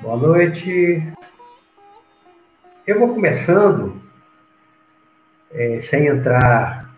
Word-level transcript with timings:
Boa 0.00 0.16
noite. 0.16 1.02
Eu 2.86 3.00
vou 3.00 3.14
começando, 3.14 4.00
é, 5.50 5.80
sem 5.80 6.06
entrar 6.06 6.88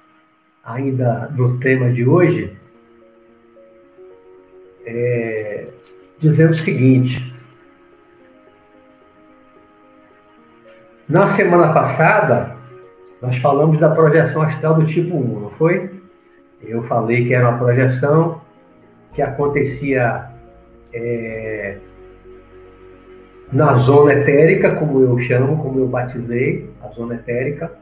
ainda 0.63 1.31
no 1.35 1.59
tema 1.59 1.91
de 1.91 2.07
hoje, 2.07 2.55
é, 4.85 5.69
dizendo 6.19 6.51
o 6.51 6.57
seguinte. 6.57 7.35
Na 11.09 11.31
semana 11.31 11.73
passada, 11.73 12.55
nós 13.23 13.35
falamos 13.39 13.79
da 13.79 13.89
projeção 13.89 14.43
astral 14.43 14.75
do 14.75 14.85
tipo 14.85 15.17
1, 15.17 15.41
não 15.41 15.51
foi? 15.51 16.03
Eu 16.63 16.83
falei 16.83 17.27
que 17.27 17.33
era 17.33 17.49
uma 17.49 17.59
projeção 17.59 18.43
que 19.15 19.23
acontecia 19.23 20.31
é, 20.93 21.79
na 23.53 23.75
zona 23.75 24.13
etérica, 24.13 24.77
como 24.77 25.01
eu 25.01 25.19
chamo, 25.21 25.63
como 25.63 25.81
eu 25.81 25.89
batizei, 25.89 26.71
a 26.83 26.89
zona 26.89 27.15
etérica, 27.15 27.73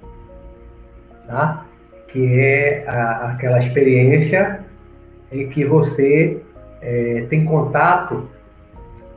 tá? 1.26 1.66
que 2.08 2.40
é 2.40 2.84
a, 2.86 3.32
aquela 3.32 3.58
experiência 3.58 4.60
em 5.30 5.48
que 5.48 5.64
você 5.64 6.40
é, 6.80 7.26
tem 7.28 7.44
contato 7.44 8.28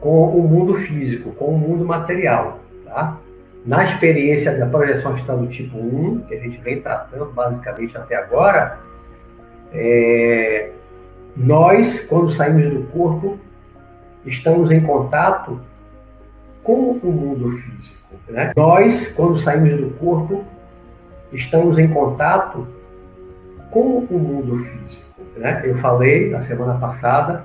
com 0.01 0.25
o 0.25 0.47
mundo 0.47 0.73
físico, 0.73 1.31
com 1.31 1.45
o 1.45 1.57
mundo 1.57 1.85
material. 1.85 2.59
Tá? 2.85 3.17
Na 3.65 3.83
experiência 3.83 4.57
da 4.57 4.65
projeção 4.65 5.13
astral 5.13 5.37
do 5.37 5.47
tipo 5.47 5.77
1, 5.77 6.25
que 6.27 6.35
a 6.35 6.39
gente 6.39 6.59
vem 6.59 6.81
tratando 6.81 7.31
basicamente 7.31 7.95
até 7.95 8.15
agora, 8.15 8.79
é, 9.73 10.71
nós, 11.37 12.01
quando 12.01 12.29
saímos 12.29 12.67
do 12.67 12.83
corpo, 12.87 13.39
estamos 14.25 14.69
em 14.69 14.81
contato 14.81 15.61
com 16.63 16.91
o 16.91 17.11
mundo 17.11 17.51
físico. 17.51 17.97
Né? 18.29 18.51
Nós, 18.55 19.07
quando 19.09 19.37
saímos 19.37 19.73
do 19.73 19.89
corpo, 19.97 20.43
estamos 21.31 21.77
em 21.77 21.87
contato 21.87 22.67
com 23.69 24.05
o 24.09 24.19
mundo 24.19 24.57
físico. 24.57 25.01
Né? 25.37 25.61
Eu 25.65 25.75
falei 25.75 26.29
na 26.29 26.41
semana 26.41 26.75
passada 26.75 27.43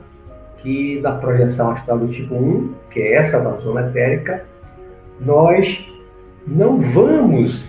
que 0.58 1.00
na 1.00 1.12
projeção 1.12 1.70
astral 1.70 1.98
do 1.98 2.08
tipo 2.08 2.34
1, 2.34 2.74
que 2.90 3.00
é 3.00 3.14
essa 3.14 3.38
da 3.40 3.52
zona 3.58 3.88
etérica, 3.88 4.44
nós 5.20 5.86
não 6.46 6.78
vamos 6.78 7.68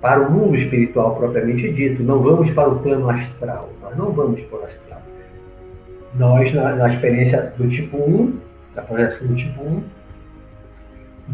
para 0.00 0.20
o 0.20 0.30
mundo 0.30 0.56
espiritual 0.56 1.14
propriamente 1.14 1.72
dito, 1.72 2.02
não 2.02 2.20
vamos 2.20 2.50
para 2.50 2.68
o 2.68 2.78
plano 2.80 3.08
astral, 3.08 3.70
nós 3.80 3.96
não 3.96 4.10
vamos 4.10 4.40
para 4.42 4.58
o 4.58 4.64
astral. 4.64 5.02
Nós, 6.14 6.52
na, 6.52 6.74
na 6.74 6.88
experiência 6.88 7.52
do 7.56 7.68
tipo 7.68 7.96
1, 7.96 8.38
da 8.74 8.82
projeção 8.82 9.26
do 9.26 9.34
tipo 9.34 9.62
1, 9.62 9.82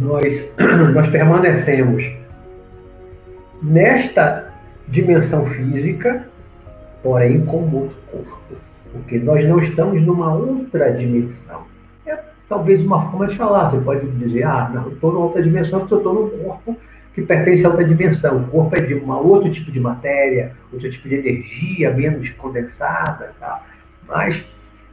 nós, 0.01 0.55
nós 0.95 1.07
permanecemos 1.09 2.05
nesta 3.63 4.53
dimensão 4.87 5.47
física, 5.47 6.27
porém 7.03 7.45
com 7.45 7.63
outro 7.71 7.97
corpo. 8.11 8.57
Porque 8.93 9.19
nós 9.19 9.47
não 9.47 9.61
estamos 9.61 10.01
numa 10.03 10.35
outra 10.35 10.91
dimensão. 10.93 11.63
É 12.07 12.19
talvez 12.49 12.81
uma 12.81 13.11
forma 13.11 13.27
de 13.27 13.37
falar. 13.37 13.71
Você 13.71 13.81
pode 13.81 14.09
dizer, 14.13 14.45
ah, 14.45 14.71
não, 14.73 14.89
estou 14.89 15.13
numa 15.13 15.27
outra 15.27 15.43
dimensão 15.43 15.81
porque 15.81 15.95
eu 15.95 15.99
estou 15.99 16.15
num 16.15 16.45
corpo 16.45 16.77
que 17.15 17.23
pertence 17.23 17.67
a 17.67 17.69
outra 17.69 17.85
dimensão. 17.85 18.39
O 18.39 18.47
corpo 18.47 18.77
é 18.77 18.81
de 18.81 18.95
um 18.95 19.11
outro 19.11 19.51
tipo 19.51 19.71
de 19.71 19.81
matéria, 19.81 20.53
outro 20.73 20.89
tipo 20.89 21.09
de 21.09 21.17
energia, 21.17 21.93
menos 21.93 22.31
condensada. 22.31 23.33
Tá? 23.39 23.63
Mas 24.07 24.45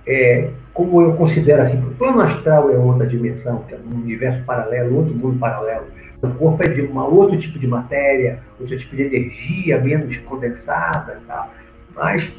é, 0.08 0.50
como 0.74 1.02
eu 1.02 1.14
considero 1.14 1.64
assim, 1.64 1.78
o 1.78 1.92
plano 1.96 2.22
astral 2.22 2.70
é 2.70 2.78
outra 2.78 3.08
dimensão, 3.08 3.64
que 3.68 3.74
é 3.74 3.78
um 3.78 3.98
universo 3.98 4.44
paralelo, 4.44 4.98
outro 4.98 5.16
mundo 5.16 5.40
paralelo. 5.40 5.86
O 6.22 6.30
corpo 6.30 6.64
é 6.64 6.70
de 6.70 6.82
um 6.82 6.98
outro 6.98 7.38
tipo 7.38 7.58
de 7.60 7.68
matéria, 7.68 8.40
outro 8.60 8.78
tipo 8.78 8.96
de 8.96 9.04
energia, 9.04 9.80
menos 9.80 10.18
condensada, 10.18 11.20
tá? 11.28 11.50
mas 11.96 12.32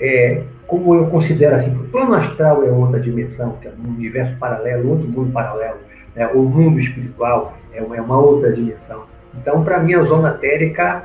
é, 0.00 0.42
como 0.66 0.94
eu 0.94 1.06
considero 1.06 1.56
assim, 1.56 1.74
o 1.74 1.84
plano 1.84 2.14
astral 2.14 2.64
é 2.64 2.70
outra 2.70 3.00
dimensão, 3.00 3.56
que 3.60 3.68
é 3.68 3.72
um 3.72 3.90
universo 3.90 4.36
paralelo, 4.38 4.90
outro 4.90 5.08
mundo 5.08 5.32
paralelo, 5.32 5.78
né? 6.14 6.26
o 6.28 6.42
mundo 6.42 6.78
espiritual 6.78 7.56
é 7.72 7.82
uma, 7.82 7.96
é 7.96 8.00
uma 8.00 8.18
outra 8.18 8.52
dimensão. 8.52 9.04
Então, 9.34 9.62
para 9.64 9.78
mim, 9.80 9.94
a 9.94 10.02
zona 10.02 10.32
térica 10.32 11.04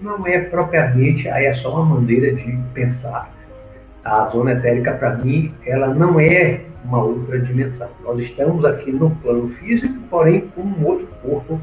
não 0.00 0.26
é 0.26 0.40
propriamente, 0.40 1.28
aí 1.28 1.46
é 1.46 1.52
só 1.52 1.74
uma 1.74 1.96
maneira 1.96 2.32
de 2.34 2.58
pensar 2.72 3.37
a 4.08 4.26
zona 4.28 4.52
etérica, 4.52 4.92
para 4.92 5.16
mim, 5.16 5.52
ela 5.66 5.92
não 5.92 6.18
é 6.18 6.62
uma 6.84 7.02
outra 7.02 7.38
dimensão. 7.38 7.88
Nós 8.02 8.18
estamos 8.20 8.64
aqui 8.64 8.90
no 8.90 9.10
plano 9.10 9.48
físico, 9.50 9.94
porém 10.08 10.48
com 10.54 10.62
um 10.62 10.86
outro 10.86 11.06
corpo 11.22 11.60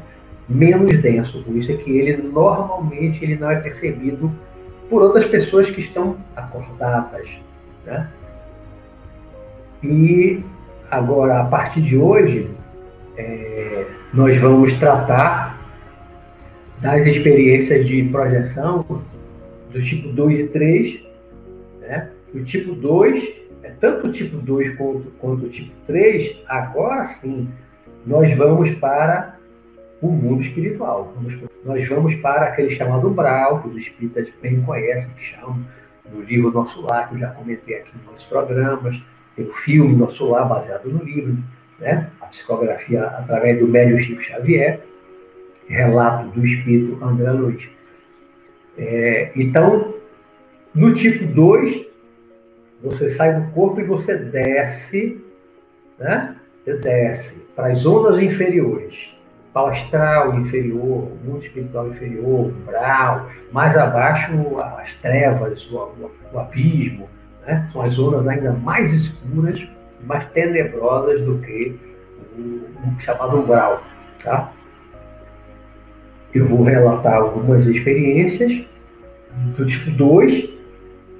menos 0.48 0.96
denso. 0.98 1.42
Por 1.42 1.56
isso 1.56 1.72
é 1.72 1.76
que 1.76 1.98
ele 1.98 2.22
normalmente 2.22 3.24
ele 3.24 3.36
não 3.36 3.50
é 3.50 3.56
percebido 3.56 4.30
por 4.88 5.02
outras 5.02 5.24
pessoas 5.24 5.68
que 5.68 5.80
estão 5.80 6.16
acordadas. 6.36 7.28
Né? 7.84 8.08
E 9.82 10.44
agora, 10.88 11.40
a 11.40 11.44
partir 11.44 11.82
de 11.82 11.96
hoje, 11.96 12.48
é, 13.16 13.86
nós 14.14 14.36
vamos 14.36 14.72
tratar 14.74 15.58
das 16.80 17.04
experiências 17.06 17.84
de 17.86 18.04
projeção 18.04 18.84
do 19.72 19.82
tipo 19.82 20.08
2 20.12 20.38
e 20.38 20.48
3, 20.48 21.00
né? 21.80 22.10
O 22.34 22.42
tipo 22.42 22.74
2, 22.74 23.34
é 23.62 23.70
tanto 23.70 24.08
o 24.08 24.12
tipo 24.12 24.36
2 24.36 24.76
quanto, 24.76 25.10
quanto 25.18 25.46
o 25.46 25.48
tipo 25.48 25.72
3, 25.86 26.36
agora 26.46 27.04
sim, 27.04 27.48
nós 28.04 28.30
vamos 28.36 28.70
para 28.74 29.36
o 30.00 30.08
mundo 30.08 30.42
espiritual. 30.42 31.12
Vamos, 31.14 31.38
nós 31.64 31.88
vamos 31.88 32.14
para 32.16 32.46
aquele 32.46 32.70
chamado 32.70 33.08
umbral, 33.08 33.62
que 33.62 33.68
os 33.68 33.76
espíritas 33.76 34.30
bem 34.42 34.60
conhecem, 34.62 35.10
que 35.10 35.22
chamam 35.22 35.64
no 36.12 36.22
livro 36.22 36.52
Nosso 36.52 36.80
Lar, 36.82 37.08
que 37.08 37.14
eu 37.14 37.18
já 37.18 37.30
comentei 37.30 37.78
aqui 37.78 37.92
nos 38.10 38.24
programas, 38.24 39.00
tem 39.34 39.46
o 39.46 39.52
filme 39.52 39.96
Nosso 39.96 40.26
Lar, 40.28 40.48
baseado 40.48 40.88
no 40.88 41.02
livro, 41.02 41.36
né? 41.78 42.10
a 42.20 42.26
psicografia 42.26 43.04
através 43.04 43.58
do 43.58 43.66
médium 43.66 43.98
Chico 43.98 44.22
Xavier, 44.22 44.80
relato 45.68 46.28
do 46.28 46.44
espírito 46.44 47.02
André 47.04 47.30
Luiz. 47.32 47.68
É, 48.78 49.32
então, 49.34 49.94
no 50.74 50.94
tipo 50.94 51.24
2, 51.24 51.85
você 52.82 53.10
sai 53.10 53.40
do 53.40 53.50
corpo 53.52 53.80
e 53.80 53.84
você 53.84 54.16
desce, 54.16 55.20
né? 55.98 56.36
Você 56.64 56.74
desce 56.78 57.34
para 57.54 57.68
as 57.68 57.78
zonas 57.78 58.20
inferiores, 58.20 59.14
astral 59.54 60.38
inferior, 60.38 61.10
mundo 61.24 61.42
espiritual 61.42 61.88
inferior, 61.88 62.46
umbral, 62.46 63.30
mais 63.50 63.76
abaixo 63.76 64.32
as 64.78 64.94
trevas, 64.96 65.64
o, 65.70 65.76
o, 65.76 66.10
o 66.32 66.38
abismo, 66.38 67.08
né? 67.46 67.68
São 67.72 67.82
as 67.82 67.94
zonas 67.94 68.26
ainda 68.26 68.52
mais 68.52 68.92
escuras, 68.92 69.66
mais 70.04 70.26
tenebrosas 70.30 71.22
do 71.22 71.38
que 71.38 71.78
o, 72.36 72.40
o 72.40 73.00
chamado 73.00 73.38
umbral, 73.38 73.82
tá? 74.22 74.52
Eu 76.34 76.44
vou 76.46 76.62
relatar 76.64 77.14
algumas 77.14 77.66
experiências 77.66 78.66
do 79.56 79.64
tipo 79.64 79.90
2, 79.90 80.55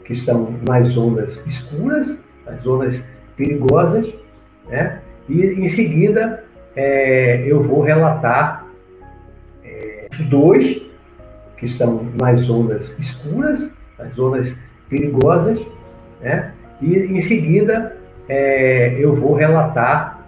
que 0.07 0.15
são 0.15 0.55
nas 0.67 0.89
zonas 0.89 1.43
escuras, 1.47 2.23
nas 2.47 2.63
zonas 2.63 3.05
perigosas, 3.37 4.15
né? 4.69 5.01
E 5.29 5.45
em 5.45 5.69
seguida 5.69 6.45
é, 6.77 7.43
eu 7.45 7.61
vou 7.63 7.83
relatar 7.83 8.65
é, 9.65 10.07
dois 10.31 10.81
que 11.57 11.67
são 11.67 12.07
nas 12.21 12.43
zonas 12.43 12.95
escuras, 12.99 13.73
nas 13.99 14.15
zonas 14.15 14.57
perigosas, 14.89 15.61
né? 16.21 16.53
E 16.81 16.97
em 16.97 17.21
seguida 17.21 17.97
é, 18.29 18.97
eu 18.99 19.15
vou 19.15 19.35
relatar 19.35 20.25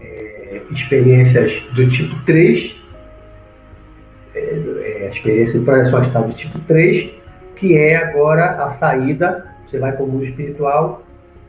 é, 0.00 0.62
experiências 0.72 1.60
do 1.74 1.88
tipo 1.88 2.16
3, 2.24 2.76
é, 4.34 4.40
é, 4.40 5.08
experiência 5.10 5.60
de 5.60 5.64
projeção 5.64 6.00
astral 6.00 6.24
do 6.24 6.32
tipo 6.32 6.58
3, 6.60 7.19
que 7.60 7.76
é 7.76 7.94
agora 7.94 8.64
a 8.64 8.70
saída, 8.70 9.46
você 9.66 9.78
vai 9.78 9.92
para 9.92 10.02
o 10.02 10.08
mundo 10.08 10.24
espiritual, 10.24 11.02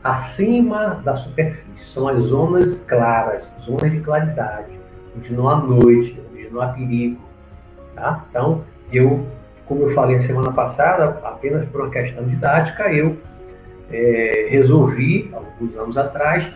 acima 0.04 1.00
da 1.02 1.16
superfície. 1.16 1.88
São 1.88 2.06
as 2.06 2.24
zonas 2.24 2.80
claras, 2.86 3.50
zonas 3.64 3.90
de 3.90 4.00
claridade, 4.00 4.78
onde 5.16 5.32
não 5.32 5.48
há 5.48 5.56
noite, 5.56 6.20
onde 6.30 6.50
não 6.50 6.60
há 6.60 6.68
perigo. 6.68 7.18
Tá? 7.94 8.24
Então, 8.28 8.62
eu, 8.92 9.26
como 9.64 9.84
eu 9.84 9.90
falei 9.90 10.16
a 10.16 10.22
semana 10.22 10.52
passada, 10.52 11.18
apenas 11.24 11.66
por 11.70 11.80
uma 11.80 11.90
questão 11.90 12.24
didática, 12.24 12.92
eu 12.92 13.16
é, 13.90 14.48
resolvi, 14.50 15.30
alguns 15.32 15.74
anos 15.76 15.96
atrás, 15.96 16.46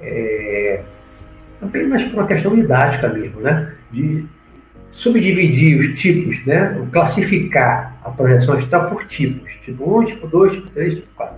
é, 0.00 0.82
apenas 1.62 2.02
por 2.02 2.14
uma 2.14 2.26
questão 2.26 2.56
didática 2.56 3.08
mesmo, 3.08 3.40
né? 3.40 3.72
De 3.92 4.26
subdividir 4.90 5.78
os 5.78 6.00
tipos, 6.00 6.44
né? 6.44 6.88
classificar 6.90 7.89
a 8.04 8.10
projeção 8.10 8.54
astral 8.54 8.88
por 8.90 9.06
tipos. 9.06 9.52
Tipo 9.62 9.98
1, 10.00 10.04
tipo 10.04 10.26
2, 10.26 10.52
tipo 10.52 10.70
3, 10.70 10.94
tipo 10.96 11.08
4. 11.16 11.36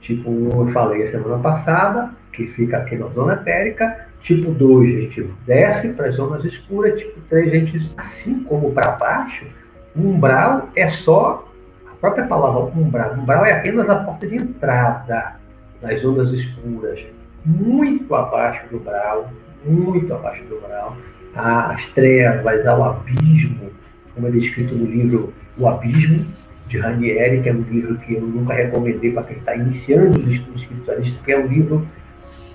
Tipo 0.00 0.30
1 0.30 0.50
eu 0.60 0.66
falei 0.68 1.02
a 1.02 1.06
semana 1.06 1.38
passada, 1.38 2.10
que 2.32 2.46
fica 2.46 2.78
aqui 2.78 2.96
na 2.96 3.06
zona 3.08 3.34
etérica. 3.34 4.06
Tipo 4.20 4.52
2, 4.52 4.96
a 4.96 5.00
gente 5.00 5.30
desce 5.46 5.92
para 5.94 6.06
as 6.06 6.16
zonas 6.16 6.44
escuras. 6.44 6.98
Tipo 6.98 7.20
3, 7.28 7.48
a 7.48 7.50
gente, 7.50 7.92
assim 7.96 8.42
como 8.44 8.72
para 8.72 8.92
baixo, 8.92 9.46
umbral 9.94 10.68
é 10.74 10.86
só 10.86 11.48
a 11.90 11.94
própria 11.96 12.26
palavra 12.26 12.60
umbral. 12.76 13.14
Umbral 13.14 13.44
é 13.44 13.52
apenas 13.52 13.88
a 13.90 13.96
porta 13.96 14.26
de 14.26 14.36
entrada 14.36 15.36
das 15.80 16.00
zonas 16.00 16.32
escuras. 16.32 17.00
Muito 17.44 18.14
abaixo 18.14 18.68
do 18.70 18.78
umbral, 18.78 19.30
muito 19.64 20.14
abaixo 20.14 20.44
do 20.44 20.56
umbral. 20.56 20.96
As 21.34 21.86
trevas, 21.88 22.66
ao 22.66 22.84
abismo, 22.84 23.70
como 24.14 24.28
é 24.28 24.30
descrito 24.30 24.74
no 24.74 24.84
livro 24.84 25.32
O 25.58 25.68
Abismo, 25.68 26.26
de 26.66 26.78
Ranieri, 26.78 27.42
que 27.42 27.48
é 27.48 27.52
um 27.52 27.62
livro 27.62 27.98
que 27.98 28.14
eu 28.14 28.22
nunca 28.22 28.54
recomendei 28.54 29.12
para 29.12 29.24
quem 29.24 29.36
está 29.36 29.54
iniciando 29.54 30.18
os 30.18 30.26
estudos 30.26 30.62
espiritualistas, 30.62 31.16
porque 31.16 31.32
é 31.32 31.38
um 31.38 31.46
livro 31.46 31.86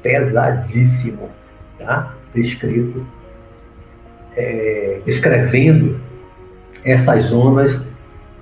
pesadíssimo 0.01 1.29
tá? 1.77 2.15
descrito, 2.33 3.05
é, 4.35 5.01
escrevendo 5.05 5.99
essas 6.83 7.25
zonas 7.25 7.85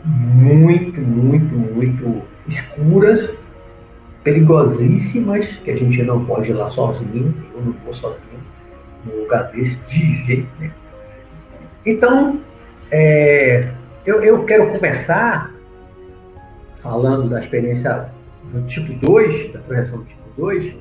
muito, 0.03 1.01
muito, 1.01 1.55
muito 1.55 2.21
escuras, 2.47 3.35
perigosíssimas, 4.23 5.45
que 5.63 5.71
a 5.71 5.75
gente 5.75 6.01
não 6.03 6.25
pode 6.25 6.49
ir 6.49 6.53
lá 6.53 6.69
sozinho, 6.69 7.33
eu 7.53 7.61
não 7.61 7.73
vou 7.83 7.93
sozinho 7.93 8.39
num 9.05 9.21
lugar 9.21 9.51
desse 9.51 9.77
de 9.87 10.25
jeito 10.25 10.47
nenhum. 10.59 10.73
Então, 11.85 12.39
é, 12.89 13.71
eu, 14.05 14.23
eu 14.23 14.45
quero 14.45 14.71
começar 14.71 15.51
falando 16.77 17.29
da 17.29 17.39
experiência 17.39 18.09
do 18.53 18.61
tipo 18.67 18.93
2, 18.93 19.53
da 19.53 19.59
projeção 19.59 19.97
do 19.99 20.05
tipo 20.05 20.21
2, 20.37 20.75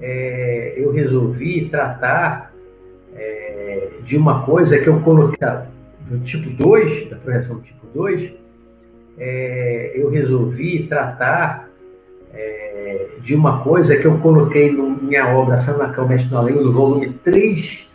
é, 0.00 0.74
eu 0.76 0.92
resolvi 0.92 1.68
tratar 1.70 2.52
é, 3.16 3.88
de 4.02 4.16
uma 4.16 4.44
coisa 4.44 4.78
que 4.78 4.86
eu 4.86 5.00
coloquei 5.00 5.48
do 6.08 6.18
tipo 6.20 6.50
2, 6.50 7.08
da 7.08 7.16
projeção 7.16 7.56
do 7.56 7.62
tipo 7.62 7.86
2, 7.94 8.32
é, 9.16 9.92
eu 9.94 10.10
resolvi 10.10 10.86
tratar 10.86 11.70
é, 12.34 13.06
de 13.20 13.34
uma 13.34 13.62
coisa 13.62 13.96
que 13.96 14.04
eu 14.04 14.18
coloquei 14.18 14.70
na 14.70 14.82
minha 14.82 15.34
obra 15.34 15.58
Sanacão 15.58 16.06
Mestre 16.06 16.30
no 16.30 16.36
Além, 16.36 16.54
no 16.56 16.72
volume 16.72 17.10
3, 17.24 17.86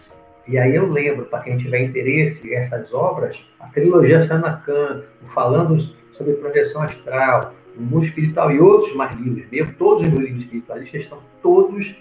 e 0.49 0.57
aí 0.57 0.75
eu 0.75 0.89
lembro, 0.89 1.25
para 1.25 1.43
quem 1.43 1.57
tiver 1.57 1.83
interesse, 1.83 2.51
essas 2.53 2.91
obras, 2.91 3.39
a 3.59 3.67
trilogia 3.67 4.21
Sanacan, 4.21 5.03
falando 5.27 5.79
sobre 6.11 6.33
projeção 6.33 6.81
astral, 6.81 7.53
o 7.77 7.81
mundo 7.81 8.05
espiritual 8.05 8.51
e 8.51 8.59
outros 8.59 8.95
mais 8.95 9.15
livros, 9.15 9.45
mesmo 9.51 9.73
todos 9.75 10.07
os 10.07 10.13
livros 10.13 10.41
espiritualistas 10.41 11.03
estão 11.03 11.19
todos 11.41 11.95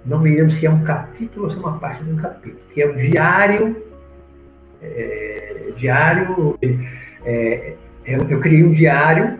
não 0.05 0.19
me 0.19 0.35
lembro 0.35 0.51
se 0.51 0.65
é 0.65 0.69
um 0.69 0.83
capítulo 0.83 1.45
ou 1.45 1.51
se 1.51 1.57
é 1.57 1.59
uma 1.59 1.77
parte 1.77 2.03
de 2.03 2.11
um 2.11 2.15
capítulo, 2.15 2.61
que 2.73 2.81
é 2.81 2.87
o 2.87 2.95
diário. 2.95 3.75
É, 4.81 5.71
diário. 5.75 6.57
É, 7.23 7.73
eu, 8.05 8.19
eu, 8.29 8.39
criei 8.39 8.63
um 8.63 8.71
diário, 8.71 9.37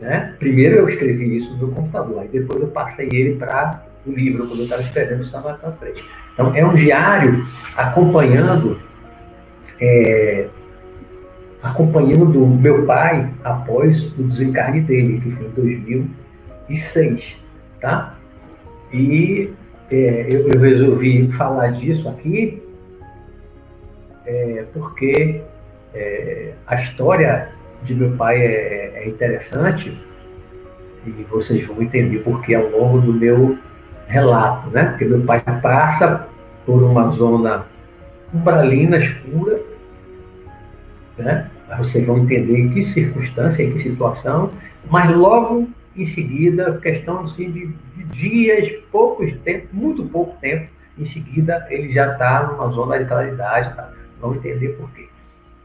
né? 0.00 0.34
Primeiro 0.38 0.76
eu 0.76 0.88
escrevi 0.88 1.36
isso 1.36 1.56
no 1.56 1.70
computador, 1.70 2.20
aí 2.20 2.28
depois 2.28 2.60
eu 2.60 2.68
passei 2.68 3.08
ele 3.12 3.36
para 3.36 3.84
o 4.04 4.10
livro, 4.10 4.46
quando 4.46 4.60
eu 4.60 4.64
estava 4.64 4.82
escrevendo 4.82 5.20
o 5.20 5.24
Samatã 5.24 5.70
3. 5.78 6.02
Então, 6.32 6.54
é 6.54 6.64
um 6.64 6.74
diário 6.74 7.44
acompanhando 7.76 8.78
é, 9.80 10.48
acompanhando 11.62 12.42
o 12.42 12.48
meu 12.48 12.84
pai 12.86 13.30
após 13.42 14.04
o 14.18 14.22
desencarne 14.22 14.80
dele, 14.80 15.20
que 15.20 15.30
foi 15.32 15.46
em 15.46 15.50
2006, 15.50 17.36
tá? 17.80 18.16
E 18.92 19.52
é, 19.90 20.26
eu, 20.28 20.48
eu, 20.48 20.60
resolvi 20.60 21.30
falar 21.32 21.68
disso 21.72 22.08
aqui 22.08 22.62
é, 24.24 24.64
porque 24.72 25.42
é, 25.94 26.52
a 26.66 26.76
história 26.76 27.52
de 27.82 27.94
meu 27.94 28.12
pai 28.12 28.40
é, 28.40 28.92
é 28.96 29.08
interessante 29.08 29.96
e 31.06 31.10
vocês 31.30 31.64
vão 31.66 31.80
entender 31.82 32.18
porque 32.18 32.54
ao 32.54 32.68
longo 32.68 33.00
do 33.00 33.12
meu 33.12 33.58
relato, 34.08 34.70
né? 34.70 34.84
Porque 34.84 35.04
meu 35.04 35.20
pai 35.22 35.42
passa 35.62 36.28
por 36.64 36.82
uma 36.82 37.10
zona 37.10 37.66
umbralina 38.32 38.98
escura, 38.98 39.60
né? 41.18 41.50
Vocês 41.78 42.06
vão 42.06 42.18
entender 42.18 42.58
em 42.58 42.68
que 42.68 42.82
circunstância, 42.82 43.62
em 43.62 43.72
que 43.72 43.78
situação, 43.78 44.50
mas 44.88 45.10
logo 45.14 45.68
em 45.96 46.04
seguida, 46.04 46.78
questão 46.78 47.20
assim, 47.20 47.50
de, 47.50 47.66
de 47.96 48.04
dias, 48.04 48.70
poucos 48.92 49.32
tempo, 49.44 49.68
muito 49.72 50.04
pouco 50.04 50.38
tempo, 50.40 50.68
em 50.98 51.04
seguida 51.04 51.66
ele 51.70 51.92
já 51.92 52.12
está 52.12 52.44
numa 52.44 52.68
zona 52.68 52.98
de 52.98 53.04
claridade, 53.06 53.74
tá? 53.74 53.90
Vamos 54.20 54.38
entender 54.38 54.68
por 54.70 54.90
quê. 54.92 55.08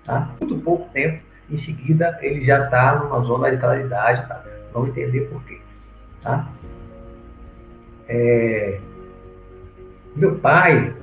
Tá? 0.03 0.31
Muito 0.39 0.57
pouco 0.57 0.89
tempo, 0.91 1.21
em 1.49 1.57
seguida 1.57 2.17
ele 2.21 2.43
já 2.45 2.65
está 2.65 2.95
numa 2.95 3.21
zona 3.21 3.51
de 3.51 3.57
claridade, 3.57 4.27
tá? 4.27 4.43
Vamos 4.73 4.89
entender 4.89 5.21
por 5.21 5.43
quê. 5.43 5.59
Tá? 6.21 6.49
É... 8.07 8.79
Meu 10.15 10.35
pai, 10.35 10.93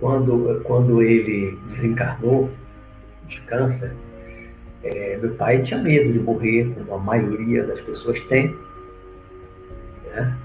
quando, 0.00 0.62
quando 0.64 1.02
ele 1.02 1.58
desencarnou 1.68 2.50
de 3.28 3.40
câncer, 3.42 3.92
é, 4.82 5.18
meu 5.20 5.34
pai 5.34 5.62
tinha 5.62 5.80
medo 5.80 6.12
de 6.12 6.18
morrer, 6.18 6.72
como 6.74 6.94
a 6.94 6.98
maioria 6.98 7.64
das 7.64 7.80
pessoas 7.82 8.18
tem. 8.22 8.56
Né? 10.06 10.36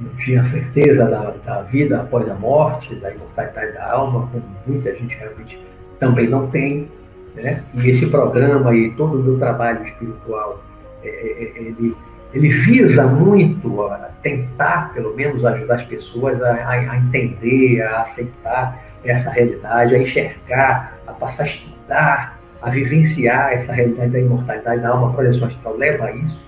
Não 0.00 0.10
tinha 0.16 0.42
certeza 0.42 1.04
da, 1.04 1.30
da, 1.30 1.62
vida 1.62 2.00
após 2.00 2.28
a 2.28 2.34
morte, 2.34 2.94
da 2.96 3.14
imortalidade 3.14 3.74
da 3.74 3.92
alma, 3.92 4.28
como 4.32 4.44
muita 4.66 4.94
gente 4.94 5.14
realmente 5.14 5.58
também 6.00 6.26
não 6.26 6.48
tem. 6.48 6.88
Né? 7.34 7.62
E 7.74 7.90
esse 7.90 8.06
programa 8.06 8.74
e 8.74 8.90
todo 8.92 9.20
o 9.20 9.22
meu 9.22 9.38
trabalho 9.38 9.84
espiritual, 9.86 10.62
é, 11.04 11.08
é, 11.08 11.42
é 11.42 11.62
ele, 11.62 11.94
ele 12.34 12.48
visa 12.48 13.06
muito 13.06 13.82
a 13.82 14.10
tentar, 14.22 14.92
pelo 14.94 15.14
menos, 15.14 15.44
ajudar 15.44 15.74
as 15.74 15.84
pessoas 15.84 16.42
a, 16.42 16.68
a 16.68 16.96
entender, 16.96 17.82
a 17.82 18.02
aceitar 18.02 18.82
essa 19.04 19.30
realidade, 19.30 19.94
a 19.94 19.98
enxergar, 19.98 20.98
a 21.06 21.12
passar 21.12 21.42
a 21.42 21.46
estudar, 21.46 22.38
a 22.62 22.70
vivenciar 22.70 23.52
essa 23.52 23.72
realidade 23.72 24.12
da 24.12 24.20
imortalidade 24.20 24.80
da 24.80 24.88
alma, 24.90 25.10
a 25.10 25.12
projeção 25.12 25.48
astral 25.48 25.76
leva 25.76 26.04
a 26.04 26.12
isso, 26.12 26.40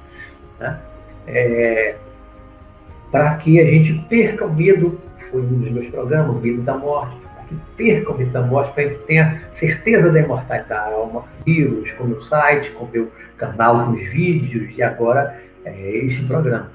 né? 0.60 0.78
é, 1.26 1.96
para 3.10 3.34
que 3.36 3.60
a 3.60 3.64
gente 3.66 3.94
perca 4.08 4.46
o 4.46 4.54
medo, 4.54 4.98
foi 5.30 5.42
um 5.42 5.58
dos 5.58 5.70
meus 5.70 5.86
programas, 5.88 6.36
o 6.36 6.40
medo 6.40 6.62
da 6.62 6.76
morte, 6.76 7.16
para 7.34 7.44
que 7.44 7.56
perca 7.76 8.12
o 8.12 8.18
medo 8.18 8.30
da 8.30 8.42
morte, 8.42 8.72
para 8.72 8.84
que 8.84 8.94
tenha 9.06 9.42
certeza 9.52 10.10
da 10.10 10.20
imortalidade 10.20 10.68
da 10.68 10.80
alma, 10.80 11.24
livros, 11.46 11.90
com 11.92 12.04
o 12.04 12.08
meu 12.08 12.22
site, 12.22 12.70
com 12.70 12.84
o 12.84 12.90
meu 12.90 13.10
canal, 13.36 13.86
com 13.86 13.92
os 13.92 14.08
vídeos, 14.10 14.76
e 14.76 14.82
agora 14.82 15.43
é, 15.64 15.96
esse 15.98 16.26
programa. 16.26 16.70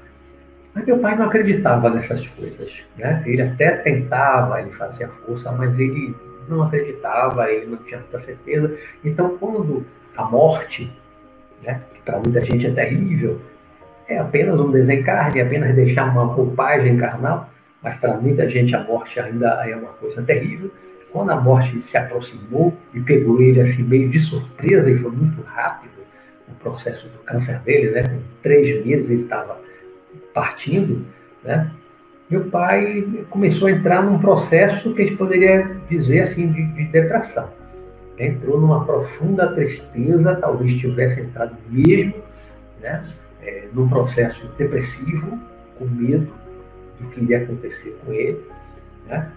Mas 0.74 0.84
meu 0.84 0.98
pai 0.98 1.16
não 1.16 1.26
acreditava 1.26 1.90
nessas 1.90 2.26
coisas. 2.28 2.72
Né? 2.96 3.22
Ele 3.26 3.42
até 3.42 3.70
tentava, 3.72 4.60
ele 4.60 4.70
fazia 4.70 5.08
força, 5.08 5.50
mas 5.52 5.78
ele 5.78 6.14
não 6.48 6.62
acreditava, 6.62 7.50
ele 7.50 7.66
não 7.66 7.78
tinha 7.78 8.00
muita 8.00 8.20
certeza. 8.20 8.76
Então, 9.04 9.36
quando 9.38 9.84
a 10.16 10.24
morte, 10.24 10.92
né, 11.62 11.80
que 11.94 12.00
para 12.02 12.18
muita 12.18 12.40
gente 12.40 12.66
é 12.66 12.70
terrível, 12.70 13.40
é 14.08 14.18
apenas 14.18 14.58
um 14.58 14.70
desencarne, 14.70 15.40
é 15.40 15.42
apenas 15.42 15.74
deixar 15.74 16.10
uma 16.10 16.24
roupagem 16.24 16.96
carnal, 16.96 17.48
mas 17.82 17.96
para 17.98 18.16
muita 18.16 18.48
gente 18.48 18.74
a 18.74 18.82
morte 18.82 19.18
ainda 19.18 19.48
é 19.68 19.74
uma 19.76 19.92
coisa 19.92 20.22
terrível. 20.22 20.70
Quando 21.12 21.30
a 21.30 21.40
morte 21.40 21.80
se 21.80 21.96
aproximou 21.96 22.76
e 22.94 23.00
pegou 23.00 23.40
ele 23.40 23.60
assim 23.60 23.82
meio 23.82 24.08
de 24.08 24.18
surpresa, 24.18 24.90
e 24.90 24.96
foi 24.96 25.10
muito 25.10 25.42
rápido 25.42 25.99
o 26.52 26.62
processo 26.62 27.08
do 27.08 27.18
câncer 27.20 27.58
dele, 27.60 27.90
né? 27.90 28.02
Com 28.02 28.20
três 28.42 28.84
meses 28.84 29.10
ele 29.10 29.22
estava 29.22 29.60
partindo, 30.32 31.04
né? 31.42 31.70
meu 32.30 32.44
pai 32.44 33.04
começou 33.28 33.66
a 33.66 33.72
entrar 33.72 34.04
num 34.04 34.20
processo 34.20 34.94
que 34.94 35.02
a 35.02 35.04
gente 35.04 35.16
poderia 35.16 35.76
dizer 35.88 36.20
assim 36.20 36.52
de, 36.52 36.64
de 36.74 36.84
depressão. 36.84 37.50
Entrou 38.16 38.60
numa 38.60 38.84
profunda 38.84 39.52
tristeza, 39.52 40.36
talvez 40.36 40.74
tivesse 40.76 41.20
entrado 41.20 41.56
mesmo 41.68 42.14
né, 42.80 43.02
é, 43.42 43.64
num 43.72 43.88
processo 43.88 44.46
depressivo, 44.56 45.40
com 45.76 45.86
medo 45.86 46.32
do 47.00 47.08
que 47.08 47.20
iria 47.20 47.38
acontecer 47.38 47.98
com 48.04 48.12
ele. 48.12 48.40
Né? 49.08 49.32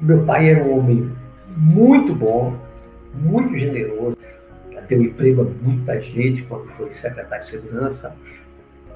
Meu 0.00 0.24
pai 0.24 0.48
era 0.48 0.64
um 0.64 0.78
homem 0.78 1.12
muito 1.54 2.14
bom, 2.14 2.56
muito 3.12 3.56
generoso, 3.58 4.16
deu 4.88 5.02
emprego 5.02 5.42
a 5.42 5.64
muita 5.64 6.00
gente 6.00 6.42
quando 6.42 6.66
foi 6.68 6.92
secretário 6.92 7.44
de 7.44 7.50
segurança, 7.50 8.14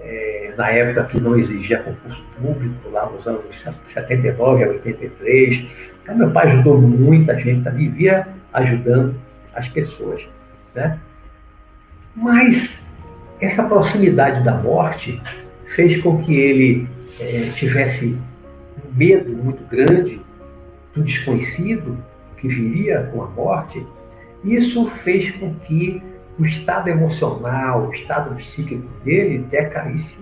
é, 0.00 0.54
na 0.56 0.70
época 0.70 1.04
que 1.04 1.20
não 1.20 1.38
exigia 1.38 1.78
concurso 1.78 2.22
público, 2.40 2.90
lá 2.90 3.08
nos 3.10 3.26
anos 3.26 3.42
79 3.84 4.64
a 4.64 4.68
83. 4.68 5.66
Então, 6.02 6.16
meu 6.16 6.30
pai 6.30 6.46
ajudou 6.48 6.80
muita 6.80 7.38
gente, 7.38 7.62
tá, 7.62 7.70
vivia 7.70 8.26
ajudando 8.52 9.14
as 9.54 9.68
pessoas. 9.68 10.22
Né? 10.74 10.98
Mas 12.14 12.80
essa 13.40 13.62
proximidade 13.64 14.42
da 14.42 14.54
morte 14.54 15.20
fez 15.66 16.00
com 16.02 16.18
que 16.22 16.34
ele 16.34 16.88
é, 17.20 17.50
tivesse 17.54 18.18
um 18.76 18.96
medo 18.96 19.30
muito 19.32 19.64
grande 19.64 20.20
do 20.94 21.02
desconhecido 21.02 21.96
que 22.36 22.48
viria 22.48 23.08
com 23.12 23.22
a 23.22 23.28
morte. 23.28 23.86
Isso 24.44 24.86
fez 24.86 25.30
com 25.32 25.54
que 25.54 26.02
o 26.38 26.44
estado 26.44 26.88
emocional, 26.88 27.88
o 27.88 27.92
estado 27.92 28.34
psíquico 28.36 28.88
dele 29.04 29.38
decaísse 29.50 30.16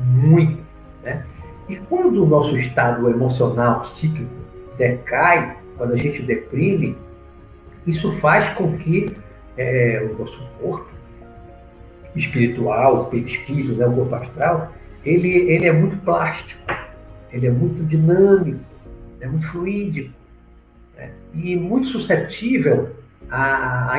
muito. 0.00 0.62
Né? 1.02 1.24
E 1.68 1.76
quando 1.76 2.24
o 2.24 2.26
nosso 2.26 2.56
estado 2.56 3.08
emocional, 3.08 3.82
psíquico 3.82 4.28
decai, 4.76 5.56
quando 5.76 5.92
a 5.92 5.96
gente 5.96 6.22
deprime, 6.22 6.96
isso 7.86 8.10
faz 8.12 8.48
com 8.54 8.76
que 8.76 9.16
é, 9.56 10.08
o 10.10 10.18
nosso 10.18 10.44
corpo 10.60 10.88
espiritual, 12.16 13.02
o 13.02 13.04
perispírito, 13.06 13.74
né, 13.74 13.86
o 13.86 13.92
corpo 13.92 14.14
astral, 14.14 14.72
ele, 15.04 15.28
ele 15.28 15.66
é 15.66 15.72
muito 15.72 15.96
plástico, 15.98 16.60
ele 17.32 17.46
é 17.46 17.50
muito 17.50 17.84
dinâmico, 17.84 18.60
é 19.20 19.26
muito 19.26 19.46
fluídico 19.46 20.12
né? 20.96 21.10
e 21.34 21.56
muito 21.56 21.88
suscetível 21.88 22.90
a, 23.30 23.98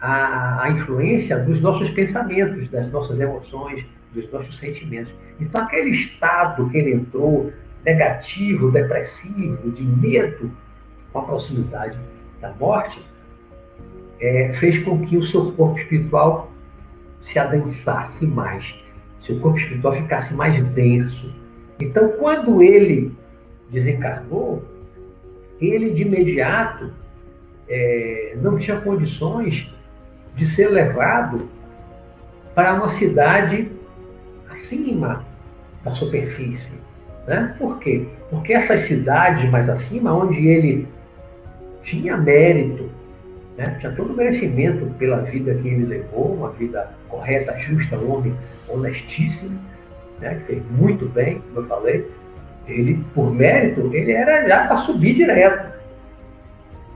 a, 0.00 0.62
a, 0.62 0.70
influência 0.70 1.38
dos 1.38 1.60
nossos 1.60 1.90
pensamentos, 1.90 2.68
das 2.68 2.90
nossas 2.90 3.18
emoções, 3.20 3.84
dos 4.12 4.30
nossos 4.32 4.56
sentimentos. 4.58 5.12
Então, 5.40 5.62
aquele 5.62 5.90
estado 5.90 6.68
que 6.70 6.78
ele 6.78 6.94
entrou, 6.94 7.52
negativo, 7.84 8.70
depressivo, 8.70 9.70
de 9.70 9.82
medo 9.82 10.50
com 11.12 11.20
a 11.20 11.22
proximidade 11.22 11.98
da 12.40 12.52
morte, 12.52 13.04
é, 14.20 14.52
fez 14.54 14.78
com 14.78 15.00
que 15.00 15.16
o 15.16 15.22
seu 15.22 15.52
corpo 15.52 15.78
espiritual 15.78 16.50
se 17.20 17.38
adensasse 17.38 18.26
mais, 18.26 18.74
seu 19.20 19.38
corpo 19.40 19.58
espiritual 19.58 19.92
ficasse 19.94 20.34
mais 20.34 20.62
denso. 20.68 21.32
Então, 21.80 22.08
quando 22.18 22.62
ele 22.62 23.14
desencarnou, 23.70 24.64
ele 25.60 25.90
de 25.90 26.02
imediato 26.02 26.92
é, 27.68 28.36
não 28.40 28.58
tinha 28.58 28.80
condições 28.80 29.68
de 30.34 30.46
ser 30.46 30.68
levado 30.68 31.48
para 32.54 32.74
uma 32.74 32.88
cidade 32.88 33.70
acima 34.50 35.24
da 35.84 35.92
superfície. 35.92 36.72
Né? 37.26 37.54
Por 37.58 37.78
quê? 37.78 38.06
Porque 38.30 38.52
essas 38.52 38.80
cidades 38.80 39.50
mais 39.50 39.68
acima, 39.68 40.12
onde 40.12 40.46
ele 40.46 40.88
tinha 41.82 42.16
mérito, 42.16 42.88
né? 43.56 43.76
tinha 43.80 43.92
todo 43.92 44.12
o 44.12 44.16
merecimento 44.16 44.86
pela 44.98 45.18
vida 45.18 45.54
que 45.54 45.68
ele 45.68 45.86
levou, 45.86 46.34
uma 46.34 46.50
vida 46.50 46.90
correta, 47.08 47.58
justa, 47.58 47.96
um 47.96 48.12
homem 48.12 48.34
honestíssimo, 48.68 49.58
né? 50.20 50.36
que 50.36 50.44
fez 50.44 50.62
muito 50.70 51.06
bem, 51.06 51.40
como 51.40 51.60
eu 51.60 51.68
falei, 51.68 52.10
ele, 52.66 53.04
por 53.14 53.32
mérito, 53.32 53.90
ele 53.94 54.12
era 54.12 54.46
já 54.46 54.66
para 54.66 54.76
subir 54.76 55.14
direto. 55.14 55.77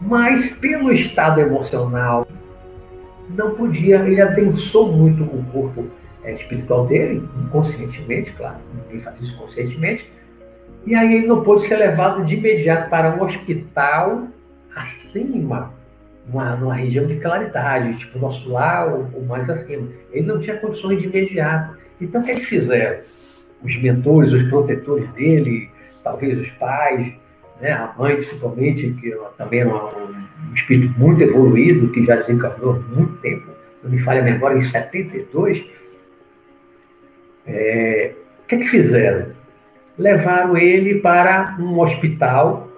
Mas 0.02 0.52
pelo 0.58 0.92
estado 0.92 1.40
emocional, 1.40 2.26
não 3.30 3.54
podia, 3.54 3.96
ele 3.96 4.20
adensou 4.20 4.92
muito 4.92 5.22
o 5.22 5.44
corpo 5.52 5.86
é, 6.24 6.32
espiritual 6.32 6.86
dele, 6.86 7.28
inconscientemente, 7.40 8.32
claro, 8.32 8.58
ninguém 8.74 9.00
faz 9.00 9.20
isso 9.20 9.36
conscientemente, 9.36 10.10
e 10.84 10.94
aí 10.94 11.14
ele 11.14 11.26
não 11.26 11.42
pôde 11.42 11.62
ser 11.62 11.76
levado 11.76 12.24
de 12.24 12.34
imediato 12.34 12.90
para 12.90 13.14
um 13.16 13.22
hospital 13.22 14.26
acima, 14.74 15.72
numa, 16.26 16.56
numa 16.56 16.74
região 16.74 17.06
de 17.06 17.16
claridade, 17.16 17.98
tipo 17.98 18.18
nosso 18.18 18.48
lar 18.50 18.92
ou, 18.92 19.08
ou, 19.14 19.24
mais 19.24 19.48
acima. 19.48 19.88
Ele 20.10 20.26
não 20.26 20.40
tinha 20.40 20.56
condições 20.56 21.00
de 21.00 21.06
imediato. 21.06 21.76
Então 22.00 22.20
o 22.20 22.24
que, 22.24 22.32
é 22.32 22.34
que 22.34 22.44
fizeram? 22.44 23.00
Os 23.62 23.80
mentores, 23.80 24.32
os 24.32 24.42
protetores 24.44 25.08
dele, 25.12 25.70
talvez 26.02 26.38
os 26.38 26.50
pais, 26.50 27.14
né, 27.62 27.70
a 27.70 27.94
mãe 27.96 28.16
principalmente, 28.16 28.90
que 29.00 29.16
também 29.38 29.60
era 29.60 29.70
um, 29.72 30.52
espírito 30.52 30.98
muito 30.98 31.22
evoluído, 31.22 31.90
que 31.90 32.04
já 32.04 32.16
desencarnou 32.16 32.74
há 32.74 32.94
muito 32.94 33.14
tempo, 33.18 33.46
não 33.82 33.90
me 33.90 34.00
falha 34.00 34.20
a 34.20 34.24
memória, 34.24 34.58
em 34.58 34.62
72, 34.62 35.64
é, 37.46 38.14
o 38.42 38.46
que, 38.48 38.56
é 38.56 38.58
que 38.58 38.66
fizeram? 38.66 39.28
Levaram 39.96 40.56
ele 40.56 40.96
para 40.96 41.56
um 41.58 41.78
hospital 41.78 42.68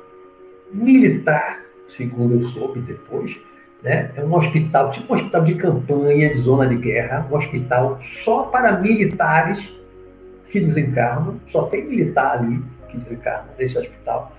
militar, 0.71 1.61
segundo 1.89 2.43
eu 2.43 2.49
soube 2.49 2.81
depois, 2.81 3.35
né? 3.83 4.11
é 4.15 4.23
um 4.23 4.35
hospital, 4.35 4.91
tipo 4.91 5.13
um 5.13 5.17
hospital 5.17 5.45
de 5.45 5.55
campanha, 5.55 6.35
de 6.35 6.41
zona 6.41 6.67
de 6.67 6.77
guerra, 6.77 7.27
um 7.31 7.35
hospital 7.35 7.99
só 8.23 8.45
para 8.45 8.79
militares 8.79 9.73
que 10.51 10.61
desencarnam, 10.61 11.41
só 11.49 11.63
tem 11.63 11.85
militar 11.85 12.39
ali 12.39 12.63
que 12.89 12.99
desencarna 12.99 13.49
nesse 13.59 13.79
hospital 13.79 14.33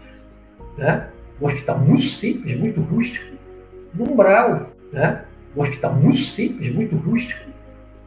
né? 0.77 1.07
um 1.41 1.47
hospital 1.47 1.79
muito 1.79 2.03
simples, 2.03 2.57
muito 2.57 2.81
rústico, 2.81 3.35
no 3.93 4.11
umbral. 4.11 4.69
Né? 4.91 5.23
Um 5.55 5.61
hospital 5.61 5.93
muito 5.93 6.19
simples, 6.19 6.73
muito 6.73 6.95
rústico, 6.95 7.49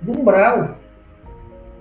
no 0.02 0.20
umbral, 0.20 0.76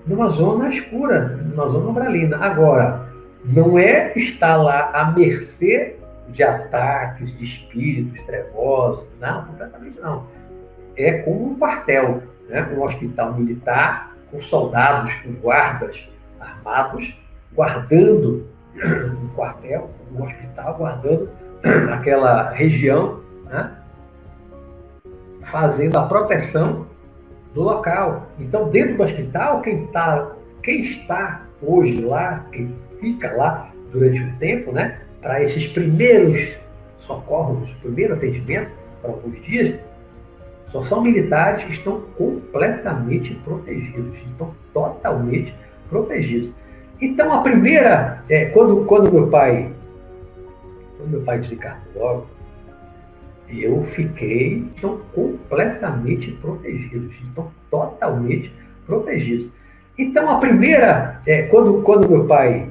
numa 0.06 0.28
zona 0.30 0.68
escura, 0.68 1.28
numa 1.28 1.68
zona 1.68 1.90
umbralina. 1.90 2.38
Agora, 2.38 3.08
não 3.44 3.78
é 3.78 4.12
estar 4.16 4.56
lá 4.56 4.90
à 4.92 5.10
mercê 5.12 5.96
de 6.28 6.42
ataques 6.42 7.36
de 7.36 7.44
espíritos 7.44 8.20
trevosos, 8.22 9.06
não, 9.20 9.44
completamente 9.44 10.00
não. 10.00 10.26
É 10.96 11.12
como 11.18 11.52
um 11.52 11.58
quartel, 11.58 12.22
né? 12.48 12.68
um 12.76 12.82
hospital 12.82 13.34
militar 13.34 14.16
com 14.30 14.42
soldados, 14.42 15.14
com 15.16 15.32
guardas 15.32 16.08
armados, 16.40 17.14
guardando 17.52 18.46
um 18.84 19.28
quartel, 19.34 19.90
um 20.12 20.24
hospital, 20.24 20.74
guardando 20.76 21.30
aquela 21.92 22.50
região, 22.50 23.20
né? 23.44 23.78
fazendo 25.42 25.96
a 25.98 26.06
proteção 26.06 26.86
do 27.54 27.62
local. 27.62 28.28
Então, 28.38 28.68
dentro 28.68 28.96
do 28.96 29.02
hospital, 29.02 29.60
quem, 29.62 29.86
tá, 29.86 30.32
quem 30.62 30.80
está 30.82 31.42
hoje 31.62 32.00
lá, 32.02 32.46
quem 32.52 32.74
fica 33.00 33.32
lá 33.32 33.70
durante 33.90 34.22
um 34.22 34.36
tempo, 34.36 34.72
né, 34.72 35.00
para 35.20 35.42
esses 35.42 35.66
primeiros 35.66 36.56
socorros, 37.00 37.70
primeiro 37.80 38.14
atendimento, 38.14 38.70
para 39.00 39.10
alguns 39.10 39.42
dias, 39.44 39.78
só 40.70 40.82
são 40.82 41.00
militares 41.00 41.64
que 41.64 41.72
estão 41.72 42.02
completamente 42.16 43.34
protegidos, 43.36 44.18
estão 44.18 44.54
totalmente 44.74 45.54
protegidos. 45.88 46.50
Então, 47.00 47.32
a 47.32 47.42
primeira, 47.42 48.24
é, 48.28 48.46
quando, 48.46 48.84
quando 48.84 49.12
meu 49.12 49.28
pai, 49.28 49.70
quando 50.96 51.10
meu 51.10 51.20
pai 51.22 51.38
desencarnou 51.38 51.94
logo, 51.94 52.26
eu 53.48 53.82
fiquei 53.84 54.58
então, 54.76 55.00
completamente 55.14 56.32
protegido, 56.32 57.10
então, 57.30 57.50
totalmente 57.70 58.52
protegido. 58.84 59.50
Então, 59.96 60.28
a 60.28 60.38
primeira, 60.38 61.20
é, 61.26 61.42
quando, 61.42 61.82
quando 61.82 62.10
meu 62.10 62.26
pai, 62.26 62.68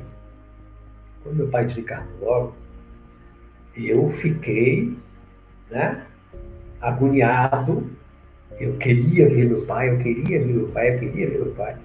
quando 1.24 1.36
meu 1.36 1.48
pai 1.48 1.66
desencarnou 1.66 2.20
logo, 2.22 2.56
eu 3.76 4.10
fiquei, 4.10 4.94
né, 5.72 6.04
agoniado. 6.82 7.90
Eu 8.60 8.74
queria 8.74 9.30
ver 9.30 9.46
meu 9.50 9.62
pai, 9.66 9.90
eu 9.90 9.98
queria 10.00 10.40
ver 10.40 10.54
meu 10.54 10.68
pai, 10.70 10.96
eu 10.96 11.00
queria 11.00 11.30
ver 11.30 11.38
meu 11.38 11.54
pai. 11.54 11.76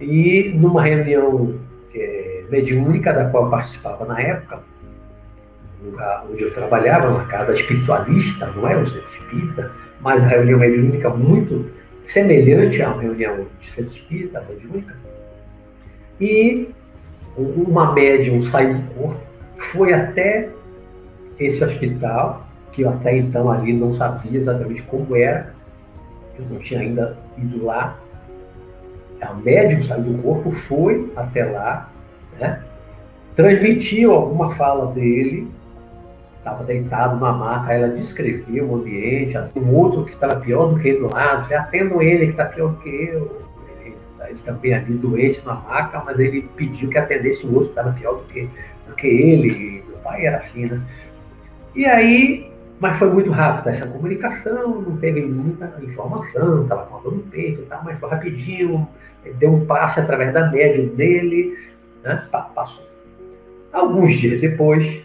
E 0.00 0.52
numa 0.54 0.82
reunião 0.82 1.58
é, 1.96 2.44
mediúnica 2.50 3.12
da 3.12 3.30
qual 3.30 3.50
participava 3.50 4.04
na 4.04 4.20
época, 4.20 4.60
lugar 5.82 6.26
onde 6.30 6.42
eu 6.42 6.52
trabalhava, 6.52 7.08
uma 7.08 7.24
casa 7.26 7.52
espiritualista, 7.52 8.46
não 8.54 8.68
era 8.68 8.80
um 8.80 8.86
centro 8.86 9.08
espírita, 9.08 9.72
mas 10.00 10.22
a 10.22 10.26
reunião 10.26 10.58
mediúnica 10.58 11.10
muito 11.10 11.70
semelhante 12.04 12.80
uma 12.82 13.00
reunião 13.00 13.46
de 13.60 13.66
centro 13.66 13.92
espírita, 13.92 14.44
mediúnica. 14.48 14.94
E 16.20 16.68
uma 17.36 17.92
médium 17.92 18.42
saiu 18.42 18.74
do 18.74 18.94
corpo, 18.94 19.20
foi 19.56 19.92
até 19.92 20.48
esse 21.38 21.62
hospital, 21.62 22.46
que 22.72 22.82
eu 22.82 22.90
até 22.90 23.16
então 23.16 23.50
ali 23.50 23.72
não 23.72 23.94
sabia 23.94 24.38
exatamente 24.38 24.82
como 24.82 25.16
era, 25.16 25.54
eu 26.38 26.44
não 26.50 26.58
tinha 26.58 26.80
ainda 26.80 27.16
ido 27.36 27.64
lá, 27.64 27.98
a 29.20 29.32
médium 29.34 29.82
saiu 29.82 30.04
do 30.04 30.22
corpo, 30.22 30.50
foi 30.50 31.12
até 31.16 31.44
lá, 31.44 31.90
né? 32.38 32.62
transmitiu 33.36 34.12
alguma 34.12 34.50
fala 34.54 34.92
dele, 34.92 35.48
estava 36.38 36.64
deitado 36.64 37.16
numa 37.16 37.32
maca, 37.32 37.72
ela 37.72 37.88
descrevia 37.88 38.64
o 38.64 38.76
ambiente, 38.76 39.36
um 39.54 39.74
outro 39.74 40.04
que 40.04 40.12
estava 40.12 40.36
pior 40.36 40.72
do 40.72 40.80
que 40.80 40.88
ele 40.88 41.00
do 41.00 41.12
lado, 41.12 41.42
falei, 41.42 41.58
atendo 41.58 42.02
ele 42.02 42.26
que 42.26 42.30
está 42.32 42.46
pior 42.46 42.68
do 42.68 42.76
que 42.78 42.88
eu. 42.88 43.44
Ele, 43.80 43.94
ele 44.28 44.38
também 44.44 44.72
ali 44.72 44.94
doente 44.94 45.44
na 45.44 45.54
maca, 45.54 46.02
mas 46.04 46.18
ele 46.18 46.48
pediu 46.56 46.88
que 46.88 46.96
atendesse 46.96 47.46
o 47.46 47.52
outro 47.52 47.64
que 47.64 47.78
estava 47.78 47.92
pior 47.92 48.14
do 48.14 48.24
que, 48.24 48.48
do 48.88 48.94
que 48.94 49.06
ele. 49.06 49.84
Meu 49.86 49.98
pai 49.98 50.24
era 50.24 50.38
assim, 50.38 50.66
né? 50.66 50.80
E 51.74 51.84
aí, 51.84 52.50
mas 52.78 52.98
foi 52.98 53.10
muito 53.10 53.30
rápido 53.30 53.68
essa 53.68 53.86
comunicação, 53.86 54.80
não 54.82 54.96
teve 54.98 55.22
muita 55.22 55.72
informação, 55.82 56.62
estava 56.62 57.00
dor 57.02 57.14
no 57.14 57.22
peito, 57.22 57.62
tá, 57.62 57.80
mas 57.82 57.98
foi 57.98 58.10
rapidinho, 58.10 58.86
deu 59.38 59.54
um 59.54 59.64
passe 59.64 60.00
através 60.00 60.32
da 60.32 60.50
médium 60.50 60.94
dele, 60.94 61.58
né? 62.02 62.22
Passou. 62.30 62.86
Alguns 63.72 64.14
dias 64.14 64.40
depois, 64.40 65.02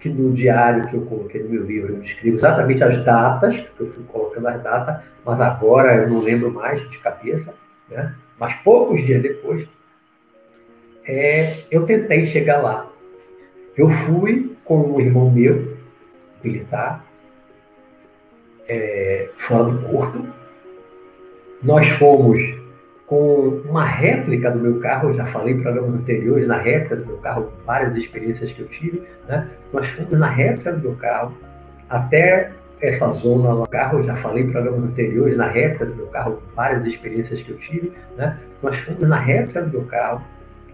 que 0.00 0.08
no 0.08 0.32
diário 0.32 0.86
que 0.88 0.94
eu 0.94 1.02
coloquei 1.02 1.42
no 1.42 1.50
meu 1.50 1.64
livro, 1.64 1.94
eu 1.94 2.00
descrevo 2.00 2.36
exatamente 2.36 2.82
as 2.82 3.02
datas, 3.04 3.56
que 3.56 3.80
eu 3.80 3.86
fui 3.86 4.04
colocando 4.04 4.48
as 4.48 4.62
datas, 4.62 5.02
mas 5.24 5.40
agora 5.40 5.94
eu 5.96 6.10
não 6.10 6.20
lembro 6.20 6.52
mais 6.52 6.80
de 6.90 6.98
cabeça, 6.98 7.54
né? 7.88 8.14
mas 8.38 8.54
poucos 8.56 9.04
dias 9.04 9.22
depois, 9.22 9.66
é, 11.06 11.58
eu 11.70 11.86
tentei 11.86 12.26
chegar 12.26 12.60
lá. 12.60 12.90
Eu 13.76 13.88
fui 13.88 14.56
com 14.64 14.94
um 14.94 15.00
irmão 15.00 15.30
meu, 15.30 15.73
militar, 16.44 17.04
é, 18.68 19.30
fora 19.36 19.64
do 19.64 19.78
corpo. 19.88 20.26
Nós 21.62 21.88
fomos 21.88 22.40
com 23.06 23.62
uma 23.64 23.84
réplica 23.84 24.50
do 24.50 24.58
meu 24.58 24.80
carro, 24.80 25.10
eu 25.10 25.14
já 25.14 25.26
falei 25.26 25.54
em 25.54 25.60
programas 25.60 25.94
anteriores, 25.94 26.46
na 26.46 26.58
réplica 26.58 26.96
do 26.96 27.06
meu 27.06 27.16
carro, 27.18 27.52
várias 27.64 27.94
experiências 27.96 28.52
que 28.52 28.60
eu 28.60 28.68
tive, 28.68 29.02
né? 29.28 29.48
nós 29.72 29.86
fomos 29.88 30.18
na 30.18 30.28
réplica 30.28 30.72
do 30.72 30.80
meu 30.80 30.96
carro 30.96 31.34
até 31.88 32.50
essa 32.80 33.10
zona 33.12 33.52
lá, 33.52 33.66
carro, 33.66 33.98
eu 33.98 34.04
já 34.04 34.16
falei 34.16 34.44
em 34.44 34.50
programas 34.50 34.84
anteriores, 34.84 35.36
na 35.36 35.48
réplica 35.48 35.86
do 35.86 35.94
meu 35.94 36.06
carro, 36.06 36.42
várias 36.54 36.84
experiências 36.84 37.42
que 37.42 37.50
eu 37.50 37.58
tive, 37.58 37.92
né? 38.16 38.38
nós 38.62 38.76
fomos 38.78 39.08
na 39.08 39.18
réplica 39.18 39.62
do 39.62 39.70
meu 39.70 39.82
carro 39.86 40.22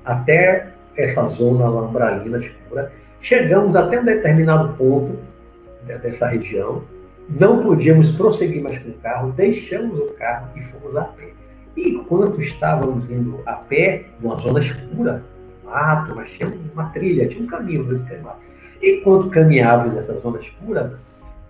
até 0.04 0.68
essa 0.96 1.26
zona 1.28 1.68
lambralina 1.68 2.38
escura, 2.38 2.92
chegamos 3.20 3.74
até 3.74 4.00
um 4.00 4.04
determinado 4.04 4.72
ponto 4.74 5.18
dessa 5.84 6.26
região, 6.28 6.82
não 7.28 7.62
podíamos 7.62 8.10
prosseguir 8.10 8.62
mais 8.62 8.78
com 8.78 8.90
o 8.90 8.94
carro, 8.94 9.32
deixamos 9.32 9.98
o 9.98 10.14
carro 10.14 10.48
e 10.56 10.62
fomos 10.62 10.96
a 10.96 11.04
pé. 11.04 11.30
E 11.76 11.90
enquanto 11.90 12.40
estávamos 12.40 13.08
indo 13.10 13.40
a 13.46 13.54
pé, 13.54 14.06
numa 14.20 14.36
zona 14.36 14.60
escura, 14.60 15.22
mato, 15.64 16.14
mas 16.16 16.30
tinha 16.30 16.52
uma 16.74 16.90
trilha, 16.90 17.28
tinha 17.28 17.42
um 17.42 17.46
caminho 17.46 17.84
no 17.84 17.98
meio 17.98 18.22
mato. 18.22 18.40
Enquanto 18.82 19.30
caminhávamos 19.30 19.94
nessa 19.94 20.18
zona 20.20 20.40
escura, 20.40 20.98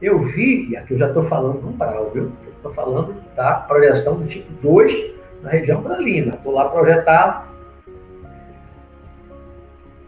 eu 0.02 0.18
vi, 0.20 0.70
e 0.70 0.76
aqui 0.76 0.94
eu 0.94 0.98
já 0.98 1.08
estou 1.08 1.22
falando 1.22 1.60
do 1.60 1.68
umbral, 1.68 2.10
viu? 2.12 2.32
Estou 2.56 2.72
falando 2.72 3.14
da 3.34 3.54
projeção 3.54 4.16
do 4.16 4.26
tipo 4.26 4.52
2 4.62 5.12
na 5.42 5.50
região 5.50 5.80
bralina. 5.80 6.34
Estou 6.34 6.52
lá 6.52 6.68
projetado. 6.68 7.49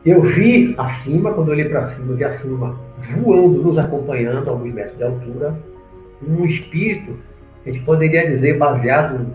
Eu 0.04 0.20
vi 0.20 0.74
acima, 0.76 1.32
quando 1.32 1.48
eu 1.48 1.54
olhei 1.54 1.68
para 1.68 1.88
cima, 1.88 2.12
eu 2.12 2.16
vi 2.16 2.24
acima, 2.24 2.76
voando, 2.98 3.62
nos 3.62 3.78
acompanhando 3.78 4.48
a 4.48 4.52
alguns 4.52 4.74
metros 4.74 4.96
de 4.96 5.04
altura, 5.04 5.56
um 6.26 6.44
espírito, 6.44 7.16
a 7.64 7.70
gente 7.70 7.84
poderia 7.84 8.28
dizer, 8.28 8.58
baseado 8.58 9.26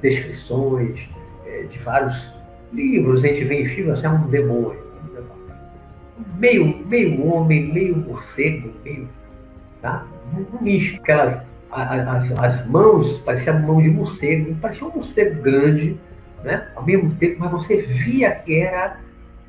descrições 0.00 1.00
é, 1.46 1.64
de 1.64 1.78
vários 1.78 2.32
livros, 2.72 3.24
a 3.24 3.28
gente 3.28 3.44
vê 3.44 3.62
em 3.62 3.66
filmes, 3.66 3.92
assim, 3.94 4.06
é 4.06 4.10
um 4.10 4.28
demônio. 4.28 4.78
Meio, 6.36 6.86
meio 6.86 7.26
homem, 7.26 7.72
meio 7.72 7.96
morcego, 7.96 8.70
meio. 8.84 9.08
Tá? 9.80 10.06
Um 10.34 10.62
misto. 10.62 11.00
Aquelas, 11.00 11.42
as, 11.70 12.40
as 12.40 12.66
mãos 12.68 13.18
pareciam 13.18 13.58
mão 13.60 13.80
de 13.80 13.90
morcego, 13.90 14.54
parecia 14.56 14.86
um 14.86 14.94
morcego 14.94 15.42
grande, 15.42 15.98
né? 16.44 16.68
ao 16.74 16.84
mesmo 16.84 17.10
tempo, 17.14 17.36
mas 17.40 17.50
você 17.50 17.76
via 17.78 18.30
que 18.30 18.56
era 18.56 18.98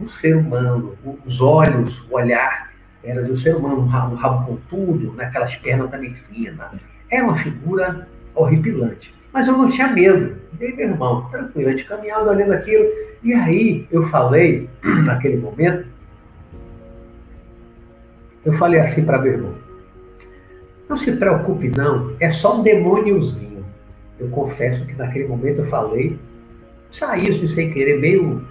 um 0.02 0.10
ser 0.10 0.36
humano, 0.36 0.98
os 1.26 1.40
olhos, 1.40 2.02
o 2.10 2.16
olhar 2.16 2.72
era 3.04 3.24
de 3.24 3.32
um 3.32 3.38
ser 3.38 3.56
humano, 3.56 3.82
um 3.82 3.86
rabo, 3.86 4.14
um 4.14 4.18
rabo 4.18 4.46
pontudo, 4.46 5.14
naquelas 5.14 5.56
pernas 5.56 5.90
também 5.90 6.14
finas. 6.14 6.72
Era 7.10 7.24
uma 7.24 7.36
figura 7.36 8.08
horripilante. 8.34 9.14
Mas 9.34 9.48
eu 9.48 9.58
não 9.58 9.70
tinha 9.70 9.88
medo. 9.88 10.36
Aí, 10.60 10.76
meu 10.76 10.90
irmão, 10.90 11.28
tranquilo, 11.32 11.70
a 11.70 11.72
gente 11.72 11.86
caminhando, 11.86 12.30
olhando 12.30 12.54
aquilo. 12.54 12.86
E 13.24 13.34
aí 13.34 13.88
eu 13.92 14.04
falei, 14.04 14.70
naquele 14.84 15.38
momento, 15.38 15.88
eu 18.44 18.54
falei 18.54 18.80
assim 18.80 19.06
para 19.06 19.20
meu 19.20 19.34
irmão: 19.34 19.54
não 20.90 20.98
se 20.98 21.12
preocupe, 21.14 21.70
não, 21.70 22.16
é 22.20 22.30
só 22.32 22.60
um 22.60 22.64
demôniozinho. 22.64 23.66
Eu 24.20 24.28
confesso 24.30 24.86
que 24.86 24.94
naquele 24.94 25.28
momento 25.28 25.60
eu 25.60 25.66
falei, 25.66 26.20
saiu 26.92 27.34
-se 27.34 27.48
sem 27.48 27.72
querer, 27.72 28.00
meio, 28.00 28.46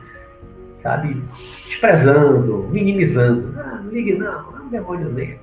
sabe, 0.83 1.23
desprezando, 1.66 2.69
minimizando. 2.71 3.55
Ah, 3.59 3.81
não 3.83 3.90
ligue, 3.90 4.14
não, 4.14 4.27
é 4.29 4.61
um 4.61 4.69
demônio 4.69 5.11
mesmo. 5.11 5.38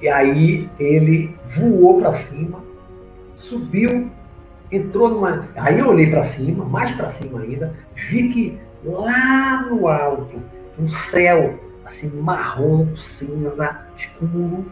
E 0.00 0.08
aí 0.08 0.68
ele 0.78 1.36
voou 1.46 2.00
para 2.00 2.14
cima, 2.14 2.60
subiu, 3.34 4.10
entrou 4.72 5.10
numa. 5.10 5.48
Aí 5.56 5.78
eu 5.78 5.88
olhei 5.88 6.08
para 6.10 6.24
cima, 6.24 6.64
mais 6.64 6.90
para 6.92 7.12
cima 7.12 7.40
ainda, 7.40 7.74
vi 7.94 8.28
que 8.30 8.58
lá 8.82 9.62
no 9.68 9.86
alto, 9.88 10.40
um 10.78 10.88
céu 10.88 11.58
assim 11.84 12.08
marrom, 12.20 12.96
cinza, 12.96 13.76
escuro. 13.96 14.64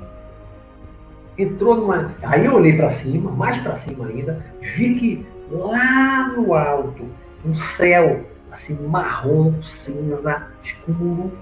Entrou 1.37 1.77
numa. 1.77 2.15
Aí 2.23 2.47
eu 2.47 2.55
olhei 2.55 2.77
para 2.77 2.91
cima, 2.91 3.31
mais 3.31 3.59
para 3.59 3.77
cima 3.77 4.07
ainda, 4.07 4.45
vi 4.61 4.95
que 4.95 5.27
lá 5.51 6.29
no 6.29 6.55
alto, 6.55 7.05
um 7.45 7.55
céu 7.55 8.25
assim 8.51 8.75
marrom, 8.87 9.55
cinza, 9.63 10.49
escuro, 10.63 11.33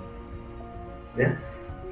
né? 1.16 1.38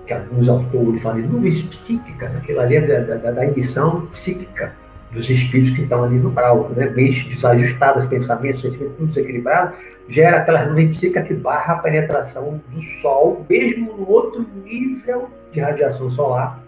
que 0.07 0.13
alguns 0.13 0.49
autores 0.49 1.03
falam 1.03 1.23
de 1.23 1.29
nuvens 1.29 1.63
psíquicas, 1.63 2.35
aquilo 2.37 2.61
ali 2.61 2.77
é 2.77 2.81
da, 3.01 3.17
da, 3.17 3.31
da 3.31 3.47
emissão 3.47 4.07
psíquica 4.07 4.75
dos 5.11 5.31
espíritos 5.31 5.75
que 5.75 5.83
estão 5.83 6.03
ali 6.03 6.19
no 6.19 6.31
brau, 6.31 6.71
né? 6.77 6.89
bem 6.89 7.11
desajustados, 7.11 8.05
pensamentos, 8.07 8.61
sentimentos, 8.61 8.97
tudo 8.97 9.07
desequilibrado, 9.09 9.75
gera 10.09 10.39
aquela 10.39 10.67
nuvem 10.67 10.91
psíquica 10.91 11.23
que 11.23 11.33
barra 11.33 11.75
a 11.75 11.79
penetração 11.79 12.61
do 12.69 12.83
Sol, 13.01 13.47
mesmo 13.49 13.97
no 13.97 14.11
outro 14.11 14.45
nível 14.65 15.31
de 15.53 15.61
radiação 15.61 16.11
solar, 16.11 16.63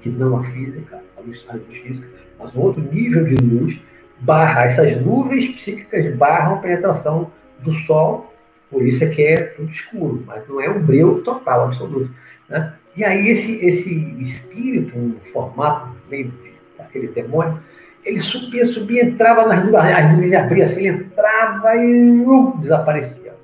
que 0.00 0.10
não 0.10 0.36
a 0.36 0.44
física, 0.44 1.00
a 1.16 1.20
luz, 1.20 1.44
a 1.48 1.54
luz 1.54 1.78
física, 1.78 2.06
mas 2.38 2.54
um 2.54 2.60
outro 2.60 2.82
nível 2.82 3.24
de 3.24 3.36
luz, 3.36 3.78
barra, 4.20 4.64
essas 4.64 5.00
nuvens 5.00 5.48
psíquicas 5.48 6.14
barram 6.16 6.56
a 6.56 6.58
penetração 6.58 7.30
do 7.60 7.72
Sol, 7.72 8.32
por 8.70 8.84
isso 8.84 9.04
é 9.04 9.08
que 9.08 9.22
é 9.22 9.36
tudo 9.36 9.70
escuro, 9.70 10.22
mas 10.26 10.46
não 10.48 10.60
é 10.60 10.68
um 10.68 10.82
breu 10.82 11.22
total, 11.22 11.66
absoluto. 11.66 12.10
Né? 12.48 12.74
E 12.96 13.04
aí 13.04 13.28
esse, 13.28 13.64
esse 13.64 13.94
espírito, 14.20 14.98
um 14.98 15.16
formato 15.32 15.94
meio 16.10 16.32
daquele 16.78 17.08
demônio, 17.08 17.60
ele 18.04 18.20
subia, 18.20 18.64
subia, 18.64 19.04
entrava 19.04 19.46
nas 19.46 19.64
nuvens, 19.64 19.96
as 19.96 20.12
nuvens 20.12 20.32
abriam 20.32 20.64
assim, 20.64 20.86
ele 20.86 21.04
entrava 21.04 21.74
e 21.76 22.20
uh, 22.20 22.56
desaparecia. 22.58 23.34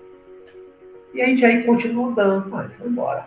E 1.12 1.20
a 1.20 1.26
gente 1.26 1.44
aí 1.44 1.64
continua 1.64 2.08
andando, 2.08 2.48
mas 2.48 2.72
foi 2.76 2.88
embora. 2.88 3.26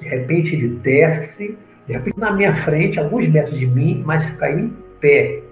De 0.00 0.08
repente 0.08 0.54
ele 0.54 0.68
desce, 0.68 1.56
de 1.86 1.92
repente 1.92 2.18
na 2.18 2.32
minha 2.32 2.54
frente, 2.56 2.98
alguns 2.98 3.28
metros 3.28 3.58
de 3.58 3.66
mim, 3.66 4.02
mas 4.04 4.30
caiu 4.32 4.58
em 4.58 4.76
pé, 4.98 5.42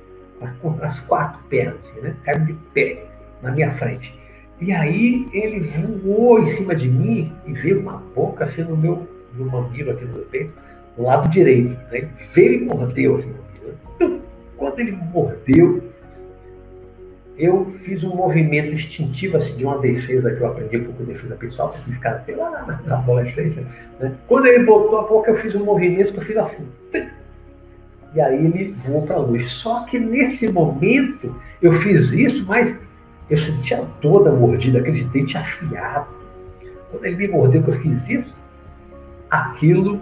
com 0.61 0.77
as 0.83 1.01
quatro 1.01 1.41
pernas, 1.49 1.77
assim, 1.81 2.01
né? 2.01 2.17
caiu 2.25 2.47
de 2.47 2.55
pé 2.73 3.05
na 3.43 3.53
minha 3.53 3.71
frente. 3.73 4.18
E 4.61 4.73
aí 4.73 5.29
ele 5.33 5.61
voou 5.61 6.41
em 6.41 6.47
cima 6.47 6.75
de 6.75 6.89
mim 6.89 7.33
e 7.47 7.53
veio 7.53 7.81
uma 7.81 8.03
boca 8.15 8.45
assim 8.45 8.63
no 8.63 8.77
meu 8.77 9.09
no 9.35 9.45
mamilo 9.45 9.93
aqui 9.93 10.05
no 10.05 10.15
meu 10.15 10.23
peito, 10.23 10.53
no 10.97 11.05
lado 11.05 11.29
direito. 11.31 11.79
Né? 11.93 12.09
Veio 12.33 12.63
e 12.63 12.65
mordeu 12.65 13.17
assim 13.17 13.33
quando 14.59 14.81
ele 14.81 14.93
mordeu, 14.93 15.83
eu 17.39 17.67
fiz 17.67 18.03
um 18.03 18.15
movimento 18.15 18.73
instintivo 18.73 19.37
assim, 19.37 19.55
de 19.57 19.65
uma 19.65 19.79
defesa 19.79 20.35
que 20.35 20.41
eu 20.41 20.49
aprendi 20.49 20.79
um 20.79 20.85
pouco 20.87 21.05
de 21.05 21.13
defesa 21.13 21.37
pessoal, 21.37 21.71
que 21.71 21.93
ficar 21.93 22.11
até 22.11 22.35
lá 22.35 22.81
na 22.85 22.99
adolescência. 22.99 23.65
Né? 24.01 24.13
Quando 24.27 24.47
ele 24.47 24.65
botou 24.65 24.99
a 24.99 25.03
boca, 25.03 25.31
eu 25.31 25.37
fiz 25.37 25.55
um 25.55 25.65
movimento 25.65 26.13
que 26.13 26.19
eu 26.19 26.25
fiz 26.25 26.37
assim. 26.37 26.67
E 28.15 28.21
aí 28.21 28.45
ele 28.45 28.75
voou 28.85 29.07
para 29.07 29.17
a 29.17 29.21
luz. 29.21 29.53
Só 29.53 29.85
que 29.85 29.99
nesse 29.99 30.51
momento 30.51 31.37
eu 31.63 31.73
fiz 31.73 32.13
isso, 32.13 32.45
mas 32.45 32.81
eu 33.31 33.39
sentia 33.39 33.85
toda 34.01 34.31
a 34.31 34.33
mordida, 34.33 34.79
aquele 34.79 35.05
dente 35.05 35.37
afiado. 35.37 36.07
Quando 36.91 37.05
ele 37.05 37.17
me 37.17 37.29
mordeu 37.29 37.63
que 37.63 37.71
eu 37.71 37.75
fiz 37.75 38.09
isso, 38.09 38.35
aquilo 39.31 40.01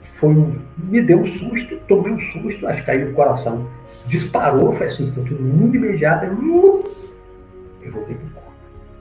foi 0.00 0.30
um, 0.30 0.54
me 0.76 1.00
deu 1.02 1.20
um 1.20 1.26
susto, 1.26 1.76
tomei 1.88 2.12
um 2.12 2.20
susto, 2.20 2.66
acho 2.66 2.80
que 2.80 2.86
caiu 2.86 3.10
o 3.10 3.14
coração, 3.14 3.68
disparou, 4.06 4.72
foi 4.72 4.88
assim, 4.88 5.12
foi 5.12 5.24
tudo 5.24 5.42
muito 5.42 5.76
imediato, 5.76 6.26
eu, 6.26 6.84
eu 7.82 7.92
voltei 7.92 8.14
para 8.14 8.26
o 8.26 8.30
corpo. 8.30 8.52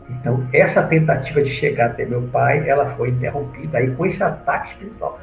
Então, 0.09 0.47
essa 0.53 0.83
tentativa 0.87 1.41
de 1.41 1.49
chegar 1.49 1.87
até 1.87 2.05
meu 2.05 2.21
pai, 2.23 2.67
ela 2.67 2.87
foi 2.91 3.09
interrompida 3.09 3.77
aí 3.77 3.91
com 3.91 4.05
esse 4.05 4.23
ataque 4.23 4.71
espiritual. 4.71 5.19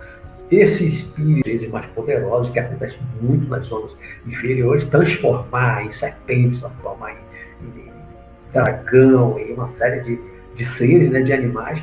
Esse 0.50 0.86
espírito 0.86 1.70
mais 1.70 1.86
poderoso, 1.86 2.52
que 2.52 2.58
acontece 2.58 2.98
muito 3.20 3.48
nas 3.48 3.66
zonas 3.66 3.96
inferiores, 4.26 4.84
transformar 4.84 5.84
em 5.86 5.90
serpentes, 5.90 6.60
transformar 6.60 7.12
em, 7.12 7.80
em 7.80 7.93
dragão, 8.54 9.38
em 9.38 9.52
uma 9.52 9.68
série 9.68 10.00
de, 10.00 10.18
de 10.56 10.64
seres, 10.64 11.10
né, 11.10 11.20
de 11.20 11.32
animais, 11.32 11.82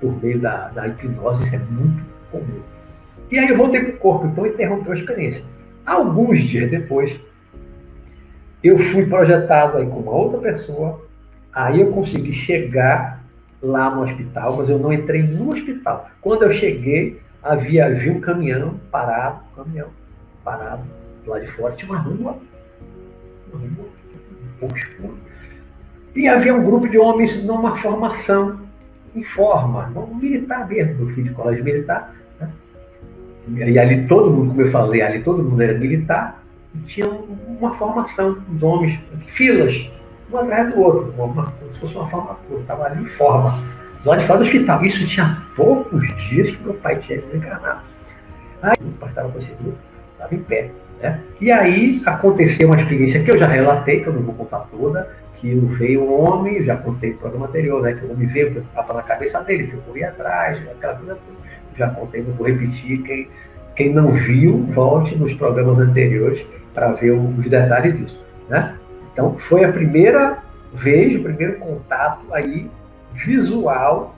por 0.00 0.22
meio 0.22 0.38
da, 0.38 0.68
da 0.68 0.86
hipnose, 0.86 1.42
isso 1.44 1.54
é 1.54 1.58
muito 1.58 2.04
comum. 2.30 2.60
E 3.30 3.38
aí 3.38 3.48
eu 3.48 3.56
voltei 3.56 3.80
para 3.80 3.94
o 3.94 3.96
corpo, 3.96 4.26
então 4.26 4.46
interrompeu 4.46 4.92
a 4.92 4.96
experiência. 4.96 5.42
Alguns 5.84 6.40
dias 6.40 6.70
depois, 6.70 7.18
eu 8.62 8.78
fui 8.78 9.06
projetado 9.06 9.78
aí 9.78 9.86
com 9.86 10.00
uma 10.00 10.12
outra 10.12 10.38
pessoa, 10.40 11.00
aí 11.52 11.80
eu 11.80 11.90
consegui 11.90 12.32
chegar 12.32 13.24
lá 13.62 13.90
no 13.90 14.02
hospital, 14.02 14.56
mas 14.56 14.68
eu 14.68 14.78
não 14.78 14.92
entrei 14.92 15.22
no 15.22 15.50
hospital. 15.50 16.08
Quando 16.20 16.42
eu 16.42 16.52
cheguei, 16.52 17.20
havia, 17.42 17.86
havia 17.86 18.12
um 18.12 18.20
caminhão 18.20 18.80
parado, 18.90 19.40
um 19.52 19.64
caminhão 19.64 19.88
parado 20.44 20.82
lá 21.26 21.38
de 21.38 21.46
fora, 21.46 21.74
tinha 21.74 21.90
uma 21.90 22.00
rua, 22.00 22.38
uma 23.52 23.60
rua 23.60 23.86
um 23.86 24.58
pouco 24.58 24.76
escura. 24.76 25.29
E 26.14 26.28
havia 26.28 26.54
um 26.54 26.64
grupo 26.64 26.88
de 26.88 26.98
homens 26.98 27.42
numa 27.44 27.76
formação 27.76 28.60
em 29.14 29.22
forma, 29.22 29.90
não 29.94 30.06
militar 30.14 30.68
mesmo, 30.68 31.04
eu 31.04 31.08
fui 31.08 31.22
de 31.24 31.30
colégio 31.30 31.64
militar, 31.64 32.14
né? 32.38 32.48
e 33.48 33.78
ali 33.78 34.06
todo 34.06 34.30
mundo, 34.30 34.50
como 34.50 34.62
eu 34.62 34.68
falei, 34.68 35.02
ali 35.02 35.20
todo 35.20 35.42
mundo 35.42 35.60
era 35.60 35.76
militar, 35.76 36.40
e 36.74 36.78
tinha 36.80 37.08
uma 37.08 37.74
formação, 37.74 38.38
os 38.54 38.62
homens, 38.62 38.98
filas, 39.26 39.90
um 40.32 40.36
atrás 40.38 40.72
do 40.72 40.80
outro, 40.80 41.12
uma, 41.18 41.50
como 41.50 41.72
se 41.72 41.80
fosse 41.80 41.94
uma 41.96 42.06
formatura, 42.06 42.60
estava 42.60 42.84
ali 42.84 43.02
em 43.02 43.06
forma 43.06 43.58
lá 44.04 44.16
de 44.16 44.26
fora 44.26 44.38
do 44.38 44.44
hospital. 44.44 44.84
Isso 44.84 45.06
tinha 45.06 45.42
poucos 45.56 46.06
dias 46.28 46.50
que 46.50 46.62
meu 46.62 46.74
pai 46.74 46.96
tinha 46.96 47.20
desencarnado. 47.20 47.80
Aí 48.62 48.76
meu 48.80 48.92
pai 48.92 49.08
estava 49.08 49.28
com 49.28 49.38
esse 49.38 49.52
grupo, 49.54 49.78
estava 50.12 50.34
em 50.34 50.38
pé. 50.38 50.70
Né? 51.02 51.20
E 51.40 51.50
aí 51.50 52.02
aconteceu 52.04 52.68
uma 52.68 52.76
experiência 52.76 53.22
que 53.22 53.30
eu 53.30 53.38
já 53.38 53.46
relatei, 53.46 54.00
que 54.00 54.06
eu 54.06 54.12
não 54.12 54.22
vou 54.22 54.34
contar 54.34 54.66
toda, 54.70 55.08
que 55.40 55.54
veio 55.54 56.04
um 56.04 56.20
homem, 56.20 56.62
já 56.62 56.76
contei 56.76 57.12
no 57.12 57.18
programa 57.18 57.46
anterior, 57.46 57.82
né? 57.82 57.94
Que 57.94 58.04
o 58.04 58.12
homem 58.12 58.26
veio, 58.26 58.50
que 58.50 58.58
eu 58.58 58.62
estava 58.62 58.92
na 58.92 59.02
cabeça 59.02 59.40
dele, 59.42 59.68
que 59.68 59.74
eu 59.74 59.80
corri 59.80 60.04
atrás, 60.04 60.58
aquela 60.68 60.94
coisa. 60.94 61.18
Já 61.76 61.88
contei, 61.88 62.22
não 62.22 62.34
vou 62.34 62.46
repetir. 62.46 63.02
Quem, 63.02 63.28
quem 63.74 63.92
não 63.92 64.12
viu, 64.12 64.66
volte 64.66 65.16
nos 65.16 65.32
programas 65.32 65.78
anteriores 65.78 66.44
para 66.74 66.92
ver 66.92 67.12
os 67.12 67.48
detalhes 67.48 67.98
disso. 67.98 68.24
Né? 68.48 68.76
Então, 69.12 69.38
foi 69.38 69.64
a 69.64 69.72
primeira 69.72 70.38
vez, 70.74 71.14
o 71.14 71.22
primeiro 71.22 71.58
contato 71.58 72.22
aí 72.32 72.70
visual 73.14 74.14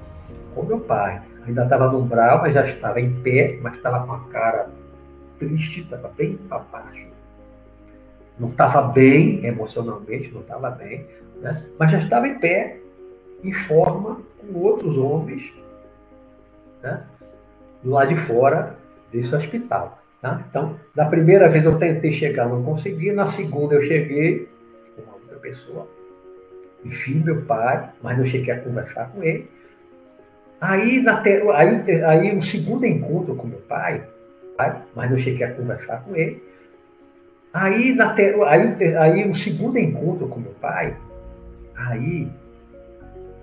com 0.55 0.65
meu 0.65 0.81
pai. 0.81 1.23
Ainda 1.47 1.63
estava 1.63 1.89
no 1.89 2.01
umbral, 2.01 2.41
mas 2.43 2.55
já 2.55 2.65
estava 2.65 3.01
em 3.01 3.13
pé, 3.23 3.59
mas 3.63 3.75
estava 3.75 4.05
com 4.05 4.13
a 4.13 4.21
cara 4.33 4.71
triste, 5.39 5.83
estava 5.83 6.11
bem 6.17 6.37
para 6.49 6.59
baixo. 6.59 7.12
Não 8.43 8.49
estava 8.49 8.83
bem 8.83 9.47
emocionalmente, 9.47 10.33
não 10.33 10.41
estava 10.41 10.69
bem, 10.69 11.07
né? 11.41 11.65
mas 11.79 11.93
já 11.93 11.99
estava 12.01 12.27
em 12.27 12.41
pé, 12.41 12.77
em 13.45 13.53
forma, 13.53 14.21
com 14.37 14.59
outros 14.59 14.99
homens, 14.99 15.55
né? 16.83 17.05
lado 17.85 18.09
de 18.09 18.17
fora 18.17 18.77
desse 19.13 19.33
hospital. 19.33 20.03
Tá? 20.21 20.45
Então, 20.51 20.75
da 20.93 21.05
primeira 21.05 21.49
vez 21.49 21.65
eu 21.65 21.77
tentei 21.77 22.11
chegar, 22.11 22.49
não 22.49 22.65
consegui, 22.65 23.13
na 23.13 23.29
segunda 23.29 23.77
eu 23.77 23.83
cheguei 23.83 24.49
com 24.97 25.03
uma 25.03 25.15
outra 25.15 25.37
pessoa, 25.37 25.87
enfim, 26.85 27.23
meu 27.25 27.43
pai, 27.43 27.91
mas 28.03 28.19
não 28.19 28.27
cheguei 28.27 28.55
a 28.55 28.61
conversar 28.61 29.09
com 29.13 29.23
ele. 29.23 29.49
Aí, 30.61 31.01
na 31.01 31.23
aí, 31.23 32.05
aí 32.05 32.37
um 32.37 32.43
segundo 32.43 32.85
encontro 32.85 33.37
com 33.37 33.47
meu 33.47 33.61
pai, 33.61 34.03
pai, 34.57 34.83
mas 34.97 35.13
não 35.13 35.19
cheguei 35.19 35.47
a 35.47 35.55
conversar 35.55 36.03
com 36.03 36.17
ele. 36.17 36.43
Aí, 37.53 37.95
na 37.95 38.15
te... 38.15 38.23
aí, 38.45 38.97
aí 38.97 39.29
um 39.29 39.35
segundo 39.35 39.79
encontro 39.79 40.27
com 40.29 40.41
meu 40.41 40.53
pai, 40.53 40.97
aí 41.77 42.29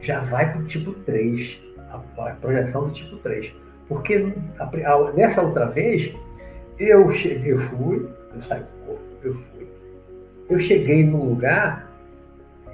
já 0.02 0.20
vai 0.22 0.52
para 0.52 0.62
o 0.62 0.66
tipo 0.66 0.94
3, 0.94 1.60
a, 1.92 2.02
a, 2.24 2.32
projeção 2.36 2.88
do 2.88 2.94
tipo 2.94 3.18
3. 3.18 3.54
Porque 3.88 4.34
a, 4.58 4.64
a, 4.64 5.12
nessa 5.14 5.42
outra 5.42 5.68
vez, 5.68 6.12
eu, 6.80 7.12
cheguei, 7.14 7.54
eu 7.54 7.60
fui, 7.60 8.08
eu 8.34 8.42
saí 8.42 8.62
do 8.62 8.86
corpo, 8.86 9.04
eu 9.24 9.34
fui. 9.34 9.68
Eu 10.50 10.60
cheguei 10.60 11.04
num 11.04 11.26
lugar 11.26 11.88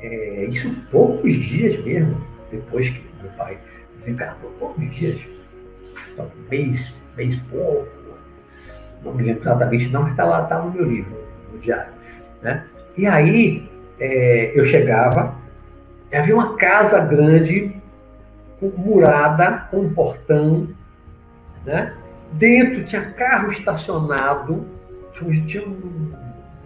é, 0.02 0.46
isso 0.46 0.74
poucos 0.92 1.34
dias 1.34 1.84
mesmo, 1.84 2.22
depois 2.52 2.90
que 2.90 3.04
meu 3.22 3.32
pai 3.32 3.58
desencarnou, 4.00 4.52
poucos 4.60 4.96
dias, 4.96 5.20
então, 6.14 6.30
mês, 6.50 6.94
mês 7.18 7.36
pouco, 7.50 7.90
não 9.04 9.14
me 9.14 9.24
lembro 9.24 9.42
exatamente 9.44 9.90
não, 9.90 10.04
mas 10.04 10.12
está 10.12 10.26
lá, 10.26 10.44
está 10.44 10.60
no 10.60 10.72
meu 10.72 10.86
livro, 10.86 11.25
no 11.56 11.62
diário. 11.62 11.94
Né? 12.42 12.64
E 12.98 13.08
aí 13.08 13.70
é, 14.00 14.52
eu 14.54 14.66
chegava, 14.66 15.36
havia 16.14 16.36
uma 16.36 16.56
casa 16.56 17.00
grande, 17.00 17.76
murada, 18.78 19.68
com 19.70 19.82
um 19.82 19.94
portão, 19.94 20.68
né? 21.66 21.94
dentro 22.32 22.84
tinha 22.84 23.02
carro 23.12 23.52
estacionado, 23.52 24.66
tinha, 25.14 25.46
tinha 25.46 25.68
um 25.68 26.12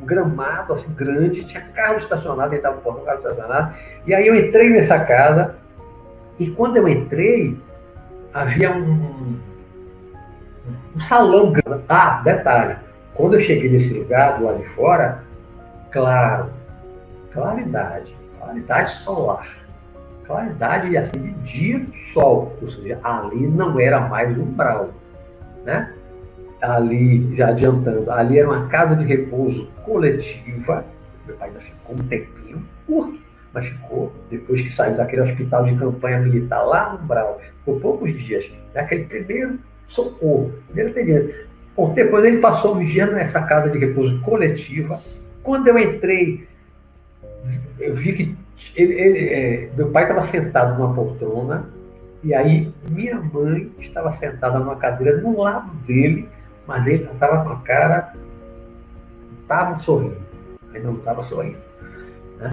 gramado 0.05 0.73
assim 0.73 0.93
grande, 0.93 1.43
tinha 1.45 1.61
carro 1.73 1.97
estacionado, 1.97 2.55
estava 2.55 2.75
no 2.75 2.81
portão, 2.81 3.05
carro 3.05 3.19
estacionado. 3.19 3.75
E 4.05 4.13
aí 4.13 4.27
eu 4.27 4.35
entrei 4.35 4.69
nessa 4.69 4.99
casa, 4.99 5.55
e 6.39 6.49
quando 6.51 6.77
eu 6.77 6.87
entrei, 6.87 7.57
havia 8.33 8.71
um, 8.71 9.37
um 10.95 10.99
salão 11.01 11.51
grande. 11.51 11.83
Ah, 11.89 12.21
detalhe, 12.23 12.77
quando 13.19 13.33
eu 13.33 13.41
cheguei 13.41 13.69
nesse 13.69 13.93
lugar, 13.93 14.37
do 14.37 14.45
lado 14.45 14.59
de 14.59 14.69
fora, 14.69 15.21
claro, 15.91 16.49
claridade, 17.33 18.15
claridade 18.39 18.91
solar, 18.91 19.57
claridade 20.25 20.95
assim, 20.95 21.19
de 21.23 21.31
dia 21.41 21.79
do 21.79 21.97
sol, 22.13 22.57
ou 22.61 22.71
seja, 22.71 22.97
ali 23.03 23.45
não 23.45 23.77
era 23.77 23.99
mais 23.99 24.37
umbral, 24.37 24.91
né? 25.65 25.93
ali, 26.61 27.35
já 27.35 27.49
adiantando, 27.49 28.09
ali 28.09 28.39
era 28.39 28.47
uma 28.47 28.69
casa 28.69 28.95
de 28.95 29.03
repouso 29.03 29.67
coletiva. 29.83 30.85
Meu 31.27 31.35
pai 31.35 31.49
ainda 31.49 31.59
ficou 31.59 31.95
um 31.97 31.99
tempinho 32.07 32.65
curto, 32.87 33.19
mas 33.53 33.67
ficou, 33.67 34.13
depois 34.29 34.61
que 34.61 34.71
saiu 34.71 34.95
daquele 34.95 35.23
hospital 35.23 35.65
de 35.65 35.75
campanha 35.75 36.19
militar 36.19 36.63
lá 36.63 36.93
no 36.93 36.99
Brau, 36.99 37.41
ficou 37.57 37.81
poucos 37.81 38.13
dias, 38.13 38.49
naquele 38.73 39.03
primeiro 39.03 39.59
socorro, 39.89 40.53
primeiro 40.67 40.91
atendimento. 40.91 41.48
Bom, 41.79 41.93
depois 41.93 42.25
ele 42.25 42.39
passou 42.39 42.77
dia 42.83 43.07
nessa 43.07 43.41
casa 43.43 43.69
de 43.69 43.77
repouso 43.77 44.19
coletiva. 44.19 44.99
Quando 45.41 45.69
eu 45.69 45.79
entrei, 45.79 46.45
eu 47.79 47.95
vi 47.95 48.11
que 48.11 48.35
ele, 48.75 48.93
ele, 48.99 49.29
é, 49.29 49.69
meu 49.77 49.89
pai 49.89 50.03
estava 50.03 50.23
sentado 50.23 50.77
numa 50.77 50.93
poltrona, 50.93 51.69
e 52.21 52.33
aí 52.33 52.69
minha 52.89 53.15
mãe 53.15 53.71
estava 53.79 54.11
sentada 54.11 54.59
numa 54.59 54.75
cadeira 54.75 55.21
no 55.21 55.39
lado 55.39 55.71
dele, 55.85 56.27
mas 56.67 56.85
ele 56.85 57.05
estava 57.05 57.45
com 57.45 57.51
a 57.51 57.61
cara, 57.61 58.13
estava 59.41 59.77
sorrindo, 59.77 60.17
ainda 60.73 60.85
não 60.85 60.97
estava 60.97 61.21
sorrindo. 61.21 61.59
Né? 62.39 62.49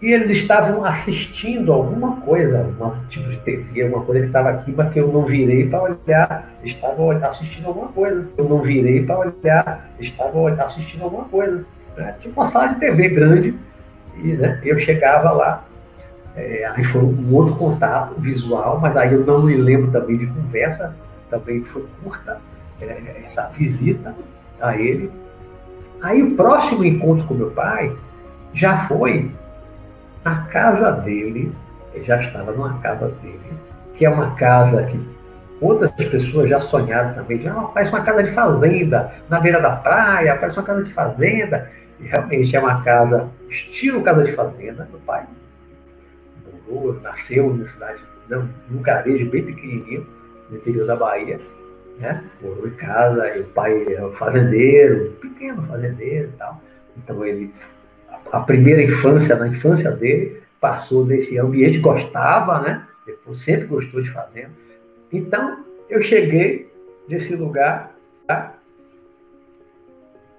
E 0.00 0.12
eles 0.12 0.30
estavam 0.30 0.84
assistindo 0.84 1.72
alguma 1.72 2.20
coisa, 2.20 2.64
um 2.80 3.08
tipo 3.08 3.28
de 3.28 3.36
TV, 3.38 3.82
alguma 3.82 4.04
coisa 4.04 4.20
que 4.20 4.26
estava 4.28 4.50
aqui, 4.50 4.72
mas 4.72 4.92
que 4.92 5.00
eu 5.00 5.08
não 5.08 5.24
virei 5.24 5.68
para 5.68 5.82
olhar, 5.82 6.50
estavam 6.62 7.10
assistindo 7.10 7.66
alguma 7.66 7.88
coisa. 7.88 8.28
Eu 8.36 8.48
não 8.48 8.62
virei 8.62 9.04
para 9.04 9.18
olhar, 9.18 9.90
estavam 9.98 10.46
assistindo 10.46 11.02
alguma 11.02 11.24
coisa. 11.24 11.64
Né? 11.96 12.14
Tipo 12.20 12.40
uma 12.40 12.46
sala 12.46 12.68
de 12.68 12.80
TV 12.80 13.08
grande, 13.08 13.54
e 14.22 14.28
né, 14.28 14.60
eu 14.64 14.78
chegava 14.78 15.32
lá, 15.32 15.64
é, 16.36 16.64
aí 16.66 16.84
foi 16.84 17.02
um 17.02 17.34
outro 17.34 17.56
contato 17.56 18.14
visual, 18.20 18.78
mas 18.80 18.96
aí 18.96 19.12
eu 19.12 19.26
não 19.26 19.42
me 19.42 19.56
lembro 19.56 19.90
também 19.90 20.16
de 20.16 20.26
conversa, 20.28 20.94
também 21.28 21.64
foi 21.64 21.84
curta, 22.04 22.40
é, 22.80 23.22
essa 23.26 23.48
visita 23.48 24.14
a 24.60 24.76
ele. 24.76 25.10
Aí 26.00 26.22
o 26.22 26.36
próximo 26.36 26.84
encontro 26.84 27.26
com 27.26 27.34
meu 27.34 27.50
pai 27.50 27.92
já 28.54 28.78
foi 28.86 29.28
na 30.24 30.42
casa 30.42 30.92
dele, 30.92 31.52
ele 31.94 32.04
já 32.04 32.20
estava 32.20 32.52
numa 32.52 32.78
casa 32.80 33.08
dele, 33.22 33.52
que 33.94 34.04
é 34.04 34.10
uma 34.10 34.34
casa 34.34 34.84
que 34.84 35.00
outras 35.60 35.90
pessoas 35.92 36.48
já 36.48 36.60
sonharam 36.60 37.14
também, 37.14 37.40
já 37.40 37.52
ah, 37.52 37.64
parece 37.64 37.92
uma 37.92 38.02
casa 38.02 38.22
de 38.22 38.30
fazenda, 38.30 39.12
na 39.28 39.40
beira 39.40 39.60
da 39.60 39.70
praia, 39.70 40.36
parece 40.36 40.58
uma 40.58 40.66
casa 40.66 40.84
de 40.84 40.92
fazenda. 40.92 41.70
E 42.00 42.06
realmente 42.06 42.54
é 42.54 42.60
uma 42.60 42.82
casa, 42.82 43.28
estilo 43.48 44.02
casa 44.02 44.22
de 44.22 44.32
fazenda. 44.32 44.88
Meu 44.90 45.00
pai 45.00 45.26
morou, 46.68 47.00
nasceu 47.00 47.52
na 47.56 47.66
cidade, 47.66 47.98
num 48.70 48.80
garejo 48.80 49.28
bem 49.30 49.44
pequenininho, 49.44 50.06
no 50.48 50.56
interior 50.56 50.86
da 50.86 50.94
Bahia 50.94 51.40
né? 51.98 52.24
Morou 52.40 52.66
em 52.66 52.72
casa, 52.72 53.36
e 53.36 53.40
o 53.40 53.44
pai 53.46 53.84
é 53.88 54.04
um 54.04 54.12
fazendeiro, 54.12 55.10
pequeno 55.20 55.62
fazendeiro 55.62 56.28
e 56.28 56.38
tal. 56.38 56.60
Então 56.96 57.24
ele, 57.24 57.52
a 58.30 58.40
primeira 58.40 58.82
infância, 58.82 59.36
na 59.36 59.48
infância 59.48 59.90
dele, 59.90 60.42
passou 60.60 61.04
nesse 61.04 61.38
ambiente, 61.38 61.78
gostava, 61.78 62.60
né? 62.60 62.86
Depois 63.06 63.38
sempre 63.38 63.66
gostou 63.66 64.02
de 64.02 64.10
fazenda. 64.10 64.50
Então, 65.12 65.64
eu 65.88 66.02
cheguei 66.02 66.70
nesse 67.08 67.34
lugar, 67.34 67.94
tá? 68.26 68.54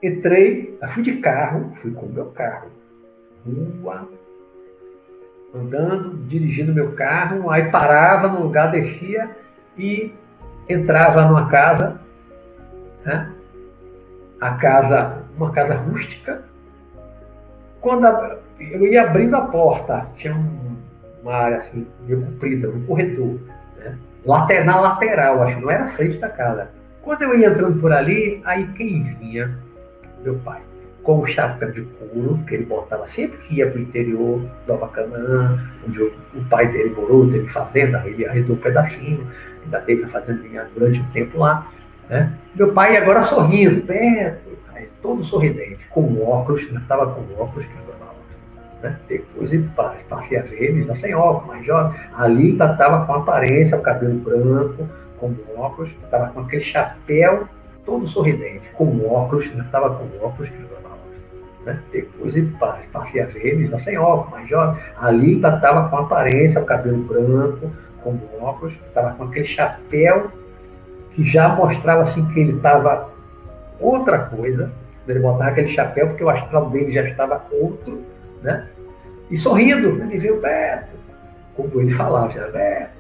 entrei, 0.01 0.77
fui 0.89 1.03
de 1.03 1.17
carro, 1.17 1.73
fui 1.75 1.91
com 1.91 2.05
o 2.05 2.13
meu 2.13 2.27
carro, 2.27 2.69
rua, 3.45 4.07
andando, 5.53 6.17
dirigindo 6.27 6.73
meu 6.73 6.93
carro, 6.93 7.49
aí 7.49 7.69
parava 7.69 8.27
no 8.27 8.43
lugar, 8.43 8.71
descia 8.71 9.29
e 9.77 10.13
entrava 10.67 11.23
numa 11.23 11.49
casa, 11.49 11.99
né? 13.03 13.33
a 14.39 14.51
casa, 14.51 15.23
uma 15.35 15.51
casa 15.51 15.73
rústica. 15.75 16.43
Quando 17.81 18.05
a, 18.05 18.37
eu 18.59 18.85
ia 18.87 19.03
abrindo 19.03 19.35
a 19.35 19.41
porta, 19.41 20.07
tinha 20.15 20.35
um, 20.35 20.75
uma 21.21 21.33
área 21.33 21.57
assim, 21.59 21.85
meio 22.05 22.21
comprida, 22.21 22.69
um 22.69 22.85
corredor, 22.85 23.39
né? 23.77 23.97
Later, 24.25 24.65
na 24.65 24.79
lateral, 24.79 25.43
acho 25.43 25.59
não 25.59 25.71
era 25.71 25.87
frente 25.87 26.17
da 26.17 26.29
casa. 26.29 26.69
Quando 27.01 27.21
eu 27.21 27.37
ia 27.37 27.47
entrando 27.47 27.79
por 27.79 27.91
ali, 27.91 28.41
aí 28.43 28.67
quem 28.73 29.03
vinha? 29.15 29.57
Meu 30.21 30.35
pai 30.39 30.61
com 31.09 31.21
o 31.21 31.27
chapéu 31.27 31.71
de 31.71 31.81
couro 31.81 32.39
que 32.47 32.53
ele 32.53 32.65
botava 32.65 33.07
sempre 33.07 33.37
que 33.39 33.55
ia 33.55 33.67
para 33.67 33.79
o 33.79 33.81
interior 33.81 34.41
do 34.67 34.73
Abacanã, 34.73 35.59
onde 35.87 36.01
o, 36.01 36.13
o, 36.35 36.45
pai 36.45 36.67
dele 36.67 36.91
morou, 36.91 37.27
teve 37.31 37.47
fazenda, 37.47 38.03
ele 38.05 38.27
arredou 38.27 38.55
um 38.55 38.59
pedacinho, 38.59 39.27
ainda 39.63 39.81
teve 39.81 40.03
a 40.03 40.07
fazendinha 40.07 40.67
durante 40.75 40.99
um 40.99 41.05
tempo 41.05 41.39
lá. 41.39 41.67
Né? 42.09 42.33
Meu 42.55 42.73
pai 42.73 42.97
agora 42.97 43.23
sorrindo, 43.23 43.81
perto, 43.85 44.49
todo 45.01 45.23
sorridente, 45.23 45.85
com 45.89 46.21
óculos, 46.27 46.63
estava 46.63 47.07
com 47.13 47.21
óculos, 47.41 47.65
que 47.65 47.89
né? 48.81 48.97
Depois 49.07 49.51
ele 49.51 49.69
passei 50.07 50.37
a 50.37 50.41
ver 50.41 50.63
ele 50.63 50.83
já 50.85 50.95
sem 50.95 51.13
óculos, 51.13 51.47
mais 51.47 51.65
jovem. 51.65 51.99
Ali 52.13 52.51
estava 52.51 53.05
com 53.05 53.13
aparência, 53.13 53.77
o 53.77 53.81
cabelo 53.81 54.17
branco, 54.19 54.87
com 55.19 55.35
óculos, 55.57 55.91
estava 56.03 56.27
com 56.29 56.41
aquele 56.41 56.61
chapéu 56.61 57.47
todo 57.85 58.07
sorridente, 58.07 58.69
com 58.73 59.05
óculos, 59.05 59.45
estava 59.45 59.89
com 59.95 60.05
óculos, 60.25 60.49
que 60.49 60.69
né? 61.65 61.83
Depois 61.91 62.35
ele 62.37 62.55
passei 62.91 63.21
a 63.21 63.25
ver 63.25 63.45
ele 63.45 63.67
já 63.67 63.79
sem 63.79 63.97
óculos, 63.97 64.31
mais 64.31 64.49
jovem. 64.49 64.81
Ali 64.97 65.35
estava 65.35 65.89
com 65.89 65.97
aparência, 65.97 66.61
o 66.61 66.65
cabelo 66.65 67.03
branco, 67.03 67.69
com 68.01 68.17
óculos, 68.39 68.73
estava 68.87 69.13
com 69.15 69.25
aquele 69.25 69.45
chapéu 69.45 70.31
que 71.11 71.23
já 71.23 71.49
mostrava 71.49 72.01
assim 72.01 72.25
que 72.31 72.39
ele 72.39 72.57
estava 72.57 73.09
outra 73.79 74.19
coisa. 74.19 74.71
Ele 75.07 75.19
botava 75.19 75.49
aquele 75.49 75.69
chapéu 75.69 76.07
porque 76.07 76.23
o 76.23 76.29
astral 76.29 76.69
dele 76.69 76.91
já 76.91 77.03
estava 77.03 77.43
outro, 77.51 78.03
né? 78.43 78.67
E 79.31 79.37
sorrindo, 79.37 80.01
ele 80.03 80.17
veio 80.17 80.37
perto, 80.37 80.89
como 81.55 81.81
ele 81.81 81.91
falava, 81.91 82.31
já 82.31 82.47
Beto, 82.47 82.91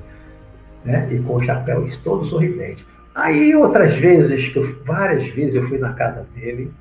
né? 0.83 1.07
E 1.11 1.19
com 1.19 1.35
o 1.35 1.41
chapéu 1.41 1.85
todo 2.03 2.25
sorridente. 2.25 2.85
Aí 3.13 3.55
outras 3.55 3.95
vezes, 3.95 4.49
que 4.49 4.57
eu, 4.57 4.75
várias 4.83 5.27
vezes 5.27 5.55
eu 5.55 5.63
fui 5.63 5.77
na 5.77 5.93
casa 5.93 6.25
dele, 6.33 6.71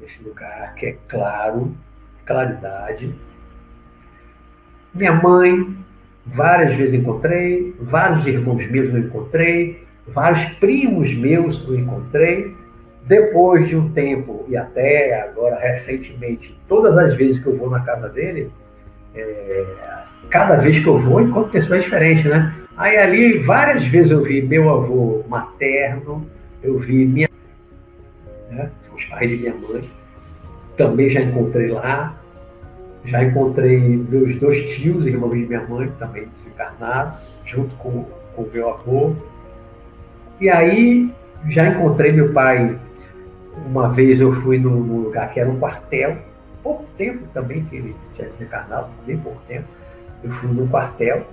nesse 0.00 0.22
lugar 0.22 0.74
que 0.74 0.86
é 0.86 0.96
claro, 1.08 1.74
claridade. 2.24 3.14
Minha 4.92 5.12
mãe, 5.12 5.76
várias 6.26 6.74
vezes 6.74 6.94
encontrei, 6.94 7.74
vários 7.80 8.26
irmãos 8.26 8.66
meus 8.70 8.92
eu 8.92 8.98
encontrei, 8.98 9.87
vários 10.12 10.44
primos 10.54 11.14
meus 11.14 11.62
eu 11.66 11.78
encontrei. 11.78 12.56
Depois 13.04 13.66
de 13.66 13.74
um 13.74 13.90
tempo, 13.90 14.44
e 14.48 14.56
até 14.56 15.22
agora 15.22 15.58
recentemente, 15.58 16.58
todas 16.68 16.96
as 16.98 17.14
vezes 17.14 17.42
que 17.42 17.46
eu 17.46 17.56
vou 17.56 17.70
na 17.70 17.80
casa 17.80 18.06
dele, 18.10 18.50
é, 19.14 19.64
cada 20.28 20.56
vez 20.56 20.78
que 20.78 20.86
eu 20.86 20.98
vou, 20.98 21.22
encontro 21.22 21.50
pessoas 21.50 21.84
diferentes, 21.84 22.26
né? 22.26 22.54
Aí 22.76 22.98
ali, 22.98 23.38
várias 23.38 23.82
vezes 23.84 24.10
eu 24.10 24.22
vi 24.22 24.42
meu 24.42 24.68
avô 24.68 25.24
materno, 25.26 26.26
eu 26.62 26.78
vi 26.78 27.06
minha 27.06 27.28
né? 28.50 28.70
Os 28.94 29.04
pais 29.04 29.30
de 29.30 29.36
minha 29.36 29.54
mãe. 29.54 29.88
Também 30.76 31.08
já 31.08 31.20
encontrei 31.20 31.68
lá. 31.68 32.16
Já 33.04 33.24
encontrei 33.24 33.78
meus 33.78 34.38
dois 34.38 34.74
tios, 34.74 35.06
irmãos 35.06 35.32
de 35.32 35.46
minha 35.46 35.66
mãe, 35.66 35.90
também 35.98 36.28
desencarnaram, 36.36 37.14
junto 37.46 37.74
com 37.76 38.04
o 38.36 38.50
meu 38.52 38.68
avô. 38.68 39.14
E 40.40 40.48
aí 40.48 41.12
já 41.48 41.66
encontrei 41.66 42.12
meu 42.12 42.32
pai. 42.32 42.78
Uma 43.66 43.88
vez 43.88 44.20
eu 44.20 44.32
fui 44.32 44.58
num, 44.58 45.02
lugar 45.02 45.32
que 45.32 45.40
era 45.40 45.50
um 45.50 45.58
quartel, 45.58 46.16
pouco 46.62 46.84
tempo 46.96 47.26
também 47.34 47.64
que 47.64 47.76
ele 47.76 47.96
tinha 48.14 48.28
desencarnado, 48.28 48.88
bem 49.04 49.16
pouco 49.18 49.40
tempo. 49.48 49.66
Eu 50.22 50.30
fui 50.30 50.48
num 50.50 50.68
quartel, 50.68 51.26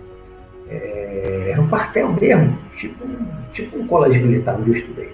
é, 0.69 1.49
era 1.51 1.61
um 1.61 1.67
quartel 1.67 2.11
mesmo, 2.13 2.57
tipo, 2.75 3.05
tipo 3.51 3.77
um 3.77 3.87
colégio 3.87 4.25
militar 4.25 4.55
onde 4.59 4.71
eu 4.71 4.75
estudei. 4.75 5.11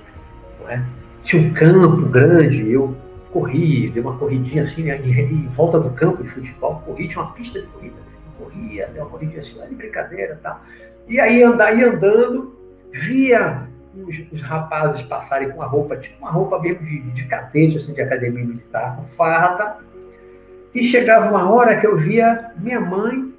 Não 0.61 0.69
é? 0.69 0.81
tinha 1.23 1.41
um 1.41 1.53
campo 1.53 2.05
grande, 2.07 2.71
eu 2.71 2.95
corri, 3.31 3.89
dei 3.89 4.01
uma 4.01 4.17
corridinha 4.17 4.63
assim, 4.63 4.83
né, 4.83 4.99
em 5.05 5.47
volta 5.49 5.79
do 5.79 5.89
campo 5.91 6.23
de 6.23 6.29
futebol, 6.29 6.81
corri, 6.85 7.07
tinha 7.07 7.23
uma 7.23 7.31
pista 7.33 7.61
de 7.61 7.67
corrida, 7.67 7.95
corria, 8.37 8.87
dei 8.87 9.01
uma 9.01 9.09
corridinha 9.09 9.39
assim, 9.39 9.59
de 9.69 9.75
brincadeira 9.75 10.33
e 10.33 10.43
tal. 10.43 10.61
E 11.07 11.19
aí 11.19 11.41
andar 11.43 11.73
andando, 11.73 12.55
via 12.91 13.67
os, 13.95 14.31
os, 14.31 14.41
rapazes 14.41 15.01
passarem 15.01 15.49
com 15.49 15.57
uma 15.57 15.65
roupa, 15.65 15.97
tipo 15.97 16.17
uma 16.19 16.31
roupa 16.31 16.59
mesmo 16.59 16.85
de, 16.85 17.01
de 17.11 17.25
cadete, 17.25 17.77
assim, 17.77 17.93
de 17.93 18.01
academia 18.01 18.43
militar, 18.43 18.95
com 18.95 19.03
farda, 19.03 19.77
e 20.73 20.83
chegava 20.83 21.29
uma 21.29 21.49
hora 21.51 21.77
que 21.77 21.85
eu 21.85 21.97
via 21.97 22.51
minha 22.57 22.79
mãe 22.79 23.33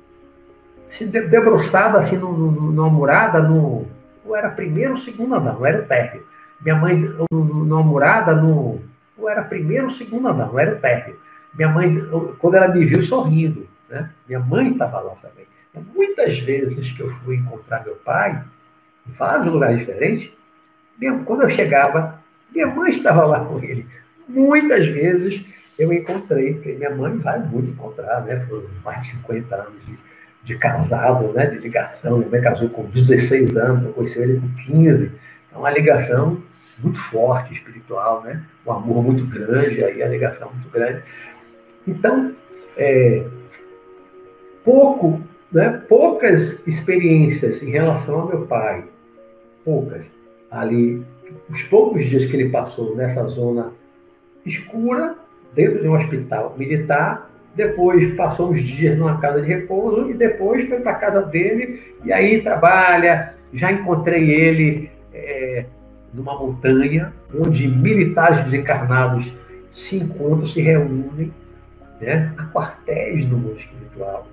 se 0.88 1.07
debruçada 1.07 1.99
assim 1.99 2.19
no, 2.19 2.37
no, 2.37 2.73
numa 2.73 2.91
murada, 2.91 3.41
no, 3.41 3.87
ou 4.25 4.37
era 4.37 4.51
primeiro 4.51 4.93
ou 4.93 4.99
segundo 4.99 5.35
andar, 5.35 5.55
não 5.55 5.65
era 5.65 5.81
o 5.81 5.87
térreo 5.87 6.33
minha 6.62 6.77
mãe, 6.77 6.97
numa 7.31 7.83
morada, 7.83 8.35
no, 8.35 8.81
ou 9.19 9.29
era 9.29 9.43
primeiro 9.43 9.85
ou 9.85 9.91
segundo 9.91 10.29
andar, 10.29 10.47
não 10.47 10.59
era 10.59 10.75
o 10.75 10.79
térreo. 10.79 11.19
Minha 11.55 11.69
mãe, 11.69 12.01
quando 12.38 12.55
ela 12.55 12.69
me 12.69 12.85
viu 12.85 13.03
sorrindo, 13.03 13.69
né? 13.91 14.11
minha 14.27 14.41
mãe 14.41 14.71
estava 14.71 15.01
lá 15.01 15.15
também. 15.17 15.47
Muitas 15.95 16.38
vezes 16.38 16.93
que 16.93 17.03
eu 17.03 17.09
fui 17.09 17.37
encontrar 17.37 17.85
meu 17.85 17.97
pai, 17.97 18.43
em 19.07 19.12
vários 19.12 19.53
lugares 19.53 19.79
diferentes, 19.81 20.31
mesmo 20.98 21.24
quando 21.24 21.42
eu 21.42 21.50
chegava, 21.50 22.22
minha 22.52 22.66
mãe 22.66 22.90
estava 22.90 23.24
lá 23.24 23.44
com 23.44 23.62
ele. 23.62 23.87
Muitas 24.28 24.87
vezes 24.87 25.44
eu 25.78 25.92
encontrei, 25.92 26.55
porque 26.55 26.72
minha 26.72 26.94
mãe 26.94 27.16
vai 27.18 27.38
muito 27.40 27.70
encontrar, 27.70 28.22
né? 28.22 28.38
Foram 28.40 28.64
mais 28.85 29.02
de 29.02 29.09
50 29.09 29.55
anos 29.55 29.87
de, 29.87 29.98
de 30.44 30.59
casado, 30.59 31.33
né? 31.33 31.46
de 31.46 31.59
ligação. 31.59 32.18
Minha 32.18 32.31
mãe 32.31 32.42
casou 32.42 32.68
com 32.68 32.85
16 32.85 33.57
anos, 33.57 33.85
eu 33.85 33.92
conheci 33.92 34.18
ele 34.20 34.40
com 34.40 34.48
15. 34.72 35.11
Então, 35.48 35.61
uma 35.61 35.70
ligação 35.70 36.42
muito 36.78 37.00
forte, 37.00 37.52
espiritual, 37.52 38.22
né? 38.22 38.42
Um 38.66 38.72
amor 38.72 39.02
muito 39.02 39.26
grande, 39.26 39.85
aí 39.85 40.02
a 40.02 40.09
ligação 40.09 40.50
muito 40.52 40.68
grande. 40.70 41.02
Então, 41.87 42.35
é, 42.76 43.24
pouco, 44.64 45.20
né? 45.50 45.83
poucas 45.88 46.66
experiências 46.66 47.62
em 47.62 47.70
relação 47.70 48.20
ao 48.20 48.28
meu 48.28 48.46
pai, 48.46 48.85
poucas. 49.64 50.11
Ali, 50.53 51.03
os 51.49 51.62
poucos 51.62 52.05
dias 52.05 52.27
que 52.27 52.37
ele 52.37 52.51
passou 52.51 52.95
nessa 52.95 53.27
zona 53.27 53.73
escura, 54.45 55.17
dentro 55.55 55.81
de 55.81 55.88
um 55.88 55.97
hospital 55.97 56.55
militar, 56.59 57.31
depois 57.55 58.15
passou 58.15 58.51
uns 58.51 58.62
dias 58.62 58.99
numa 58.99 59.19
casa 59.19 59.41
de 59.41 59.49
repouso 59.49 60.11
e 60.11 60.15
depois 60.15 60.69
foi 60.69 60.81
para 60.81 60.93
a 60.93 60.97
casa 60.97 61.23
dele 61.23 61.97
e 62.05 62.12
aí 62.12 62.43
trabalha. 62.43 63.35
Já 63.53 63.73
encontrei 63.73 64.31
ele 64.31 64.91
é, 65.12 65.65
numa 66.12 66.38
montanha 66.38 67.12
onde 67.35 67.67
militares 67.67 68.45
desencarnados 68.45 69.33
se 69.71 69.97
encontram, 69.97 70.47
se 70.47 70.61
reúnem. 70.61 71.33
Né? 72.01 72.33
Há 72.37 72.45
quartéis 72.47 73.25
no 73.25 73.38
mundo 73.38 73.57
espiritual. 73.57 74.27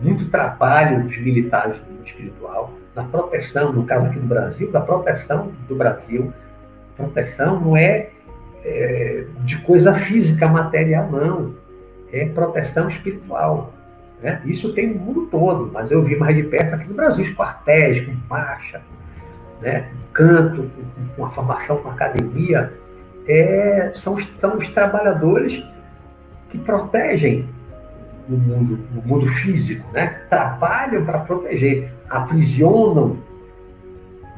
Muito 0.00 0.30
trabalho 0.30 1.02
dos 1.02 1.18
militares 1.18 1.76
no 1.80 1.94
mundo 1.94 2.06
espiritual, 2.06 2.72
na 2.94 3.02
proteção, 3.02 3.72
no 3.72 3.84
caso 3.84 4.06
aqui 4.06 4.18
no 4.18 4.26
Brasil, 4.26 4.70
da 4.70 4.80
proteção 4.80 5.50
do 5.66 5.74
Brasil. 5.74 6.32
Proteção 6.96 7.60
não 7.60 7.76
é, 7.76 8.10
é 8.64 9.24
de 9.40 9.58
coisa 9.62 9.94
física, 9.94 10.46
material, 10.46 11.10
não. 11.10 11.54
É 12.12 12.26
proteção 12.26 12.88
espiritual. 12.88 13.72
Né? 14.22 14.40
Isso 14.44 14.72
tem 14.72 14.88
no 14.88 14.98
mundo 14.98 15.26
todo, 15.30 15.70
mas 15.72 15.90
eu 15.90 16.02
vi 16.02 16.16
mais 16.16 16.36
de 16.36 16.42
perto 16.44 16.74
aqui 16.74 16.88
no 16.88 16.94
Brasil, 16.94 17.24
os 17.24 17.30
quartéis, 17.32 18.04
com 18.06 18.12
marcha, 18.28 18.80
né, 19.60 19.88
canto, 20.12 20.70
com 21.16 21.24
a 21.24 21.30
formação 21.30 21.78
com 21.78 21.88
academia, 21.90 22.72
é, 23.26 23.92
são, 23.94 24.16
são 24.36 24.56
os 24.56 24.68
trabalhadores 24.70 25.62
que 26.48 26.58
protegem 26.58 27.48
o 28.28 28.36
mundo, 28.36 28.78
o 28.94 29.08
mundo 29.08 29.26
físico, 29.26 29.90
né? 29.92 30.20
trabalham 30.28 31.04
para 31.04 31.20
proteger, 31.20 31.90
aprisionam 32.08 33.18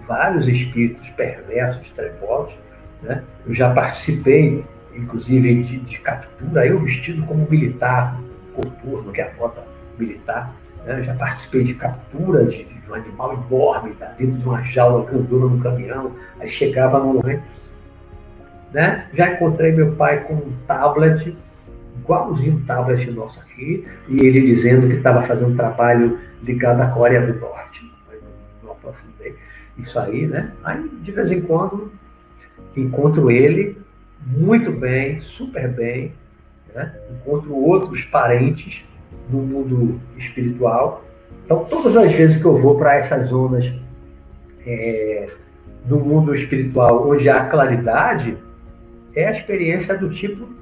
vários 0.07 0.49
espíritos 0.49 1.09
perversos, 1.11 1.91
trevosos. 1.91 2.55
Né? 3.03 3.23
Eu 3.47 3.55
já 3.55 3.73
participei, 3.73 4.65
inclusive, 4.95 5.63
de, 5.65 5.79
de 5.79 5.99
captura, 5.99 6.67
eu 6.67 6.81
vestido 6.81 7.25
como 7.27 7.47
militar, 7.51 8.19
coturno, 8.55 9.13
que 9.13 9.21
é 9.21 9.29
a 9.29 9.31
bota 9.35 9.65
militar, 9.99 10.53
né? 10.85 11.03
já 11.03 11.15
participei 11.15 11.65
de 11.65 11.75
captura 11.75 12.45
de, 12.45 12.65
de, 12.65 12.91
um 12.91 12.95
animal 12.95 13.45
enorme, 13.49 13.95
tá 13.95 14.07
dentro 14.19 14.39
de 14.39 14.45
uma 14.45 14.63
jaula 14.63 15.05
grandona 15.05 15.47
no 15.47 15.63
caminhão, 15.63 16.13
aí 16.39 16.49
chegava 16.49 16.99
no. 16.99 17.21
Né? 18.73 19.07
Já 19.15 19.33
encontrei 19.33 19.73
meu 19.73 19.93
pai 19.95 20.25
com 20.25 20.35
um 20.35 20.53
tablet, 20.67 21.37
igualzinho 22.03 22.57
um 22.57 22.65
tablet 22.65 23.11
nosso 23.11 23.41
aqui, 23.41 23.87
e 24.09 24.27
ele 24.27 24.41
dizendo 24.41 24.89
que 24.89 24.95
estava 24.95 25.23
fazendo 25.23 25.55
trabalho 25.55 26.19
ligado 26.43 26.81
à 26.81 26.89
Coreia 26.89 27.27
do 27.27 27.39
Norte. 27.39 27.91
Não 28.63 28.73
aprofundei 28.73 29.37
isso 29.79 29.99
aí, 29.99 30.27
né? 30.27 30.53
Aí, 30.65 30.89
de 31.03 31.13
vez 31.13 31.31
em 31.31 31.41
quando, 31.41 31.93
encontro 32.77 33.31
ele 33.31 33.79
muito 34.27 34.71
bem, 34.73 35.21
super 35.21 35.69
bem, 35.69 36.13
né? 36.75 36.95
encontro 37.11 37.55
outros 37.55 38.05
parentes 38.05 38.85
no 39.29 39.39
mundo 39.39 40.01
espiritual. 40.17 41.05
Então, 41.45 41.65
todas 41.65 41.97
as 41.97 42.13
vezes 42.13 42.41
que 42.41 42.45
eu 42.45 42.57
vou 42.57 42.77
para 42.77 42.97
essas 42.97 43.29
zonas 43.29 43.73
é, 44.67 45.29
do 45.85 45.99
mundo 45.99 46.35
espiritual 46.35 47.09
onde 47.09 47.29
há 47.29 47.47
claridade, 47.47 48.37
é 49.15 49.27
a 49.27 49.33
experiência 49.33 49.97
do 49.97 50.11
tipo 50.11 50.60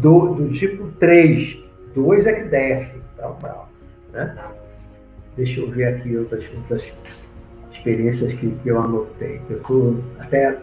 do, 0.00 0.34
do 0.34 0.52
tipo 0.52 0.88
3. 0.98 1.58
2 1.94 2.26
é 2.26 2.32
que 2.32 2.48
desce. 2.48 3.00
Tal, 3.16 3.34
tal, 3.42 3.68
né? 4.12 4.36
Deixa 5.36 5.60
eu 5.60 5.70
ver 5.70 5.84
aqui 5.86 6.16
outras, 6.16 6.44
outras 6.54 6.92
experiências 7.70 8.34
que, 8.34 8.50
que 8.50 8.68
eu 8.68 8.80
anotei. 8.80 9.40
Eu 9.48 9.58
estou 9.58 10.04
até 10.18 10.58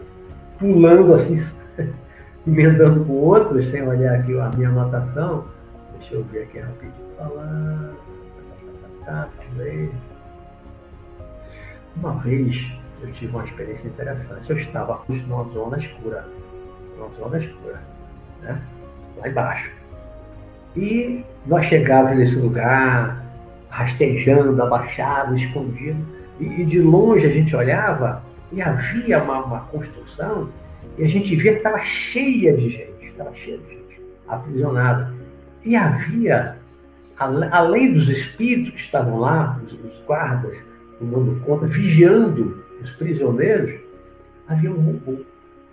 pulando 0.58 1.14
assim, 1.14 1.36
emendando 2.46 3.04
com 3.04 3.12
outros, 3.12 3.66
sem 3.66 3.82
olhar 3.82 4.14
aqui 4.14 4.38
a 4.38 4.50
minha 4.50 4.68
anotação. 4.68 5.46
Deixa 5.98 6.14
eu 6.14 6.24
ver 6.24 6.42
aqui 6.42 6.58
rapidinho. 6.58 7.06
Falar. 7.16 7.92
falei. 9.04 9.90
Uma 11.96 12.12
vez 12.18 12.70
eu 13.02 13.12
tive 13.12 13.34
uma 13.34 13.44
experiência 13.44 13.88
interessante. 13.88 14.50
Eu 14.50 14.56
estava 14.56 15.02
numa 15.08 15.44
zona 15.52 15.78
escura. 15.78 16.28
Numa 16.96 17.08
zona 17.16 17.38
escura. 17.38 17.82
Né? 18.42 18.60
Lá 19.16 19.28
embaixo. 19.28 19.70
E 20.76 21.24
nós 21.46 21.64
chegávamos 21.64 22.18
nesse 22.18 22.36
lugar, 22.36 23.24
rastejando, 23.68 24.62
abaixado, 24.62 25.34
escondido. 25.34 26.04
E, 26.38 26.44
e 26.44 26.64
de 26.64 26.80
longe 26.80 27.26
a 27.26 27.30
gente 27.30 27.56
olhava 27.56 28.22
e 28.52 28.60
havia 28.60 29.22
uma, 29.22 29.44
uma 29.44 29.60
construção 29.60 30.48
e 30.98 31.04
a 31.04 31.08
gente 31.08 31.36
via 31.36 31.52
que 31.52 31.58
estava 31.58 31.78
cheia 31.80 32.56
de 32.56 32.70
gente, 32.70 33.06
estava 33.06 33.34
cheia 33.34 33.58
de 33.58 33.68
gente 33.68 34.00
aprisionada. 34.26 35.12
E 35.62 35.76
havia, 35.76 36.56
além 37.18 37.92
dos 37.92 38.08
espíritos 38.08 38.70
que 38.70 38.80
estavam 38.80 39.18
lá, 39.18 39.60
os, 39.64 39.72
os 39.72 39.98
guardas 40.06 40.64
tomando 40.98 41.38
conta, 41.44 41.66
vigiando 41.66 42.64
os 42.80 42.90
prisioneiros, 42.92 43.78
havia 44.48 44.70
um 44.70 44.80
robô. 44.80 45.22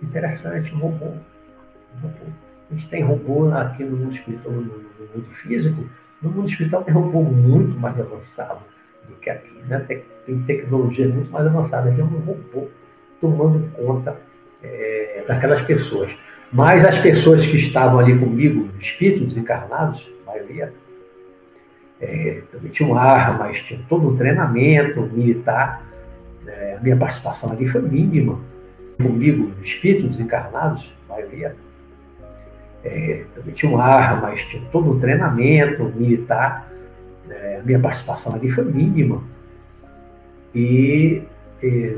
Interessante, 0.02 0.74
um 0.74 0.78
robô. 0.78 1.06
Um 1.06 2.00
robô. 2.02 2.26
A 2.74 2.76
gente 2.76 2.88
tem 2.88 3.04
robô 3.04 3.52
aqui 3.52 3.84
no 3.84 3.96
mundo 3.96 4.12
espiritual, 4.12 4.52
no, 4.52 4.62
mundo 4.62 5.30
físico. 5.30 5.84
No 6.20 6.28
mundo 6.28 6.48
espiritual 6.48 6.82
tem 6.82 6.92
robô 6.92 7.22
muito 7.22 7.78
mais 7.78 7.98
avançado 8.00 8.58
do 9.08 9.14
que 9.14 9.30
aqui. 9.30 9.54
Né? 9.68 9.78
Tem, 9.86 10.02
tem 10.26 10.42
tecnologias 10.42 11.14
muito 11.14 11.30
mais 11.30 11.46
avançadas. 11.46 11.96
É 11.96 12.02
um 12.02 12.06
robô 12.06 12.68
tomando 13.20 13.70
conta 13.76 14.16
é, 14.60 15.22
daquelas 15.28 15.62
pessoas. 15.62 16.16
Mas 16.52 16.84
as 16.84 16.98
pessoas 16.98 17.46
que 17.46 17.54
estavam 17.54 18.00
ali 18.00 18.18
comigo, 18.18 18.68
espíritos 18.80 19.36
encarnados, 19.36 20.10
a 20.26 20.32
maioria, 20.32 20.74
é, 22.00 22.42
também 22.50 22.72
tinham 22.72 22.98
armas, 22.98 23.60
tinham 23.60 23.82
todo 23.88 24.08
um 24.08 24.16
treinamento 24.16 25.00
militar. 25.00 25.80
É, 26.44 26.76
a 26.76 26.82
minha 26.82 26.96
participação 26.96 27.52
ali 27.52 27.68
foi 27.68 27.82
mínima. 27.82 28.40
Comigo, 28.96 29.52
espíritos 29.62 30.18
encarnados, 30.18 30.92
a 31.08 31.12
maioria, 31.12 31.54
é, 32.84 33.24
também 33.34 33.54
tinham 33.54 33.78
armas, 33.78 34.42
tinham 34.44 34.64
todo 34.66 34.90
um 34.90 35.00
treinamento 35.00 35.84
militar. 35.96 36.70
É, 37.28 37.58
a 37.60 37.62
minha 37.64 37.80
participação 37.80 38.34
ali 38.34 38.50
foi 38.50 38.64
mínima. 38.64 39.22
E 40.54 41.22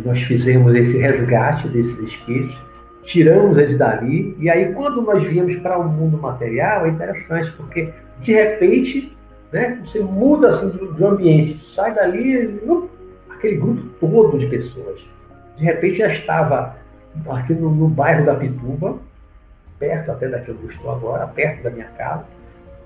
nós 0.05 0.22
fizemos 0.22 0.75
esse 0.75 0.96
resgate 0.96 1.68
desses 1.68 1.99
espíritos, 1.99 2.57
tiramos 3.03 3.59
eles 3.59 3.77
dali, 3.77 4.37
e 4.38 4.49
aí 4.49 4.72
quando 4.72 5.03
nós 5.03 5.22
viemos 5.25 5.55
para 5.57 5.79
o 5.79 5.88
mundo 5.88 6.16
material, 6.18 6.87
é 6.87 6.88
interessante, 6.88 7.53
porque 7.53 7.92
de 8.20 8.33
repente 8.33 9.16
né, 9.53 9.81
você 9.85 10.01
muda 10.01 10.49
assim 10.49 10.70
do, 10.70 10.92
do 10.92 11.07
ambiente, 11.07 11.59
sai 11.59 11.94
dali, 11.94 12.61
aquele 13.31 13.57
grupo 13.57 13.83
todo 14.01 14.38
de 14.38 14.46
pessoas. 14.46 15.01
De 15.57 15.64
repente 15.64 15.99
já 15.99 16.09
estava 16.09 16.77
aqui 17.31 17.55
no, 17.55 17.70
no 17.70 17.88
bairro 17.88 18.27
da 18.27 18.35
Pituba, 18.35 18.99
perto 19.79 20.11
até 20.11 20.29
daqui 20.29 20.51
onde 20.51 20.62
eu 20.62 20.71
estou 20.71 20.91
agora, 20.91 21.27
perto 21.27 21.62
da 21.62 21.71
minha 21.71 21.89
casa, 21.99 22.25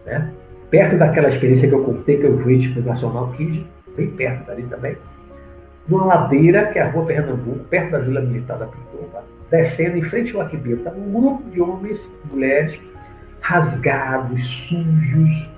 né? 0.06 0.32
perto 0.70 0.96
daquela 0.96 1.28
experiência 1.28 1.68
que 1.68 1.74
eu 1.74 1.84
contei 1.84 2.18
que 2.18 2.24
eu 2.24 2.36
vi 2.36 2.60
tipo, 2.60 2.80
Nacional 2.80 3.32
Kid, 3.32 3.66
bem 3.96 4.10
perto 4.10 4.46
dali 4.46 4.62
também 4.64 4.96
numa 5.90 6.04
ladeira, 6.04 6.66
que 6.66 6.78
é 6.78 6.82
a 6.82 6.90
Rua 6.90 7.06
Pernambuco, 7.06 7.64
perto 7.64 7.90
da 7.90 7.98
Vila 7.98 8.20
Militar 8.20 8.58
da 8.58 8.66
Pituba, 8.66 9.24
descendo 9.50 9.98
em 9.98 10.02
frente 10.02 10.34
ao 10.34 10.42
Aquibeu. 10.42 10.76
Estava 10.76 10.96
um 10.96 11.12
grupo 11.12 11.50
de 11.50 11.60
homens 11.60 12.00
mulheres 12.30 12.78
rasgados, 13.40 14.46
sujos, 14.46 15.48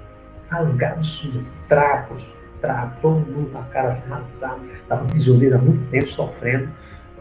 rasgados, 0.48 1.08
sujos, 1.08 1.46
trapos, 1.68 2.24
trapos, 2.60 2.98
todo 3.02 3.16
mundo 3.16 3.50
com 3.52 3.58
a 3.58 3.62
cara 3.64 3.88
assim, 3.88 4.02
rasgada. 4.08 4.60
Estava 4.82 5.04
prisioneiro 5.04 5.56
há 5.56 5.58
muito 5.58 5.90
tempo, 5.90 6.08
sofrendo 6.08 6.68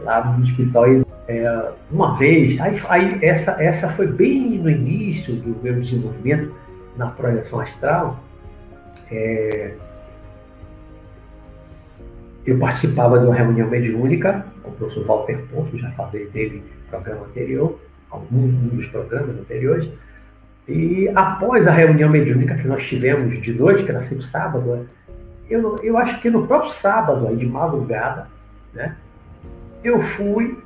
lá 0.02 0.24
no 0.24 0.42
hospital. 0.42 0.90
E, 0.90 1.04
é, 1.28 1.72
uma 1.90 2.16
vez, 2.18 2.60
aí, 2.60 2.80
aí, 2.88 3.18
essa, 3.22 3.62
essa 3.62 3.88
foi 3.88 4.06
bem 4.06 4.58
no 4.58 4.68
início 4.68 5.34
do 5.36 5.62
meu 5.62 5.80
desenvolvimento 5.80 6.52
na 6.96 7.08
projeção 7.08 7.60
astral. 7.60 8.20
É, 9.10 9.74
eu 12.44 12.58
participava 12.58 13.18
de 13.18 13.26
uma 13.26 13.34
reunião 13.34 13.68
mediúnica 13.68 14.44
com 14.62 14.70
o 14.70 14.72
professor 14.72 15.04
Walter 15.04 15.38
Porto, 15.52 15.78
já 15.78 15.90
falei 15.92 16.26
dele 16.28 16.62
no 16.84 16.90
programa 16.90 17.26
anterior, 17.26 17.78
algum 18.10 18.48
dos 18.68 18.86
programas 18.86 19.38
anteriores, 19.38 19.88
e 20.66 21.08
após 21.14 21.66
a 21.66 21.72
reunião 21.72 22.10
mediúnica 22.10 22.54
que 22.56 22.66
nós 22.66 22.86
tivemos 22.86 23.40
de 23.40 23.52
noite, 23.52 23.84
que 23.84 23.90
era 23.90 24.02
sempre 24.02 24.24
sábado, 24.24 24.88
eu, 25.48 25.76
eu 25.82 25.98
acho 25.98 26.20
que 26.20 26.30
no 26.30 26.46
próprio 26.46 26.70
sábado, 26.70 27.28
aí 27.28 27.36
de 27.36 27.46
madrugada, 27.46 28.28
né, 28.72 28.96
eu 29.82 30.00
fui 30.00 30.56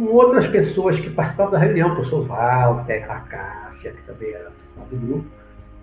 com 0.00 0.06
outras 0.14 0.46
pessoas 0.46 0.98
que 0.98 1.10
participavam 1.10 1.52
da 1.52 1.58
reunião, 1.58 1.90
o 1.90 1.94
professor 1.94 2.26
Walter, 2.26 3.04
a 3.06 3.20
Cássia, 3.20 3.92
que 3.92 4.02
também 4.02 4.32
era 4.32 4.50
do 4.90 4.96
grupo, 4.96 5.26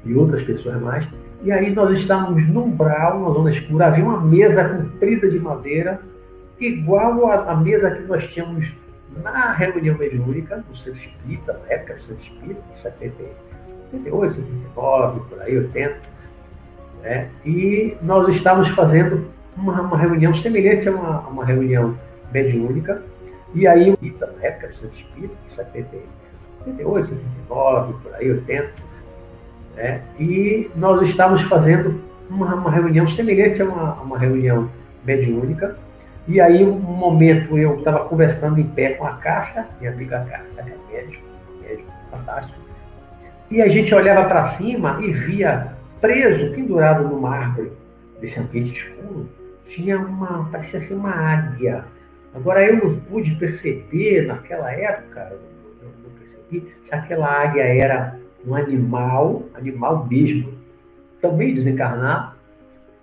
e 0.03 0.15
outras 0.15 0.41
pessoas 0.41 0.81
mais, 0.81 1.07
e 1.43 1.51
aí 1.51 1.71
nós 1.73 1.99
estávamos 1.99 2.47
num 2.47 2.63
umbral, 2.63 3.19
numa 3.19 3.31
zona 3.31 3.51
escura, 3.51 3.87
havia 3.87 4.03
uma 4.03 4.19
mesa 4.19 4.67
comprida 4.67 5.29
de 5.29 5.39
madeira, 5.39 6.01
igual 6.59 7.31
à, 7.31 7.55
mesa 7.55 7.91
que 7.91 8.01
nós 8.03 8.25
tínhamos 8.27 8.73
na 9.23 9.51
reunião 9.53 9.95
mediúnica, 9.95 10.63
no 10.67 10.75
centro 10.75 10.99
espírita, 10.99 11.53
na 11.53 11.73
época 11.73 11.93
do 11.93 12.01
centro 12.01 12.23
espírita, 12.23 12.61
70, 12.77 13.15
78, 13.91 14.33
79, 14.33 15.19
por 15.29 15.41
aí, 15.41 15.57
80. 15.59 15.99
Né? 17.03 17.29
E 17.45 17.95
nós 18.01 18.27
estávamos 18.29 18.69
fazendo 18.69 19.27
uma, 19.55 19.79
uma 19.81 19.97
reunião 19.97 20.33
semelhante 20.33 20.89
a 20.89 20.91
uma, 20.91 21.19
uma 21.27 21.45
reunião 21.45 21.95
mediúnica, 22.33 23.03
e 23.57 23.67
aí, 23.67 23.97
na 24.19 24.45
época 24.45 24.67
do 24.67 24.75
centro 24.75 24.97
espírita, 24.97 25.35
70, 25.55 25.89
78, 26.65 27.07
79, 27.07 27.93
por 28.03 28.15
aí, 28.15 28.31
80 28.31 28.87
né? 29.77 30.01
E 30.19 30.69
nós 30.75 31.01
estávamos 31.03 31.43
fazendo 31.43 32.01
uma, 32.29 32.55
uma 32.55 32.71
reunião 32.71 33.07
semelhante 33.07 33.61
a 33.61 33.65
uma, 33.65 33.93
uma, 34.01 34.17
reunião 34.17 34.69
mediúnica. 35.05 35.77
E 36.27 36.41
aí, 36.41 36.65
um 36.65 36.77
momento, 36.79 37.57
eu 37.57 37.77
estava 37.77 38.03
conversando 38.05 38.59
em 38.59 38.63
pé 38.63 38.93
com 38.93 39.05
a 39.05 39.13
Caixa, 39.13 39.67
minha 39.79 39.93
amiga 39.93 40.25
Caixa, 40.29 40.63
que 40.63 40.93
é 40.93 41.01
médico, 41.01 41.23
médico 41.61 41.91
fantástico. 42.11 42.57
E 43.49 43.61
a 43.61 43.67
gente 43.67 43.93
olhava 43.95 44.27
para 44.27 44.45
cima 44.55 44.99
e 45.01 45.11
via 45.11 45.73
preso, 46.01 46.53
pendurado 46.53 47.07
numa 47.07 47.29
árvore 47.29 47.71
desse 48.19 48.39
ambiente 48.39 48.73
escuro, 48.73 49.29
tinha 49.67 49.97
uma, 49.97 50.49
parecia 50.51 50.81
ser 50.81 50.95
uma 50.95 51.11
águia. 51.11 51.85
Agora, 52.37 52.63
eu 52.63 52.77
não 52.77 52.99
pude 52.99 53.35
perceber 53.35 54.27
naquela 54.27 54.71
época, 54.71 55.35
não, 55.81 55.89
não 56.03 56.19
percebi, 56.19 56.71
se 56.83 56.93
aquela 56.93 57.27
águia 57.27 57.63
era 57.63 58.19
um 58.45 58.53
animal, 58.53 59.43
animal 59.55 60.05
mesmo, 60.07 60.53
também 61.19 61.53
desencarnado, 61.53 62.35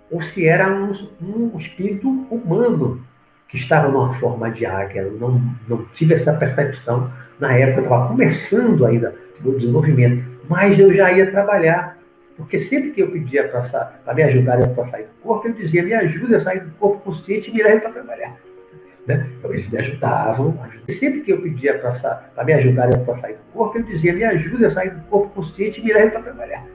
ou 0.09 0.21
se 0.21 0.47
era 0.47 0.71
um, 0.71 0.91
um 1.21 1.57
espírito 1.57 2.07
humano 2.31 3.05
que 3.49 3.57
estava 3.57 3.89
numa 3.89 4.13
forma 4.13 4.49
de 4.49 4.65
águia. 4.65 5.01
Eu 5.01 5.19
não, 5.19 5.41
não 5.67 5.85
tive 5.93 6.13
essa 6.13 6.33
percepção 6.33 7.11
na 7.37 7.57
época, 7.57 7.81
eu 7.81 7.83
estava 7.83 8.07
começando 8.07 8.85
ainda 8.85 9.15
o 9.43 9.51
desenvolvimento, 9.51 10.23
mas 10.47 10.79
eu 10.79 10.93
já 10.93 11.11
ia 11.11 11.29
trabalhar 11.29 11.97
Porque 12.37 12.57
sempre 12.57 12.91
que 12.91 13.01
eu 13.01 13.11
pedia 13.11 13.47
para 13.49 14.13
me 14.13 14.23
ajudar 14.23 14.59
a 14.59 14.85
sair 14.85 15.03
do 15.03 15.13
corpo, 15.21 15.47
ele 15.47 15.57
dizia, 15.57 15.83
me 15.83 15.93
ajuda 15.93 16.37
a 16.37 16.39
sair 16.39 16.61
do 16.61 16.71
corpo 16.71 16.99
consciente 16.99 17.49
e 17.49 17.53
me 17.53 17.63
leve 17.63 17.81
para 17.81 17.91
trabalhar. 17.91 18.37
Né? 19.07 19.29
Então 19.37 19.53
eles 19.53 19.69
me 19.69 19.77
ajudavam. 19.77 20.57
Sempre 20.89 21.21
que 21.21 21.31
eu 21.31 21.41
pedia 21.41 21.77
para 21.77 22.43
me 22.43 22.53
ajudar 22.53 22.89
a 22.89 23.15
sair 23.15 23.33
do 23.33 23.53
corpo, 23.53 23.77
ele 23.77 23.85
dizia, 23.87 24.13
me 24.13 24.23
ajuda 24.23 24.67
a 24.67 24.69
sair 24.69 24.91
do 24.91 25.01
corpo 25.03 25.29
consciente 25.29 25.79
e 25.79 25.83
me 25.83 25.93
leve 25.93 26.11
para 26.11 26.21
trabalhar. 26.21 26.65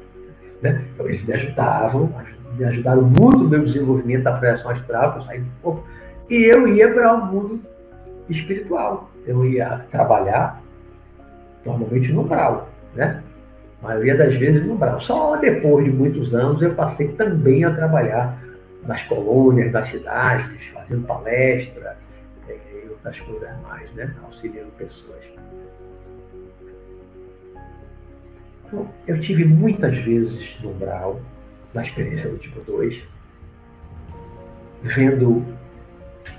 Né? 0.62 0.84
Então 0.94 1.08
eles 1.08 1.24
me 1.24 1.34
ajudavam, 1.34 2.14
me 2.56 2.64
ajudaram 2.64 3.02
muito 3.02 3.38
no 3.38 3.48
meu 3.48 3.64
desenvolvimento 3.64 4.22
da 4.22 4.32
projeção 4.32 4.70
astral, 4.70 5.12
para 5.12 5.20
sair 5.22 5.40
do 5.40 5.50
corpo, 5.60 5.84
e 6.28 6.44
eu 6.44 6.68
ia 6.68 6.92
para 6.92 7.14
o 7.14 7.26
mundo 7.26 7.60
espiritual. 8.28 9.10
Eu 9.26 9.44
ia 9.44 9.84
trabalhar, 9.90 10.62
normalmente 11.64 12.12
no 12.12 12.24
grau, 12.24 12.68
né? 12.94 13.22
A 13.82 13.88
maioria 13.88 14.14
das 14.14 14.34
vezes 14.34 14.64
no 14.64 14.74
Brau. 14.74 15.00
Só 15.00 15.36
depois 15.36 15.86
de 15.86 15.90
muitos 15.90 16.34
anos 16.34 16.60
eu 16.60 16.74
passei 16.74 17.08
também 17.08 17.64
a 17.64 17.70
trabalhar 17.70 18.38
nas 18.86 19.02
colônias, 19.04 19.72
das 19.72 19.88
cidades, 19.88 20.44
fazendo 20.74 21.06
palestra 21.06 21.96
outras 23.04 23.20
coisas 23.20 23.60
mais, 23.62 23.90
né? 23.92 24.14
auxiliando 24.24 24.70
pessoas. 24.72 25.24
Então, 28.66 28.88
eu 29.06 29.20
tive 29.20 29.44
muitas 29.44 29.96
vezes 29.96 30.56
no 30.62 30.72
Brau, 30.74 31.20
na 31.74 31.82
experiência 31.82 32.30
do 32.30 32.38
tipo 32.38 32.60
2, 32.60 33.02
vendo 34.82 35.44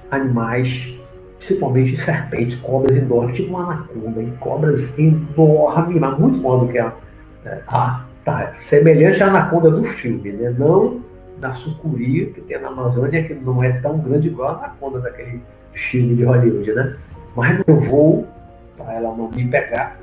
animais, 0.09 0.97
principalmente 1.37 1.97
serpentes, 1.97 2.55
cobras 2.55 2.95
enormes, 2.95 3.35
tipo 3.35 3.49
uma 3.49 3.73
anaconda, 3.73 4.37
cobras 4.39 4.97
enormes, 4.97 5.99
mas 5.99 6.19
muito 6.19 6.39
maior 6.39 6.65
do 6.65 6.71
que 6.71 6.77
a 6.77 6.95
é, 7.43 7.63
ah, 7.67 8.05
tá. 8.23 8.53
Semelhante 8.53 9.23
à 9.23 9.27
anaconda 9.27 9.71
do 9.71 9.83
filme, 9.83 10.31
né? 10.31 10.53
Não 10.57 11.01
na 11.41 11.53
sucuri 11.53 12.27
que 12.27 12.41
tem 12.41 12.61
na 12.61 12.69
Amazônia, 12.69 13.23
que 13.23 13.33
não 13.33 13.63
é 13.63 13.71
tão 13.73 13.97
grande 13.97 14.27
igual 14.27 14.49
a 14.49 14.57
anaconda 14.59 14.99
daquele 14.99 15.41
filme 15.73 16.15
de 16.15 16.23
Hollywood, 16.23 16.73
né? 16.73 16.95
Mas 17.35 17.61
eu 17.67 17.79
vou, 17.81 18.27
para 18.77 18.93
ela 18.93 19.15
não 19.15 19.29
me 19.29 19.47
pegar, 19.47 19.97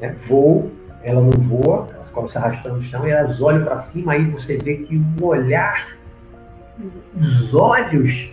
né? 0.00 0.16
vou, 0.26 0.70
ela 1.02 1.20
não 1.20 1.30
voa, 1.30 1.88
elas 1.94 2.10
começam 2.10 2.40
se 2.40 2.46
arrastando 2.46 2.76
no 2.76 2.82
chão 2.82 3.06
e 3.06 3.10
elas 3.10 3.40
olham 3.40 3.64
para 3.64 3.78
cima, 3.80 4.12
aí 4.12 4.24
você 4.30 4.56
vê 4.56 4.76
que 4.76 5.00
o 5.20 5.26
olhar, 5.26 5.96
os 7.14 7.54
olhos, 7.54 8.30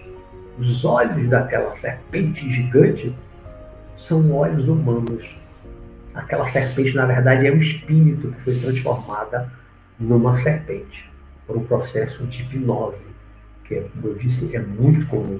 os 0.57 0.85
olhos 0.85 1.29
daquela 1.29 1.73
serpente 1.73 2.49
gigante 2.49 3.13
são 3.97 4.31
olhos 4.31 4.67
humanos 4.67 5.37
aquela 6.17 6.49
serpente, 6.49 6.95
na 6.95 7.05
verdade, 7.05 7.45
é 7.45 7.51
um 7.51 7.57
espírito 7.57 8.31
que 8.31 8.41
foi 8.41 8.55
transformada 8.55 9.51
numa 9.99 10.35
serpente 10.35 11.06
por 11.47 11.57
um 11.57 11.63
processo 11.63 12.25
de 12.27 12.43
hipnose, 12.43 13.05
que, 13.63 13.75
é, 13.75 13.81
como 13.81 14.07
eu 14.07 14.15
disse, 14.15 14.55
é 14.55 14.59
muito 14.59 15.07
comum 15.07 15.39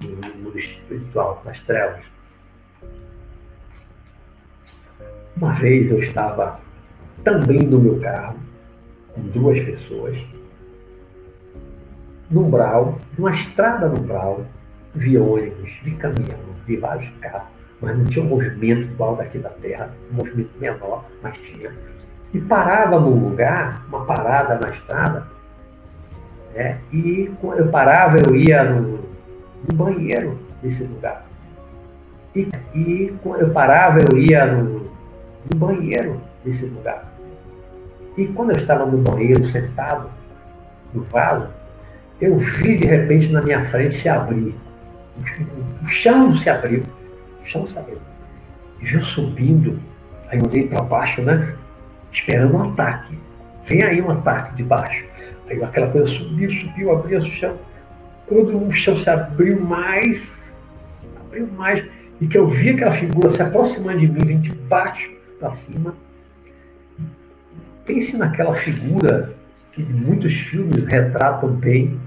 no 0.00 0.34
mundo 0.36 0.58
espiritual, 0.58 1.42
nas 1.44 1.58
trevas. 1.60 2.04
Uma 5.36 5.54
vez 5.54 5.90
eu 5.90 5.98
estava 5.98 6.60
também 7.24 7.60
no 7.60 7.80
meu 7.80 7.98
carro, 8.00 8.38
com 9.14 9.22
duas 9.22 9.58
pessoas, 9.64 10.16
num 12.30 12.50
brau, 12.50 13.00
numa 13.16 13.30
estrada 13.32 13.88
no 13.88 14.00
brau, 14.02 14.46
vi 14.94 15.16
ônibus, 15.18 15.70
vi 15.82 15.92
caminhão, 15.96 16.38
vi 16.66 16.76
vários 16.76 17.10
carros 17.20 17.56
mas 17.80 17.96
não 17.96 18.04
tinha 18.04 18.24
um 18.24 18.28
movimento 18.28 18.82
igual 18.82 19.16
daqui 19.16 19.38
da 19.38 19.50
Terra, 19.50 19.90
um 20.10 20.14
movimento 20.14 20.50
menor, 20.58 21.04
mas 21.22 21.36
tinha. 21.38 21.72
E 22.32 22.40
parava 22.40 22.98
num 22.98 23.28
lugar, 23.28 23.84
uma 23.88 24.04
parada 24.04 24.58
na 24.58 24.74
estrada, 24.74 25.26
né? 26.56 26.78
e 26.92 27.30
eu 27.42 27.68
parava, 27.68 28.16
eu 28.18 28.34
ia 28.34 28.64
no, 28.64 29.00
no 29.68 29.76
banheiro 29.76 30.38
desse 30.62 30.84
lugar. 30.84 31.24
E, 32.34 32.48
e 32.74 33.14
eu 33.24 33.50
parava, 33.50 33.98
eu 34.00 34.18
ia 34.18 34.46
no, 34.46 34.90
no 35.50 35.56
banheiro 35.56 36.20
desse 36.44 36.66
lugar. 36.66 37.12
E 38.16 38.26
quando 38.28 38.50
eu 38.50 38.56
estava 38.56 38.86
no 38.86 38.98
banheiro, 38.98 39.46
sentado, 39.46 40.10
no 40.92 41.02
vaso, 41.04 41.48
eu 42.20 42.36
vi 42.38 42.76
de 42.76 42.86
repente 42.86 43.30
na 43.30 43.42
minha 43.42 43.64
frente 43.66 43.96
se 43.96 44.08
abrir. 44.08 44.54
O 45.82 45.88
chão 45.88 46.36
se 46.36 46.48
abriu 46.48 46.82
chão, 47.46 47.66
sabe? 47.68 47.96
E 48.82 48.92
eu 48.92 49.02
subindo, 49.02 49.78
aí 50.28 50.38
eu 50.38 50.46
olhei 50.46 50.66
para 50.66 50.82
baixo, 50.82 51.22
né? 51.22 51.54
Esperando 52.12 52.56
um 52.56 52.70
ataque. 52.70 53.18
Vem 53.64 53.82
aí 53.82 54.02
um 54.02 54.10
ataque 54.10 54.56
de 54.56 54.62
baixo. 54.62 55.04
Aí 55.48 55.62
aquela 55.62 55.90
coisa 55.90 56.06
subiu, 56.06 56.50
subiu, 56.50 56.92
abriu 56.92 57.18
o 57.18 57.22
chão. 57.22 57.56
Quando 58.26 58.66
o 58.66 58.72
chão 58.72 58.98
se 58.98 59.08
abriu 59.08 59.60
mais, 59.60 60.54
abriu 61.20 61.46
mais, 61.48 61.84
e 62.20 62.26
que 62.26 62.36
eu 62.36 62.48
vi 62.48 62.70
aquela 62.70 62.92
figura 62.92 63.30
se 63.30 63.42
aproximando 63.42 64.00
de 64.00 64.08
mim, 64.08 64.26
vem 64.26 64.40
de 64.40 64.52
baixo 64.52 65.10
para 65.38 65.52
cima. 65.52 65.94
Pense 67.84 68.16
naquela 68.16 68.54
figura 68.54 69.34
que 69.72 69.82
muitos 69.82 70.32
filmes 70.32 70.84
retratam 70.86 71.50
bem 71.50 72.00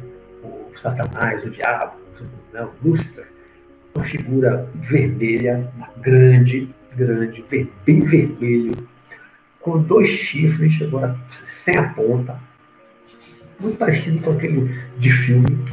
o 0.43 0.77
Satanás, 0.77 1.43
o 1.43 1.49
diabo, 1.49 1.93
não, 2.51 2.71
Lúcifer 2.83 3.29
uma 3.93 4.05
figura 4.05 4.69
vermelha, 4.75 5.69
uma 5.75 5.89
grande, 5.97 6.69
grande, 6.95 7.43
bem 7.49 8.01
vermelho, 8.01 8.71
com 9.59 9.81
dois 9.81 10.09
chifres, 10.09 10.81
agora 10.81 11.17
sem 11.29 11.75
a 11.75 11.89
ponta, 11.89 12.39
muito 13.59 13.77
parecido 13.77 14.21
com 14.21 14.31
aquele 14.31 14.79
de 14.97 15.11
filme. 15.11 15.65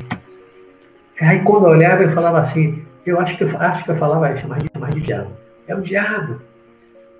Aí 1.20 1.40
quando 1.40 1.66
eu 1.66 1.70
olhava, 1.70 2.02
eu 2.02 2.10
falava 2.10 2.40
assim, 2.40 2.84
eu 3.04 3.20
acho 3.20 3.36
que 3.36 3.44
eu, 3.44 3.60
acho 3.60 3.84
que 3.84 3.90
eu 3.90 3.96
falava, 3.96 4.28
é 4.28 4.36
chamar 4.36 4.58
de, 4.58 4.68
de 4.94 5.00
diabo. 5.00 5.30
É 5.66 5.74
o 5.74 5.80
diabo. 5.80 6.40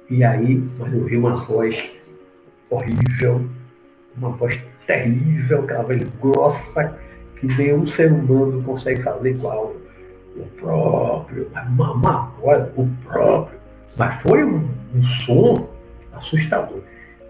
E 0.09 0.23
aí, 0.23 0.62
eu 0.79 1.01
ouvi 1.01 1.17
uma 1.17 1.35
voz 1.35 1.91
horrível, 2.71 3.45
uma 4.17 4.31
voz 4.31 4.61
terrível, 4.87 5.64
aquela 5.64 5.83
voz 5.83 6.03
grossa, 6.21 6.97
que 7.41 7.47
nenhum 7.47 7.87
ser 7.87 8.12
humano 8.12 8.62
consegue 8.62 9.03
fazer 9.03 9.31
igual 9.31 9.75
o 10.37 10.47
próprio, 10.61 11.51
uma, 11.69 12.33
olha, 12.43 12.71
o 12.77 12.89
próprio. 13.05 13.59
Mas 13.97 14.14
foi 14.23 14.45
um, 14.45 14.69
um, 14.95 15.03
som 15.03 15.69
assustador. 16.12 16.81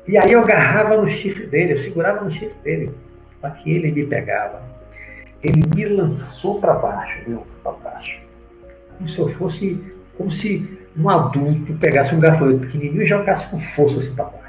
E 0.06 0.16
aí 0.18 0.32
eu 0.32 0.40
agarrava 0.40 0.96
no 1.00 1.08
chifre 1.08 1.46
dele, 1.46 1.72
eu 1.72 1.78
segurava 1.78 2.24
no 2.24 2.30
chifre 2.30 2.56
dele, 2.62 2.92
para 3.46 3.50
que 3.50 3.70
ele 3.70 3.92
me 3.92 4.04
pegava. 4.06 4.60
Ele 5.42 5.62
me 5.74 5.84
lançou 5.84 6.60
para 6.60 6.74
baixo, 6.74 7.18
meu, 7.26 7.46
para 7.62 7.72
baixo. 7.72 8.20
Como 8.96 9.08
se 9.08 9.18
eu 9.18 9.28
fosse, 9.28 9.94
como 10.16 10.30
se 10.30 10.78
um 10.96 11.08
adulto 11.08 11.74
pegasse 11.74 12.14
um 12.14 12.20
gafanhoto 12.20 12.60
pequenininho 12.60 13.02
e 13.02 13.06
jogasse 13.06 13.46
com 13.48 13.60
força 13.60 13.98
assim 13.98 14.14
para 14.14 14.24
baixo. 14.24 14.46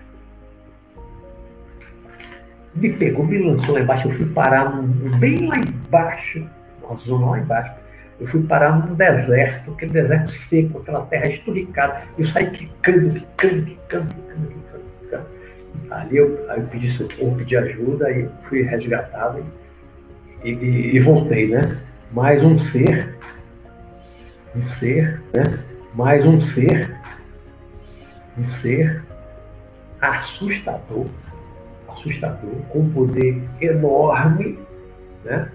Me 2.74 2.94
pegou, 2.94 3.26
me 3.26 3.38
lançou 3.38 3.74
lá 3.74 3.82
embaixo, 3.82 4.08
eu 4.08 4.12
fui 4.12 4.26
parar 4.28 4.72
bem 5.20 5.48
lá 5.48 5.58
embaixo, 5.58 6.48
na 6.82 6.96
zona 6.96 7.32
lá 7.32 7.40
embaixo 7.40 7.88
eu 8.20 8.26
fui 8.26 8.42
parar 8.44 8.76
num 8.80 8.96
deserto, 8.96 9.72
aquele 9.72 9.92
deserto 9.92 10.32
seco, 10.32 10.80
aquela 10.80 11.06
terra 11.06 11.28
esturicada. 11.28 12.02
Eu 12.18 12.26
saí 12.26 12.50
quicando, 12.50 13.14
quicando, 13.14 13.66
quicando. 13.66 14.08
quicando. 14.08 14.67
Ali 15.90 16.18
eu, 16.18 16.38
eu 16.46 16.64
pedi 16.64 16.90
socorro, 16.90 17.36
pedi 17.38 17.56
ajuda, 17.56 18.08
aí 18.08 18.28
fui 18.44 18.62
resgatado 18.62 19.44
e, 20.44 20.52
e, 20.52 20.96
e, 20.96 21.00
voltei, 21.00 21.48
né? 21.48 21.62
Mais 22.12 22.44
um 22.44 22.58
ser, 22.58 23.16
um 24.56 24.62
ser, 24.64 25.22
né? 25.34 25.64
Mais 25.94 26.26
um 26.26 26.40
ser, 26.40 26.96
um 28.38 28.48
ser 28.48 29.04
assustador, 30.02 31.08
assustador, 31.88 32.56
com 32.70 32.90
poder 32.90 33.42
enorme, 33.62 34.60
né? 35.24 35.50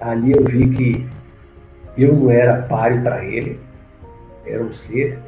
Ali 0.00 0.32
eu 0.32 0.44
vi 0.44 0.68
que 0.68 1.08
eu 1.96 2.14
não 2.14 2.30
era 2.30 2.62
páreo 2.62 3.02
para 3.02 3.24
ele, 3.24 3.58
era 4.46 4.62
um 4.62 4.72
ser 4.72 5.18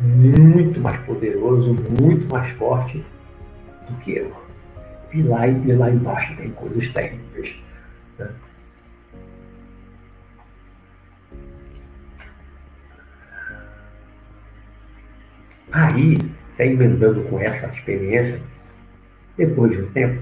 muito 0.00 0.80
mais 0.80 0.98
poderoso, 1.02 1.76
muito 2.00 2.26
mais 2.32 2.48
forte 2.54 3.04
do 3.88 3.98
que 3.98 4.16
eu. 4.16 4.48
E 5.12 5.22
lá, 5.22 5.46
e 5.46 5.72
lá 5.72 5.90
embaixo 5.90 6.36
tem 6.36 6.50
coisas 6.50 6.88
terríveis. 6.88 7.56
Né? 8.18 8.30
Aí, 15.72 16.16
até 16.54 16.66
emendando 16.66 17.22
com 17.24 17.38
essa 17.40 17.66
experiência, 17.68 18.40
depois 19.36 19.70
de 19.70 19.82
um 19.82 19.92
tempo, 19.92 20.20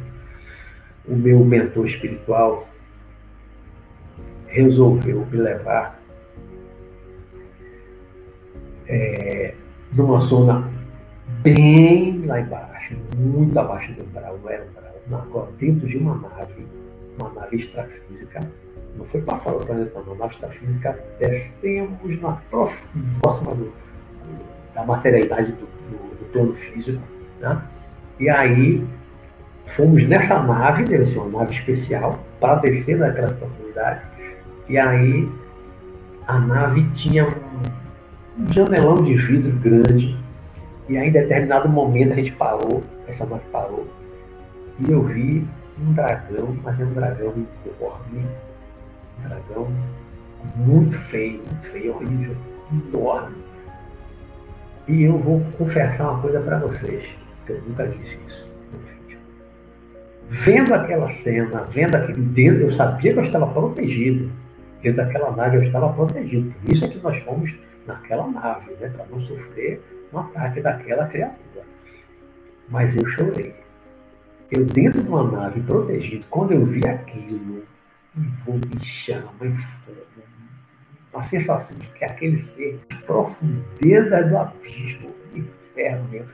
o 1.06 1.16
meu 1.16 1.44
mentor 1.44 1.86
espiritual 1.86 2.68
resolveu 4.46 5.26
me 5.26 5.38
levar 5.38 6.00
é, 8.88 9.54
numa 9.92 10.20
zona 10.20 10.75
bem 11.42 12.24
lá 12.26 12.40
embaixo, 12.40 12.96
muito 13.16 13.58
abaixo 13.58 13.92
do 13.92 14.04
umbral, 14.04 14.38
não 14.42 14.50
era 14.50 14.64
umbral, 14.64 15.20
agora 15.22 15.50
dentro 15.58 15.86
de 15.86 15.96
uma 15.96 16.14
nave, 16.16 16.66
uma 17.18 17.30
nave 17.32 17.56
extrafísica, 17.56 18.40
não 18.96 19.04
foi 19.04 19.20
para 19.20 19.36
fora 19.36 19.58
do 19.58 19.66
planeta, 19.66 19.98
uma 20.00 20.14
nave 20.14 20.34
extrafísica, 20.34 20.98
descemos 21.18 22.20
na 22.20 22.32
próxima 22.50 23.54
do, 23.54 23.72
da 24.74 24.84
materialidade 24.84 25.52
do, 25.52 25.66
do, 25.66 26.18
do 26.18 26.24
plano 26.32 26.54
físico, 26.54 27.02
né? 27.40 27.62
e 28.18 28.28
aí 28.28 28.86
fomos 29.66 30.06
nessa 30.06 30.42
nave, 30.42 30.84
deve 30.84 31.06
ser 31.06 31.18
uma 31.18 31.40
nave 31.40 31.52
especial, 31.52 32.12
para 32.40 32.56
descer 32.56 32.98
naquela 32.98 33.32
profundidade, 33.32 34.02
e 34.68 34.78
aí 34.78 35.28
a 36.26 36.38
nave 36.38 36.82
tinha 36.94 37.26
um 37.26 38.52
janelão 38.52 38.96
de 38.96 39.14
vidro 39.16 39.52
grande, 39.58 40.16
e 40.88 40.96
aí 40.96 41.08
em 41.08 41.12
determinado 41.12 41.68
momento 41.68 42.12
a 42.12 42.16
gente 42.16 42.32
parou, 42.32 42.82
essa 43.06 43.26
nave 43.26 43.44
parou, 43.50 43.86
e 44.78 44.90
eu 44.90 45.02
vi 45.02 45.46
um 45.80 45.92
dragão, 45.92 46.56
mas 46.62 46.80
é 46.80 46.84
um 46.84 46.92
dragão 46.92 47.34
enorme, 47.66 48.26
um 49.18 49.28
dragão 49.28 49.68
muito 50.54 50.96
feio, 50.96 51.42
muito 51.44 51.66
feio, 51.66 51.94
horrível, 51.94 52.36
enorme. 52.72 53.36
E 54.86 55.02
eu 55.02 55.18
vou 55.18 55.42
confessar 55.58 56.10
uma 56.10 56.20
coisa 56.20 56.40
para 56.40 56.58
vocês, 56.58 57.04
que 57.44 57.52
eu 57.52 57.62
nunca 57.62 57.88
disse 57.88 58.18
isso 58.26 58.48
no 58.72 58.78
vídeo. 58.78 59.18
Vendo 60.28 60.74
aquela 60.74 61.08
cena, 61.08 61.62
vendo 61.64 61.96
aquele 61.96 62.20
dedo, 62.20 62.60
eu 62.60 62.72
sabia 62.72 63.12
que 63.12 63.18
eu 63.18 63.24
estava 63.24 63.46
protegido. 63.48 64.30
Dentro 64.82 65.04
daquela 65.04 65.32
nave 65.32 65.56
eu 65.56 65.62
estava 65.62 65.92
protegido. 65.92 66.54
Por 66.60 66.72
isso 66.72 66.84
é 66.84 66.88
que 66.88 66.98
nós 66.98 67.18
fomos 67.22 67.52
naquela 67.86 68.28
nave, 68.28 68.72
né, 68.80 68.88
para 68.88 69.06
não 69.06 69.20
sofrer 69.20 69.82
um 70.12 70.18
ataque 70.18 70.60
daquela 70.60 71.06
criatura. 71.06 71.64
Mas 72.68 72.96
eu 72.96 73.06
chorei. 73.06 73.54
Eu 74.50 74.64
dentro 74.64 75.02
de 75.02 75.08
uma 75.08 75.24
nave 75.30 75.60
protegido, 75.60 76.24
quando 76.30 76.52
eu 76.52 76.64
vi 76.64 76.86
aquilo, 76.86 77.64
envolto 78.16 78.68
em 78.76 78.80
chama, 78.80 79.32
em 79.42 79.54
fogo, 79.54 80.06
a 81.14 81.22
sensação 81.22 81.76
de 81.78 81.86
que 81.88 82.04
aquele 82.04 82.38
ser 82.38 82.80
de 82.88 82.96
profundeza 83.04 84.22
do 84.22 84.36
abismo, 84.36 85.14
inferno 85.34 86.26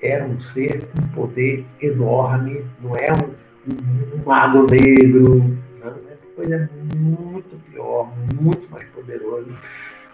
era 0.00 0.24
um 0.24 0.38
ser 0.38 0.86
com 0.86 1.00
um 1.00 1.08
poder 1.08 1.64
enorme, 1.80 2.64
não 2.80 2.96
é 2.96 3.10
um, 3.12 3.34
um, 3.72 4.20
um 4.20 4.24
mago 4.24 4.66
negro, 4.70 5.58
é 5.82 6.16
coisa 6.36 6.70
muito 6.94 7.56
pior, 7.70 8.12
muito 8.40 8.70
mais 8.70 8.86
poderoso. 8.90 9.50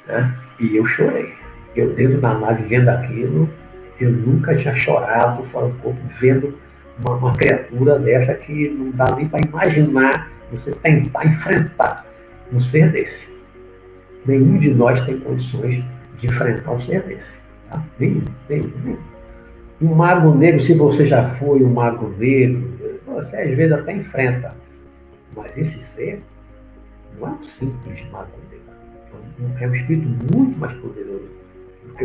Né? 0.07 0.39
E 0.61 0.77
eu 0.77 0.87
chorei. 0.87 1.35
Eu 1.75 1.95
dentro 1.95 2.21
da 2.21 2.35
nave 2.35 2.65
vendo 2.65 2.89
aquilo, 2.89 3.49
eu 4.01 4.13
nunca 4.13 4.57
tinha 4.57 4.75
chorado 4.75 5.45
fora 5.45 5.69
do 5.69 5.75
corpo, 5.79 6.01
vendo 6.21 6.55
uma, 6.99 7.17
uma 7.17 7.33
criatura 7.35 7.99
dessa 7.99 8.35
que 8.35 8.69
não 8.69 8.91
dá 8.91 9.15
nem 9.15 9.29
para 9.29 9.41
imaginar 9.47 10.31
você 10.51 10.73
tentar 10.73 11.27
enfrentar 11.27 12.07
um 12.53 12.59
ser 12.59 12.91
desse. 12.91 13.29
Nenhum 14.27 14.59
de 14.59 14.75
nós 14.75 15.01
tem 15.03 15.19
condições 15.21 15.83
de 16.19 16.27
enfrentar 16.27 16.73
um 16.73 16.81
ser 16.81 17.03
desse. 17.03 17.31
Tá? 17.69 17.83
Nenhum, 17.99 18.25
nenhum, 18.49 18.73
nenhum. 18.85 18.99
Um 19.81 19.95
mago 19.95 20.35
negro, 20.35 20.61
se 20.61 20.75
você 20.75 21.07
já 21.07 21.27
foi 21.27 21.63
um 21.63 21.73
mago 21.73 22.13
negro, 22.19 22.77
você 23.07 23.37
às 23.37 23.57
vezes 23.57 23.73
até 23.73 23.93
enfrenta. 23.93 24.55
Mas 25.35 25.57
esse 25.57 25.83
ser 25.85 26.23
não 27.19 27.29
é 27.29 27.31
um 27.31 27.45
simples 27.45 28.11
mago 28.11 28.33
negro. 28.51 28.67
É 29.13 29.43
um, 29.43 29.65
é 29.65 29.69
um 29.69 29.75
espírito 29.75 30.35
muito 30.35 30.59
mais 30.59 30.73
poderoso 30.75 31.40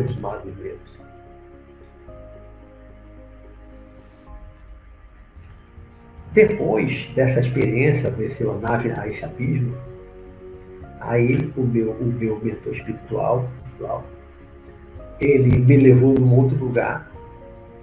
do 0.01 0.07
que 0.07 0.11
os 0.11 0.19
magos 0.19 0.57
negros. 0.57 0.99
Depois 6.33 7.07
dessa 7.15 7.39
experiência, 7.39 8.11
desse 8.11 8.43
nave 8.43 8.91
a 8.91 9.07
esse 9.07 9.23
abismo, 9.23 9.73
aí 10.99 11.51
o 11.55 11.61
meu, 11.61 11.91
o 11.91 12.05
meu 12.05 12.39
mentor 12.43 12.73
espiritual, 12.73 13.49
ele 15.19 15.59
me 15.59 15.77
levou 15.77 16.13
num 16.13 16.35
outro 16.35 16.57
lugar, 16.57 17.09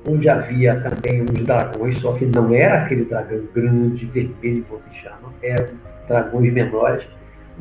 onde 0.06 0.28
havia 0.28 0.78
também 0.80 1.22
uns 1.22 1.44
dragões, 1.44 1.96
só 1.98 2.12
que 2.12 2.26
não 2.26 2.52
era 2.52 2.82
aquele 2.82 3.06
dragão 3.06 3.42
grande, 3.54 4.04
vermelho, 4.04 4.66
e 4.90 4.94
chama, 4.96 5.32
eram 5.42 5.70
dragões 6.06 6.52
menores. 6.52 7.06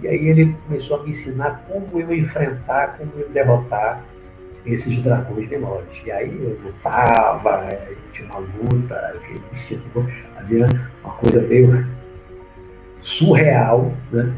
E 0.02 0.08
aí 0.10 0.28
ele 0.28 0.54
começou 0.68 1.00
a 1.00 1.04
me 1.04 1.12
ensinar 1.12 1.64
como 1.70 2.02
eu 2.02 2.14
enfrentar, 2.14 2.98
como 2.98 3.12
eu 3.18 3.30
derrotar 3.30 4.04
esses 4.66 5.02
dragões 5.02 5.50
menores. 5.50 5.90
E 6.06 6.12
aí 6.12 6.36
eu 6.42 6.60
lutava, 6.64 7.68
tinha 8.14 8.28
uma 8.28 8.40
luta, 8.40 9.16
havia 10.38 10.66
uma 11.04 11.14
coisa 11.14 11.42
meio 11.42 11.88
surreal, 13.00 13.94
né? 14.12 14.32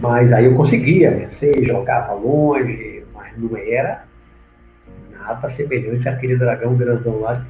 Mas 0.00 0.32
aí 0.32 0.46
eu 0.46 0.54
conseguia 0.54 1.10
vencer, 1.10 1.64
jogava 1.64 2.14
longe, 2.14 3.04
mas 3.14 3.36
não 3.36 3.56
era 3.56 4.04
nada 5.10 5.50
semelhante 5.50 6.08
àquele 6.08 6.36
dragão 6.36 6.76
grandão 6.76 7.20
lá 7.20 7.44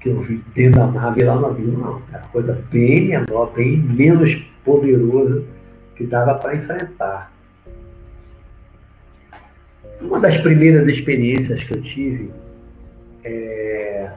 que 0.00 0.08
eu 0.08 0.20
vi 0.22 0.42
dentro 0.54 0.80
da 0.80 0.86
nave 0.86 1.22
lá 1.22 1.36
no 1.36 1.46
abismo, 1.46 1.78
não. 1.78 2.02
Era 2.12 2.22
coisa 2.28 2.58
bem 2.70 3.08
menor, 3.08 3.52
bem 3.52 3.76
menos 3.76 4.34
poderosa 4.64 5.44
que 5.94 6.06
dava 6.06 6.34
para 6.34 6.56
enfrentar. 6.56 7.30
Uma 10.00 10.18
das 10.18 10.36
primeiras 10.38 10.88
experiências 10.88 11.62
que 11.62 11.74
eu 11.74 11.82
tive 11.82 12.30
é 13.22 14.10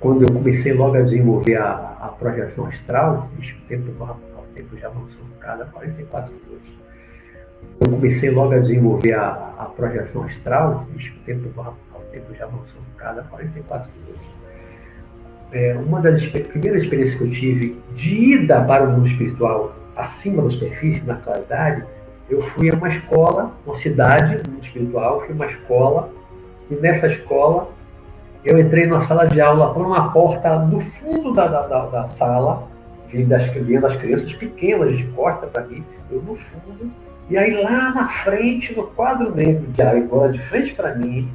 quando 0.00 0.22
eu 0.22 0.32
comecei 0.32 0.72
logo 0.72 0.96
a 0.96 1.02
desenvolver 1.02 1.56
a, 1.56 1.96
a 2.00 2.08
projeção 2.08 2.64
astral, 2.66 3.30
o 3.38 3.68
tempo, 3.68 3.90
o 4.02 4.54
tempo 4.54 4.78
já 4.78 4.88
avançou 4.88 5.22
cada 5.38 5.66
44 5.66 6.32
minutos. 6.32 6.70
Eu 7.78 7.90
comecei 7.90 8.30
logo 8.30 8.54
a 8.54 8.58
desenvolver 8.58 9.12
a, 9.12 9.28
a 9.58 9.64
projeção 9.66 10.24
astral, 10.24 10.88
o 10.94 11.24
tempo, 11.26 11.50
o 11.60 12.00
tempo 12.10 12.34
já 12.34 12.46
avançou 12.46 12.80
cada 12.96 13.22
44 13.24 13.90
minutos. 13.92 14.26
É, 15.52 15.74
uma 15.74 16.00
das 16.00 16.24
primeiras 16.26 16.84
experiências 16.84 17.18
que 17.18 17.24
eu 17.24 17.30
tive 17.30 17.82
de 17.94 18.14
ida 18.14 18.64
para 18.64 18.84
o 18.84 18.92
mundo 18.92 19.06
espiritual 19.06 19.76
acima 19.94 20.42
da 20.42 20.48
superfície, 20.48 21.04
na 21.04 21.16
claridade, 21.16 21.84
eu 22.30 22.40
fui 22.40 22.70
a 22.70 22.74
uma 22.74 22.88
escola, 22.88 23.52
uma 23.66 23.74
cidade 23.74 24.40
muito 24.48 24.64
espiritual, 24.64 25.20
fui 25.20 25.30
a 25.30 25.34
uma 25.34 25.46
escola, 25.46 26.10
e 26.70 26.74
nessa 26.74 27.08
escola 27.08 27.68
eu 28.44 28.58
entrei 28.58 28.86
numa 28.86 29.02
sala 29.02 29.26
de 29.26 29.40
aula 29.40 29.74
por 29.74 29.84
uma 29.84 30.12
porta 30.12 30.58
no 30.60 30.80
fundo 30.80 31.32
da, 31.32 31.46
da, 31.46 31.66
da, 31.66 31.86
da 31.86 32.08
sala, 32.08 32.68
as, 33.06 33.46
vendo 33.46 33.86
as 33.86 33.96
crianças 33.96 34.32
pequenas 34.32 34.96
de 34.96 35.04
costa 35.08 35.46
para 35.48 35.64
mim, 35.64 35.84
eu 36.10 36.22
no 36.22 36.34
fundo, 36.36 36.90
e 37.28 37.36
aí 37.36 37.52
lá 37.60 37.92
na 37.92 38.08
frente, 38.08 38.74
no 38.74 38.84
quadro 38.84 39.34
negro 39.34 39.66
de 39.68 39.82
agora 39.82 40.32
de 40.32 40.38
frente 40.38 40.72
para 40.72 40.94
mim, 40.94 41.28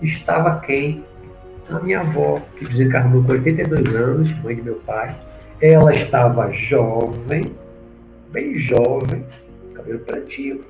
estava 0.00 0.60
quem? 0.60 1.04
A 1.70 1.78
minha 1.78 2.00
avó, 2.00 2.40
que 2.58 2.66
desencarnou 2.66 3.22
com 3.22 3.32
82 3.32 3.94
anos, 3.94 4.42
mãe 4.42 4.56
de 4.56 4.62
meu 4.62 4.76
pai. 4.86 5.14
Ela 5.60 5.94
estava 5.94 6.50
jovem, 6.52 7.54
bem 8.30 8.58
jovem, 8.58 9.24
cabelo 9.82 9.98
pretinho, 10.00 10.64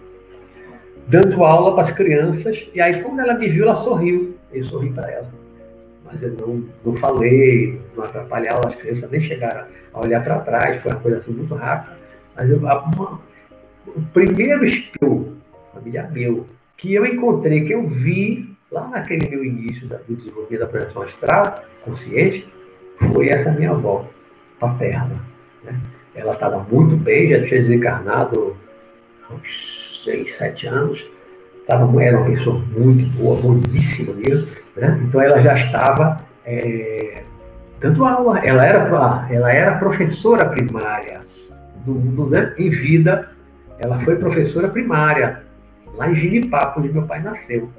dando 1.07 1.45
aula 1.45 1.73
para 1.73 1.83
as 1.83 1.93
crianças. 1.93 2.67
E 2.75 2.81
aí, 2.81 3.03
quando 3.03 3.21
ela 3.21 3.35
me 3.35 3.49
viu, 3.49 3.65
ela 3.65 3.75
sorriu. 3.75 4.35
Eu 4.53 4.65
sorri 4.65 4.91
para 4.91 5.11
ela. 5.11 5.29
Mas 6.05 6.23
eu 6.23 6.33
não, 6.33 6.65
não 6.85 6.95
falei, 6.95 7.81
não 7.97 8.05
atrapalhava 8.05 8.67
as 8.67 8.75
crianças, 8.75 9.11
nem 9.11 9.21
chegaram 9.21 9.67
a 9.93 10.01
olhar 10.01 10.23
para 10.23 10.41
trás. 10.41 10.83
Foi 10.83 10.91
uma 10.91 11.01
coisa 11.01 11.19
assim 11.19 11.33
muito 11.33 11.55
rápida. 11.55 11.97
Mas 12.35 12.51
eu, 12.51 12.59
uma, 12.59 13.21
o 13.87 14.03
primeiro 14.13 14.65
espelho, 14.65 15.37
família 15.73 16.09
meu, 16.11 16.47
que 16.77 16.93
eu 16.93 17.07
encontrei, 17.07 17.65
que 17.65 17.73
eu 17.73 17.87
vi 17.87 18.57
lá 18.71 18.89
naquele 18.89 19.29
meu 19.29 19.45
início 19.45 19.87
do 19.87 20.17
desenvolvimento 20.17 20.61
da 20.61 20.67
projeção 20.67 21.03
astral, 21.03 21.63
consciente, 21.85 22.51
foi 23.13 23.29
essa 23.29 23.53
minha 23.53 23.71
avó 23.71 24.09
paterna. 24.59 25.21
Né? 25.63 25.79
Ela 26.15 26.35
estava 26.35 26.59
muito 26.59 26.97
bem, 26.97 27.29
já 27.29 27.47
tinha 27.47 27.61
desencarnado 27.61 28.57
uns 29.35 30.03
seis, 30.05 30.35
sete 30.35 30.66
anos. 30.66 31.05
Tava, 31.66 32.03
era 32.03 32.18
uma 32.18 32.26
pessoa 32.26 32.59
muito 32.76 33.09
boa, 33.16 33.41
boníssima 33.41 34.14
mesmo. 34.14 34.49
Né? 34.76 35.01
Então 35.05 35.20
ela 35.20 35.41
já 35.41 35.55
estava 35.55 36.20
é, 36.45 37.22
dando 37.80 38.05
aula. 38.05 38.39
Ela 38.41 38.64
era, 38.64 39.26
ela 39.30 39.53
era 39.53 39.78
professora 39.78 40.47
primária 40.47 41.20
do 41.85 41.93
mundo, 41.93 42.30
né? 42.30 42.55
em 42.59 42.70
vida. 42.70 43.30
Ela 43.78 43.99
foi 44.01 44.16
professora 44.16 44.68
primária 44.68 45.43
lá 45.95 46.11
em 46.11 46.14
Ginipapo, 46.14 46.80
onde 46.80 46.93
meu 46.93 47.03
pai 47.03 47.22
nasceu. 47.22 47.70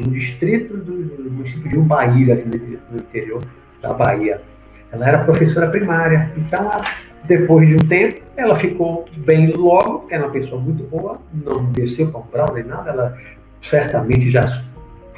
No 0.00 0.10
distrito 0.12 0.76
do, 0.76 1.02
do 1.02 1.30
município 1.30 1.68
de 1.68 1.76
Umbaíra, 1.76 2.34
aqui 2.34 2.48
no, 2.48 2.78
no 2.90 2.98
interior 2.98 3.42
da 3.82 3.92
Bahia. 3.92 4.40
Ela 4.90 5.08
era 5.08 5.24
professora 5.24 5.68
primária. 5.68 6.30
Então, 6.36 6.70
depois 7.26 7.68
de 7.68 7.74
um 7.74 7.88
tempo, 7.88 8.20
ela 8.36 8.54
ficou 8.54 9.04
bem 9.16 9.52
logo, 9.52 10.06
era 10.10 10.24
uma 10.24 10.32
pessoa 10.32 10.60
muito 10.60 10.84
boa, 10.84 11.18
não 11.32 11.64
desceu 11.72 12.10
para 12.10 12.20
um 12.20 12.24
brau 12.24 12.54
nem 12.54 12.64
nada, 12.64 12.90
ela 12.90 13.18
certamente 13.62 14.30
já 14.30 14.62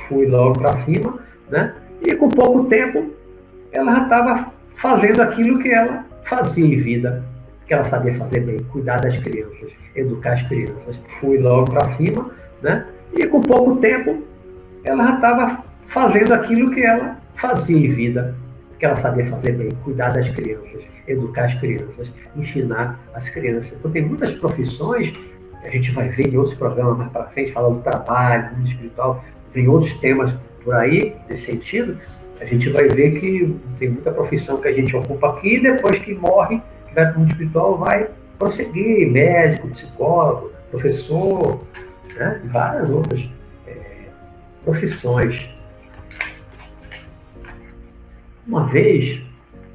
foi 0.08 0.26
logo 0.26 0.58
para 0.58 0.76
cima, 0.78 1.18
né? 1.50 1.74
E 2.06 2.14
com 2.14 2.28
pouco 2.28 2.64
tempo, 2.64 3.12
ela 3.72 3.96
já 3.96 4.02
estava 4.04 4.52
fazendo 4.74 5.20
aquilo 5.20 5.58
que 5.58 5.68
ela 5.68 6.04
fazia 6.24 6.64
em 6.64 6.76
vida, 6.76 7.24
que 7.66 7.74
ela 7.74 7.84
sabia 7.84 8.14
fazer 8.14 8.40
bem, 8.40 8.58
cuidar 8.70 9.00
das 9.00 9.16
crianças, 9.16 9.70
educar 9.94 10.34
as 10.34 10.42
crianças. 10.42 11.00
Fui 11.20 11.38
logo 11.38 11.70
para 11.70 11.88
cima, 11.90 12.30
né? 12.62 12.86
E 13.14 13.26
com 13.26 13.40
pouco 13.40 13.76
tempo, 13.76 14.22
ela 14.84 15.06
já 15.08 15.14
estava 15.14 15.64
fazendo 15.86 16.32
aquilo 16.32 16.70
que 16.70 16.82
ela 16.82 17.16
fazia 17.34 17.76
em 17.76 17.90
vida, 17.90 18.34
que 18.78 18.86
ela 18.86 18.96
sabia 18.96 19.26
fazer 19.26 19.52
bem, 19.52 19.70
cuidar 19.82 20.12
das 20.12 20.28
crianças, 20.28 20.82
educar 21.06 21.46
as 21.46 21.54
crianças, 21.54 22.12
ensinar 22.36 23.00
as 23.12 23.28
crianças. 23.28 23.76
Então 23.78 23.90
tem 23.90 24.02
muitas 24.02 24.32
profissões, 24.32 25.12
a 25.62 25.68
gente 25.68 25.90
vai 25.90 26.08
ver 26.08 26.28
em 26.28 26.36
outros 26.36 26.54
programas 26.54 26.96
mais 26.96 27.10
para 27.10 27.24
frente, 27.24 27.52
falar 27.52 27.70
do 27.70 27.80
trabalho, 27.80 28.56
mundo 28.56 28.68
espiritual, 28.68 29.24
tem 29.52 29.68
outros 29.68 29.94
temas 29.94 30.34
por 30.62 30.74
aí, 30.74 31.16
nesse 31.28 31.46
sentido, 31.46 31.98
a 32.40 32.44
gente 32.44 32.70
vai 32.70 32.88
ver 32.88 33.18
que 33.18 33.56
tem 33.78 33.88
muita 33.88 34.12
profissão 34.12 34.58
que 34.58 34.68
a 34.68 34.72
gente 34.72 34.94
ocupa 34.94 35.30
aqui 35.30 35.56
e 35.56 35.60
depois 35.60 35.98
que 35.98 36.14
morre, 36.14 36.60
que 36.86 36.94
vai 36.94 37.06
para 37.06 37.16
o 37.16 37.20
mundo 37.20 37.30
espiritual, 37.30 37.78
vai 37.78 38.08
prosseguir, 38.38 39.10
médico, 39.10 39.68
psicólogo, 39.68 40.52
professor, 40.70 41.64
né? 42.14 42.40
várias 42.44 42.90
outras 42.90 43.28
é, 43.66 43.76
profissões. 44.64 45.48
Uma 48.48 48.66
vez, 48.66 49.20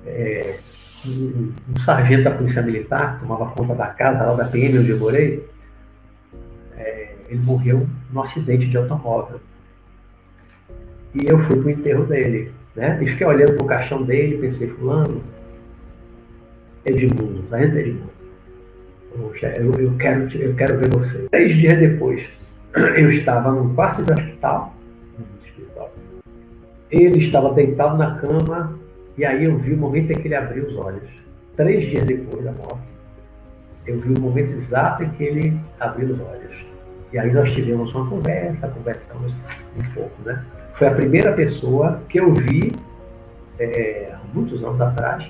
é, 0.03 0.57
um, 1.05 1.53
um, 1.69 1.79
sargento 1.79 2.23
da 2.23 2.31
Polícia 2.31 2.63
Militar, 2.63 3.15
que 3.15 3.21
tomava 3.21 3.51
conta 3.51 3.75
da 3.75 3.85
casa 3.87 4.23
lá 4.23 4.33
da 4.33 4.45
PM 4.45 4.79
onde 4.79 4.89
eu 4.89 4.97
morei, 4.97 5.47
é, 6.75 7.13
ele 7.29 7.43
morreu 7.43 7.87
num 8.11 8.21
acidente 8.21 8.67
de 8.67 8.75
automóvel. 8.75 9.39
E 11.13 11.23
eu 11.29 11.37
fui 11.37 11.57
para 11.57 11.67
o 11.67 11.69
enterro 11.69 12.05
dele. 12.05 12.51
Né? 12.75 12.97
E 12.99 13.05
fiquei 13.05 13.27
olhando 13.27 13.53
para 13.53 13.63
o 13.63 13.67
caixão 13.67 14.01
dele 14.01 14.39
pensei, 14.39 14.67
fulano, 14.67 15.21
Edmundo, 16.83 17.43
sargento 17.51 17.77
Edmundo. 17.77 18.11
Poxa, 19.15 19.47
eu, 19.49 19.71
eu, 19.73 19.95
quero, 19.97 20.27
eu 20.35 20.55
quero 20.55 20.79
ver 20.79 20.89
você. 20.89 21.27
Três 21.29 21.55
dias 21.55 21.77
depois, 21.77 22.23
eu 22.73 23.11
estava 23.11 23.51
num 23.51 23.75
quarto 23.75 24.03
de 24.03 24.11
hospital, 24.11 24.72
ele 26.95 27.19
estava 27.19 27.53
deitado 27.53 27.97
na 27.97 28.15
cama 28.15 28.77
e 29.17 29.25
aí 29.25 29.45
eu 29.45 29.57
vi 29.57 29.73
o 29.73 29.77
momento 29.77 30.11
em 30.11 30.15
que 30.15 30.27
ele 30.27 30.35
abriu 30.35 30.65
os 30.65 30.75
olhos. 30.75 31.09
Três 31.55 31.83
dias 31.83 32.05
depois 32.05 32.43
da 32.43 32.51
morte, 32.51 32.81
eu 33.85 33.99
vi 33.99 34.13
o 34.13 34.19
momento 34.19 34.55
exato 34.55 35.03
em 35.03 35.09
que 35.09 35.23
ele 35.23 35.59
abriu 35.79 36.13
os 36.13 36.19
olhos. 36.19 36.65
E 37.11 37.19
aí 37.19 37.31
nós 37.31 37.51
tivemos 37.51 37.93
uma 37.93 38.09
conversa, 38.09 38.67
conversamos 38.67 39.35
um 39.77 39.93
pouco, 39.93 40.21
né? 40.25 40.43
Foi 40.73 40.87
a 40.87 40.93
primeira 40.93 41.31
pessoa 41.33 42.01
que 42.09 42.19
eu 42.19 42.33
vi 42.33 42.71
é, 43.59 44.15
muitos 44.33 44.63
anos 44.63 44.81
atrás, 44.81 45.29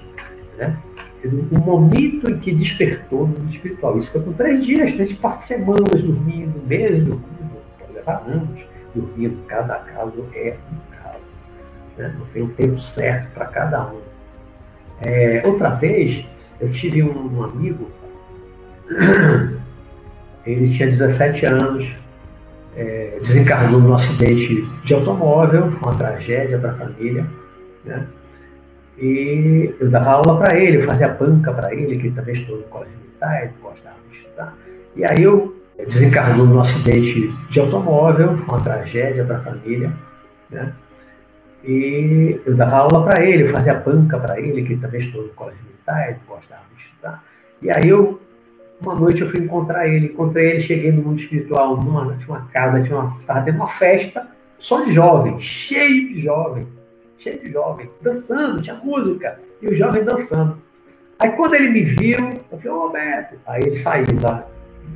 né? 0.58 0.78
O 1.26 1.60
momento 1.60 2.30
em 2.30 2.38
que 2.38 2.54
despertou 2.54 3.28
no 3.28 3.40
mundo 3.40 3.50
espiritual. 3.50 3.98
Isso 3.98 4.12
foi 4.12 4.22
com 4.22 4.34
três 4.34 4.66
dias, 4.66 4.94
a 4.94 4.96
gente 4.96 5.16
passa 5.16 5.42
semanas 5.42 6.02
dormindo, 6.02 6.62
meses 6.68 7.04
dormindo, 7.04 7.58
levar 7.94 8.24
anos 8.28 8.62
dormindo. 8.94 9.38
Cada 9.48 9.76
caso 9.76 10.26
é 10.36 10.58
um. 10.72 10.93
Né? 11.98 12.14
Não 12.18 12.26
tem 12.28 12.44
um 12.44 12.50
tempo 12.50 12.80
certo 12.80 13.32
para 13.34 13.46
cada 13.46 13.88
um. 13.88 14.02
É, 15.02 15.42
outra 15.46 15.70
vez, 15.70 16.26
eu 16.60 16.72
tive 16.72 17.04
um, 17.04 17.38
um 17.38 17.44
amigo, 17.44 17.90
ele 20.46 20.74
tinha 20.74 20.90
17 20.90 21.46
anos, 21.46 21.94
é, 22.76 23.20
desencarnou 23.22 23.80
num 23.80 23.94
acidente 23.94 24.64
de 24.84 24.94
automóvel, 24.94 25.70
foi 25.72 25.82
uma 25.82 25.98
tragédia 25.98 26.58
para 26.58 26.72
a 26.72 26.76
família, 26.76 27.26
né? 27.86 28.08
E 28.98 29.74
eu 29.80 29.90
dava 29.90 30.12
aula 30.12 30.38
para 30.38 30.58
ele, 30.58 30.82
fazia 30.82 31.10
banca 31.10 31.52
para 31.52 31.74
ele, 31.74 31.98
que 31.98 32.08
ele 32.08 32.16
também 32.16 32.36
estudou 32.36 32.58
no 32.58 32.64
colégio 32.64 32.98
militar, 33.00 33.44
ele 33.44 33.54
gostava 33.62 33.96
de 34.10 34.18
estudar. 34.18 34.56
E 34.96 35.04
aí 35.04 35.24
eu 35.24 35.56
desencarnou 35.88 36.46
num 36.46 36.60
acidente 36.60 37.34
de 37.50 37.60
automóvel, 37.60 38.38
foi 38.38 38.56
uma 38.56 38.64
tragédia 38.64 39.26
para 39.26 39.38
a 39.38 39.42
família, 39.42 39.92
né? 40.50 40.74
E 41.64 42.42
eu 42.46 42.56
dava 42.56 42.78
aula 42.78 43.04
para 43.04 43.26
ele, 43.26 43.44
eu 43.44 43.48
fazia 43.48 43.74
banca 43.74 44.20
para 44.20 44.40
ele, 44.40 44.64
que 44.64 44.74
ele 44.74 44.82
também 44.82 45.02
estudou 45.02 45.24
no 45.24 45.30
colégio 45.30 45.64
militar, 45.64 46.10
ele 46.10 46.20
gostava 46.28 46.64
de 46.76 46.84
estudar. 46.84 47.24
E 47.62 47.72
aí 47.72 47.88
eu 47.88 48.20
uma 48.84 48.96
noite 48.96 49.22
eu 49.22 49.30
fui 49.30 49.40
encontrar 49.40 49.88
ele, 49.88 50.08
encontrei 50.08 50.52
ele, 50.52 50.60
cheguei 50.62 50.92
no 50.92 51.02
mundo 51.02 51.20
espiritual, 51.20 51.78
numa, 51.78 52.16
tinha 52.18 52.28
uma 52.28 52.48
casa, 52.48 52.84
tinha 52.84 52.98
uma, 52.98 53.18
tava 53.26 53.42
tendo 53.42 53.56
uma 53.56 53.68
festa 53.68 54.28
só 54.60 54.84
de 54.84 54.92
jovens, 54.92 55.42
cheio 55.42 56.10
de 56.10 56.22
jovens, 56.22 56.68
cheio 57.18 57.40
de 57.40 57.52
jovens, 57.52 57.90
dançando, 58.02 58.62
tinha 58.62 58.76
música, 58.76 59.40
e 59.62 59.68
os 59.68 59.78
jovens 59.78 60.06
dançando. 60.06 60.58
Aí 61.18 61.32
quando 61.32 61.54
ele 61.54 61.70
me 61.70 61.82
viu, 61.82 62.20
eu 62.52 62.58
falei, 62.58 62.70
ô 62.70 62.88
Roberto, 62.88 63.36
aí 63.46 63.64
ele 63.64 63.76
saiu 63.76 64.06
lá, 64.22 64.46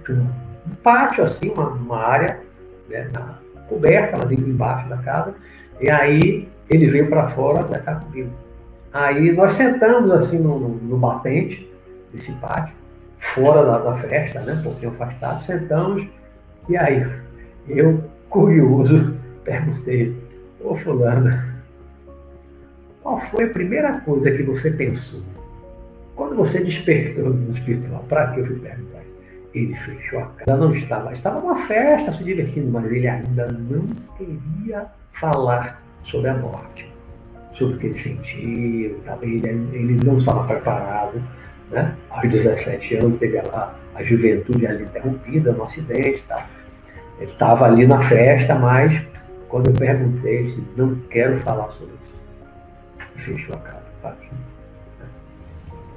um, 0.09 0.75
pátio 0.83 1.23
assim, 1.23 1.49
uma, 1.49 1.69
uma 1.69 1.97
área 1.97 2.41
né, 2.89 3.09
na, 3.13 3.39
coberta 3.69 4.17
lá 4.17 4.25
dentro 4.25 4.49
embaixo 4.49 4.87
da 4.89 4.97
casa, 4.97 5.35
e 5.79 5.91
aí 5.91 6.47
ele 6.69 6.87
veio 6.87 7.09
para 7.09 7.27
fora 7.27 7.63
conversar 7.63 7.99
comigo. 8.01 8.29
Aí 8.93 9.31
nós 9.31 9.53
sentamos 9.53 10.11
assim 10.11 10.39
no, 10.39 10.59
no 10.59 10.97
batente 10.97 11.69
desse 12.13 12.31
pátio, 12.33 12.73
fora 13.17 13.63
da, 13.63 13.79
da 13.79 13.95
festa, 13.97 14.39
né, 14.41 14.53
um 14.53 14.63
pouquinho 14.63 14.91
afastado, 14.91 15.43
sentamos, 15.43 16.07
e 16.69 16.77
aí 16.77 17.05
eu, 17.67 18.03
curioso, 18.29 19.15
perguntei, 19.43 20.15
ô 20.59 20.73
fulano, 20.73 21.41
qual 23.01 23.19
foi 23.19 23.45
a 23.45 23.49
primeira 23.49 23.99
coisa 24.01 24.31
que 24.31 24.43
você 24.43 24.71
pensou? 24.71 25.21
Quando 26.15 26.35
você 26.35 26.59
despertou 26.63 27.29
no 27.29 27.51
espiritual, 27.51 28.03
para 28.09 28.31
que 28.31 28.39
eu 28.39 28.45
fui 28.45 28.59
perguntar? 28.59 29.01
Ele 29.53 29.75
fechou 29.75 30.19
a 30.19 30.25
cara, 30.25 30.57
não 30.57 30.75
estava, 30.75 31.13
estava 31.13 31.39
numa 31.39 31.55
festa 31.55 32.11
se 32.11 32.23
divertindo, 32.23 32.71
mas 32.71 32.91
ele 32.91 33.07
ainda 33.07 33.47
não 33.47 33.87
queria 34.17 34.87
falar 35.13 35.81
sobre 36.07 36.29
a 36.29 36.33
morte, 36.33 36.89
sobre 37.53 37.75
o 37.75 37.77
que 37.77 37.87
ele 37.87 37.99
sentiu, 37.99 39.01
ele, 39.21 39.47
ele 39.73 40.05
não 40.05 40.17
estava 40.17 40.45
preparado 40.45 41.21
né? 41.69 41.95
aos 42.09 42.29
17 42.29 42.95
anos, 42.95 43.19
teve 43.19 43.37
a, 43.37 43.73
a 43.93 44.03
juventude 44.03 44.65
ali 44.65 44.83
interrompida 44.83 45.51
no 45.51 45.63
acidente. 45.63 46.23
Tá? 46.23 46.47
Ele 47.19 47.29
estava 47.29 47.65
ali 47.65 47.85
na 47.85 48.01
festa, 48.01 48.55
mas 48.55 49.01
quando 49.49 49.69
eu 49.69 49.73
perguntei, 49.73 50.37
ele 50.37 50.43
disse, 50.45 50.63
não 50.77 50.95
quero 51.09 51.35
falar 51.37 51.67
sobre 51.69 51.93
isso. 51.93 53.07
E 53.15 53.21
fechou 53.21 53.55
a 53.55 53.59
cara, 53.59 53.83
partiu. 54.01 54.31
Né? 54.99 55.07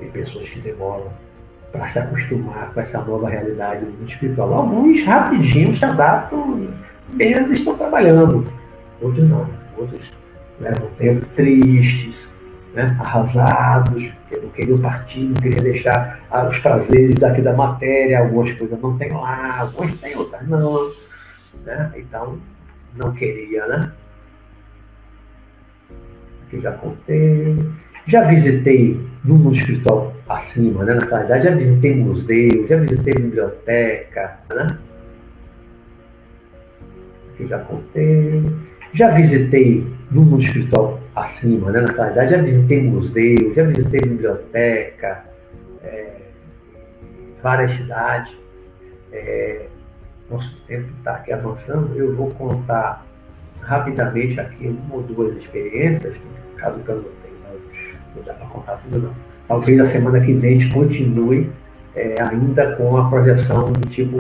Tem 0.01 0.11
pessoas 0.11 0.49
que 0.49 0.59
demoram 0.59 1.09
para 1.71 1.89
se 1.89 2.01
acostumar 2.01 2.73
com 2.75 2.81
essa 2.81 3.01
nova 3.05 3.29
realidade 3.29 3.87
espiritual. 4.05 4.53
Alguns 4.53 5.05
rapidinho 5.05 5.73
se 5.73 5.85
adaptam, 5.85 6.69
mesmo 7.13 7.53
estão 7.53 7.77
trabalhando. 7.77 8.45
Outros 9.01 9.29
não. 9.29 9.61
Outros 9.81 10.13
levam 10.61 10.91
tempo 10.99 11.25
tristes, 11.35 12.29
né, 12.75 12.97
arrasados, 13.01 14.13
que 14.29 14.39
não 14.39 14.51
queriam 14.51 14.79
partir, 14.79 15.21
não 15.21 15.35
queriam 15.35 15.63
deixar 15.63 16.21
ah, 16.31 16.47
os 16.47 16.59
prazeres 16.59 17.19
daqui 17.19 17.41
da 17.41 17.55
matéria, 17.55 18.21
algumas 18.21 18.53
coisas 18.53 18.79
não 18.81 18.97
tem 18.99 19.11
lá, 19.11 19.61
algumas 19.61 19.99
tem, 20.01 20.15
outras 20.17 20.47
não. 20.47 20.93
Né? 21.65 21.93
Então, 21.97 22.39
não 22.95 23.13
queria, 23.13 23.67
né? 23.67 23.93
Aqui 26.47 26.61
já 26.61 26.73
contei. 26.73 27.59
Já 28.07 28.23
visitei 28.23 29.01
no 29.25 29.37
mundo 29.37 29.57
espiritual 29.57 30.13
acima, 30.29 30.85
né? 30.85 30.95
Na 30.95 31.07
realidade, 31.07 31.45
já 31.45 31.55
visitei 31.55 31.95
museu, 31.95 32.67
já 32.67 32.77
visitei 32.77 33.15
biblioteca, 33.15 34.39
né? 34.51 34.79
Aqui 37.33 37.47
já 37.47 37.59
contei. 37.61 38.45
Já 38.93 39.11
visitei 39.11 39.87
no 40.11 40.23
mundo 40.23 40.43
espiritual 40.43 41.01
acima, 41.15 41.71
né? 41.71 41.81
Na 41.81 41.93
realidade, 41.93 42.31
já 42.31 42.39
visitei 42.39 42.83
museu, 42.83 43.55
já 43.55 43.63
visitei 43.63 44.01
biblioteca, 44.01 45.25
é, 45.83 46.17
várias 47.43 47.73
cidades. 47.73 48.37
É, 49.13 49.67
nosso 50.31 50.57
tempo 50.67 50.89
está 50.99 51.13
aqui 51.13 51.33
avançando. 51.33 51.97
Eu 51.97 52.15
vou 52.15 52.31
contar 52.31 53.05
rapidamente 53.61 54.41
aqui 54.41 54.67
uma 54.67 54.97
ou 54.97 55.03
duas 55.03 55.37
experiências, 55.37 56.15
caso 56.57 56.81
eu 56.87 56.97
não 56.97 57.03
tenha, 57.03 57.61
não 58.17 58.23
dá 58.23 58.35
para 58.35 58.47
contar 58.47 58.77
tudo 58.79 58.99
não. 58.99 59.15
Talvez 59.47 59.81
a 59.81 59.87
semana 59.87 60.21
que 60.21 60.33
vem 60.33 60.57
a 60.57 60.61
gente 60.61 60.73
continue 60.73 61.51
é, 61.95 62.15
ainda 62.23 62.77
com 62.77 62.97
a 62.97 63.09
projeção 63.09 63.73
do 63.73 63.89
tipo 63.89 64.17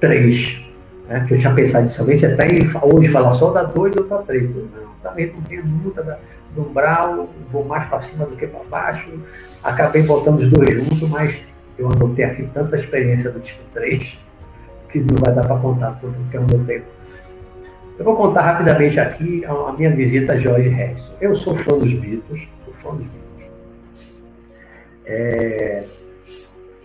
3, 0.00 0.65
né? 1.08 1.24
que 1.26 1.34
eu 1.34 1.38
tinha 1.38 1.54
pensado 1.54 1.84
inicialmente 1.84 2.26
até 2.26 2.46
hoje 2.82 3.08
falar 3.08 3.32
só 3.32 3.50
da 3.50 3.62
2 3.62 3.94
ou 3.98 4.06
da 4.06 4.18
3. 4.18 4.50
Não, 4.54 4.66
também 5.02 5.32
não 5.32 5.40
tenho 5.42 5.64
da, 5.94 6.18
do 6.54 6.62
umbral, 6.62 7.28
vou 7.50 7.64
mais 7.64 7.88
para 7.88 8.00
cima 8.00 8.24
do 8.26 8.36
que 8.36 8.46
para 8.46 8.64
baixo. 8.64 9.08
Acabei 9.62 10.02
botando 10.02 10.40
os 10.40 10.50
dois 10.50 10.82
juntos, 10.82 11.08
mas 11.08 11.42
eu 11.78 11.90
anotei 11.90 12.24
aqui 12.24 12.48
tanta 12.52 12.76
experiência 12.76 13.30
do 13.30 13.40
tipo 13.40 13.62
3 13.72 14.18
que 14.90 15.00
não 15.00 15.16
vai 15.18 15.34
dar 15.34 15.46
para 15.46 15.58
contar 15.58 15.92
tudo 16.00 16.14
que 16.30 16.36
eu 16.36 16.42
anotei. 16.42 16.82
Eu 17.98 18.04
vou 18.04 18.16
contar 18.16 18.42
rapidamente 18.42 19.00
aqui 19.00 19.44
a 19.44 19.72
minha 19.72 19.90
visita 19.90 20.34
a 20.34 20.36
George 20.36 20.68
Harrison. 20.68 21.12
Eu 21.20 21.34
sou 21.34 21.54
fã 21.56 21.78
dos 21.78 21.92
Beatles, 21.92 22.48
sou 22.64 22.74
fã 22.74 22.90
dos 22.90 23.06
Beatles. 23.06 23.50
É, 25.06 25.84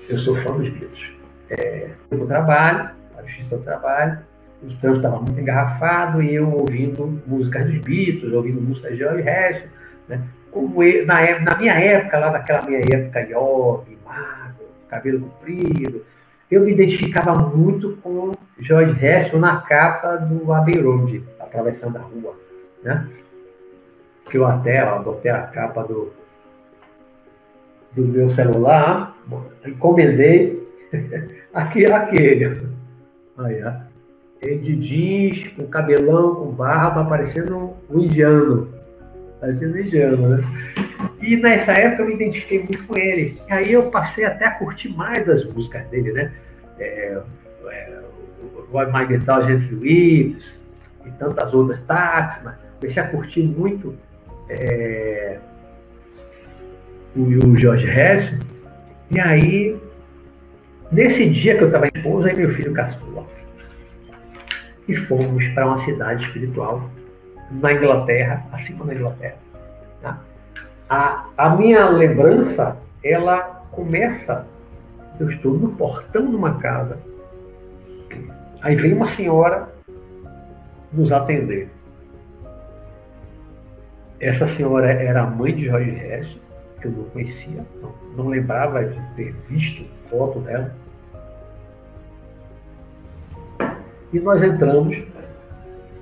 eu 0.10 0.18
sou 0.18 0.36
fã 0.36 0.52
dos 0.54 0.70
Beatles. 0.70 1.14
É, 1.50 1.90
eu 2.10 2.26
trabalho, 2.26 2.92
o 3.24 3.58
do 3.58 3.64
trabalho, 3.64 4.20
o 4.64 4.68
trânsito 4.78 5.08
estava 5.08 5.20
muito 5.20 5.40
engarrafado 5.40 6.22
e 6.22 6.36
eu 6.36 6.52
ouvindo 6.52 7.22
músicas 7.26 7.66
dos 7.66 7.78
Beatles, 7.78 8.34
ouvindo 8.34 8.62
músicas 8.62 8.92
de 8.92 8.98
George 9.00 9.22
Harrison, 9.24 9.68
né? 10.08 10.22
Como 10.52 10.84
eu, 10.84 11.06
na, 11.06 11.40
na, 11.40 11.58
minha 11.58 11.74
época, 11.74 12.20
lá 12.20 12.32
naquela 12.32 12.62
minha 12.64 12.80
época, 12.80 13.22
yogi, 13.22 13.98
magro, 14.06 14.66
cabelo 14.90 15.22
comprido, 15.22 16.06
eu 16.50 16.62
me 16.62 16.74
identificava 16.74 17.34
muito 17.34 17.98
com 18.04 18.34
George 18.60 18.94
Harrison 18.94 19.40
na 19.40 19.62
capa 19.62 20.18
do 20.18 20.52
Abbey 20.52 20.80
Road, 20.80 21.24
atravessando 21.40 21.98
a 21.98 22.02
rua, 22.02 22.36
né? 22.84 23.08
Que 24.30 24.38
eu 24.38 24.46
até 24.46 24.84
ó, 24.84 25.00
botei 25.00 25.32
a 25.32 25.42
capa 25.44 25.84
do, 25.84 26.14
do 27.94 28.04
meu 28.04 28.30
celular, 28.30 29.16
encomendei 29.66 30.62
aquele, 31.54 31.94
aquele. 31.94 32.72
Aí, 33.46 33.64
ó. 33.64 33.92
De 34.42 34.76
jeans, 34.76 35.48
com 35.50 35.68
cabelão, 35.68 36.36
com 36.36 36.52
barba, 36.52 37.06
parecendo 37.06 37.76
um 37.90 38.00
indiano. 38.00 38.74
Parecendo 39.40 39.76
um 39.76 39.80
indiano, 39.80 40.30
né? 40.30 40.44
E 41.22 41.38
nessa 41.38 41.74
época 41.74 42.02
eu 42.02 42.08
me 42.08 42.16
identifiquei 42.16 42.60
muito 42.64 42.84
com 42.86 42.98
ele. 42.98 43.38
E 43.48 43.54
aí 43.54 43.72
eu 43.72 43.92
passei 43.92 44.26
até 44.26 44.46
a 44.46 44.52
curtir 44.52 44.90
mais 44.90 45.30
as 45.30 45.44
músicas 45.46 45.86
dele, 45.88 46.12
né? 46.12 46.32
É, 46.80 47.22
é, 47.68 48.02
My 48.92 49.06
Guitar 49.06 49.44
Gently 49.44 49.76
Weeps 49.76 50.60
e 51.06 51.12
tantas 51.12 51.54
outras, 51.54 51.80
Taxman. 51.82 52.56
Comecei 52.80 53.04
a 53.04 53.08
curtir 53.08 53.44
muito 53.44 53.96
é, 54.50 55.38
o, 57.16 57.22
o 57.22 57.56
George 57.56 57.86
Harrison. 57.86 58.40
E 59.12 59.20
aí, 59.20 59.78
nesse 60.92 61.30
dia 61.30 61.58
que 61.58 61.64
eu 61.64 61.68
estava 61.68 61.88
em 61.88 61.92
esposa, 61.96 62.30
aí 62.30 62.36
meu 62.36 62.50
filho 62.50 62.74
caçula. 62.74 63.26
E 64.88 64.96
fomos 64.96 65.48
para 65.50 65.68
uma 65.68 65.78
cidade 65.78 66.26
espiritual 66.26 66.90
na 67.52 67.74
Inglaterra, 67.74 68.46
acima 68.52 68.86
da 68.86 68.96
Inglaterra. 68.96 69.38
Tá? 70.02 70.22
A, 70.90 71.26
a 71.38 71.50
minha 71.56 71.88
lembrança, 71.90 72.78
ela 73.04 73.66
começa, 73.72 74.46
eu 75.20 75.28
estou 75.28 75.54
no 75.54 75.70
portão 75.70 76.30
de 76.30 76.36
uma 76.36 76.60
casa, 76.60 77.00
aí 78.62 78.76
vem 78.76 78.94
uma 78.94 79.08
senhora 79.08 79.70
nos 80.92 81.12
atender. 81.12 81.70
Essa 84.20 84.48
senhora 84.48 84.92
era 84.92 85.24
a 85.24 85.26
mãe 85.26 85.56
de 85.56 85.66
Jorge 85.66 85.90
Harrison, 85.92 86.40
que 86.80 86.88
eu 86.88 86.92
não 86.92 87.04
conhecia, 87.06 87.66
não, 87.82 87.94
não 88.16 88.28
lembrava 88.28 88.84
de 88.86 89.00
ter 89.16 89.34
visto 89.48 89.84
foto 90.10 90.40
dela. 90.40 90.76
E 94.14 94.20
nós 94.20 94.44
entramos 94.44 95.02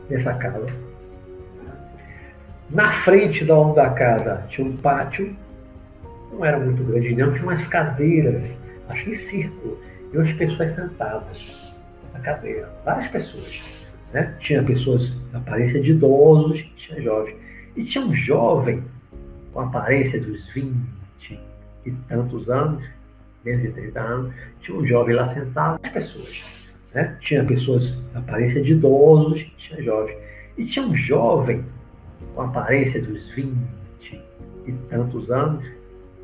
nessa 0.10 0.34
casa 0.34 0.90
na 2.70 2.92
frente 2.92 3.44
da, 3.44 3.64
da 3.74 3.90
casa 3.90 4.46
tinha 4.48 4.68
um 4.68 4.78
pátio, 4.78 5.36
não 6.32 6.46
era 6.46 6.60
muito 6.60 6.84
grande 6.84 7.16
não, 7.16 7.34
tinha 7.34 7.44
umas 7.44 7.68
cadeiras, 7.68 8.56
assim 8.88 9.14
círculo, 9.14 9.80
e 10.14 10.18
umas 10.18 10.32
pessoas 10.34 10.76
sentadas 10.76 11.76
nessa 12.04 12.20
cadeira, 12.20 12.70
várias 12.86 13.08
pessoas. 13.08 13.88
Né? 14.14 14.36
Tinha 14.40 14.64
pessoas 14.64 15.20
com 15.32 15.38
aparência 15.38 15.82
de 15.82 15.92
idosos, 15.92 16.62
tinha 16.76 17.02
jovens. 17.02 17.36
E 17.76 17.84
tinha 17.84 18.06
um 18.06 18.14
jovem 18.14 18.84
com 19.52 19.62
aparência 19.62 20.20
dos 20.22 20.50
20 20.50 21.40
e 21.86 21.92
tantos 22.08 22.50
anos, 22.50 22.84
menos 23.44 23.64
de 23.64 23.72
30 23.72 24.00
anos, 24.00 24.34
tinha 24.62 24.78
um 24.78 24.86
jovem 24.86 25.16
lá 25.16 25.28
sentado, 25.34 25.80
as 25.82 25.90
pessoas. 25.90 26.59
Né? 26.94 27.18
Tinha 27.20 27.44
pessoas 27.44 28.02
com 28.12 28.20
aparência 28.20 28.62
de 28.62 28.74
idosos, 28.74 29.52
tinha 29.58 29.82
jovens. 29.82 30.18
E 30.58 30.66
tinha 30.66 30.86
um 30.86 30.96
jovem 30.96 31.64
com 32.36 32.42
aparência 32.42 33.02
dos 33.02 33.30
20 33.30 33.56
e 34.66 34.72
tantos 34.90 35.32
anos, 35.32 35.66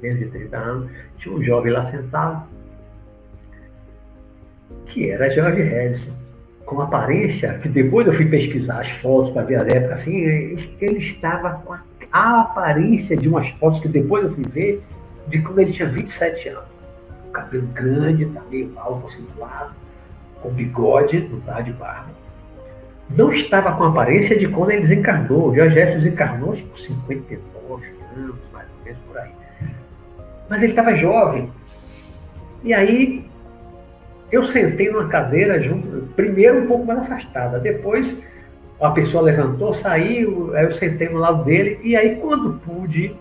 menos 0.02 0.20
de 0.20 0.28
30 0.28 0.58
anos, 0.58 0.92
tinha 1.18 1.34
um 1.34 1.44
jovem 1.44 1.72
lá 1.72 1.86
sentado, 1.86 2.48
que 4.86 5.10
era 5.10 5.30
George 5.30 5.62
Harrison, 5.62 6.12
com 6.66 6.82
aparência, 6.82 7.58
que 7.60 7.70
depois 7.70 8.08
eu 8.08 8.14
fui 8.14 8.26
pesquisar 8.26 8.82
as 8.82 8.90
fotos 8.90 9.32
para 9.32 9.44
ver 9.44 9.62
a 9.62 9.76
época, 9.76 9.96
assim, 9.96 10.18
ele 10.18 10.98
estava 10.98 11.52
com 11.60 11.74
a, 12.12 12.42
aparência 12.42 13.16
de 13.16 13.28
umas 13.28 13.50
fotos 13.50 13.80
que 13.80 13.88
depois 13.88 14.24
eu 14.24 14.32
fui 14.32 14.44
ver, 14.44 14.84
de 15.28 15.42
quando 15.42 15.60
ele 15.60 15.72
tinha 15.72 15.88
27 15.88 16.50
anos. 16.50 16.64
O 17.28 17.32
cabelo 17.32 17.68
grande, 17.68 18.26
tá 18.28 18.42
meio 18.50 18.72
alto, 18.78 19.08
acentuado, 19.08 19.76
com 20.46 20.54
bigode, 20.54 21.28
não 21.32 21.40
tá 21.42 21.62
de 21.62 21.74
barba 21.74 22.16
não 23.10 23.32
estava 23.32 23.72
com 23.74 23.84
a 23.84 23.90
aparência 23.90 24.38
de 24.38 24.48
quando 24.48 24.72
ele 24.72 24.82
desencarnou. 24.82 25.50
O 25.50 25.56
George 25.56 25.76
desencarnou 25.76 26.54
acho, 26.54 26.64
com 26.64 26.76
59 26.76 27.86
anos, 28.18 28.36
mais 28.52 28.68
ou 28.68 28.86
menos 28.86 29.00
por 29.08 29.18
aí. 29.18 29.32
Mas 30.50 30.64
ele 30.64 30.72
estava 30.72 30.96
jovem. 30.96 31.50
E 32.64 32.74
aí 32.74 33.26
eu 34.32 34.44
sentei 34.46 34.92
numa 34.92 35.08
cadeira 35.08 35.62
junto, 35.62 35.88
primeiro 36.16 36.64
um 36.64 36.68
pouco 36.68 36.86
mais 36.86 37.00
afastada, 37.00 37.60
depois 37.60 38.16
a 38.82 38.90
pessoa 38.90 39.24
levantou, 39.24 39.74
saiu, 39.74 40.52
aí 40.56 40.66
eu 40.66 40.72
sentei 40.72 41.08
no 41.08 41.20
lado 41.20 41.46
dele, 41.46 41.80
e 41.82 41.96
aí 41.96 42.16
quando 42.16 42.60
pude, 42.66 43.16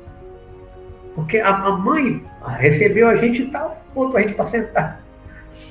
porque 1.15 1.39
a, 1.39 1.51
a 1.51 1.73
mãe 1.73 2.25
recebeu 2.59 3.07
a 3.07 3.17
gente 3.17 3.43
e 3.43 3.47
tal, 3.51 3.81
botou 3.95 4.17
a 4.17 4.23
gente 4.23 4.35
para 4.35 4.47
sentar. 4.47 5.04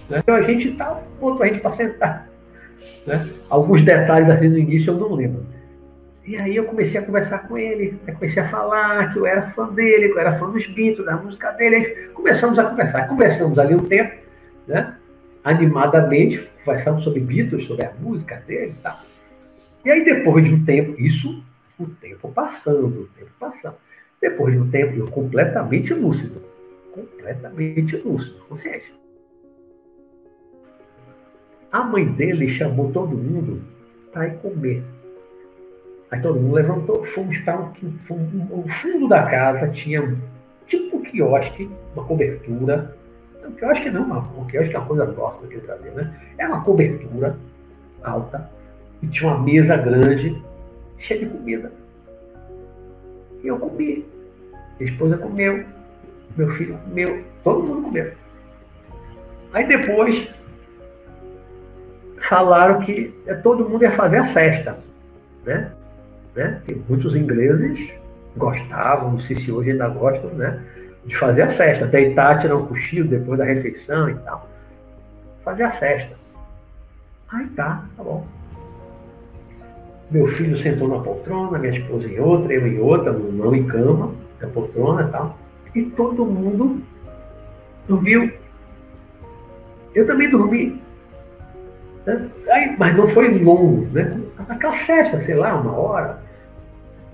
Né? 0.10 0.22
A 0.28 0.42
gente 0.42 0.70
e 0.70 0.74
tal, 0.74 1.04
botou 1.20 1.44
a 1.44 1.48
gente 1.48 1.60
para 1.60 1.72
sentar. 1.72 2.30
Né? 3.06 3.30
Alguns 3.50 3.82
detalhes 3.82 4.30
assim 4.30 4.48
no 4.48 4.58
início 4.58 4.92
eu 4.92 4.98
não 4.98 5.14
lembro. 5.14 5.46
E 6.26 6.38
aí 6.38 6.56
eu 6.56 6.64
comecei 6.64 7.00
a 7.00 7.06
conversar 7.06 7.48
com 7.48 7.58
ele, 7.58 8.00
comecei 8.14 8.42
a 8.42 8.48
falar 8.48 9.12
que 9.12 9.20
eu 9.20 9.26
era 9.26 9.50
fã 9.50 9.68
dele, 9.68 10.08
que 10.08 10.16
eu 10.16 10.20
era 10.20 10.32
fã 10.32 10.50
dos 10.50 10.66
Beatles, 10.68 11.06
da 11.06 11.18
música 11.18 11.52
dele. 11.52 11.76
Aí 11.76 12.08
começamos 12.14 12.58
a 12.58 12.64
conversar. 12.64 13.08
Conversamos 13.08 13.60
ali 13.60 13.74
um 13.76 13.80
tempo, 13.80 14.16
né? 14.66 14.96
animadamente, 15.44 16.50
conversamos 16.64 17.04
sobre 17.04 17.20
Beatles, 17.20 17.66
sobre 17.66 17.86
a 17.86 17.92
música 18.00 18.42
dele 18.48 18.74
e 18.78 18.82
tal. 18.82 19.00
E 19.84 19.92
aí 19.92 20.06
depois 20.06 20.46
de 20.46 20.54
um 20.54 20.64
tempo, 20.64 21.00
isso, 21.00 21.44
o 21.78 21.88
tempo 21.88 22.32
passando, 22.32 23.02
o 23.02 23.08
tempo 23.20 23.32
passando. 23.38 23.76
Depois 24.22 24.54
de 24.54 24.60
um 24.62 24.70
tempo, 24.70 24.96
eu 24.96 25.08
completamente 25.08 25.94
lúcido, 25.94 26.42
completamente 26.94 27.98
lúcido, 27.98 28.38
consciente. 28.48 28.94
A 31.74 31.82
mãe 31.82 32.06
dele 32.06 32.48
chamou 32.48 32.92
todo 32.92 33.18
mundo 33.18 33.60
para 34.12 34.28
ir 34.28 34.38
comer. 34.38 34.84
Aí 36.12 36.22
todo 36.22 36.40
mundo 36.40 36.54
levantou, 36.54 37.04
fomos 37.04 37.36
para 37.40 37.60
um, 37.60 38.48
o 38.52 38.70
fundo 38.70 39.08
da 39.08 39.24
casa, 39.24 39.68
tinha 39.70 40.16
tipo 40.68 40.98
um 40.98 41.02
quiosque, 41.02 41.68
uma 41.96 42.06
cobertura. 42.06 42.96
Um 43.44 43.54
quiosque 43.54 43.90
não, 43.90 44.20
um 44.38 44.46
quiosque 44.46 44.76
é 44.76 44.78
uma 44.78 44.88
coisa 44.88 45.06
nossa 45.08 45.44
aqui 45.44 45.56
no 45.56 45.64
Brasil, 45.64 45.92
né? 45.94 46.16
É 46.38 46.46
uma 46.46 46.64
cobertura 46.64 47.36
alta 48.04 48.48
e 49.02 49.08
tinha 49.08 49.32
uma 49.32 49.42
mesa 49.42 49.76
grande, 49.76 50.40
cheia 51.00 51.22
de 51.22 51.26
comida. 51.26 51.72
E 53.44 53.48
eu 53.48 53.58
comi. 53.58 54.06
Minha 54.80 54.92
esposa 54.92 55.18
comeu, 55.18 55.66
meu 56.38 56.50
filho 56.50 56.78
comeu, 56.84 57.24
todo 57.44 57.68
mundo 57.68 57.82
comeu. 57.82 58.14
Aí 59.52 59.68
depois 59.68 60.30
falaram 62.28 62.80
que 62.80 63.14
todo 63.42 63.68
mundo 63.68 63.84
ia 63.84 63.92
fazer 63.92 64.18
a 64.18 64.26
festa, 64.26 64.78
né? 65.46 65.72
né? 66.36 66.62
Que 66.66 66.82
muitos 66.88 67.16
ingleses 67.16 67.92
gostavam, 68.36 69.12
não 69.12 69.20
sei 69.20 69.36
se 69.36 69.52
hoje 69.52 69.72
ainda 69.72 69.88
gostam, 69.90 70.30
né? 70.32 70.62
De 71.06 71.16
fazer 71.18 71.42
a 71.42 71.50
festa, 71.50 71.86
deitar, 71.86 72.40
tirar 72.40 72.56
um 72.56 72.66
cochilo 72.66 73.08
depois 73.08 73.38
da 73.38 73.46
refeição 73.46 74.10
e 74.10 74.16
tal. 74.16 74.50
Fazer 75.44 75.64
a 75.64 75.72
festa. 75.72 76.16
Aí 77.30 77.46
tá, 77.48 77.84
tá 77.98 78.04
bom. 78.04 78.26
Meu 80.10 80.28
filho 80.28 80.56
sentou 80.56 80.88
na 80.88 81.00
poltrona, 81.00 81.58
minha 81.58 81.78
esposa 81.78 82.08
em 82.08 82.20
outra, 82.20 82.54
eu 82.54 82.68
em 82.68 82.80
outra, 82.80 83.12
não 83.12 83.54
em 83.56 83.66
cama, 83.66 84.14
na 84.40 84.48
poltrona 84.48 85.08
e 85.08 85.12
tal. 85.12 85.38
E 85.76 85.84
todo 85.84 86.26
mundo 86.26 86.82
dormiu. 87.88 88.32
Eu 89.94 90.08
também 90.08 90.30
dormi. 90.30 90.82
Né? 92.06 92.30
Aí, 92.50 92.76
mas 92.78 92.96
não 92.96 93.08
foi 93.08 93.30
longo, 93.40 93.88
né? 93.94 94.20
Aquela 94.50 94.74
festa, 94.74 95.20
sei 95.20 95.36
lá, 95.36 95.56
uma 95.56 95.78
hora, 95.78 96.18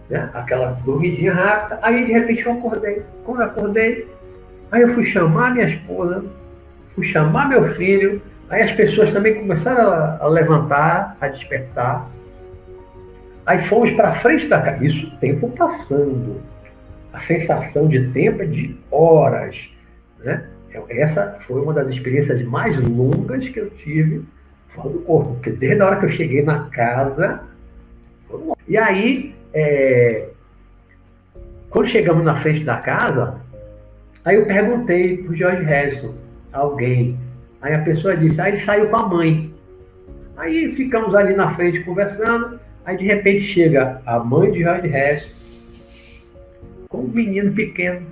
né? 0.10 0.30
aquela 0.34 0.72
dormidinha 0.84 1.34
rápida. 1.34 1.80
Aí 1.82 2.06
de 2.06 2.12
repente 2.12 2.46
eu 2.46 2.54
acordei. 2.54 3.04
Quando 3.24 3.42
eu 3.42 3.46
acordei, 3.46 4.08
aí 4.72 4.82
eu 4.82 4.90
fui 4.90 5.04
chamar 5.04 5.54
minha 5.54 5.66
esposa, 5.66 6.26
fui 6.96 7.04
chamar 7.04 7.50
meu 7.50 7.72
filho. 7.74 8.22
Aí 8.50 8.64
as 8.64 8.72
pessoas 8.72 9.12
também 9.12 9.36
começaram 9.36 9.92
a, 9.92 10.18
a 10.22 10.28
levantar, 10.28 11.16
a 11.22 11.28
despertar. 11.28 12.10
Aí 13.46 13.62
fomos 13.62 13.92
para 13.92 14.14
frente 14.14 14.48
da 14.48 14.60
casa. 14.60 14.84
Isso, 14.84 15.16
tempo 15.20 15.50
passando. 15.52 16.42
A 17.14 17.20
sensação 17.20 17.88
de 17.88 18.08
tempo 18.10 18.42
é 18.42 18.46
de 18.46 18.76
horas. 18.90 19.56
Né? 20.20 20.46
Essa 20.90 21.38
foi 21.42 21.62
uma 21.62 21.74
das 21.74 21.90
experiências 21.90 22.42
mais 22.44 22.78
longas 22.88 23.48
que 23.50 23.60
eu 23.60 23.70
tive 23.72 24.24
fora 24.70 24.90
do 24.90 25.00
corpo. 25.00 25.34
Porque 25.34 25.52
desde 25.52 25.82
a 25.82 25.86
hora 25.86 26.00
que 26.00 26.06
eu 26.06 26.10
cheguei 26.10 26.42
na 26.42 26.70
casa. 26.70 27.42
E 28.68 28.78
aí, 28.78 29.36
é, 29.54 30.30
quando 31.70 31.88
chegamos 31.88 32.24
na 32.24 32.36
frente 32.36 32.64
da 32.64 32.78
casa, 32.78 33.42
aí 34.24 34.36
eu 34.36 34.46
perguntei 34.46 35.18
para 35.18 35.32
o 35.32 35.36
George 35.36 35.64
Harrison, 35.64 36.14
alguém. 36.52 37.18
Aí 37.62 37.74
a 37.74 37.80
pessoa 37.80 38.16
disse, 38.16 38.40
aí 38.40 38.48
ah, 38.48 38.50
ele 38.50 38.58
saiu 38.58 38.90
com 38.90 38.98
a 38.98 39.08
mãe. 39.08 39.54
Aí 40.38 40.72
ficamos 40.74 41.14
ali 41.14 41.36
na 41.36 41.54
frente 41.54 41.82
conversando. 41.82 42.60
Aí 42.86 42.98
de 42.98 43.06
repente 43.06 43.42
chega 43.42 44.02
a 44.06 44.20
mãe 44.20 44.52
de 44.52 44.60
George 44.60 44.88
Harrison 44.88 45.40
com 46.90 47.02
um 47.02 47.08
menino 47.08 47.54
pequeno, 47.54 48.06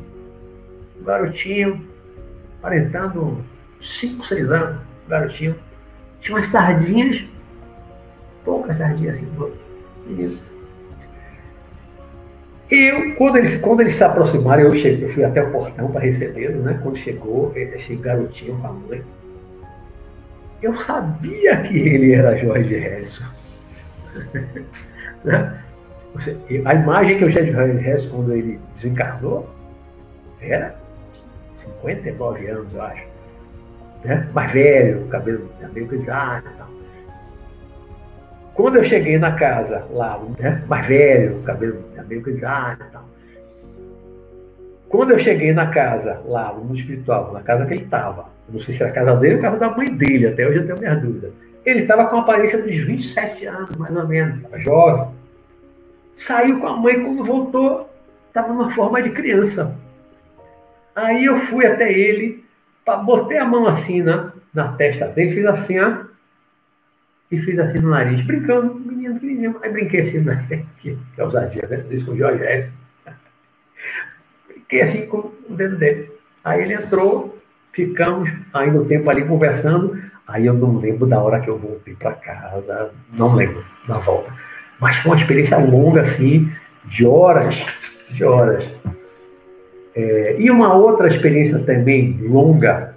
um 1.01 1.03
garotinho, 1.03 1.83
aparentando 2.59 3.43
5, 3.79 4.23
6 4.23 4.51
anos, 4.51 4.81
um 5.05 5.09
garotinho. 5.09 5.55
Tinha 6.27 6.39
umas 6.39 6.47
sardinhas, 6.47 7.23
poucas 8.43 8.75
sardinhas 8.75 9.15
assim. 9.15 9.29
Eu, 12.69 13.15
quando 13.15 13.37
eles, 13.37 13.55
quando 13.61 13.79
eles 13.79 13.95
se 13.95 14.03
aproximaram, 14.03 14.63
eu, 14.63 14.73
cheguei, 14.73 15.05
eu 15.05 15.09
fui 15.09 15.23
até 15.23 15.41
o 15.41 15.49
portão 15.49 15.89
para 15.89 16.01
recebê-lo, 16.01 16.61
né? 16.63 16.77
Quando 16.83 16.97
chegou 16.97 17.53
esse 17.55 17.95
garotinho 17.95 18.57
com 18.57 18.67
a 18.67 18.73
mãe, 18.73 19.01
eu 20.61 20.75
sabia 20.75 21.61
que 21.61 21.77
ele 21.77 22.11
era 22.11 22.35
Jorge 22.35 22.75
Harrison. 22.75 23.23
né? 25.23 25.63
A 26.65 26.75
imagem 26.75 27.19
que 27.19 27.23
eu 27.23 27.31
tinha 27.31 27.45
de 27.45 27.53
Jorge 27.53 27.77
Harrison 27.77 28.09
quando 28.09 28.33
ele 28.33 28.59
desencarnou 28.75 29.49
era 30.41 30.75
59 31.79 32.47
anos, 32.47 32.73
eu 32.73 32.81
acho. 32.81 33.16
Né? 34.03 34.27
Mais 34.33 34.51
velho, 34.51 35.07
cabelo 35.07 35.49
meio 35.73 35.87
grisalho 35.87 36.43
e 36.45 36.57
tal. 36.57 36.67
Quando 38.53 38.77
eu 38.77 38.83
cheguei 38.83 39.19
na 39.19 39.33
casa 39.33 39.85
lá, 39.91 40.19
né, 40.39 40.63
mais 40.67 40.87
velho, 40.87 41.41
cabelo 41.43 41.83
meio 42.07 42.21
grisalho 42.21 42.79
e 42.81 42.91
tal. 42.91 43.05
Quando 44.89 45.11
eu 45.11 45.19
cheguei 45.19 45.53
na 45.53 45.67
casa 45.67 46.21
lá, 46.25 46.53
no 46.53 46.63
mundo 46.63 46.79
espiritual, 46.79 47.33
na 47.33 47.41
casa 47.41 47.65
que 47.65 47.73
ele 47.73 47.83
estava, 47.83 48.29
não 48.49 48.59
sei 48.59 48.73
se 48.73 48.81
era 48.81 48.91
a 48.91 48.95
casa 48.95 49.15
dele 49.17 49.35
ou 49.35 49.39
a 49.39 49.43
casa 49.43 49.59
da 49.59 49.69
mãe 49.69 49.93
dele, 49.93 50.27
até 50.27 50.47
hoje 50.47 50.59
eu 50.59 50.65
tenho 50.65 50.79
minhas 50.79 51.01
dúvidas. 51.01 51.31
Ele 51.65 51.81
estava 51.81 52.05
com 52.05 52.15
a 52.15 52.21
aparência 52.21 52.61
dos 52.61 52.75
27 52.75 53.45
anos, 53.45 53.75
mais 53.75 53.95
ou 53.95 54.07
menos, 54.07 54.39
jovem. 54.63 55.07
Saiu 56.15 56.59
com 56.59 56.67
a 56.67 56.77
mãe, 56.77 57.03
quando 57.03 57.23
voltou, 57.25 57.89
estava 58.27 58.47
numa 58.47 58.69
forma 58.69 59.01
de 59.01 59.09
criança. 59.09 59.77
Aí 60.95 61.25
eu 61.25 61.37
fui 61.37 61.65
até 61.65 61.91
ele, 61.91 62.43
botei 62.95 63.37
a 63.37 63.45
mão 63.45 63.67
assim 63.67 64.01
na, 64.01 64.31
na 64.53 64.69
testa 64.69 65.07
dele, 65.07 65.33
fiz 65.33 65.45
assim, 65.45 65.79
ó, 65.79 66.05
e 67.29 67.37
fiz 67.37 67.59
assim 67.59 67.79
no 67.79 67.89
nariz, 67.89 68.21
brincando, 68.21 68.75
menino 68.75 69.15
pequenininho. 69.15 69.59
Aí 69.61 69.69
brinquei 69.69 70.01
assim, 70.01 70.19
né? 70.19 70.45
que, 70.79 70.97
que 71.13 71.21
ousadia, 71.21 71.67
né? 71.69 71.83
Fiz 71.89 72.03
com 72.03 72.11
o 72.11 72.17
Jorge 72.17 72.43
S. 72.43 72.71
brinquei 74.47 74.81
assim 74.81 75.05
com 75.07 75.31
o 75.49 75.55
dedo 75.55 75.77
dele. 75.77 76.11
Aí 76.43 76.61
ele 76.61 76.73
entrou, 76.73 77.37
ficamos 77.73 78.31
ainda 78.53 78.79
um 78.79 78.85
tempo 78.85 79.09
ali 79.09 79.25
conversando. 79.25 80.01
Aí 80.25 80.45
eu 80.45 80.53
não 80.53 80.77
lembro 80.77 81.05
da 81.05 81.21
hora 81.21 81.39
que 81.39 81.49
eu 81.49 81.57
voltei 81.57 81.95
para 81.95 82.13
casa, 82.13 82.91
não 83.11 83.33
lembro 83.33 83.65
da 83.87 83.97
volta. 83.97 84.33
Mas 84.79 84.95
foi 84.97 85.11
uma 85.11 85.17
experiência 85.17 85.57
longa, 85.57 86.01
assim, 86.01 86.51
de 86.85 87.05
horas, 87.05 87.65
de 88.09 88.23
horas. 88.23 88.63
É, 89.97 90.35
e 90.37 90.51
uma 90.51 90.75
outra 90.75 91.07
experiência 91.07 91.57
também 91.57 92.19
longa, 92.21 92.93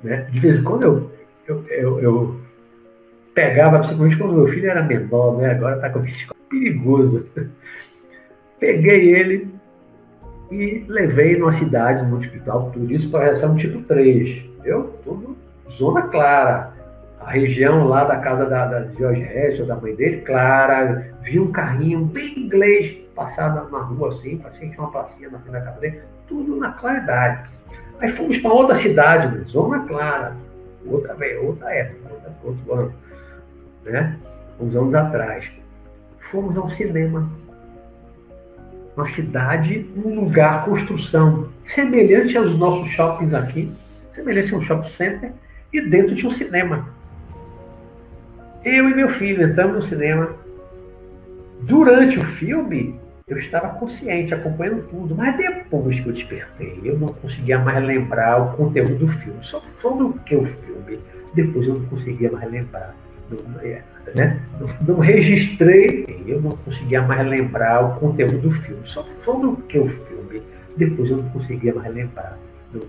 né? 0.00 0.28
De 0.30 0.38
vez 0.38 0.60
em 0.60 0.62
quando 0.62 0.84
eu, 0.84 1.10
eu, 1.44 1.64
eu, 1.68 2.00
eu 2.00 2.36
pegava, 3.34 3.80
principalmente 3.80 4.16
quando 4.16 4.34
meu 4.34 4.46
filho 4.46 4.70
era 4.70 4.80
menor, 4.80 5.38
né? 5.38 5.50
Agora 5.50 5.74
está 5.74 5.90
com 5.90 6.04
físico 6.04 6.36
perigoso. 6.48 7.26
Peguei 8.60 9.12
ele 9.12 9.48
e 10.52 10.84
levei 10.86 11.36
numa 11.36 11.50
cidade, 11.50 12.08
no 12.08 12.18
hospital, 12.18 12.70
tudo 12.72 12.92
isso 12.92 13.10
para 13.10 13.24
reação 13.24 13.56
tipo 13.56 13.82
3. 13.82 14.40
Eu, 14.64 14.94
tudo 15.02 15.36
zona 15.68 16.02
clara. 16.02 16.73
A 17.24 17.30
região 17.30 17.88
lá 17.88 18.04
da 18.04 18.18
casa 18.18 18.46
da, 18.46 18.66
da 18.66 18.86
George 18.92 19.22
Hessel, 19.22 19.66
da 19.66 19.76
mãe 19.76 19.94
dele, 19.94 20.18
clara. 20.18 21.10
Vi 21.22 21.40
um 21.40 21.50
carrinho 21.50 22.04
bem 22.04 22.38
inglês 22.38 22.96
passar 23.14 23.54
na, 23.54 23.64
na 23.64 23.84
rua 23.84 24.08
assim, 24.08 24.36
parecia 24.38 24.66
que 24.66 24.74
tinha 24.74 24.82
uma 24.82 24.90
pracinha 24.90 25.30
na 25.30 25.38
frente 25.38 25.52
da 25.52 25.60
casa 25.60 25.80
dele, 25.80 26.00
tudo 26.26 26.56
na 26.56 26.72
claridade. 26.72 27.48
Aí 28.00 28.08
fomos 28.08 28.38
para 28.38 28.52
outra 28.52 28.74
cidade, 28.74 29.40
zona 29.42 29.80
clara, 29.86 30.36
outra, 30.84 31.16
outra 31.40 31.72
época, 31.72 32.12
outra, 32.12 32.32
outro 32.42 32.72
ano 32.74 32.94
né? 33.84 34.16
uns 34.58 34.74
anos 34.74 34.94
atrás, 34.94 35.50
fomos 36.18 36.56
ao 36.56 36.68
cinema. 36.68 37.30
Uma 38.96 39.08
cidade, 39.08 39.90
um 39.96 40.20
lugar, 40.20 40.64
construção, 40.64 41.48
semelhante 41.64 42.36
aos 42.38 42.56
nossos 42.56 42.88
shoppings 42.90 43.34
aqui, 43.34 43.72
semelhante 44.12 44.54
a 44.54 44.58
um 44.58 44.62
shopping 44.62 44.88
center, 44.88 45.32
e 45.72 45.80
dentro 45.80 46.14
tinha 46.14 46.28
um 46.28 46.32
cinema. 46.32 46.93
Eu 48.64 48.88
e 48.88 48.94
meu 48.94 49.08
filho 49.08 49.46
entramos 49.46 49.76
no 49.76 49.82
cinema. 49.82 50.34
Durante 51.60 52.18
o 52.18 52.24
filme, 52.24 52.98
eu 53.26 53.38
estava 53.38 53.68
consciente, 53.78 54.34
acompanhando 54.34 54.86
tudo, 54.88 55.14
mas 55.14 55.36
depois 55.36 56.00
que 56.00 56.08
eu 56.08 56.12
despertei, 56.12 56.80
eu 56.84 56.98
não 56.98 57.08
conseguia 57.08 57.58
mais 57.58 57.84
lembrar 57.84 58.40
o 58.40 58.56
conteúdo 58.56 58.96
do 58.96 59.08
filme. 59.08 59.38
Só 59.42 59.60
sobre 59.60 60.04
o 60.04 60.12
que 60.24 60.36
o 60.36 60.44
filme, 60.44 60.98
depois 61.34 61.66
eu 61.66 61.74
não 61.74 61.86
conseguia 61.86 62.30
mais 62.30 62.50
lembrar 62.50 62.94
né? 64.14 64.40
não, 64.86 64.98
registrei, 64.98 66.24
eu 66.26 66.40
não 66.40 66.50
conseguia 66.52 67.02
mais 67.02 67.26
lembrar 67.26 67.84
o 67.84 68.00
conteúdo 68.00 68.38
do 68.38 68.50
filme, 68.50 68.82
só 68.84 69.02
sobre 69.04 69.46
o 69.46 69.56
que 69.56 69.78
o 69.78 69.88
filme, 69.88 70.42
depois 70.76 71.10
eu 71.10 71.18
não 71.18 71.28
conseguia 71.30 71.74
mais 71.74 71.92
lembrar. 71.92 72.38
Não, 72.72 72.82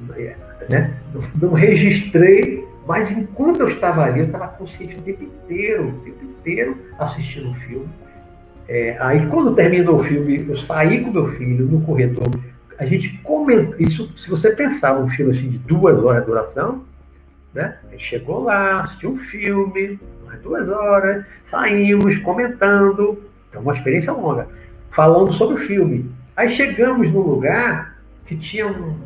né? 0.69 0.93
não, 1.13 1.21
não 1.41 1.53
registrei, 1.53 2.65
mas 2.85 3.11
enquanto 3.11 3.61
eu 3.61 3.67
estava 3.67 4.03
ali, 4.03 4.19
eu 4.19 4.25
estava 4.25 4.47
consciente 4.47 4.95
o 4.95 5.01
tempo 5.01 5.23
inteiro, 5.23 5.89
o 5.89 5.99
tempo 6.01 6.23
inteiro 6.23 6.77
assistindo 6.99 7.49
o 7.51 7.55
filme. 7.55 7.89
É, 8.67 8.97
aí 8.99 9.27
quando 9.27 9.55
terminou 9.55 9.97
o 9.97 10.03
filme, 10.03 10.45
eu 10.47 10.57
saí 10.57 11.03
com 11.03 11.11
meu 11.11 11.27
filho 11.33 11.65
no 11.65 11.81
corredor, 11.81 12.29
a 12.77 12.85
gente 12.85 13.17
comentou, 13.19 13.75
isso, 13.79 14.11
se 14.17 14.29
você 14.29 14.51
pensar 14.51 14.99
num 14.99 15.07
filme 15.07 15.31
assim 15.31 15.49
de 15.49 15.57
duas 15.57 15.97
horas 16.03 16.21
de 16.21 16.27
duração, 16.27 16.83
né? 17.53 17.77
A 17.87 17.91
gente 17.91 18.03
chegou 18.03 18.43
lá, 18.43 18.75
assistiu 18.75 19.11
um 19.11 19.17
filme, 19.17 19.99
umas 20.23 20.39
duas 20.41 20.67
horas, 20.67 21.25
saímos 21.45 22.17
comentando, 22.17 23.23
então 23.49 23.61
uma 23.61 23.71
experiência 23.71 24.11
longa, 24.11 24.47
falando 24.91 25.31
sobre 25.31 25.55
o 25.55 25.57
filme. 25.57 26.11
Aí 26.35 26.49
chegamos 26.49 27.09
num 27.11 27.21
lugar 27.21 27.97
que 28.25 28.35
tinha 28.35 28.67
um, 28.67 28.97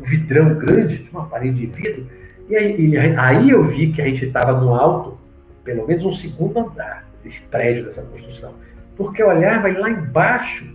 vidrão 0.00 0.54
grande, 0.54 0.98
tinha 0.98 1.10
uma 1.12 1.26
parede 1.26 1.60
de 1.60 1.66
vidro, 1.66 2.06
e 2.48 2.56
aí, 2.56 2.88
e 2.90 2.96
aí 2.98 3.50
eu 3.50 3.64
vi 3.64 3.92
que 3.92 4.02
a 4.02 4.04
gente 4.04 4.26
estava 4.26 4.52
no 4.60 4.74
alto, 4.74 5.18
pelo 5.62 5.86
menos 5.86 6.04
um 6.04 6.12
segundo 6.12 6.58
andar 6.58 7.08
desse 7.22 7.40
prédio, 7.42 7.84
dessa 7.84 8.02
construção. 8.02 8.52
Porque 8.96 9.22
eu 9.22 9.28
olhava 9.28 9.68
e 9.68 9.76
lá 9.76 9.90
embaixo, 9.90 10.66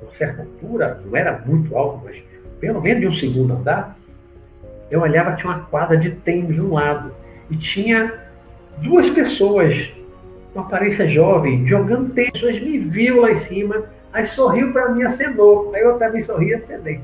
a 0.00 0.04
uma 0.04 0.14
certa 0.14 0.42
altura, 0.42 1.00
não 1.04 1.16
era 1.16 1.42
muito 1.44 1.76
alto, 1.76 2.02
mas 2.04 2.22
pelo 2.60 2.80
menos 2.80 3.00
de 3.00 3.06
um 3.08 3.12
segundo 3.12 3.54
andar, 3.54 3.96
eu 4.90 5.00
olhava, 5.00 5.34
tinha 5.34 5.52
uma 5.52 5.60
quadra 5.66 5.96
de 5.96 6.10
tênis 6.10 6.56
de 6.56 6.62
um 6.62 6.72
lado. 6.72 7.12
E 7.50 7.56
tinha 7.56 8.12
duas 8.78 9.08
pessoas, 9.10 9.90
uma 10.54 10.64
aparência 10.64 11.06
jovem, 11.06 11.66
jogando 11.66 12.12
tênis. 12.12 12.32
As 12.34 12.40
pessoas 12.40 12.60
me 12.60 12.78
viu 12.78 13.22
lá 13.22 13.30
em 13.30 13.36
cima, 13.36 13.84
aí 14.12 14.26
sorriu 14.26 14.72
para 14.72 14.90
mim, 14.90 15.02
acenou. 15.02 15.72
Aí 15.74 15.82
eu 15.82 15.98
também 15.98 16.22
sorri 16.22 16.48
e 16.48 16.54
acenei. 16.54 17.00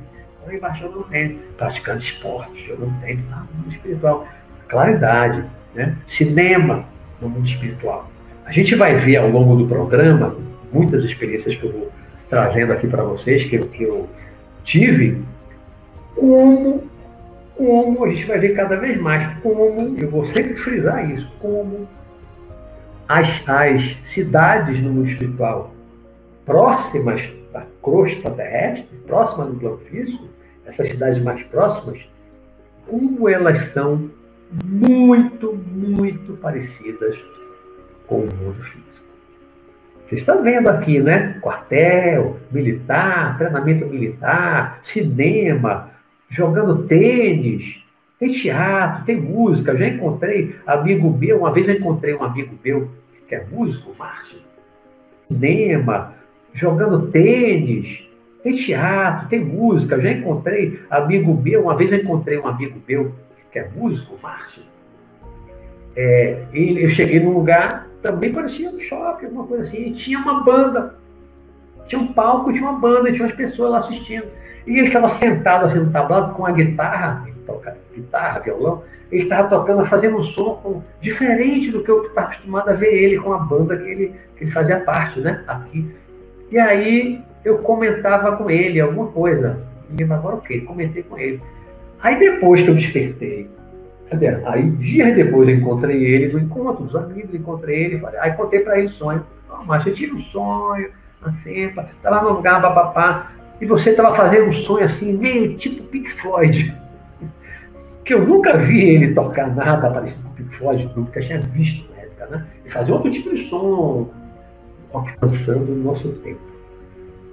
Embaixo 0.51 0.89
no 0.89 1.05
tênis, 1.05 1.39
praticando 1.57 2.01
esporte, 2.01 2.67
jogando 2.67 3.01
tênis 3.01 3.25
lá 3.31 3.47
no 3.51 3.59
mundo 3.59 3.71
espiritual. 3.71 4.29
Claridade, 4.69 5.45
né? 5.75 5.97
cinema 6.07 6.85
no 7.21 7.29
mundo 7.29 7.47
espiritual. 7.47 8.11
A 8.45 8.53
gente 8.53 8.75
vai 8.75 8.95
ver 8.95 9.17
ao 9.17 9.29
longo 9.29 9.57
do 9.57 9.67
programa 9.67 10.37
muitas 10.73 11.03
experiências 11.05 11.55
que 11.55 11.65
eu 11.65 11.73
vou 11.73 11.93
trazendo 12.29 12.73
aqui 12.73 12.87
para 12.87 13.03
vocês, 13.03 13.45
que, 13.45 13.59
que 13.59 13.85
eu 13.85 14.09
tive, 14.65 15.23
como 16.15 16.83
como 17.57 18.05
a 18.05 18.09
gente 18.09 18.25
vai 18.25 18.39
ver 18.39 18.55
cada 18.55 18.77
vez 18.77 19.01
mais 19.01 19.39
como, 19.39 19.77
eu 19.97 20.11
vou 20.11 20.25
sempre 20.25 20.57
frisar 20.57 21.09
isso, 21.11 21.31
como 21.39 21.89
as, 23.09 23.49
as 23.49 23.97
cidades 24.05 24.81
no 24.81 24.93
mundo 24.93 25.09
espiritual 25.09 25.73
próximas 26.45 27.23
da 27.53 27.65
crosta 27.83 28.31
terrestre, 28.31 28.99
próximas 29.07 29.49
do 29.49 29.55
plano 29.55 29.79
físico, 29.89 30.25
essas 30.67 30.89
cidades 30.89 31.23
mais 31.23 31.43
próximas, 31.45 31.99
como 32.87 33.29
elas 33.29 33.61
são 33.67 34.11
muito, 34.65 35.55
muito 35.55 36.35
parecidas 36.35 37.17
com 38.07 38.21
o 38.21 38.35
mundo 38.35 38.63
físico. 38.63 39.05
Vocês 40.07 40.21
estão 40.21 40.43
vendo 40.43 40.69
aqui, 40.69 41.01
né? 41.01 41.39
Quartel, 41.41 42.39
militar, 42.53 43.39
treinamento 43.39 43.87
militar, 43.87 44.79
cinema, 44.83 45.91
jogando 46.29 46.85
tênis, 46.85 47.83
tem 48.19 48.31
teatro, 48.31 49.05
tem 49.05 49.17
música. 49.17 49.73
Eu 49.73 49.79
já 49.79 49.89
encontrei 49.89 50.55
amigo 50.67 51.11
meu, 51.11 51.39
uma 51.39 51.53
vez 51.53 51.67
eu 51.67 51.75
encontrei 51.75 52.15
um 52.15 52.23
amigo 52.23 52.55
meu 52.63 52.91
que 53.27 53.35
é 53.35 53.45
músico, 53.51 53.95
Márcio. 53.99 54.39
Cinema, 55.29 56.15
jogando 56.53 57.11
tênis, 57.11 58.05
tem 58.45 58.53
teatro, 58.53 59.29
tem 59.29 59.43
música. 59.43 59.95
Eu 59.95 60.03
já 60.03 60.11
encontrei 60.13 60.79
amigo 60.91 61.35
meu, 61.35 61.63
uma 61.63 61.75
vez 61.75 61.91
eu 61.91 61.99
encontrei 61.99 62.39
um 62.39 62.47
amigo 62.47 62.79
meu 62.87 63.13
que 63.51 63.59
é 63.59 63.69
músico, 63.75 64.19
Márcio. 64.23 64.63
É, 65.97 66.45
eu 66.53 66.89
cheguei 66.91 67.21
num 67.21 67.33
lugar, 67.33 67.89
também 68.03 68.33
parecia 68.33 68.69
um 68.69 68.79
shopping, 68.79 69.27
alguma 69.27 69.47
coisa 69.47 69.63
assim, 69.63 69.87
e 69.87 69.93
tinha 69.93 70.19
uma 70.19 70.45
banda. 70.45 70.95
Tinha 71.87 72.01
um 72.01 72.13
palco, 72.13 72.53
tinha 72.53 72.69
uma 72.69 72.79
banda, 72.79 73.13
tinha 73.13 73.25
umas 73.25 73.35
pessoas 73.35 73.71
lá 73.71 73.79
assistindo. 73.79 74.27
E 74.67 74.79
ele 74.79 74.89
estava 74.89 75.09
sentado 75.09 75.67
assim 75.67 75.79
no 75.79 75.91
tablado 75.91 76.35
com 76.35 76.45
a 76.45 76.53
guitarra, 76.53 77.25
ele 77.27 77.37
toca 77.47 77.77
guitarra, 77.95 78.41
violão, 78.41 78.83
ele 79.11 79.23
estava 79.23 79.49
tocando, 79.49 79.87
fazendo 79.87 80.17
um 80.19 80.23
som 80.23 80.57
com, 80.63 80.83
diferente 81.01 81.71
do 81.71 81.83
que 81.83 81.91
eu 81.91 82.07
estava 82.07 82.27
acostumado 82.27 82.69
a 82.69 82.73
ver 82.73 82.93
ele 82.93 83.19
com 83.19 83.33
a 83.33 83.39
banda 83.39 83.77
que 83.77 83.89
ele, 83.89 84.15
que 84.37 84.45
ele 84.45 84.51
fazia 84.51 84.81
parte, 84.81 85.21
né? 85.21 85.45
Aqui. 85.47 85.95
E 86.51 86.59
aí 86.59 87.23
eu 87.45 87.59
comentava 87.59 88.37
com 88.37 88.51
ele 88.51 88.81
alguma 88.81 89.09
coisa. 89.09 89.61
Não 89.89 89.97
lembro 89.99 90.15
agora 90.15 90.37
o 90.37 90.41
quê? 90.41 90.61
Comentei 90.61 91.03
com 91.03 91.19
ele. 91.19 91.41
Aí 92.03 92.19
depois 92.19 92.63
que 92.63 92.69
eu 92.69 92.75
despertei, 92.75 93.51
aí 94.47 94.71
dias 94.71 95.15
depois 95.15 95.49
eu 95.49 95.55
encontrei 95.57 96.05
ele 96.05 96.33
no 96.33 96.39
encontro 96.39 96.85
dos 96.85 96.97
amigos, 96.97 97.35
encontrei 97.35 97.85
ele, 97.85 97.99
falei, 97.99 98.21
aí 98.21 98.33
contei 98.33 98.61
para 98.61 98.79
ele 98.79 98.87
o 98.87 98.91
sonho. 98.91 99.25
Oh, 99.51 99.65
mas 99.65 99.87
eu 99.87 99.95
tive 99.95 100.13
um 100.13 100.21
sonho, 100.21 100.91
assim, 101.23 101.73
estava 101.97 102.23
no 102.23 102.35
lugar, 102.35 102.61
papapá, 102.61 103.33
e 103.61 103.67
você 103.67 103.91
estava 103.91 104.15
fazendo 104.15 104.49
um 104.49 104.53
sonho 104.53 104.85
assim, 104.85 105.17
meio 105.17 105.57
tipo 105.57 105.83
Pink 105.85 106.11
Floyd. 106.11 106.75
Que 108.05 108.13
eu 108.13 108.27
nunca 108.27 108.59
vi 108.59 108.83
ele 108.83 109.15
tocar 109.15 109.47
nada 109.55 109.91
parecido 109.91 110.25
com 110.25 110.35
Pink 110.35 110.55
Floyd, 110.55 110.91
nunca 110.95 111.23
tinha 111.23 111.41
visto 111.41 111.91
na 111.91 112.03
época, 112.03 112.27
né? 112.27 112.47
Ele 112.61 112.69
fazia 112.69 112.95
outro 112.95 113.11
tipo 113.11 113.35
de 113.35 113.45
som, 113.45 114.11
rock 114.93 115.11
dançando 115.19 115.75
no 115.75 115.85
nosso 115.85 116.11
tempo. 116.17 116.54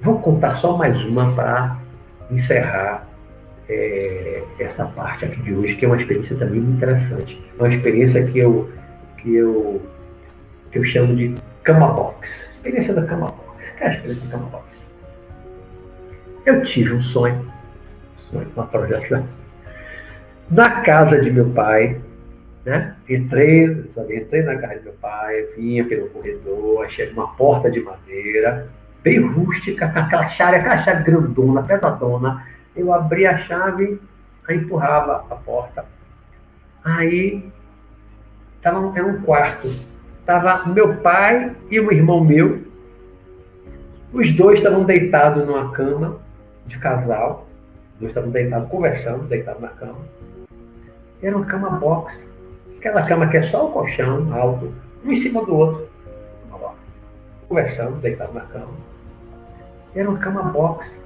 Vou 0.01 0.19
contar 0.19 0.55
só 0.55 0.75
mais 0.75 1.05
uma 1.05 1.31
para 1.35 1.77
encerrar 2.31 3.07
é, 3.69 4.41
essa 4.57 4.85
parte 4.85 5.25
aqui 5.25 5.39
de 5.43 5.53
hoje, 5.53 5.75
que 5.75 5.85
é 5.85 5.87
uma 5.87 5.97
experiência 5.97 6.35
também 6.35 6.59
interessante. 6.59 7.39
Uma 7.55 7.69
experiência 7.69 8.25
que 8.25 8.39
eu, 8.39 8.67
que 9.19 9.35
eu, 9.35 9.79
que 10.71 10.79
eu 10.79 10.83
chamo 10.83 11.15
de 11.15 11.35
cama 11.63 11.93
box. 11.93 12.49
Experiência 12.55 12.95
da 12.95 13.03
cama 13.03 13.27
box. 13.27 13.71
Que 13.77 13.83
é 13.83 13.87
a 13.87 13.89
experiência 13.91 14.25
da 14.25 14.31
cama 14.31 14.49
box? 14.49 14.65
Eu 16.47 16.63
tive 16.63 16.95
um 16.95 17.01
sonho, 17.01 17.51
sonho 18.31 18.47
uma 18.55 18.65
projeção, 18.65 19.23
na 20.49 20.81
casa 20.81 21.21
de 21.21 21.29
meu 21.29 21.47
pai, 21.51 22.01
né? 22.65 22.95
Entrei, 23.07 23.85
sabe, 23.93 24.17
entrei 24.17 24.41
na 24.41 24.57
casa 24.57 24.79
de 24.79 24.85
meu 24.85 24.93
pai, 24.93 25.43
vinha 25.55 25.85
pelo 25.85 26.09
corredor, 26.09 26.85
achei 26.85 27.07
uma 27.11 27.27
porta 27.35 27.69
de 27.69 27.79
madeira, 27.81 28.67
bem 29.03 29.19
rústica, 29.19 29.87
com 29.87 29.99
aquela 29.99 30.27
chave, 30.29 30.57
aquela 30.57 30.77
chave 30.77 31.03
grandona, 31.03 31.63
pesadona. 31.63 32.45
Eu 32.75 32.93
abri 32.93 33.25
a 33.25 33.37
chave, 33.37 33.99
aí 34.47 34.57
empurrava 34.57 35.25
a 35.29 35.35
porta. 35.35 35.85
Aí 36.83 37.51
tava, 38.61 38.97
era 38.97 39.07
um 39.07 39.21
quarto. 39.21 39.69
Tava 40.25 40.67
meu 40.69 40.97
pai 40.97 41.55
e 41.69 41.79
um 41.79 41.91
irmão 41.91 42.23
meu. 42.23 42.61
Os 44.13 44.31
dois 44.35 44.59
estavam 44.59 44.83
deitados 44.83 45.45
numa 45.45 45.71
cama 45.71 46.19
de 46.67 46.77
casal. 46.77 47.47
Os 47.93 47.99
dois 47.99 48.11
estavam 48.11 48.29
deitados, 48.29 48.69
conversando, 48.69 49.23
deitados 49.23 49.61
na 49.61 49.69
cama. 49.69 49.99
Era 51.21 51.35
uma 51.35 51.45
cama 51.45 51.69
box. 51.71 52.27
Aquela 52.77 53.03
cama 53.03 53.27
que 53.27 53.37
é 53.37 53.43
só 53.43 53.67
o 53.67 53.71
colchão 53.71 54.33
alto, 54.33 54.73
um 55.05 55.11
em 55.11 55.15
cima 55.15 55.45
do 55.45 55.55
outro. 55.55 55.87
Conversando, 57.47 57.97
deitado 57.97 58.33
na 58.33 58.41
cama. 58.41 58.90
Era 59.95 60.09
uma 60.09 60.19
cama 60.19 60.43
box. 60.43 61.01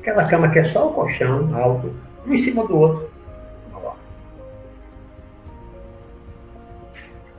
Aquela 0.00 0.26
cama 0.28 0.48
que 0.50 0.58
é 0.58 0.64
só 0.64 0.88
o 0.88 0.94
colchão 0.94 1.54
alto, 1.54 1.94
um 2.26 2.32
em 2.32 2.36
cima 2.36 2.66
do 2.66 2.76
outro. 2.76 3.10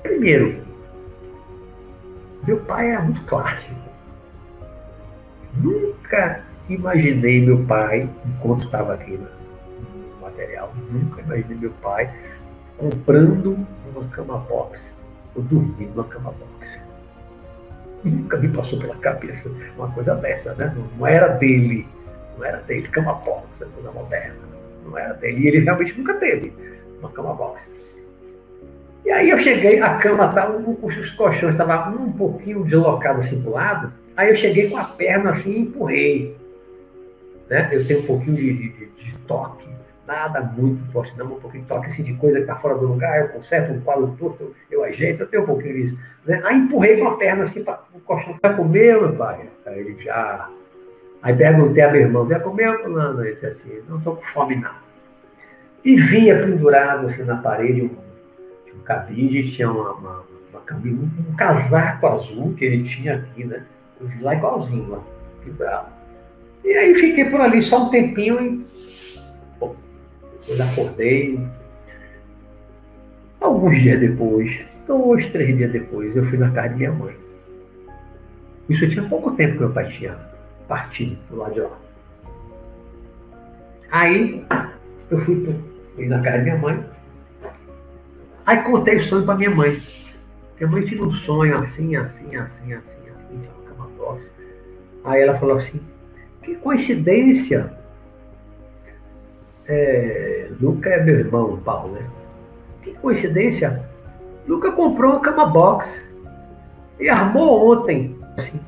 Primeiro, 0.04 0.62
meu 2.46 2.60
pai 2.60 2.92
era 2.92 3.02
muito 3.02 3.24
clássico. 3.26 3.76
Nunca 5.56 6.44
imaginei 6.70 7.44
meu 7.44 7.66
pai, 7.66 8.10
enquanto 8.26 8.66
estava 8.66 8.94
aqui 8.94 9.18
no 9.18 10.22
material, 10.22 10.74
nunca 10.92 11.22
imaginei 11.22 11.58
meu 11.58 11.72
pai 11.82 12.14
comprando 12.78 13.58
uma 13.96 14.08
cama 14.10 14.38
box 14.38 14.96
ou 15.36 15.42
dormindo 15.44 15.96
numa 15.96 16.04
cama 16.04 16.32
box. 16.32 16.80
Nunca 18.04 18.38
me 18.38 18.48
passou 18.48 18.80
pela 18.80 18.96
cabeça 18.96 19.52
uma 19.78 19.92
coisa 19.92 20.16
dessa, 20.16 20.54
né? 20.56 20.76
Não 20.98 21.06
era 21.06 21.28
dele, 21.28 21.88
não 22.38 22.46
era 22.46 22.58
dele, 22.62 22.88
cama 22.88 23.14
box, 23.14 23.62
é 23.62 23.66
coisa 23.66 23.92
moderna. 23.92 24.40
Não 24.86 24.98
era 24.98 25.14
dele. 25.14 25.42
E 25.42 25.48
ele 25.48 25.60
realmente 25.60 25.98
nunca 25.98 26.14
teve 26.16 26.54
uma 27.00 27.10
cama 27.10 27.34
box. 27.34 27.62
E 29.06 29.12
aí 29.12 29.30
eu 29.30 29.38
cheguei, 29.38 29.80
a 29.82 29.98
cama 29.98 30.28
estava, 30.28 30.58
os 30.58 31.12
colchões 31.14 31.54
estavam 31.54 31.96
um 31.96 32.12
pouquinho 32.12 32.64
deslocados 32.64 33.26
assim 33.26 33.42
para 33.42 33.50
o 33.50 33.54
lado. 33.54 33.94
Aí 34.16 34.30
eu 34.30 34.36
cheguei 34.36 34.70
com 34.70 34.78
a 34.78 34.84
perna 34.84 35.32
assim 35.32 35.52
e 35.52 35.60
empurrei. 35.60 36.38
Né? 37.50 37.70
Eu 37.72 37.86
tenho 37.86 38.02
um 38.02 38.06
pouquinho 38.06 38.36
de, 38.36 38.54
de, 38.54 38.86
de 38.88 39.16
toque 39.28 39.71
nada 40.12 40.42
muito 40.42 40.84
forte, 40.92 41.18
não, 41.18 41.26
um 41.26 41.40
pouquinho 41.40 41.64
toque 41.66 41.88
assim, 41.88 42.04
de 42.04 42.14
coisa 42.16 42.38
que 42.38 42.44
está 42.44 42.56
fora 42.56 42.76
do 42.76 42.86
lugar, 42.86 43.22
eu 43.22 43.30
conserto 43.30 43.72
um 43.72 43.80
quadro 43.80 44.14
torto, 44.20 44.54
eu 44.70 44.84
ajeito, 44.84 45.22
eu 45.22 45.28
tenho 45.28 45.44
um 45.44 45.46
pouquinho 45.46 45.76
disso. 45.76 45.98
Né? 46.26 46.42
Aí 46.44 46.58
empurrei 46.58 46.98
com 46.98 47.08
a 47.08 47.18
perna 47.18 47.44
assim 47.44 47.64
para 47.64 47.82
o 47.94 48.00
colchão, 48.02 48.38
já 48.44 48.54
comeu, 48.54 49.02
meu 49.02 49.16
pai? 49.16 49.48
Aí 49.66 49.80
ele 49.80 50.04
já. 50.04 50.50
Aí 51.24 51.36
perguntei 51.36 51.84
a 51.84 51.92
meu 51.92 52.02
irmão, 52.02 52.28
já 52.28 52.40
comeu, 52.40 52.82
fulano? 52.84 53.24
Ele 53.24 53.34
disse 53.34 53.46
assim, 53.46 53.82
não 53.88 53.98
estou 53.98 54.18
com 54.18 54.22
fome 54.24 54.56
não. 54.56 54.74
E 55.84 55.96
vinha 55.96 56.38
pendurado 56.40 57.08
assim 57.08 57.24
na 57.24 57.38
parede 57.38 57.84
um, 57.84 58.76
um 58.78 58.84
cabide, 58.84 59.52
tinha 59.52 59.72
uma, 59.72 59.94
uma, 59.94 60.24
uma 60.52 60.62
camisa, 60.62 60.98
um, 60.98 61.36
casaco 61.36 62.08
azul 62.08 62.54
que 62.54 62.66
ele 62.66 62.84
tinha 62.84 63.16
aqui, 63.16 63.46
né? 63.46 63.64
Eu 64.00 64.08
vi 64.08 64.22
lá 64.22 64.36
igualzinho 64.36 64.90
lá, 64.90 65.00
pendurado. 65.44 65.90
E 66.64 66.74
aí 66.74 66.94
fiquei 66.96 67.26
por 67.26 67.40
ali 67.40 67.62
só 67.62 67.86
um 67.86 67.90
tempinho 67.90 68.40
e 68.42 68.91
eu 70.48 70.64
acordei. 70.64 71.40
Alguns 73.40 73.82
dias 73.82 74.00
depois, 74.00 74.60
dois, 74.88 75.28
três 75.28 75.58
dias 75.58 75.72
depois, 75.72 76.16
eu 76.16 76.24
fui 76.24 76.38
na 76.38 76.52
casa 76.52 76.70
de 76.70 76.76
minha 76.76 76.92
mãe. 76.92 77.16
Isso 78.70 78.88
tinha 78.88 79.08
pouco 79.08 79.32
tempo 79.32 79.54
que 79.54 79.60
meu 79.60 79.72
pai 79.72 79.90
tinha 79.90 80.18
partido 80.68 81.18
pro 81.28 81.38
lado 81.38 81.54
de 81.54 81.60
lá. 81.62 81.78
Aí 83.92 84.46
eu 85.10 85.18
fui, 85.18 85.56
fui 85.96 86.06
na 86.06 86.22
casa 86.22 86.38
de 86.38 86.44
minha 86.44 86.58
mãe. 86.58 86.86
Aí 88.46 88.64
contei 88.64 88.98
o 88.98 89.02
sonho 89.02 89.26
para 89.26 89.36
minha 89.36 89.50
mãe. 89.50 89.78
Minha 90.58 90.70
mãe 90.70 90.86
tinha 90.86 91.04
um 91.04 91.12
sonho 91.12 91.58
assim, 91.58 91.96
assim, 91.96 92.36
assim, 92.36 92.74
assim, 92.74 93.10
assim, 93.10 93.40
tinha 93.40 93.52
uma 93.76 93.88
cama. 93.88 94.20
Aí 95.04 95.22
ela 95.22 95.38
falou 95.38 95.58
assim, 95.58 95.82
que 96.44 96.56
coincidência 96.56 97.81
é, 99.68 100.50
Luca 100.60 100.90
é 100.90 101.04
meu 101.04 101.20
irmão, 101.20 101.58
Paulo, 101.58 101.94
né? 101.94 102.02
Que 102.82 102.94
coincidência. 102.94 103.84
Luca 104.48 104.72
comprou 104.72 105.12
uma 105.12 105.20
cama 105.20 105.46
box 105.46 106.02
e 107.00 107.10
armou 107.10 107.72
ontem. 107.72 108.18
Assim, 108.38 108.60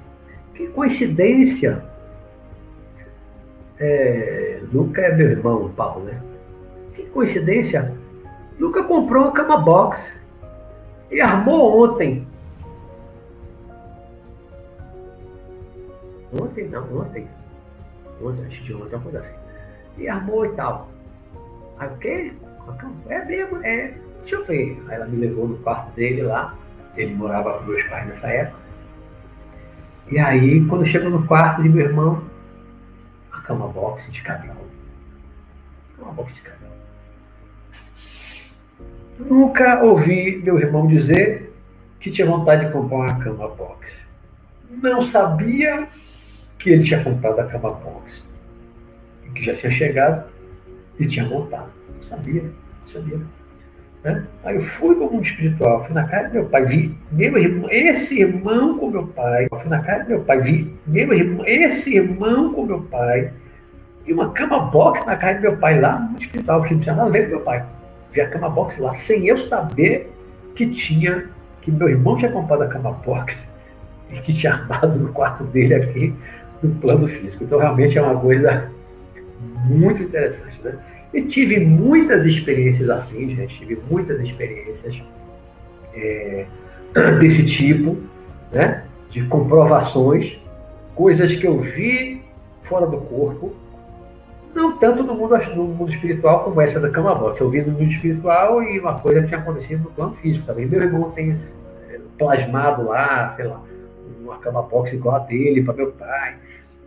que 0.53 0.67
coincidência. 0.67 1.83
É, 3.79 4.61
Luca 4.71 5.01
é 5.01 5.15
meu 5.15 5.29
irmão, 5.29 5.71
Paulo, 5.75 6.05
né? 6.05 6.21
Que 6.93 7.03
coincidência. 7.07 7.93
Luca 8.59 8.83
comprou 8.83 9.23
uma 9.23 9.31
cama 9.31 9.57
box 9.57 10.13
e 11.11 11.19
armou 11.19 11.83
ontem. 11.83 12.27
Ontem 16.39 16.67
não, 16.69 16.83
ontem. 16.99 17.27
Ontem, 18.21 18.45
acho 18.45 18.63
de 18.63 18.73
ontem, 18.73 18.99
coisa 18.99 19.19
assim 19.19 19.42
e 19.97 20.07
armou 20.07 20.45
e 20.45 20.49
tal. 20.49 20.89
Aí 21.77 21.87
o 21.87 21.97
quê? 21.97 22.33
É 23.09 23.25
mesmo, 23.25 23.57
é. 23.63 23.93
Deixa 24.19 24.35
eu 24.35 24.45
ver. 24.45 24.81
Aí 24.87 24.95
ela 24.95 25.05
me 25.05 25.17
levou 25.17 25.47
no 25.47 25.57
quarto 25.57 25.93
dele 25.95 26.23
lá. 26.23 26.55
Ele 26.95 27.13
morava 27.13 27.59
com 27.59 27.65
meus 27.65 27.83
pais 27.83 28.07
nessa 28.07 28.27
época. 28.27 28.63
E 30.09 30.19
aí, 30.19 30.65
quando 30.65 30.85
chegou 30.85 31.09
no 31.09 31.25
quarto 31.25 31.63
de 31.63 31.69
meu 31.69 31.85
irmão, 31.85 32.23
a 33.31 33.39
cama 33.41 33.67
box 33.67 34.09
de 34.11 34.21
cabelo. 34.21 34.67
Cama 35.97 36.11
box 36.11 36.33
de 36.33 36.41
cabelo. 36.41 36.73
Nunca 39.19 39.83
ouvi 39.83 40.41
meu 40.43 40.59
irmão 40.59 40.87
dizer 40.87 41.53
que 41.99 42.11
tinha 42.11 42.27
vontade 42.27 42.65
de 42.65 42.71
comprar 42.71 42.97
uma 42.97 43.19
cama 43.19 43.47
box. 43.47 44.05
não 44.69 45.01
sabia 45.01 45.87
que 46.59 46.69
ele 46.69 46.83
tinha 46.83 47.01
montado 47.01 47.39
a 47.39 47.45
cama 47.45 47.71
box, 47.71 48.27
que 49.33 49.43
já 49.43 49.55
tinha 49.55 49.71
chegado 49.71 50.29
e 50.99 51.07
tinha 51.07 51.25
montado. 51.25 51.69
Não 51.95 52.03
sabia, 52.03 52.43
não 52.43 52.87
sabia. 52.87 53.19
Né? 54.03 54.25
Aí 54.43 54.55
eu 54.55 54.61
fui 54.61 54.95
para 54.95 55.05
o 55.05 55.13
mundo 55.13 55.23
espiritual, 55.23 55.85
fui 55.85 55.93
na 55.93 56.03
casa 56.03 56.27
do 56.27 56.33
meu 56.33 56.45
pai, 56.45 56.65
vi 56.65 56.97
meu 57.11 57.37
irmão, 57.37 57.69
esse 57.71 58.19
irmão 58.19 58.77
com 58.77 58.89
meu 58.89 59.07
pai, 59.07 59.47
fui 59.49 59.69
na 59.69 59.81
casa 59.81 60.03
do 60.03 60.09
meu 60.09 60.21
pai, 60.21 60.41
vi 60.41 60.75
meu 60.85 61.13
irmão, 61.13 61.45
esse 61.47 61.95
irmão 61.95 62.53
com 62.53 62.65
meu 62.65 62.81
pai, 62.81 63.31
e 64.05 64.11
uma 64.11 64.31
cama 64.31 64.59
box 64.59 65.05
na 65.05 65.15
casa 65.15 65.39
do 65.39 65.41
meu 65.43 65.57
pai 65.57 65.79
lá 65.79 65.99
no 65.99 66.09
mundo 66.09 66.21
espiritual, 66.21 66.63
que 66.63 66.73
não 66.73 66.81
tinha 66.81 66.95
nada 66.95 67.07
a 67.07 67.11
ver 67.11 67.23
com 67.23 67.29
meu 67.29 67.41
pai. 67.41 67.65
Vi 68.11 68.19
a 68.19 68.29
cama 68.29 68.49
box 68.49 68.77
lá, 68.77 68.93
sem 68.93 69.25
eu 69.25 69.37
saber 69.37 70.11
que 70.53 70.67
tinha, 70.67 71.29
que 71.61 71.71
meu 71.71 71.87
irmão 71.87 72.17
tinha 72.17 72.31
comprado 72.31 72.63
a 72.63 72.67
cama 72.67 72.91
box 72.91 73.37
e 74.11 74.19
que 74.19 74.33
tinha 74.33 74.53
armado 74.53 74.99
no 74.99 75.13
quarto 75.13 75.45
dele 75.45 75.75
aqui 75.75 76.13
no 76.61 76.75
plano 76.75 77.07
físico. 77.07 77.45
Então 77.45 77.57
realmente 77.57 77.97
é 77.97 78.01
uma 78.01 78.19
coisa 78.19 78.69
muito 79.65 80.03
interessante, 80.03 80.61
né? 80.63 80.77
E 81.13 81.21
tive 81.23 81.59
muitas 81.59 82.25
experiências 82.25 82.89
assim, 82.89 83.35
gente, 83.35 83.57
tive 83.59 83.79
muitas 83.89 84.19
experiências 84.19 85.01
é, 85.93 86.45
desse 87.19 87.45
tipo, 87.45 87.97
né? 88.51 88.83
De 89.09 89.23
comprovações, 89.25 90.37
coisas 90.95 91.35
que 91.35 91.45
eu 91.45 91.59
vi 91.59 92.23
fora 92.63 92.87
do 92.87 92.97
corpo, 92.97 93.53
não 94.53 94.77
tanto 94.77 95.03
no 95.03 95.15
mundo, 95.15 95.35
no 95.55 95.63
mundo 95.65 95.91
espiritual 95.91 96.43
como 96.43 96.61
essa 96.61 96.79
da 96.79 96.89
Camabó, 96.89 97.31
que 97.31 97.41
eu 97.41 97.49
vi 97.49 97.61
no 97.61 97.71
mundo 97.71 97.89
espiritual 97.91 98.61
e 98.61 98.79
uma 98.79 98.99
coisa 98.99 99.21
que 99.21 99.27
tinha 99.27 99.39
acontecido 99.39 99.83
no 99.83 99.91
plano 99.91 100.13
físico 100.13 100.45
também. 100.45 100.65
Meu 100.65 100.81
irmão 100.81 101.11
tem 101.11 101.39
é, 101.89 101.99
plasmado 102.17 102.83
lá, 102.83 103.29
sei 103.31 103.45
lá, 103.45 103.61
uma 104.23 104.37
cama 104.37 104.61
box 104.61 104.93
igual 104.93 105.15
a 105.15 105.19
dele 105.19 105.63
para 105.63 105.73
meu 105.73 105.91
pai, 105.91 106.35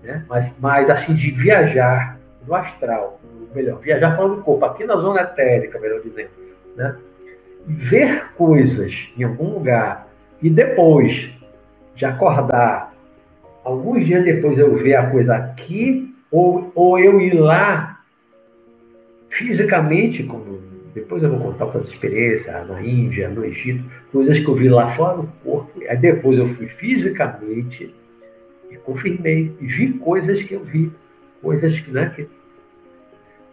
né? 0.02 0.24
Mas, 0.28 0.54
mas 0.61 0.90
assim, 0.90 1.14
de 1.14 1.30
viajar 1.30 2.18
no 2.47 2.55
astral, 2.55 3.20
melhor, 3.55 3.80
viajar 3.80 4.14
fora 4.14 4.28
do 4.28 4.42
corpo, 4.42 4.64
aqui 4.64 4.84
na 4.84 4.97
zona 4.97 5.22
etérica, 5.22 5.78
melhor 5.78 6.01
dizendo, 6.01 6.30
né? 6.76 6.97
ver 7.66 8.32
coisas 8.36 9.11
em 9.16 9.24
algum 9.24 9.55
lugar 9.55 10.09
e 10.40 10.49
depois 10.49 11.30
de 11.94 12.05
acordar, 12.05 12.94
alguns 13.64 14.05
dias 14.05 14.24
depois 14.24 14.59
eu 14.59 14.76
ver 14.76 14.94
a 14.94 15.11
coisa 15.11 15.34
aqui, 15.34 16.14
ou, 16.30 16.70
ou 16.74 16.99
eu 16.99 17.20
ir 17.20 17.34
lá 17.34 18.01
fisicamente, 19.28 20.22
como 20.22 20.61
depois 20.94 21.22
eu 21.22 21.30
vou 21.30 21.40
contar 21.40 21.66
outras 21.66 21.88
experiências 21.88 22.66
na 22.68 22.80
Índia, 22.80 23.28
no 23.28 23.44
Egito, 23.44 23.84
coisas 24.12 24.38
que 24.38 24.49
eu 24.49 24.55
vi 24.55 24.68
lá 24.68 24.88
fora 24.88 25.18
do 25.18 25.26
corpo, 25.44 25.80
aí 25.88 25.97
depois 25.97 26.38
eu 26.38 26.47
fui 26.47 26.66
fisicamente 26.66 27.94
e 28.70 28.76
confirmei, 28.76 29.55
e 29.61 29.66
vi 29.66 29.92
coisas 29.94 30.42
que 30.42 30.55
eu 30.55 30.64
vi, 30.64 30.92
coisas 31.42 31.86
né, 31.88 32.12
que 32.14 32.28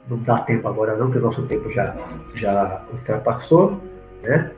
não 0.10 0.18
dá 0.18 0.40
tempo 0.40 0.68
agora 0.68 0.96
não, 0.96 1.08
porque 1.08 1.20
o 1.20 1.22
nosso 1.22 1.44
tempo 1.44 1.72
já, 1.72 1.96
já 2.36 2.82
ultrapassou, 2.92 3.82
né? 4.24 4.52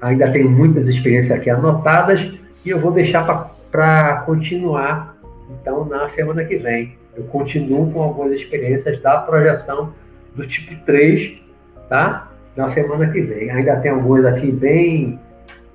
Ainda 0.00 0.30
tenho 0.30 0.50
muitas 0.50 0.88
experiências 0.88 1.38
aqui 1.38 1.50
anotadas 1.50 2.32
e 2.64 2.70
eu 2.70 2.78
vou 2.78 2.92
deixar 2.92 3.24
para 3.70 4.22
continuar, 4.26 5.16
então, 5.50 5.84
na 5.84 6.08
semana 6.08 6.44
que 6.44 6.56
vem. 6.56 6.96
Eu 7.16 7.24
continuo 7.24 7.92
com 7.92 8.02
algumas 8.02 8.32
experiências 8.32 9.00
da 9.00 9.18
projeção 9.18 9.92
do 10.34 10.46
tipo 10.46 10.74
3, 10.84 11.40
tá? 11.88 12.30
Na 12.56 12.70
semana 12.70 13.08
que 13.10 13.20
vem. 13.20 13.50
Ainda 13.50 13.76
tem 13.76 13.90
algumas 13.90 14.24
aqui 14.24 14.50
bem 14.50 15.20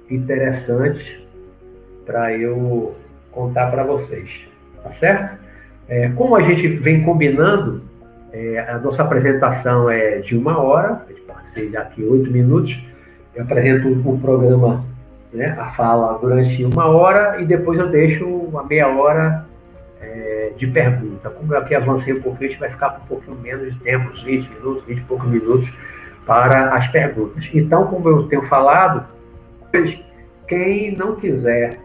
interessantes 0.09 1.15
para 2.05 2.35
eu 2.35 2.95
contar 3.31 3.67
para 3.67 3.83
vocês, 3.83 4.29
tá 4.81 4.91
certo? 4.91 5.37
É, 5.87 6.09
como 6.09 6.35
a 6.35 6.41
gente 6.41 6.67
vem 6.67 7.03
combinando, 7.03 7.83
é, 8.31 8.59
a 8.59 8.77
nossa 8.77 9.03
apresentação 9.03 9.89
é 9.89 10.19
de 10.19 10.37
uma 10.37 10.59
hora, 10.59 11.05
passei 11.47 11.75
aqui 11.75 12.03
oito 12.03 12.31
minutos. 12.31 12.79
Eu 13.33 13.43
apresento 13.43 13.87
o 13.89 14.19
programa, 14.19 14.83
né, 15.31 15.55
a 15.59 15.67
fala 15.67 16.17
durante 16.17 16.63
uma 16.65 16.87
hora 16.87 17.41
e 17.41 17.45
depois 17.45 17.79
eu 17.79 17.89
deixo 17.89 18.25
uma 18.25 18.63
meia 18.63 18.87
hora 18.87 19.45
é, 20.01 20.51
de 20.55 20.67
pergunta. 20.67 21.29
Como 21.29 21.53
eu 21.53 21.59
aqui 21.59 21.75
avancei 21.75 22.13
um 22.13 22.21
pouquinho, 22.21 22.49
a 22.49 22.51
gente 22.51 22.59
vai 22.59 22.69
ficar 22.69 22.89
com 22.91 23.03
um 23.03 23.07
pouquinho 23.07 23.37
menos 23.37 23.73
de 23.73 23.79
tempo, 23.79 24.09
uns 24.11 24.23
20 24.23 24.49
minutos, 24.49 24.83
20 24.85 24.97
e 24.97 25.01
poucos 25.01 25.29
minutos 25.29 25.71
para 26.25 26.75
as 26.75 26.87
perguntas. 26.87 27.49
Então, 27.53 27.87
como 27.87 28.09
eu 28.09 28.23
tenho 28.23 28.43
falado, 28.43 29.05
quem 30.47 30.95
não 30.95 31.15
quiser 31.15 31.79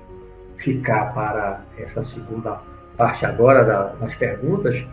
ficar 0.57 1.13
para 1.13 1.61
essa 1.79 2.05
segunda 2.05 2.61
parte 2.97 3.27
agora 3.27 3.95
das 4.01 4.15
perguntas, 4.15 4.85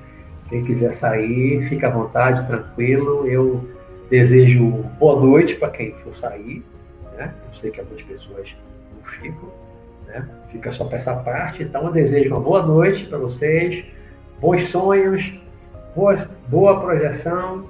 quem 0.50 0.64
quiser 0.64 0.94
sair, 0.94 1.62
fica 1.70 1.88
à 1.88 1.92
vontade, 1.92 2.46
tranquilo. 2.48 3.28
Eu 3.28 3.70
desejo 4.10 4.66
boa 5.00 5.20
noite 5.20 5.56
para 5.56 5.70
quem 5.70 5.94
for 6.04 6.16
sair. 6.16 6.64
Né? 7.16 7.32
Eu 7.52 7.58
sei 7.58 7.72
que 7.72 7.80
algumas 7.80 8.02
pessoas 8.02 8.56
não 8.96 9.12
ficam, 9.12 9.50
né? 10.08 10.28
fica 10.52 10.72
só 10.72 10.86
para 10.86 10.98
essa 10.98 11.14
parte. 11.16 11.64
Então, 11.64 11.86
eu 11.86 11.92
desejo 11.92 12.30
uma 12.30 12.40
boa 12.40 12.66
noite 12.66 13.06
para 13.06 13.20
vocês, 13.20 13.86
bons 14.42 14.64
sonhos, 14.70 15.34
boa, 15.96 16.28
boa 16.48 16.82
projeção, 16.82 17.70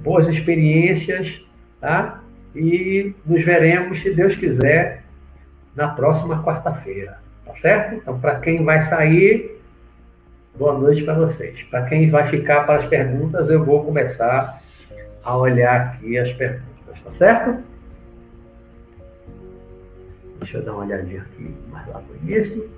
boas 0.00 0.28
experiências, 0.28 1.40
tá? 1.80 2.20
E 2.54 3.14
nos 3.24 3.42
veremos, 3.44 4.00
se 4.00 4.12
Deus 4.12 4.34
quiser, 4.34 5.04
na 5.74 5.88
próxima 5.88 6.42
quarta-feira, 6.42 7.18
tá 7.46 7.54
certo? 7.54 7.94
Então, 7.94 8.18
para 8.18 8.40
quem 8.40 8.64
vai 8.64 8.82
sair, 8.82 9.59
Boa 10.60 10.78
noite 10.78 11.02
para 11.04 11.14
vocês. 11.14 11.62
Para 11.70 11.86
quem 11.86 12.10
vai 12.10 12.26
ficar 12.26 12.66
para 12.66 12.76
as 12.76 12.84
perguntas, 12.84 13.48
eu 13.48 13.64
vou 13.64 13.82
começar 13.82 14.60
a 15.24 15.34
olhar 15.34 15.94
aqui 15.94 16.18
as 16.18 16.30
perguntas, 16.34 17.02
tá 17.02 17.10
certo? 17.14 17.64
Deixa 20.38 20.58
eu 20.58 20.62
dar 20.62 20.72
uma 20.72 20.84
olhadinha 20.84 21.22
aqui 21.22 21.54
mais 21.70 21.88
lá 21.88 22.02
no 22.02 22.28
início. 22.28 22.70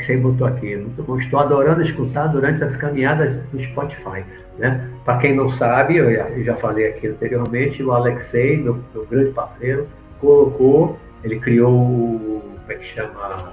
Alexei 0.00 0.16
botou 0.16 0.46
aqui, 0.46 0.76
muito. 0.76 1.18
Estou 1.18 1.40
adorando 1.40 1.82
escutar 1.82 2.26
durante 2.28 2.64
as 2.64 2.74
caminhadas 2.74 3.36
do 3.36 3.60
Spotify. 3.60 4.24
Né? 4.58 4.88
Para 5.04 5.18
quem 5.18 5.36
não 5.36 5.46
sabe, 5.46 5.96
eu 5.96 6.10
já, 6.10 6.28
eu 6.30 6.42
já, 6.42 6.56
falei 6.56 6.88
aqui 6.88 7.08
anteriormente, 7.08 7.82
o 7.82 7.92
Alexei, 7.92 8.56
meu, 8.56 8.78
meu, 8.94 9.06
grande 9.06 9.30
parceiro, 9.32 9.86
colocou, 10.18 10.98
ele 11.22 11.38
criou, 11.38 12.42
como 12.62 12.72
é 12.72 12.74
que 12.74 12.84
chama? 12.84 13.52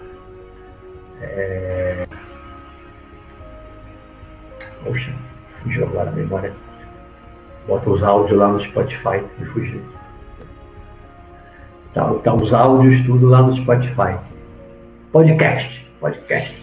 É... 1.22 2.08
Poxa, 4.84 5.14
fugiu 5.50 5.86
agora 5.86 6.10
a 6.10 6.14
memória. 6.14 6.54
Bota 7.68 7.90
os 7.90 8.04
áudios 8.04 8.40
lá 8.40 8.48
no 8.48 8.60
Spotify, 8.60 9.22
me 9.38 9.46
fugiu. 9.46 9.82
Tá, 11.94 12.10
tá 12.24 12.34
os 12.34 12.54
áudios 12.54 13.02
tudo 13.02 13.28
lá 13.28 13.42
no 13.42 13.52
Spotify. 13.52 14.18
Podcast 15.12 15.87
podcast. 16.00 16.56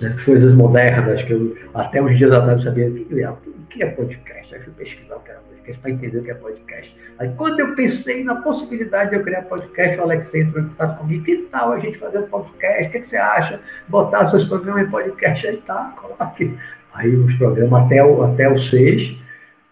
Né? 0.00 0.16
Coisas 0.24 0.54
modernas 0.54 1.22
que 1.22 1.32
eu 1.32 1.56
até 1.74 2.02
uns 2.02 2.16
dias 2.16 2.32
atrás 2.32 2.56
não 2.56 2.64
sabia 2.64 2.88
o 2.88 2.94
que, 2.94 3.22
é, 3.22 3.32
que 3.70 3.82
é 3.82 3.86
podcast. 3.86 4.54
Aí 4.54 4.60
fui 4.60 4.72
pesquisar 4.72 5.16
o 5.16 5.20
que 5.20 5.30
era 5.30 5.40
podcast 5.40 5.80
para 5.80 5.90
entender 5.90 6.18
o 6.18 6.22
que 6.22 6.30
é 6.30 6.34
podcast. 6.34 6.96
Aí 7.18 7.32
quando 7.36 7.60
eu 7.60 7.74
pensei 7.74 8.24
na 8.24 8.36
possibilidade 8.36 9.10
de 9.10 9.16
eu 9.16 9.22
criar 9.22 9.42
podcast, 9.42 9.98
o 9.98 10.02
Alex 10.02 10.34
entrou 10.34 10.64
em 10.64 10.68
contato 10.68 10.98
comigo. 10.98 11.24
Que 11.24 11.36
tal 11.50 11.72
a 11.72 11.78
gente 11.78 11.98
fazer 11.98 12.18
um 12.18 12.26
podcast? 12.26 12.88
O 12.88 12.90
que, 12.90 12.96
é 12.96 13.00
que 13.00 13.06
você 13.06 13.16
acha? 13.16 13.60
Botar 13.88 14.26
seus 14.26 14.44
programas 14.44 14.86
em 14.86 14.90
podcast? 14.90 15.46
Aí 15.46 15.56
tá, 15.58 15.94
coloque. 15.96 16.58
Aí 16.94 17.14
os 17.14 17.34
programas 17.36 17.84
até 17.84 18.04
o, 18.04 18.22
até 18.22 18.48
o 18.48 18.58
6 18.58 19.16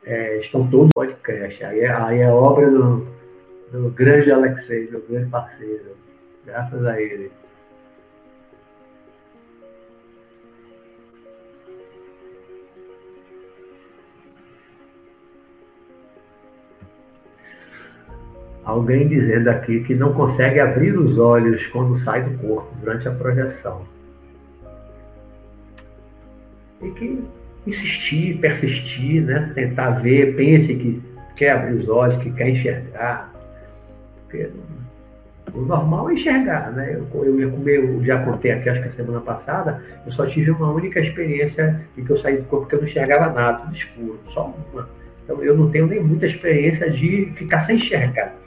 é, 0.05 0.39
estão 0.39 0.67
todos 0.69 0.91
podcast. 0.95 1.65
Aí 1.65 1.85
aí 1.85 2.21
é 2.21 2.29
obra 2.29 2.71
do, 2.71 3.07
do 3.73 3.91
grande 3.91 4.31
Alexei, 4.31 4.89
meu 4.91 5.03
grande 5.09 5.29
parceiro. 5.29 5.97
Graças 6.47 6.85
a 6.87 7.01
ele. 7.01 7.31
Alguém 18.65 19.09
dizendo 19.09 19.49
aqui 19.49 19.81
que 19.81 19.95
não 19.95 20.13
consegue 20.13 20.61
abrir 20.61 20.97
os 20.97 21.19
olhos 21.19 21.67
quando 21.69 21.97
sai 21.97 22.23
do 22.23 22.39
corpo 22.39 22.75
durante 22.81 23.09
a 23.09 23.13
projeção. 23.13 23.83
Tem 26.81 26.93
que 26.93 27.25
insistir, 27.67 28.39
persistir, 28.39 29.23
né? 29.23 29.53
tentar 29.55 29.91
ver, 29.91 30.35
pense 30.35 30.75
que 30.75 31.03
quer 31.37 31.53
abrir 31.53 31.75
os 31.75 31.89
olhos, 31.89 32.17
que 32.23 32.31
quer 32.31 32.49
enxergar. 32.49 33.33
Porque 34.23 34.51
O 35.53 35.63
normal 35.63 36.11
é 36.11 36.15
enxergar, 36.15 36.71
né? 36.73 36.95
Eu, 36.95 37.25
eu 37.25 37.69
eu 37.69 38.05
já 38.05 38.23
contei 38.25 38.53
aqui, 38.53 38.69
acho 38.69 38.81
que 38.81 38.89
a 38.89 38.93
semana 38.93 39.21
passada, 39.21 39.83
eu 40.07 40.13
só 40.13 40.25
tive 40.27 40.51
uma 40.51 40.71
única 40.71 41.01
experiência 41.01 41.81
de 41.97 42.03
que 42.03 42.11
eu 42.11 42.17
saí 42.17 42.37
do 42.37 42.45
corpo 42.45 42.65
porque 42.65 42.77
eu 42.77 42.81
não 42.81 42.87
enxergava 42.87 43.33
nada, 43.33 43.63
tudo 43.63 43.75
escuro, 43.75 44.21
só 44.27 44.55
uma. 44.73 44.89
Então 45.25 45.43
eu 45.43 45.57
não 45.57 45.71
tenho 45.71 45.87
nem 45.87 46.03
muita 46.03 46.27
experiência 46.27 46.91
de 46.91 47.33
ficar 47.35 47.61
sem 47.61 47.77
enxergar. 47.77 48.40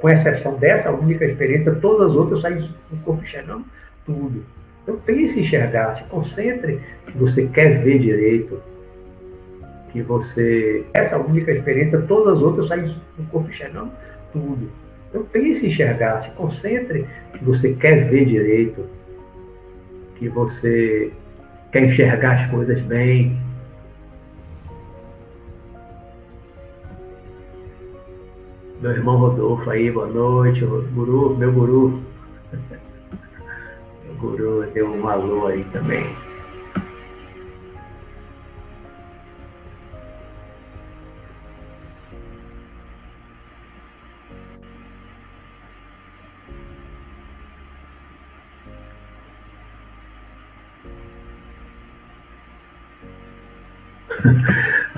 Com 0.00 0.08
exceção 0.08 0.56
dessa 0.58 0.90
única 0.92 1.24
experiência, 1.24 1.74
todas 1.74 2.10
as 2.10 2.16
outras 2.16 2.40
saí 2.40 2.54
do 2.90 2.96
corpo 3.04 3.22
enxergando 3.22 3.64
tudo. 4.06 4.44
Então 4.82 4.96
pense 5.04 5.38
em 5.38 5.42
enxergar, 5.42 5.94
se 5.94 6.04
concentre 6.04 6.80
que 7.06 7.18
você 7.18 7.46
quer 7.46 7.82
ver 7.82 7.98
direito, 7.98 8.60
que 9.92 10.00
você. 10.02 10.84
Essa 10.94 11.18
única 11.18 11.52
experiência, 11.52 12.00
todas 12.00 12.36
as 12.36 12.42
outras 12.42 12.68
saí 12.68 12.82
do 12.82 13.24
corpo 13.30 13.48
enxergando 13.48 13.90
tudo. 14.32 14.70
Então 15.08 15.24
pense 15.24 15.66
em 15.66 15.68
enxergar, 15.68 16.20
se 16.20 16.30
concentre 16.30 17.06
que 17.32 17.44
você 17.44 17.74
quer 17.74 18.08
ver 18.08 18.24
direito, 18.24 18.84
que 20.16 20.28
você 20.28 21.12
quer 21.72 21.84
enxergar 21.84 22.34
as 22.34 22.50
coisas 22.50 22.80
bem. 22.80 23.38
Meu 28.80 28.92
irmão 28.92 29.16
Rodolfo 29.16 29.68
aí, 29.70 29.90
boa 29.90 30.06
noite, 30.06 30.64
guru, 30.64 31.36
meu 31.36 31.52
guru. 31.52 32.00
Meu 34.04 34.14
guru 34.14 34.70
deu 34.72 34.88
um 34.88 35.08
alô 35.08 35.48
aí 35.48 35.64
também. 35.64 36.14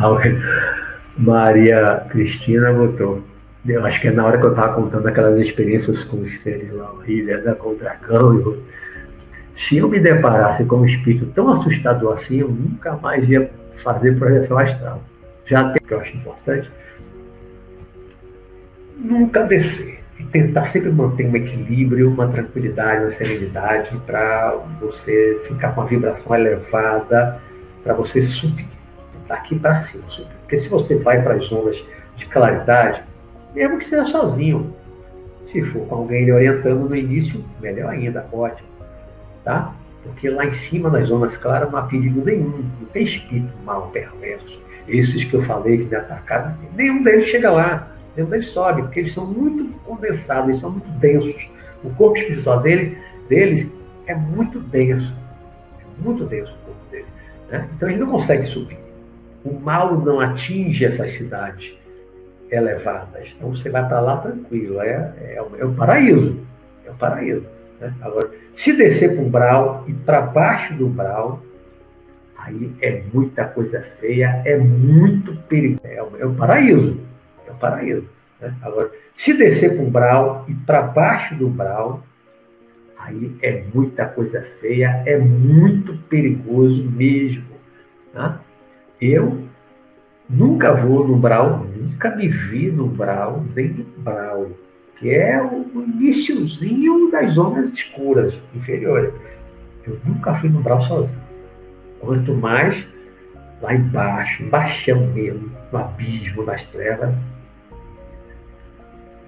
Maria 1.16 2.06
Cristina 2.10 2.70
botou. 2.72 3.22
Eu 3.66 3.84
acho 3.84 4.00
que 4.00 4.08
é 4.08 4.10
na 4.10 4.24
hora 4.24 4.38
que 4.38 4.46
eu 4.46 4.50
estava 4.50 4.74
contando 4.74 5.06
aquelas 5.06 5.38
experiências 5.38 6.02
com 6.02 6.18
os 6.18 6.40
seres 6.40 6.72
lá 6.72 6.90
horríveis, 6.92 7.44
né, 7.44 7.54
com 7.54 7.70
o 7.70 7.74
dragão. 7.76 8.34
Eu, 8.38 8.62
se 9.54 9.76
eu 9.76 9.88
me 9.88 10.00
deparasse 10.00 10.64
com 10.64 10.76
um 10.76 10.86
espírito 10.86 11.26
tão 11.26 11.50
assustador 11.50 12.14
assim, 12.14 12.40
eu 12.40 12.48
nunca 12.48 12.96
mais 12.96 13.28
ia 13.28 13.50
fazer 13.76 14.18
projeção 14.18 14.58
astral. 14.58 15.02
Já 15.44 15.70
tem, 15.70 15.82
que 15.86 15.92
eu 15.92 16.00
acho 16.00 16.16
importante, 16.16 16.70
nunca 18.96 19.42
descer. 19.44 20.00
E 20.18 20.24
tentar 20.24 20.66
sempre 20.66 20.90
manter 20.90 21.26
um 21.26 21.36
equilíbrio, 21.36 22.10
uma 22.10 22.28
tranquilidade, 22.28 23.04
uma 23.04 23.10
serenidade, 23.10 23.94
para 24.06 24.54
você 24.80 25.40
ficar 25.44 25.74
com 25.74 25.82
a 25.82 25.84
vibração 25.86 26.34
elevada, 26.34 27.40
para 27.82 27.94
você 27.94 28.22
subir 28.22 28.68
daqui 29.26 29.58
para 29.58 29.80
cima. 29.82 30.04
Porque 30.40 30.56
se 30.56 30.68
você 30.68 30.96
vai 30.96 31.22
para 31.22 31.34
as 31.34 31.50
ondas 31.50 31.82
de 32.16 32.26
claridade, 32.26 33.02
mesmo 33.54 33.78
que 33.78 33.84
seja 33.84 34.06
sozinho, 34.06 34.74
se 35.50 35.62
for 35.62 35.86
com 35.86 35.96
alguém 35.96 36.24
lhe 36.24 36.32
orientando 36.32 36.88
no 36.88 36.96
início, 36.96 37.44
melhor 37.60 37.90
ainda, 37.90 38.26
ótimo. 38.32 38.68
Tá? 39.44 39.74
Porque 40.02 40.30
lá 40.30 40.46
em 40.46 40.50
cima, 40.50 40.88
nas 40.88 41.08
zonas 41.08 41.36
claras, 41.36 41.70
não 41.70 41.78
há 41.78 41.82
perigo 41.82 42.24
nenhum, 42.24 42.64
não 42.80 42.86
tem 42.92 43.02
espírito 43.02 43.52
mal, 43.64 43.88
perverso. 43.88 44.60
Esses 44.88 45.24
que 45.24 45.34
eu 45.34 45.42
falei 45.42 45.78
que 45.78 45.84
me 45.84 45.96
atacaram, 45.96 46.56
nenhum 46.74 47.02
deles 47.02 47.26
chega 47.26 47.50
lá, 47.50 47.92
nenhum 48.16 48.28
deles 48.28 48.46
sobe, 48.46 48.82
porque 48.82 49.00
eles 49.00 49.12
são 49.12 49.26
muito 49.26 49.72
condensados, 49.84 50.48
eles 50.48 50.60
são 50.60 50.70
muito 50.70 50.90
densos. 50.92 51.48
O 51.84 51.90
corpo 51.90 52.18
espiritual 52.18 52.60
deles, 52.60 52.96
deles 53.28 53.70
é 54.06 54.14
muito 54.14 54.58
denso, 54.58 55.14
é 55.78 56.02
muito 56.02 56.24
denso 56.24 56.52
o 56.52 56.66
corpo 56.66 56.90
deles. 56.90 57.06
Né? 57.48 57.68
Então 57.76 57.88
eles 57.88 58.00
não 58.00 58.10
conseguem 58.10 58.44
subir 58.44 58.80
o 59.44 59.58
mal 59.58 59.98
não 59.98 60.20
atinge 60.20 60.84
essas 60.84 61.12
cidades 61.12 61.76
elevadas. 62.50 63.28
Então 63.36 63.54
você 63.54 63.70
vai 63.70 63.86
para 63.86 64.00
lá 64.00 64.16
tranquilo, 64.18 64.80
é, 64.80 65.12
é, 65.18 65.34
é 65.36 65.64
o 65.64 65.72
paraíso. 65.72 66.38
É 66.84 66.90
o 66.90 66.94
paraíso. 66.94 67.46
Né? 67.80 67.94
Agora, 68.00 68.30
se 68.54 68.76
descer 68.76 69.14
para 69.14 69.22
um 69.22 69.30
brau 69.30 69.84
e 69.86 69.92
para 69.92 70.20
baixo 70.20 70.74
do 70.74 70.88
brau, 70.88 71.42
aí 72.36 72.72
é 72.82 73.02
muita 73.12 73.44
coisa 73.44 73.80
feia, 74.00 74.42
é 74.44 74.56
muito 74.56 75.34
perigoso. 75.48 75.80
É, 75.84 75.96
é 75.96 76.26
o 76.26 76.34
paraíso. 76.34 77.00
É 77.46 77.50
o 77.50 77.54
paraíso. 77.54 78.08
Né? 78.40 78.54
Agora, 78.62 78.90
se 79.14 79.34
descer 79.34 79.74
para 79.74 79.82
um 79.82 79.90
brau 79.90 80.44
e 80.48 80.54
para 80.54 80.82
baixo 80.82 81.34
do 81.36 81.48
brau, 81.48 82.02
aí 82.98 83.34
é 83.42 83.64
muita 83.72 84.06
coisa 84.06 84.42
feia, 84.60 85.02
é 85.06 85.16
muito 85.18 85.96
perigoso 86.08 86.82
mesmo. 86.90 87.44
Né? 88.12 88.38
Eu 89.00 89.49
nunca 90.30 90.72
vou 90.74 91.06
no 91.06 91.16
Brau, 91.16 91.66
nunca 91.76 92.14
me 92.14 92.28
vi 92.28 92.70
no 92.70 92.86
Brau, 92.86 93.44
nem 93.54 93.68
no 93.68 93.84
Brau, 93.98 94.50
que 94.96 95.10
é 95.10 95.42
o 95.42 95.66
iníciozinho 95.74 97.10
das 97.10 97.34
zonas 97.34 97.70
escuras 97.70 98.38
inferiores. 98.54 99.12
Eu 99.86 99.98
nunca 100.04 100.32
fui 100.34 100.48
no 100.48 100.60
Brau 100.60 100.80
sozinho. 100.82 101.18
Quanto 101.98 102.32
mais 102.34 102.86
lá 103.60 103.74
embaixo, 103.74 104.42
embaixão 104.42 105.06
mesmo, 105.08 105.50
no 105.72 105.78
abismo, 105.78 106.44
nas 106.44 106.64
trevas. 106.66 107.14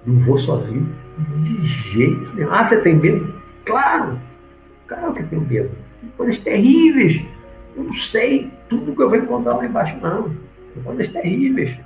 Não 0.05 0.17
vou 0.19 0.37
sozinho 0.37 0.93
de 1.41 1.65
jeito 1.65 2.33
nenhum. 2.35 2.51
Ah, 2.51 2.65
você 2.65 2.77
tem 2.77 2.95
medo? 2.95 3.33
Claro! 3.65 4.19
Claro 4.87 5.13
que 5.13 5.23
tenho 5.23 5.41
medo. 5.41 5.71
Coisas 6.17 6.37
terríveis. 6.39 7.23
Eu 7.75 7.83
não 7.85 7.93
sei 7.93 8.51
tudo 8.67 8.95
que 8.95 9.01
eu 9.01 9.09
vou 9.09 9.17
encontrar 9.17 9.55
lá 9.55 9.65
embaixo, 9.65 9.95
não. 10.01 10.31
Coisas 10.83 11.09
terríveis. 11.09 11.77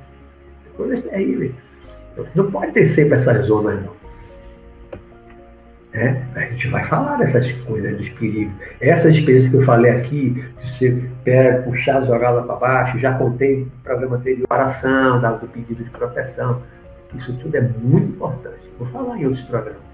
Coisas 0.76 1.02
terríveis. 1.02 1.52
Não 2.34 2.50
pode 2.52 2.72
descer 2.72 3.08
para 3.08 3.18
essas 3.18 3.46
zonas, 3.46 3.84
não. 3.84 3.98
É, 5.94 6.22
a 6.36 6.42
gente 6.42 6.68
vai 6.68 6.84
falar 6.84 7.18
dessas 7.18 7.52
coisas, 7.64 7.98
dos 7.98 8.10
perigos. 8.10 8.54
Essa 8.80 9.10
experiência 9.10 9.50
que 9.50 9.56
eu 9.56 9.62
falei 9.64 9.92
aqui, 9.92 10.46
de 10.62 10.70
ser 10.70 11.10
pé, 11.24 11.54
puxar, 11.62 12.06
jogar 12.06 12.32
lá 12.32 12.44
para 12.44 12.56
baixo, 12.56 13.00
já 13.00 13.14
contei 13.18 13.62
no 13.62 13.72
programa 13.84 14.18
anterior, 14.18 14.46
oração, 14.50 15.20
do 15.40 15.48
pedido 15.48 15.84
de 15.84 15.90
proteção. 15.90 16.62
Isso 17.16 17.34
tudo 17.38 17.56
é 17.56 17.62
muito 17.62 18.10
importante. 18.10 18.60
Vou 18.78 18.88
falar 18.90 19.18
em 19.18 19.26
outros 19.26 19.42
programas. 19.44 19.87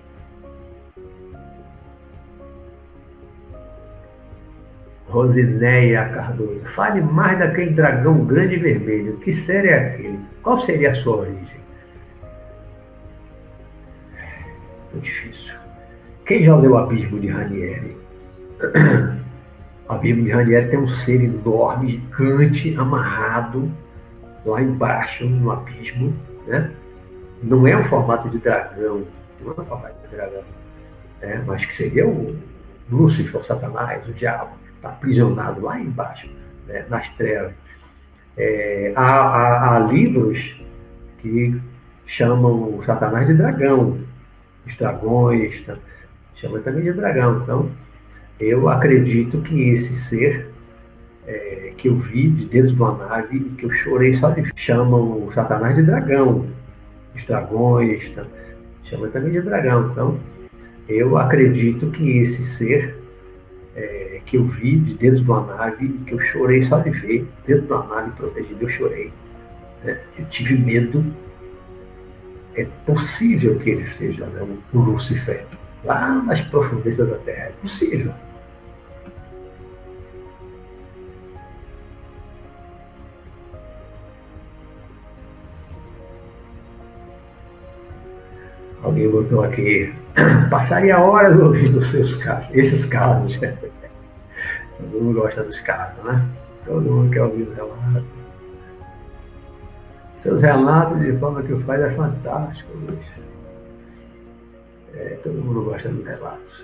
Rosineia 5.13 6.09
Cardoso, 6.09 6.65
fale 6.65 6.99
mais 6.99 7.37
daquele 7.37 7.69
dragão 7.69 8.25
grande 8.25 8.55
e 8.55 8.57
vermelho. 8.57 9.17
Que 9.17 9.31
série 9.31 9.67
é 9.67 9.77
aquele? 9.77 10.19
Qual 10.41 10.57
seria 10.57 10.89
a 10.89 10.93
sua 10.95 11.17
origem? 11.17 11.61
Muito 14.91 15.03
difícil. 15.03 15.53
Quem 16.25 16.41
já 16.41 16.55
leu 16.57 16.71
o 16.71 16.77
Abismo 16.77 17.19
de 17.19 17.27
Ranieri? 17.27 17.95
O 19.87 19.93
Abismo 19.93 20.23
de 20.23 20.31
Ranieri 20.31 20.67
tem 20.67 20.79
um 20.79 20.87
ser 20.87 21.23
enorme, 21.23 21.91
gigante, 22.17 22.75
amarrado 22.75 23.71
lá 24.43 24.63
embaixo 24.63 25.25
no 25.25 25.51
abismo, 25.51 26.11
né? 26.47 26.71
Não 27.43 27.67
é 27.67 27.77
um 27.77 27.85
formato 27.85 28.29
de 28.29 28.39
dragão, 28.39 29.03
não 29.39 29.53
é 29.55 29.61
um 29.61 29.65
formato 29.65 29.95
de 30.07 30.15
dragão, 30.15 30.41
né? 31.21 31.43
mas 31.45 31.65
que 31.65 31.73
seria 31.73 32.07
o 32.07 32.35
Lúcifer, 32.91 33.39
o 33.39 33.43
Satanás, 33.43 34.07
o 34.07 34.11
diabo 34.11 34.62
está 34.83 34.89
aprisionado 34.89 35.61
lá 35.61 35.79
embaixo, 35.79 36.29
né, 36.67 36.85
nas 36.89 37.09
trevas. 37.11 37.53
É, 38.35 38.91
há, 38.95 39.05
há, 39.05 39.75
há, 39.75 39.79
livros 39.79 40.59
que 41.19 41.59
chamam 42.05 42.77
o 42.77 42.83
Satanás 42.83 43.27
de 43.27 43.33
dragão, 43.33 43.99
os 44.67 44.75
dragões, 44.75 45.63
tá? 45.65 45.77
chama 46.35 46.59
também 46.59 46.83
de 46.83 46.91
dragão. 46.91 47.41
Então, 47.41 47.71
eu 48.39 48.67
acredito 48.67 49.41
que 49.41 49.69
esse 49.69 49.93
ser 49.93 50.49
é, 51.25 51.73
que 51.77 51.87
eu 51.87 51.95
vi 51.95 52.27
de 52.27 52.45
dentro 52.45 52.73
de 52.73 52.81
uma 52.81 52.97
nave 52.97 53.37
e 53.37 53.49
que 53.51 53.65
eu 53.65 53.71
chorei 53.71 54.13
só 54.13 54.31
de 54.31 54.51
chamam 54.55 55.25
o 55.25 55.31
Satanás 55.31 55.75
de 55.75 55.83
dragão, 55.83 56.47
os 57.15 57.23
dragões, 57.23 58.11
tá? 58.11 58.25
chama 58.83 59.07
também 59.07 59.31
de 59.31 59.41
dragão. 59.41 59.89
Então, 59.91 60.19
eu 60.89 61.17
acredito 61.17 61.89
que 61.91 62.17
esse 62.17 62.41
ser 62.41 63.02
é, 63.75 64.21
que 64.25 64.37
eu 64.37 64.45
vi 64.45 64.77
de 64.77 64.93
dentro 64.95 65.23
de 65.23 65.29
uma 65.29 65.41
nave 65.41 65.89
que 66.05 66.13
eu 66.13 66.19
chorei 66.19 66.61
só 66.61 66.79
de 66.79 66.89
ver, 66.89 67.27
dentro 67.45 67.65
de 67.65 67.73
uma 67.73 67.87
nave 67.87 68.11
protegida, 68.11 68.63
eu 68.63 68.69
chorei. 68.69 69.11
Né? 69.83 69.99
Eu 70.17 70.25
tive 70.25 70.57
medo. 70.57 71.05
É 72.55 72.65
possível 72.85 73.57
que 73.57 73.71
ele 73.71 73.85
seja 73.85 74.27
né, 74.27 74.45
o 74.73 74.79
Lúcifer, 74.79 75.45
lá 75.83 76.21
nas 76.21 76.39
profundezas 76.41 77.09
da 77.09 77.17
Terra. 77.17 77.45
É 77.45 77.53
possível. 77.61 78.13
Alguém 88.93 89.09
botou 89.09 89.43
aqui, 89.43 89.91
passaria 90.51 90.99
horas 90.99 91.35
ouvindo 91.35 91.81
seus 91.81 92.13
casos, 92.17 92.53
esses 92.53 92.85
casos. 92.85 93.39
Todo 94.77 95.01
mundo 95.01 95.19
gosta 95.19 95.43
dos 95.43 95.59
casos, 95.61 96.03
né? 96.03 96.23
Todo 96.63 96.91
mundo 96.91 97.11
quer 97.11 97.23
ouvir 97.23 97.41
os 97.41 97.55
relatos. 97.55 98.03
Seus 100.17 100.41
relatos, 100.43 100.99
de 100.99 101.11
forma 101.17 101.41
que 101.41 101.53
o 101.53 101.59
faz, 101.61 101.81
é 101.81 101.89
fantástico, 101.89 102.71
Luiz. 102.77 103.03
É, 104.93 105.17
todo 105.23 105.33
mundo 105.33 105.63
gosta 105.63 105.89
dos 105.89 106.05
relatos. 106.05 106.63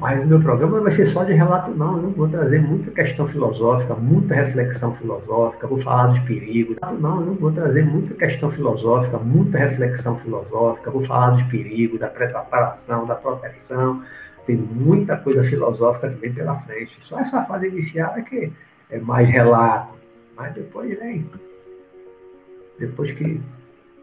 Mas 0.00 0.22
o 0.22 0.26
meu 0.26 0.40
programa 0.40 0.76
não 0.76 0.82
vai 0.84 0.92
ser 0.92 1.06
só 1.06 1.24
de 1.24 1.34
relato, 1.34 1.70
não. 1.72 1.98
Eu 1.98 2.10
vou 2.10 2.26
trazer 2.26 2.58
muita 2.58 2.90
questão 2.90 3.28
filosófica, 3.28 3.94
muita 3.94 4.34
reflexão 4.34 4.94
filosófica, 4.94 5.66
vou 5.66 5.76
falar 5.76 6.06
dos 6.06 6.20
perigos. 6.20 6.78
Não, 6.98 7.20
eu 7.20 7.34
vou 7.34 7.52
trazer 7.52 7.84
muita 7.84 8.14
questão 8.14 8.50
filosófica, 8.50 9.18
muita 9.18 9.58
reflexão 9.58 10.18
filosófica, 10.18 10.90
vou 10.90 11.02
falar 11.02 11.32
dos 11.32 11.42
perigos, 11.42 12.00
da 12.00 12.08
preparação, 12.08 13.04
da 13.04 13.14
proteção. 13.14 14.02
Tem 14.46 14.56
muita 14.56 15.18
coisa 15.18 15.42
filosófica 15.42 16.08
que 16.08 16.16
vem 16.16 16.32
pela 16.32 16.56
frente. 16.56 16.96
Só 17.02 17.20
essa 17.20 17.42
fase 17.44 17.68
inicial 17.68 18.14
é 18.16 18.22
que 18.22 18.50
é 18.90 18.98
mais 18.98 19.28
relato. 19.28 19.92
Mas 20.34 20.54
depois 20.54 20.98
vem. 20.98 21.28
Depois 22.78 23.12
que 23.12 23.38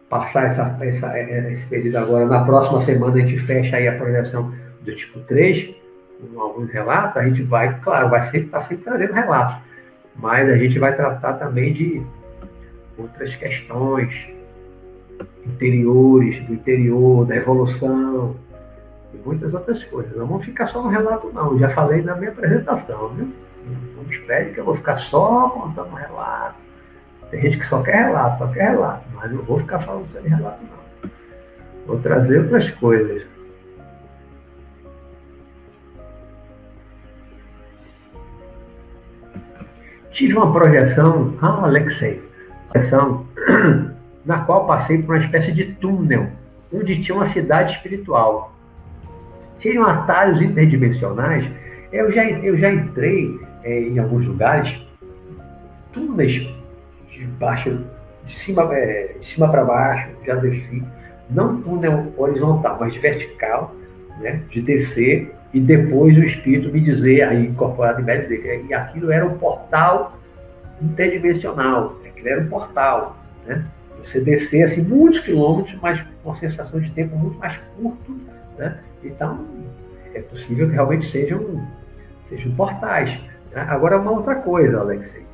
passar 0.08 0.46
essa, 0.46 0.78
essa, 0.80 1.18
esse 1.18 1.66
período 1.66 1.96
agora, 1.96 2.24
na 2.24 2.44
próxima 2.44 2.80
semana 2.80 3.16
a 3.16 3.18
gente 3.18 3.36
fecha 3.36 3.76
aí 3.76 3.88
a 3.88 3.96
projeção 3.96 4.54
do 4.88 4.96
tipo 4.96 5.20
3 5.20 5.74
com 6.20 6.40
alguns 6.40 6.70
relatos, 6.70 7.16
a 7.16 7.24
gente 7.24 7.42
vai, 7.42 7.78
claro, 7.80 8.08
vai 8.08 8.22
sempre 8.22 8.46
estar 8.46 8.58
tá 8.58 8.64
sempre 8.64 8.84
trazendo 8.84 9.12
relatos, 9.12 9.56
mas 10.16 10.48
a 10.48 10.56
gente 10.56 10.78
vai 10.78 10.94
tratar 10.94 11.34
também 11.34 11.72
de 11.72 12.02
outras 12.96 13.36
questões 13.36 14.28
interiores, 15.46 16.40
do 16.40 16.54
interior, 16.54 17.24
da 17.24 17.36
evolução, 17.36 18.36
e 19.14 19.16
muitas 19.18 19.54
outras 19.54 19.84
coisas. 19.84 20.16
Não 20.16 20.26
vamos 20.26 20.44
ficar 20.44 20.66
só 20.66 20.82
no 20.82 20.88
relato, 20.88 21.30
não. 21.32 21.58
Já 21.58 21.68
falei 21.68 22.02
na 22.02 22.16
minha 22.16 22.30
apresentação, 22.30 23.08
viu? 23.14 23.32
Não 23.96 24.10
espere 24.10 24.52
que 24.52 24.58
eu 24.58 24.64
vou 24.64 24.74
ficar 24.74 24.96
só 24.96 25.48
contando 25.50 25.94
relato. 25.94 26.56
Tem 27.30 27.42
gente 27.42 27.58
que 27.58 27.66
só 27.66 27.82
quer 27.82 28.06
relato, 28.06 28.38
só 28.38 28.46
quer 28.48 28.70
relato, 28.70 29.04
mas 29.14 29.30
não 29.30 29.42
vou 29.42 29.58
ficar 29.58 29.78
falando 29.78 30.06
só 30.06 30.18
de 30.18 30.28
relato, 30.28 30.62
não. 30.62 31.10
Vou 31.86 31.98
trazer 31.98 32.40
outras 32.40 32.70
coisas. 32.70 33.37
Tive 40.18 40.36
uma 40.36 40.50
projeção, 40.50 41.32
ah, 41.40 41.62
Alexei, 41.62 42.20
projeção 42.68 43.24
na 44.26 44.40
qual 44.40 44.66
passei 44.66 45.00
por 45.00 45.14
uma 45.14 45.18
espécie 45.18 45.52
de 45.52 45.66
túnel, 45.74 46.26
onde 46.74 47.00
tinha 47.00 47.14
uma 47.14 47.24
cidade 47.24 47.76
espiritual. 47.76 48.52
Seriam 49.58 49.86
atalhos 49.86 50.42
interdimensionais. 50.42 51.48
Eu 51.92 52.10
já, 52.10 52.28
eu 52.28 52.58
já 52.58 52.68
entrei 52.68 53.38
é, 53.62 53.80
em 53.80 54.00
alguns 54.00 54.26
lugares, 54.26 54.84
túneis 55.92 56.52
de 57.08 57.24
baixo, 57.38 57.80
de 58.26 58.34
cima, 58.34 58.74
é, 58.74 59.14
de 59.20 59.24
cima 59.24 59.48
para 59.48 59.64
baixo, 59.64 60.08
já 60.26 60.34
desci. 60.34 60.84
Não 61.30 61.62
túnel 61.62 62.12
horizontal, 62.16 62.76
mas 62.80 62.96
vertical, 62.96 63.72
né, 64.18 64.42
de 64.50 64.62
descer 64.62 65.32
e 65.52 65.60
depois 65.60 66.16
o 66.16 66.22
Espírito 66.22 66.70
me 66.72 66.80
dizer, 66.80 67.22
aí 67.22 67.46
incorporado 67.46 68.00
em 68.00 68.04
mim, 68.04 68.22
dizer 68.22 68.66
que 68.66 68.74
aquilo 68.74 69.10
era 69.10 69.26
um 69.26 69.38
portal 69.38 70.18
interdimensional, 70.80 71.96
aquilo 72.06 72.28
era 72.28 72.40
um 72.42 72.48
portal, 72.48 73.16
né? 73.46 73.64
Você 74.02 74.20
descer 74.20 74.62
assim 74.62 74.82
muitos 74.82 75.20
quilômetros, 75.20 75.76
mas 75.82 76.00
com 76.00 76.28
uma 76.28 76.34
sensação 76.34 76.80
de 76.80 76.90
tempo 76.90 77.16
muito 77.16 77.38
mais 77.38 77.58
curto, 77.76 78.16
né? 78.56 78.78
Então 79.02 79.44
é 80.14 80.20
possível 80.20 80.68
que 80.68 80.74
realmente 80.74 81.06
sejam, 81.06 81.66
sejam 82.28 82.52
portais. 82.52 83.18
Né? 83.52 83.64
Agora 83.68 83.98
uma 83.98 84.12
outra 84.12 84.36
coisa, 84.36 84.78
Alexei, 84.78 85.24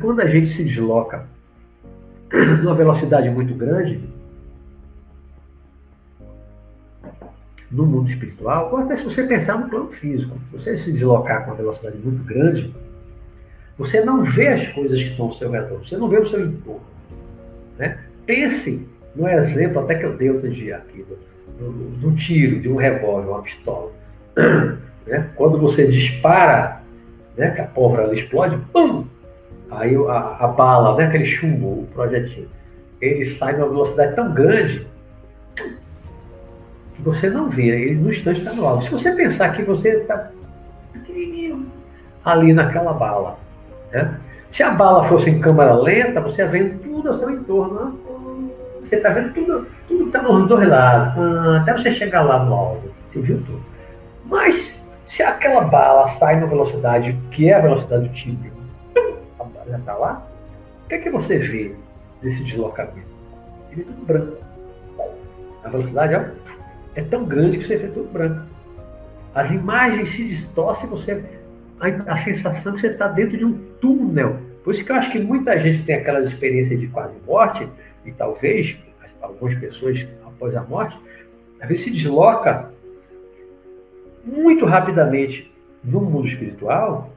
quando 0.00 0.20
a 0.20 0.26
gente 0.26 0.48
se 0.48 0.64
desloca 0.64 1.26
numa 2.62 2.74
velocidade 2.74 3.30
muito 3.30 3.54
grande, 3.54 4.02
no 7.72 7.86
mundo 7.86 8.08
espiritual, 8.08 8.70
ou 8.70 8.78
até 8.78 8.94
se 8.94 9.02
você 9.02 9.24
pensar 9.24 9.58
no 9.58 9.68
plano 9.68 9.90
físico. 9.90 10.38
Se 10.50 10.58
você 10.58 10.76
se 10.76 10.92
deslocar 10.92 11.44
com 11.44 11.50
uma 11.50 11.56
velocidade 11.56 11.96
muito 11.96 12.22
grande, 12.22 12.72
você 13.78 14.04
não 14.04 14.22
vê 14.22 14.48
as 14.48 14.68
coisas 14.68 15.02
que 15.02 15.10
estão 15.10 15.26
ao 15.26 15.32
seu 15.32 15.50
redor, 15.50 15.78
você 15.78 15.96
não 15.96 16.08
vê 16.08 16.18
o 16.18 16.28
seu 16.28 16.44
entorno. 16.44 16.82
Né? 17.78 17.98
Pense 18.26 18.86
no 19.16 19.26
exemplo 19.26 19.82
até 19.82 19.94
que 19.94 20.04
eu 20.04 20.16
dei 20.16 20.30
outro 20.30 20.50
dia 20.50 20.76
aqui, 20.76 21.04
do, 21.58 21.72
do, 21.72 22.10
do 22.10 22.14
tiro, 22.14 22.60
de 22.60 22.68
um 22.68 22.76
revólver, 22.76 23.30
uma 23.30 23.42
pistola. 23.42 23.90
Né? 25.04 25.30
Quando 25.34 25.58
você 25.58 25.84
dispara, 25.88 26.80
né, 27.36 27.50
que 27.50 27.60
a 27.60 27.66
pólvora 27.66 28.14
explode, 28.14 28.56
pum! 28.72 29.04
Aí 29.68 29.96
a, 29.96 30.36
a 30.38 30.46
bala, 30.46 30.96
né, 30.96 31.06
aquele 31.06 31.26
chumbo, 31.26 31.66
o 31.66 31.88
projetil, 31.92 32.46
ele 33.00 33.26
sai 33.26 33.54
numa 33.54 33.68
velocidade 33.68 34.14
tão 34.14 34.32
grande 34.32 34.86
você 37.02 37.28
não 37.28 37.48
vê, 37.48 37.66
ele 37.66 37.94
no 37.96 38.10
instante 38.10 38.40
está 38.40 38.52
no 38.52 38.64
alto. 38.64 38.84
Se 38.84 38.90
você 38.90 39.12
pensar 39.12 39.50
que 39.50 39.62
você 39.62 39.96
está 39.98 40.30
pequenininho 40.92 41.66
ali 42.24 42.52
naquela 42.52 42.92
bala, 42.92 43.38
né? 43.90 44.20
se 44.50 44.62
a 44.62 44.70
bala 44.70 45.04
fosse 45.04 45.28
em 45.28 45.40
câmera 45.40 45.74
lenta, 45.74 46.20
você 46.20 46.42
ia 46.42 46.48
vendo 46.48 46.78
tudo 46.80 47.08
ao 47.08 47.18
seu 47.18 47.30
entorno. 47.30 47.74
Né? 47.74 47.92
Você 48.84 48.96
está 48.96 49.10
vendo 49.10 49.32
tudo, 49.34 49.66
tudo 49.88 50.06
está 50.06 50.22
nos 50.22 50.48
dois 50.48 50.68
lados, 50.68 51.18
ah, 51.18 51.58
até 51.60 51.72
você 51.72 51.90
chegar 51.90 52.22
lá 52.22 52.44
no 52.44 52.54
alvo, 52.54 52.88
você 53.10 53.20
viu 53.20 53.38
tudo. 53.38 53.62
Mas 54.24 54.80
se 55.08 55.22
aquela 55.22 55.62
bala 55.62 56.08
sai 56.08 56.38
na 56.38 56.46
velocidade 56.46 57.18
que 57.30 57.48
é 57.48 57.54
a 57.54 57.60
velocidade 57.60 58.08
do 58.08 58.14
tiro, 58.14 58.38
a 59.40 59.44
bala 59.44 59.66
já 59.68 59.78
está 59.78 59.94
lá, 59.94 60.26
o 60.84 60.88
que 60.88 60.94
é 60.94 60.98
que 60.98 61.10
você 61.10 61.38
vê 61.38 61.74
desse 62.22 62.44
deslocamento? 62.44 63.10
Ele 63.72 63.80
é 63.80 63.84
tudo 63.84 64.06
branco. 64.06 64.36
A 65.64 65.68
velocidade, 65.68 66.14
ó, 66.14 66.61
é 66.94 67.02
tão 67.02 67.24
grande 67.24 67.58
que 67.58 67.66
você 67.66 67.76
vê 67.76 67.88
tudo 67.88 68.10
branco. 68.12 68.42
As 69.34 69.50
imagens 69.50 70.10
se 70.10 70.24
distorcem, 70.24 70.88
você 70.88 71.22
a, 71.80 72.12
a 72.12 72.16
sensação 72.16 72.74
que 72.74 72.80
você 72.80 72.88
está 72.88 73.08
dentro 73.08 73.36
de 73.36 73.44
um 73.44 73.58
túnel. 73.80 74.38
Por 74.62 74.72
isso 74.72 74.84
que 74.84 74.92
eu 74.92 74.96
acho 74.96 75.10
que 75.10 75.18
muita 75.18 75.58
gente 75.58 75.84
tem 75.84 75.96
aquelas 75.96 76.28
experiências 76.28 76.78
de 76.78 76.86
quase 76.86 77.14
morte, 77.26 77.68
e 78.04 78.12
talvez 78.12 78.76
algumas 79.20 79.54
pessoas 79.56 80.06
após 80.24 80.54
a 80.54 80.62
morte, 80.62 80.98
às 81.60 81.68
vezes 81.68 81.84
se 81.84 81.90
desloca 81.90 82.70
muito 84.24 84.64
rapidamente 84.64 85.52
no 85.82 86.00
mundo 86.00 86.28
espiritual, 86.28 87.12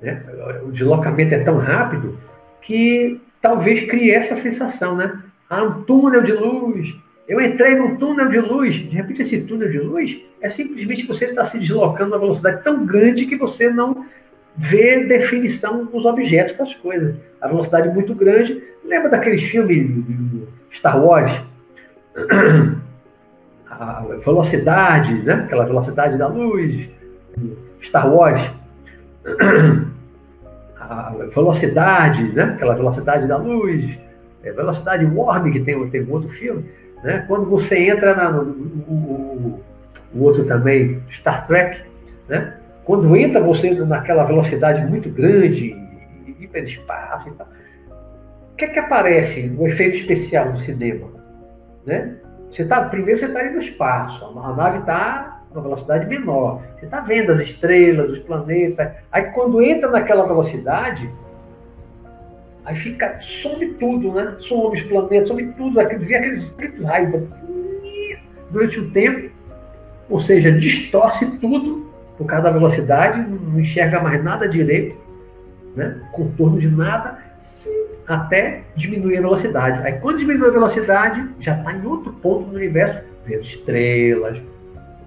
né? 0.00 0.22
o 0.62 0.70
deslocamento 0.70 1.34
é 1.34 1.42
tão 1.42 1.58
rápido 1.58 2.18
que 2.60 3.20
talvez 3.40 3.86
crie 3.88 4.10
essa 4.10 4.36
sensação, 4.36 4.96
né? 4.96 5.22
Há 5.48 5.62
um 5.62 5.82
túnel 5.82 6.22
de 6.22 6.32
luz, 6.32 6.94
eu 7.30 7.40
entrei 7.40 7.76
num 7.76 7.94
túnel 7.94 8.28
de 8.28 8.40
luz. 8.40 8.74
De 8.74 8.88
repente, 8.88 9.22
esse 9.22 9.42
túnel 9.42 9.70
de 9.70 9.78
luz 9.78 10.20
é 10.40 10.48
simplesmente 10.48 11.06
você 11.06 11.26
estar 11.26 11.44
se 11.44 11.60
deslocando 11.60 12.12
a 12.12 12.16
uma 12.16 12.22
velocidade 12.22 12.64
tão 12.64 12.84
grande 12.84 13.24
que 13.24 13.36
você 13.36 13.70
não 13.70 14.04
vê 14.56 15.04
definição 15.04 15.84
dos 15.84 16.04
objetos, 16.04 16.58
das 16.58 16.74
coisas. 16.74 17.14
A 17.40 17.46
velocidade 17.46 17.88
é 17.88 17.92
muito 17.92 18.16
grande. 18.16 18.60
Lembra 18.84 19.10
daqueles 19.10 19.44
filmes 19.44 20.04
Star 20.72 21.00
Wars? 21.00 21.30
A 23.70 24.04
velocidade, 24.24 25.14
né? 25.22 25.34
aquela 25.34 25.64
velocidade 25.64 26.18
da 26.18 26.26
luz. 26.26 26.88
Star 27.80 28.12
Wars. 28.12 28.42
A 30.80 31.14
velocidade, 31.32 32.24
né? 32.32 32.42
aquela 32.56 32.74
velocidade 32.74 33.28
da 33.28 33.36
luz. 33.36 33.96
É, 34.42 34.50
velocidade 34.50 35.04
Warm, 35.04 35.52
que 35.52 35.60
tem, 35.60 35.88
tem 35.90 36.04
outro 36.10 36.28
filme 36.28 36.64
né? 37.02 37.24
Quando 37.26 37.48
você 37.48 37.78
entra 37.88 38.14
na, 38.14 38.30
no, 38.30 38.42
o, 38.42 39.60
outro 40.18 40.44
também, 40.44 41.02
Star 41.10 41.46
Trek, 41.46 41.82
né? 42.28 42.54
quando 42.84 43.16
entra 43.16 43.40
você 43.40 43.72
naquela 43.72 44.24
velocidade 44.24 44.84
muito 44.86 45.08
grande, 45.08 45.76
hiperespaço 46.38 47.28
e 47.28 47.32
tal, 47.32 47.48
o 48.52 48.56
que 48.56 48.64
é 48.64 48.68
que 48.68 48.78
aparece 48.78 49.54
o 49.58 49.66
efeito 49.66 49.96
especial 49.96 50.50
no 50.50 50.58
cinema? 50.58 51.08
Né? 51.86 52.16
Você 52.50 52.64
tá, 52.64 52.82
primeiro 52.82 53.18
você 53.18 53.26
está 53.26 53.40
ali 53.40 53.50
no 53.50 53.60
espaço, 53.60 54.24
a 54.38 54.52
nave 54.52 54.78
está 54.78 55.40
numa 55.52 55.62
velocidade 55.62 56.06
menor. 56.06 56.62
Você 56.78 56.84
está 56.84 57.00
vendo 57.00 57.32
as 57.32 57.40
estrelas, 57.40 58.10
os 58.10 58.18
planetas. 58.20 58.92
Aí 59.10 59.24
quando 59.32 59.62
entra 59.62 59.90
naquela 59.90 60.26
velocidade, 60.26 61.10
Aí 62.64 62.76
fica, 62.76 63.18
some 63.20 63.74
tudo, 63.74 64.12
né? 64.12 64.36
Some 64.40 64.76
os 64.76 64.82
planetas, 64.82 65.28
some 65.28 65.46
tudo, 65.52 65.74
vê 65.74 66.14
aqueles, 66.14 66.52
aqueles 66.52 66.84
raios 66.84 67.14
assim, 67.14 68.16
durante 68.50 68.80
o 68.80 68.90
tempo, 68.90 69.30
ou 70.08 70.20
seja, 70.20 70.52
distorce 70.52 71.38
tudo 71.38 71.90
por 72.18 72.26
causa 72.26 72.44
da 72.44 72.50
velocidade, 72.50 73.20
não 73.28 73.58
enxerga 73.58 74.00
mais 74.00 74.22
nada 74.22 74.48
direito, 74.48 74.96
né? 75.74 76.00
contorno 76.12 76.58
de 76.58 76.68
nada, 76.68 77.18
até 78.06 78.62
diminuir 78.76 79.18
a 79.18 79.20
velocidade. 79.22 79.80
Aí 79.86 79.94
quando 79.94 80.18
diminui 80.18 80.48
a 80.48 80.52
velocidade, 80.52 81.26
já 81.38 81.56
está 81.56 81.72
em 81.72 81.86
outro 81.86 82.12
ponto 82.12 82.50
do 82.50 82.56
universo, 82.56 82.98
vendo 83.24 83.42
estrelas, 83.42 84.38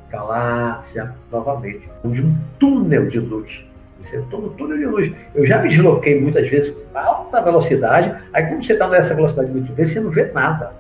galáxia, 0.10 1.14
novamente. 1.32 1.90
De 2.06 2.22
um 2.22 2.36
túnel 2.58 3.08
de 3.08 3.20
luz. 3.20 3.64
Você 4.04 4.22
todo 4.30 4.50
túnel 4.52 4.78
de 4.78 4.86
luz. 4.86 5.12
Eu 5.34 5.46
já 5.46 5.62
me 5.62 5.70
desloquei 5.70 6.20
muitas 6.20 6.48
vezes 6.50 6.76
a 6.94 7.02
alta 7.02 7.42
velocidade, 7.42 8.14
aí 8.34 8.46
quando 8.46 8.64
você 8.64 8.74
está 8.74 8.88
nessa 8.88 9.16
velocidade 9.16 9.50
muito 9.50 9.74
grande, 9.74 9.90
você 9.90 10.00
não 10.00 10.12
vê 10.12 10.26
nada. 10.32 10.74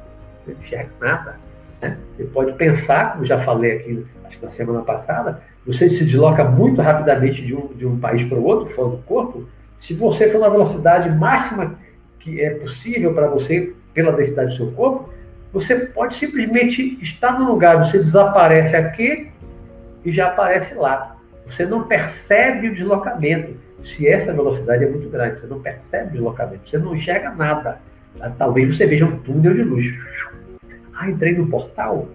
Não 0.45 0.53
enxerga 0.53 0.91
nada. 0.99 1.35
Né? 1.81 1.97
Você 2.15 2.25
pode 2.25 2.53
pensar, 2.53 3.13
como 3.13 3.25
já 3.25 3.39
falei 3.39 3.77
aqui 3.77 4.05
acho 4.25 4.39
que 4.39 4.45
na 4.45 4.51
semana 4.51 4.81
passada, 4.81 5.41
você 5.65 5.89
se 5.89 6.03
desloca 6.03 6.43
muito 6.43 6.81
rapidamente 6.81 7.41
de 7.41 7.55
um, 7.55 7.67
de 7.67 7.85
um 7.85 7.99
país 7.99 8.23
para 8.23 8.37
o 8.37 8.43
outro, 8.43 8.73
fora 8.73 8.89
do 8.89 8.97
corpo, 8.97 9.47
se 9.79 9.93
você 9.93 10.29
for 10.29 10.39
na 10.39 10.49
velocidade 10.49 11.09
máxima 11.09 11.75
que 12.19 12.41
é 12.41 12.51
possível 12.51 13.13
para 13.13 13.27
você, 13.27 13.73
pela 13.93 14.11
densidade 14.11 14.51
do 14.51 14.57
seu 14.57 14.71
corpo, 14.71 15.09
você 15.51 15.75
pode 15.75 16.15
simplesmente 16.15 16.97
estar 17.01 17.37
no 17.37 17.45
lugar, 17.45 17.77
você 17.77 17.99
desaparece 17.99 18.75
aqui 18.75 19.29
e 20.03 20.11
já 20.11 20.27
aparece 20.27 20.73
lá. 20.73 21.12
Você 21.47 21.65
não 21.65 21.83
percebe 21.83 22.69
o 22.69 22.73
deslocamento. 22.73 23.53
Se 23.81 24.07
essa 24.07 24.33
velocidade 24.33 24.83
é 24.83 24.89
muito 24.89 25.09
grande, 25.09 25.41
você 25.41 25.47
não 25.47 25.59
percebe 25.59 26.09
o 26.09 26.11
deslocamento, 26.11 26.69
você 26.69 26.77
não 26.77 26.95
enxerga 26.95 27.31
nada. 27.31 27.79
Talvez 28.37 28.75
você 28.75 28.85
veja 28.85 29.05
um 29.05 29.17
túnel 29.19 29.53
de 29.53 29.63
luz. 29.63 29.85
Ah, 30.95 31.09
entrei 31.09 31.35
no 31.35 31.47
portal, 31.47 32.07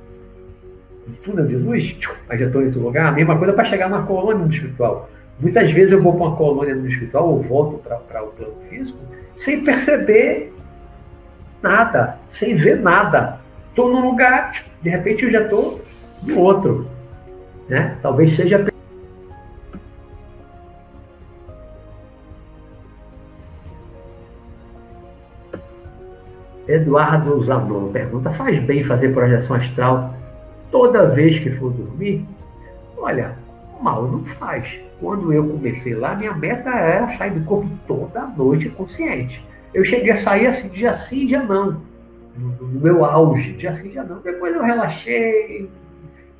um 1.06 1.12
túnel 1.22 1.46
de 1.46 1.56
luz, 1.56 1.98
mas 2.28 2.40
já 2.40 2.46
estou 2.46 2.62
em 2.62 2.66
outro 2.66 2.80
lugar. 2.80 3.06
A 3.06 3.12
mesma 3.12 3.36
coisa 3.36 3.52
para 3.52 3.64
chegar 3.64 3.90
na 3.90 4.02
colônia 4.02 4.44
no 4.44 4.50
espiritual. 4.50 5.10
Muitas 5.38 5.70
vezes 5.70 5.92
eu 5.92 6.02
vou 6.02 6.14
para 6.14 6.26
uma 6.26 6.36
colônia 6.36 6.74
no 6.74 6.86
espiritual 6.88 7.28
ou 7.28 7.42
volto 7.42 7.78
para 7.78 8.22
o 8.22 8.28
plano 8.28 8.54
físico 8.68 8.98
sem 9.38 9.62
perceber 9.62 10.52
nada, 11.62 12.18
sem 12.32 12.56
ver 12.56 12.80
nada. 12.80 13.40
Estou 13.70 13.90
num 13.90 14.10
lugar, 14.10 14.64
de 14.82 14.90
repente 14.90 15.24
eu 15.24 15.30
já 15.30 15.42
estou 15.42 15.80
no 16.24 16.38
outro. 16.40 16.88
Né? 17.68 17.96
Talvez 18.02 18.32
seja. 18.32 18.66
Eduardo 26.68 27.40
Zanon 27.40 27.90
pergunta: 27.90 28.30
faz 28.30 28.58
bem 28.60 28.84
fazer 28.84 29.14
projeção 29.14 29.56
astral 29.56 30.14
toda 30.70 31.08
vez 31.08 31.38
que 31.38 31.50
for 31.50 31.72
dormir? 31.72 32.24
Olha, 32.96 33.34
mal 33.80 34.06
não 34.06 34.24
faz. 34.24 34.78
Quando 35.00 35.32
eu 35.32 35.48
comecei 35.48 35.94
lá, 35.94 36.14
minha 36.14 36.34
meta 36.34 36.70
era 36.70 37.08
sair 37.08 37.30
do 37.30 37.44
corpo 37.44 37.70
toda 37.86 38.26
noite 38.26 38.68
consciente. 38.68 39.44
Eu 39.72 39.84
cheguei 39.84 40.10
a 40.10 40.16
sair 40.16 40.46
assim, 40.46 40.68
dia 40.68 40.92
sim, 40.92 41.26
dia 41.26 41.42
não. 41.42 41.80
No, 42.36 42.80
meu 42.80 43.04
auge, 43.04 43.52
dia 43.52 43.74
sim, 43.76 43.88
dia 43.88 44.02
não. 44.02 44.18
Depois 44.20 44.54
eu 44.54 44.62
relaxei, 44.62 45.70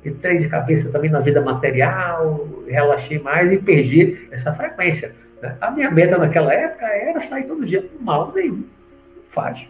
entrei 0.05 0.39
de 0.39 0.49
cabeça 0.49 0.89
também 0.89 1.09
na 1.09 1.19
vida 1.21 1.41
material, 1.41 2.47
relaxei 2.67 3.19
mais 3.19 3.51
e 3.51 3.57
perdi 3.57 4.27
essa 4.31 4.53
frequência. 4.53 5.15
Né? 5.41 5.55
A 5.61 5.71
minha 5.71 5.89
meta 5.89 6.17
naquela 6.17 6.53
época 6.53 6.85
era 6.85 7.21
sair 7.21 7.43
todo 7.43 7.65
dia. 7.65 7.89
Mal 8.01 8.31
nenhum. 8.35 8.63
Faz. 9.27 9.65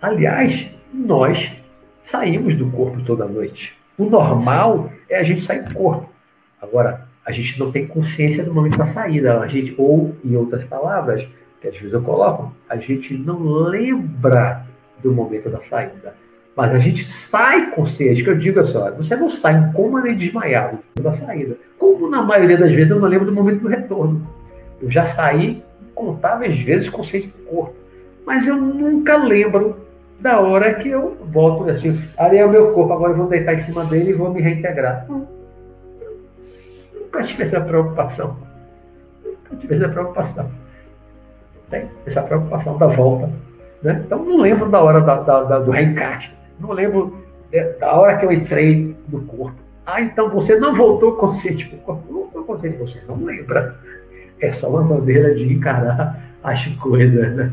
Aliás, 0.00 0.70
nós 0.92 1.52
saímos 2.04 2.54
do 2.54 2.70
corpo 2.70 3.00
toda 3.02 3.26
noite. 3.26 3.74
O 3.98 4.04
normal 4.04 4.90
é 5.08 5.18
a 5.18 5.22
gente 5.22 5.42
sair 5.42 5.62
do 5.62 5.74
corpo. 5.74 6.08
Agora, 6.60 7.06
a 7.24 7.32
gente 7.32 7.58
não 7.58 7.72
tem 7.72 7.86
consciência 7.86 8.44
do 8.44 8.54
momento 8.54 8.78
da 8.78 8.86
saída. 8.86 9.40
A 9.40 9.48
gente, 9.48 9.74
ou, 9.78 10.14
em 10.24 10.36
outras 10.36 10.64
palavras, 10.64 11.26
que 11.60 11.68
às 11.68 11.76
vezes 11.76 11.92
eu 11.92 12.02
coloco, 12.02 12.54
a 12.68 12.76
gente 12.76 13.14
não 13.14 13.42
lembra 13.42 14.66
do 15.02 15.12
momento 15.12 15.48
da 15.48 15.60
saída. 15.60 16.14
Mas 16.54 16.72
a 16.72 16.78
gente 16.78 17.04
sai 17.04 17.70
consciente, 17.70 18.22
que 18.22 18.30
eu 18.30 18.38
digo 18.38 18.60
assim, 18.60 18.76
olha, 18.76 18.92
você 18.92 19.16
não 19.16 19.28
sai 19.28 19.58
em 19.58 19.72
coma 19.72 20.00
nem 20.00 20.16
desmaiado 20.16 20.78
da 21.00 21.12
saída. 21.14 21.56
Como 21.78 22.08
na 22.08 22.22
maioria 22.22 22.56
das 22.56 22.72
vezes 22.72 22.90
eu 22.90 23.00
não 23.00 23.08
lembro 23.08 23.26
do 23.26 23.32
momento 23.32 23.60
do 23.60 23.68
retorno. 23.68 24.26
Eu 24.80 24.90
já 24.90 25.04
saí 25.04 25.62
incontáveis 25.90 26.58
vezes 26.58 26.88
consciente 26.88 27.28
do 27.28 27.44
corpo. 27.44 27.74
Mas 28.24 28.46
eu 28.46 28.56
nunca 28.56 29.16
lembro 29.16 29.85
da 30.20 30.40
hora 30.40 30.74
que 30.74 30.88
eu 30.88 31.16
volto 31.30 31.68
assim, 31.68 32.00
ali 32.16 32.38
é 32.38 32.46
o 32.46 32.50
meu 32.50 32.72
corpo, 32.72 32.92
agora 32.92 33.12
eu 33.12 33.16
vou 33.16 33.28
deitar 33.28 33.54
em 33.54 33.58
cima 33.58 33.84
dele 33.84 34.10
e 34.10 34.14
vou 34.14 34.32
me 34.32 34.40
reintegrar. 34.40 35.06
Nunca 36.94 37.22
tive 37.22 37.42
essa 37.42 37.60
preocupação. 37.60 38.36
Nunca 39.24 39.56
tive 39.56 39.74
essa 39.74 39.88
preocupação. 39.88 40.50
Tem 41.70 41.88
essa 42.06 42.22
preocupação 42.22 42.78
da 42.78 42.86
volta. 42.86 43.30
Né? 43.82 44.02
Então, 44.04 44.24
não 44.24 44.38
lembro 44.38 44.68
da 44.70 44.80
hora 44.80 45.00
da, 45.00 45.16
da, 45.20 45.42
da, 45.44 45.58
do 45.58 45.70
reencarte. 45.70 46.34
Não 46.58 46.72
lembro 46.72 47.24
é, 47.52 47.72
da 47.74 47.92
hora 47.92 48.16
que 48.16 48.24
eu 48.24 48.32
entrei 48.32 48.96
no 49.08 49.22
corpo. 49.22 49.56
Ah, 49.84 50.00
então 50.00 50.28
você 50.28 50.58
não 50.58 50.74
voltou 50.74 51.12
consciente 51.16 51.66
para 51.66 51.76
o 51.76 51.80
corpo. 51.80 52.12
Não 52.12 52.20
voltou 52.22 52.44
consciente, 52.44 52.76
você 52.78 53.00
não 53.06 53.22
lembra. 53.24 53.76
É 54.40 54.50
só 54.50 54.68
uma 54.68 54.82
maneira 54.82 55.34
de 55.34 55.52
encarar 55.52 56.20
as 56.42 56.66
coisas. 56.76 57.34
Né? 57.34 57.52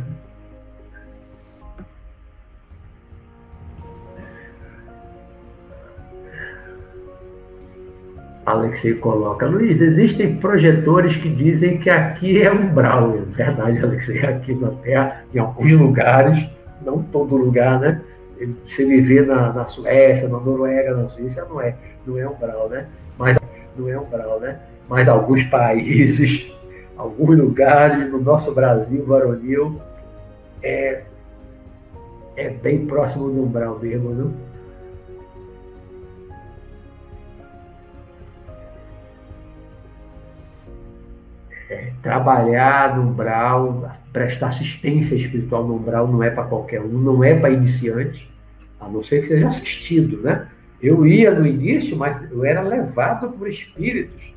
Alexei 8.46 8.96
coloca, 8.96 9.46
Luiz, 9.46 9.80
existem 9.80 10.36
projetores 10.36 11.16
que 11.16 11.30
dizem 11.30 11.78
que 11.78 11.90
aqui 11.90 12.42
é 12.42 12.52
umbral. 12.52 13.16
É 13.16 13.22
verdade, 13.22 13.82
Alexei, 13.82 14.20
aqui 14.26 14.54
na 14.54 14.70
Terra, 14.70 15.24
em 15.34 15.40
alguns 15.40 15.72
lugares, 15.72 16.50
não 16.86 17.02
todo 17.02 17.38
lugar, 17.38 17.80
né? 17.80 18.02
Você 18.66 18.86
viver 18.86 19.26
na, 19.26 19.54
na 19.54 19.66
Suécia, 19.66 20.28
na 20.28 20.40
Noruega, 20.40 20.94
na 20.96 21.08
Suíça, 21.08 21.46
não 21.50 21.62
é, 21.62 21.76
não 22.06 22.18
é 22.18 22.28
umbral, 22.28 22.68
né? 22.68 22.88
Mas 23.18 23.38
não 23.78 23.88
é 23.88 23.98
umbral, 23.98 24.40
né? 24.42 24.60
Mas 24.90 25.08
alguns 25.08 25.44
países, 25.46 26.52
alguns 26.98 27.38
lugares 27.38 28.12
no 28.12 28.20
nosso 28.20 28.52
Brasil 28.52 29.06
varonil, 29.06 29.80
é, 30.62 31.04
é 32.36 32.50
bem 32.50 32.86
próximo 32.86 33.30
do 33.30 33.42
umbral 33.42 33.80
mesmo, 33.82 34.10
não? 34.14 34.53
É, 41.74 41.94
trabalhar 42.02 42.96
no 42.96 43.10
umbral, 43.10 43.92
prestar 44.12 44.48
assistência 44.48 45.16
espiritual 45.16 45.66
no 45.66 45.76
umbral 45.76 46.08
não 46.08 46.22
é 46.22 46.30
para 46.30 46.44
qualquer 46.44 46.82
um, 46.82 46.88
não 46.88 47.24
é 47.24 47.34
para 47.34 47.50
iniciante, 47.50 48.30
a 48.80 48.88
não 48.88 49.02
ser 49.02 49.22
que 49.22 49.28
seja 49.28 49.48
assistido, 49.48 50.22
né? 50.22 50.48
Eu 50.82 51.08
ia 51.08 51.32
no 51.32 51.48
início, 51.48 51.98
mas 51.98 52.22
eu 52.32 52.46
era 52.46 52.62
levado 52.62 53.30
por 53.30 53.48
espíritos 53.48 54.34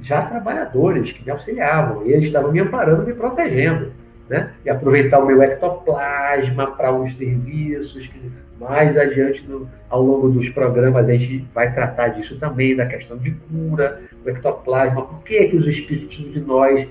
já 0.00 0.22
trabalhadores 0.22 1.12
que 1.12 1.24
me 1.24 1.30
auxiliavam, 1.30 2.04
e 2.04 2.12
eles 2.12 2.26
estavam 2.26 2.50
me 2.50 2.58
amparando, 2.58 3.06
me 3.06 3.14
protegendo, 3.14 3.91
né? 4.28 4.50
E 4.64 4.70
aproveitar 4.70 5.18
o 5.18 5.26
meu 5.26 5.42
ectoplasma 5.42 6.68
para 6.72 6.92
os 6.92 7.16
serviços 7.16 8.06
que 8.06 8.32
mais 8.62 8.96
adiante, 8.96 9.44
no, 9.46 9.68
ao 9.90 10.02
longo 10.02 10.28
dos 10.28 10.48
programas, 10.48 11.08
a 11.08 11.12
gente 11.12 11.46
vai 11.52 11.72
tratar 11.72 12.08
disso 12.08 12.38
também, 12.38 12.76
da 12.76 12.86
questão 12.86 13.16
de 13.16 13.32
cura, 13.32 14.00
do 14.22 14.30
ectoplasma, 14.30 15.02
por 15.02 15.22
que, 15.22 15.36
é 15.36 15.48
que 15.48 15.56
os 15.56 15.66
espíritos 15.66 16.16
de 16.32 16.40
nós, 16.40 16.86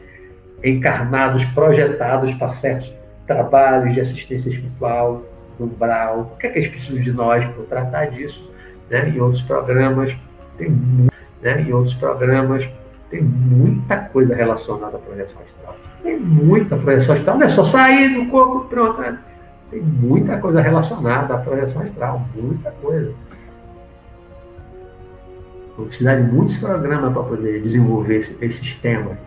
encarnados, 0.63 1.45
projetados 1.45 2.33
para 2.33 2.51
certos 2.53 2.93
trabalhos 3.25 3.93
de 3.93 4.01
assistência 4.01 4.49
espiritual, 4.49 5.23
do 5.57 5.65
umbral, 5.65 6.25
por 6.25 6.39
que, 6.39 6.47
é 6.47 6.49
que 6.49 6.67
precisam 6.67 6.99
de 6.99 7.11
nós 7.11 7.45
para 7.45 7.63
tratar 7.63 8.05
disso? 8.07 8.51
Né? 8.89 9.09
Em 9.09 9.19
outros 9.21 9.41
programas, 9.41 10.15
tem 10.57 10.69
né? 11.41 11.61
em 11.61 11.71
outros 11.71 11.95
programas, 11.95 12.67
tem 13.11 13.21
muita 13.21 13.97
coisa 13.97 14.33
relacionada 14.33 14.95
à 14.95 14.99
projeção 14.99 15.41
astral. 15.41 15.75
Tem 16.01 16.17
muita 16.17 16.77
projeção 16.77 17.13
astral, 17.13 17.37
não 17.37 17.45
é 17.45 17.49
só 17.49 17.63
sair 17.65 18.15
do 18.15 18.31
corpo, 18.31 18.69
pronto, 18.69 19.01
né? 19.01 19.19
Tem 19.69 19.81
muita 19.81 20.37
coisa 20.37 20.61
relacionada 20.61 21.35
à 21.35 21.37
projeção 21.37 21.81
astral, 21.81 22.25
muita 22.33 22.71
coisa. 22.71 23.13
Vou 25.77 25.87
precisar 25.87 26.15
de 26.15 26.23
muitos 26.23 26.55
programas 26.57 27.11
para 27.11 27.23
poder 27.23 27.61
desenvolver 27.61 28.15
esse, 28.15 28.37
esses 28.41 28.75
temas. 28.77 29.17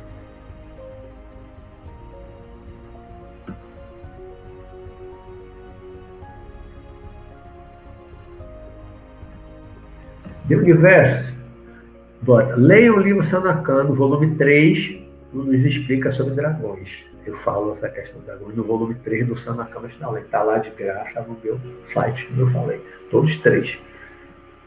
De 10.47 10.57
universo. 10.57 11.35
Bota, 12.25 12.57
leia 12.57 12.93
o 12.93 12.99
livro 12.99 13.23
Sanakano, 13.23 13.95
volume 13.95 14.35
3, 14.37 14.97
nos 15.33 15.63
explica 15.63 16.11
sobre 16.11 16.35
dragões 16.35 17.05
eu 17.27 17.35
falo 17.35 17.73
essa 17.73 17.89
questão 17.89 18.21
da 18.23 18.35
luz 18.35 18.55
no 18.55 18.65
volume 18.65 18.95
3 18.95 19.27
do 19.27 19.37
Sanakama 19.37 19.89
Shinalen. 19.89 20.23
Está 20.23 20.43
lá 20.43 20.59
de 20.59 20.71
graça 20.71 21.23
no 21.23 21.39
meu 21.43 21.59
site, 21.85 22.27
como 22.27 22.43
eu 22.43 22.47
falei. 22.49 22.81
Todos 23.11 23.37
três. 23.39 23.79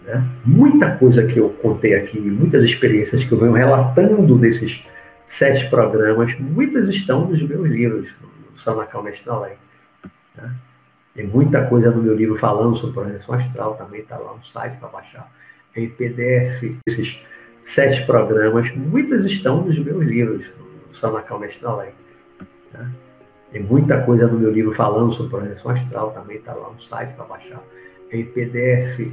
Né? 0.03 0.23
Muita 0.43 0.95
coisa 0.97 1.25
que 1.25 1.37
eu 1.37 1.49
contei 1.49 1.93
aqui, 1.93 2.19
muitas 2.19 2.63
experiências 2.63 3.23
que 3.23 3.31
eu 3.31 3.37
venho 3.37 3.53
relatando 3.53 4.35
nesses 4.37 4.83
sete 5.27 5.69
programas, 5.69 6.37
muitas 6.39 6.89
estão 6.89 7.27
nos 7.27 7.41
meus 7.41 7.67
livros, 7.67 8.09
no 8.21 8.57
Sanakama 8.57 9.11
Shinalen. 9.11 9.55
Tá? 10.33 10.51
Tem 11.13 11.27
muita 11.27 11.65
coisa 11.65 11.91
no 11.91 12.01
meu 12.01 12.15
livro 12.15 12.37
falando 12.37 12.75
sobre 12.75 12.93
projeção 12.93 13.35
astral, 13.35 13.75
também 13.75 14.01
está 14.01 14.17
lá 14.17 14.33
no 14.33 14.43
site 14.43 14.77
para 14.77 14.89
baixar 14.89 15.31
em 15.75 15.89
PDF. 15.89 16.75
Esses 16.87 17.21
sete 17.67 18.05
programas, 18.05 18.73
muitas 18.73 19.25
estão 19.25 19.61
nos 19.61 19.77
meus 19.77 20.05
livros, 20.05 20.49
Sanacal 20.89 21.37
Mestre 21.37 21.61
tá? 22.71 22.89
Tem 23.51 23.61
muita 23.61 24.01
coisa 24.03 24.25
no 24.25 24.39
meu 24.39 24.49
livro 24.49 24.73
falando 24.73 25.11
sobre 25.13 25.31
projeção 25.31 25.71
astral, 25.71 26.11
também 26.11 26.37
está 26.37 26.53
lá 26.53 26.69
no 26.69 26.79
site 26.79 27.13
para 27.13 27.25
baixar 27.25 27.61
em 28.09 28.23
PDF. 28.23 29.11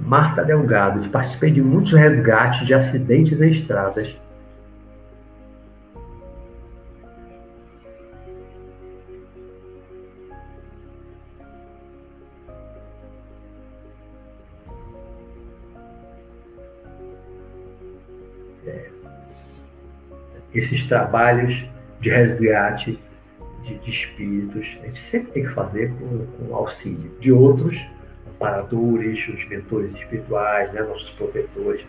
Marta 0.00 0.42
Delgado, 0.42 1.06
participei 1.10 1.50
de 1.50 1.60
muitos 1.60 1.92
resgates 1.92 2.66
de 2.66 2.72
acidentes 2.72 3.38
em 3.40 3.50
estradas 3.50 4.18
esses 20.54 20.84
trabalhos 20.84 21.64
de 22.00 22.10
resgate 22.10 22.98
de, 23.62 23.78
de, 23.78 23.90
espíritos, 23.90 24.78
a 24.82 24.86
gente 24.86 25.00
sempre 25.00 25.32
tem 25.32 25.42
que 25.44 25.50
fazer 25.50 25.92
com, 25.92 26.26
com 26.26 26.54
auxílio 26.54 27.10
de 27.20 27.32
outros 27.32 27.84
amparadores, 28.34 29.26
os 29.28 29.48
mentores 29.48 29.94
espirituais, 29.94 30.72
né, 30.72 30.82
nossos 30.82 31.10
protetores, 31.10 31.84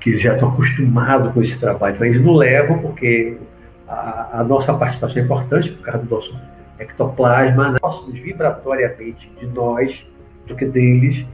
que 0.00 0.18
já 0.18 0.34
estão 0.34 0.48
acostumados 0.48 1.32
com 1.32 1.40
esse 1.40 1.58
trabalho. 1.58 1.94
Então, 1.94 2.06
eles 2.06 2.20
não 2.20 2.34
levam 2.34 2.78
porque 2.78 3.36
a, 3.86 4.40
a 4.40 4.44
nossa 4.44 4.72
participação 4.74 5.20
é 5.20 5.24
importante 5.24 5.70
por 5.72 5.82
causa 5.82 5.98
do 6.04 6.14
nosso 6.14 6.34
ectoplasma, 6.78 7.72
né? 7.72 7.78
próximos 7.78 8.18
vibratoriamente 8.18 9.30
de 9.38 9.46
nós 9.46 10.04
do 10.46 10.56
que 10.56 10.64
deles. 10.64 11.26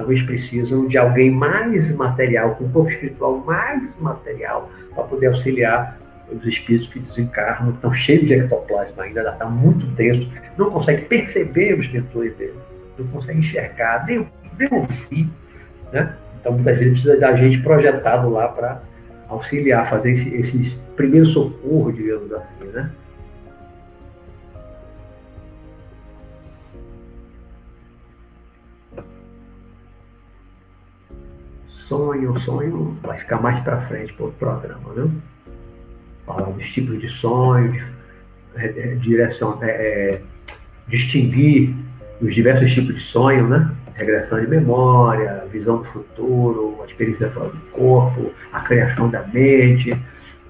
Então, 0.00 0.10
eles 0.10 0.22
precisam 0.22 0.88
de 0.88 0.96
alguém 0.96 1.30
mais 1.30 1.94
material, 1.94 2.54
com 2.54 2.64
um 2.64 2.72
corpo 2.72 2.90
espiritual 2.90 3.36
mais 3.44 3.98
material, 4.00 4.70
para 4.94 5.04
poder 5.04 5.26
auxiliar 5.26 5.98
os 6.32 6.46
espíritos 6.46 6.88
que 6.88 7.00
desencarnam, 7.00 7.74
estão 7.74 7.92
cheios 7.92 8.26
de 8.26 8.32
ectoplasma 8.34 9.02
ainda, 9.02 9.28
está 9.28 9.44
muito 9.44 9.84
denso, 9.88 10.26
não 10.56 10.70
consegue 10.70 11.02
perceber 11.02 11.78
os 11.78 11.86
mentores 11.92 12.34
dele, 12.36 12.54
não 12.98 13.06
consegue 13.08 13.40
enxergar, 13.40 14.06
nem, 14.06 14.26
nem 14.58 14.68
ouvir. 14.72 15.28
Né? 15.92 16.14
Então, 16.40 16.52
muitas 16.52 16.78
vezes 16.78 16.92
precisa 16.92 17.18
da 17.18 17.36
gente 17.36 17.58
projetado 17.58 18.30
lá 18.30 18.48
para 18.48 18.82
auxiliar, 19.28 19.86
fazer 19.86 20.12
esse, 20.12 20.34
esses 20.34 20.72
primeiros 20.96 21.28
socorros, 21.28 21.94
digamos 21.94 22.32
assim. 22.32 22.64
Né? 22.72 22.90
Sonho, 31.90 32.38
sonho 32.38 32.96
vai 33.02 33.18
ficar 33.18 33.42
mais 33.42 33.58
para 33.64 33.80
frente 33.80 34.12
para 34.12 34.26
o 34.26 34.30
programa, 34.30 34.92
né? 34.94 35.10
falar 36.24 36.48
dos 36.52 36.70
tipos 36.70 37.00
de 37.00 37.08
sonhos, 37.08 37.82
é, 38.54 38.66
é, 38.66 38.94
direção, 38.94 39.58
é, 39.60 39.70
é, 39.70 40.22
distinguir 40.86 41.74
os 42.22 42.32
diversos 42.32 42.72
tipos 42.72 42.94
de 42.94 43.00
sonho, 43.00 43.48
né? 43.48 43.74
Regressão 43.94 44.40
de 44.40 44.46
memória, 44.46 45.44
visão 45.50 45.78
do 45.78 45.84
futuro, 45.84 46.78
a 46.80 46.86
experiência 46.86 47.28
fora 47.28 47.48
do 47.48 47.60
corpo, 47.72 48.30
a 48.52 48.60
criação 48.60 49.10
da 49.10 49.26
mente. 49.26 50.00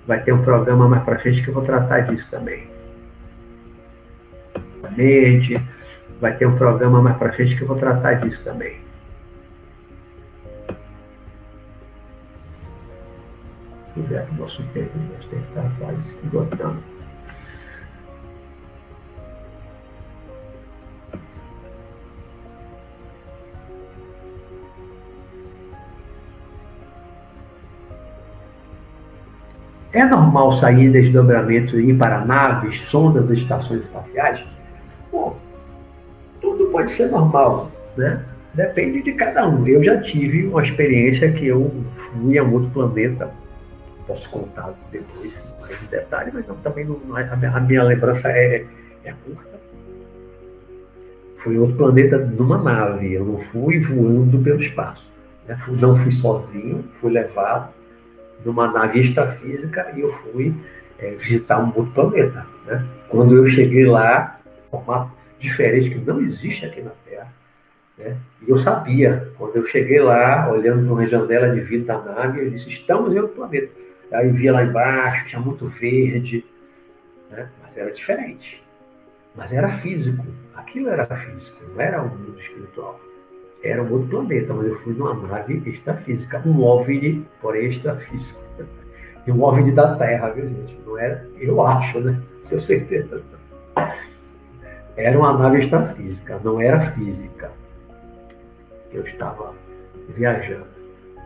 Vai 0.06 0.22
ter 0.22 0.34
um 0.34 0.42
programa 0.42 0.90
mais 0.90 1.04
para 1.04 1.18
frente 1.18 1.42
que 1.42 1.48
eu 1.48 1.54
vou 1.54 1.62
tratar 1.62 2.00
disso 2.00 2.28
também. 2.30 2.68
A 4.82 4.90
mente. 4.90 5.58
Vai 6.20 6.36
ter 6.36 6.44
um 6.44 6.54
programa 6.54 7.00
mais 7.00 7.16
para 7.16 7.32
frente 7.32 7.56
que 7.56 7.62
eu 7.62 7.66
vou 7.66 7.78
tratar 7.78 8.12
disso 8.20 8.44
também. 8.44 8.89
Tiver 13.94 14.26
que 14.26 14.34
nosso 14.34 14.62
tempo, 14.74 14.90
nosso 15.12 15.28
tempo 15.28 15.44
está 15.48 15.70
quase 15.78 16.04
se 16.04 16.18
esgotando. 16.24 16.78
É 29.92 30.04
normal 30.04 30.52
sair 30.52 30.88
desdobramentos 30.88 31.74
e 31.74 31.90
ir 31.90 31.98
para 31.98 32.24
naves, 32.24 32.80
sondas, 32.82 33.28
estações 33.30 33.80
espaciais? 33.80 34.40
Bom, 35.10 35.36
tudo 36.40 36.66
pode 36.66 36.92
ser 36.92 37.10
normal, 37.10 37.72
né? 37.96 38.24
Depende 38.54 39.02
de 39.02 39.12
cada 39.12 39.48
um. 39.48 39.66
Eu 39.66 39.82
já 39.82 40.00
tive 40.00 40.46
uma 40.46 40.62
experiência 40.62 41.32
que 41.32 41.46
eu 41.46 41.72
fui 41.96 42.38
a 42.38 42.44
um 42.44 42.52
outro 42.52 42.70
planeta 42.70 43.30
posso 44.10 44.28
contar 44.28 44.74
depois 44.90 45.40
mais 45.60 45.80
em 45.80 45.86
detalhe, 45.86 46.32
mas 46.34 46.44
não, 46.48 46.56
também 46.56 46.84
não, 46.84 47.16
é, 47.16 47.28
a, 47.30 47.36
minha, 47.36 47.50
a, 47.52 47.60
minha, 47.60 47.84
lembrança 47.84 48.28
é, 48.28 48.66
é 49.04 49.14
curta. 49.24 49.60
Fui 51.36 51.54
em 51.54 51.58
outro 51.58 51.76
planeta 51.76 52.18
numa 52.18 52.58
nave, 52.58 53.14
eu 53.14 53.24
não 53.24 53.38
fui 53.38 53.78
voando 53.78 54.40
pelo 54.40 54.60
espaço. 54.60 55.08
Né? 55.46 55.56
Não 55.80 55.94
fui 55.94 56.10
sozinho, 56.10 56.84
fui 57.00 57.12
levado 57.12 57.72
numa 58.44 58.66
nave 58.66 59.00
extrafísica 59.00 59.92
e 59.94 60.00
eu 60.00 60.08
fui 60.08 60.52
é, 60.98 61.10
visitar 61.10 61.60
um 61.60 61.68
outro 61.68 61.92
planeta. 61.92 62.44
Né? 62.66 62.84
Quando 63.08 63.36
eu 63.36 63.46
cheguei 63.46 63.86
lá, 63.86 64.40
formato 64.72 65.12
diferente 65.38 65.90
que 65.90 65.98
não 65.98 66.20
existe 66.20 66.66
aqui 66.66 66.82
na 66.82 66.90
Terra, 67.08 67.32
né? 67.96 68.16
E 68.42 68.50
eu 68.50 68.58
sabia, 68.58 69.30
quando 69.38 69.56
eu 69.56 69.66
cheguei 69.66 70.00
lá, 70.00 70.50
olhando 70.50 70.84
para 70.84 70.94
uma 70.94 71.06
janela 71.06 71.54
de 71.54 71.60
vidro 71.60 71.86
da 71.86 71.98
nave, 72.00 72.40
eu 72.40 72.50
disse: 72.50 72.68
estamos 72.68 73.14
em 73.14 73.18
outro 73.18 73.36
planeta. 73.36 73.79
Aí 74.12 74.28
via 74.30 74.52
lá 74.52 74.64
embaixo, 74.64 75.26
tinha 75.26 75.40
muito 75.40 75.66
verde, 75.66 76.44
né? 77.30 77.48
mas 77.62 77.76
era 77.76 77.90
diferente. 77.92 78.62
Mas 79.36 79.52
era 79.52 79.70
físico. 79.70 80.24
Aquilo 80.54 80.88
era 80.88 81.06
físico, 81.06 81.56
não 81.72 81.80
era 81.80 82.02
um 82.02 82.08
mundo 82.08 82.38
espiritual. 82.38 83.00
Era 83.62 83.82
um 83.82 83.92
outro 83.92 84.08
planeta, 84.08 84.52
mas 84.54 84.66
eu 84.66 84.74
fui 84.76 84.94
numa 84.94 85.14
nave 85.14 85.62
extrafísica. 85.66 86.42
Um 86.44 86.62
OVNI, 86.62 87.26
porém 87.40 87.68
extrafísico. 87.68 88.40
E 89.26 89.30
um 89.30 89.42
OVNI 89.42 89.72
da 89.72 89.96
Terra, 89.96 90.30
viu, 90.30 90.48
gente? 90.48 90.80
Não 90.86 90.98
era, 90.98 91.28
eu 91.38 91.60
acho, 91.60 92.00
né? 92.00 92.18
Tenho 92.48 92.60
certeza. 92.62 93.22
Era 94.96 95.18
uma 95.18 95.36
nave 95.36 95.58
extrafísica, 95.58 96.40
não 96.42 96.58
era 96.58 96.80
física. 96.92 97.50
Eu 98.90 99.04
estava 99.04 99.54
viajando. 100.16 100.64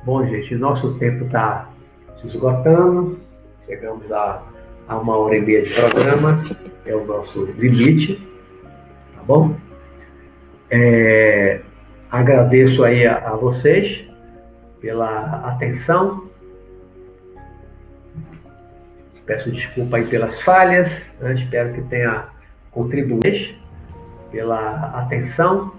Bom, 0.05 0.27
gente, 0.27 0.57
nosso 0.57 0.99
tempo 0.99 1.25
está 1.25 1.69
esgotando. 2.27 3.19
Chegamos 3.67 4.11
a, 4.13 4.43
a 4.89 4.99
uma 4.99 5.17
hora 5.17 5.37
e 5.37 5.41
meia 5.41 5.63
de 5.63 5.73
programa, 5.73 6.43
é 6.85 6.95
o 6.95 7.07
nosso 7.07 7.45
limite, 7.45 8.27
tá 9.17 9.23
bom? 9.23 9.57
É, 10.71 11.61
agradeço 12.11 12.85
aí 12.85 13.07
a, 13.07 13.17
a 13.19 13.37
vocês 13.37 14.07
pela 14.81 15.49
atenção. 15.49 16.29
Peço 19.25 19.51
desculpa 19.51 19.97
aí 19.97 20.05
pelas 20.05 20.43
falhas, 20.43 21.03
né? 21.19 21.33
espero 21.33 21.73
que 21.73 21.81
tenha 21.83 22.29
contribuído 22.71 23.55
pela 24.31 24.91
atenção. 25.01 25.73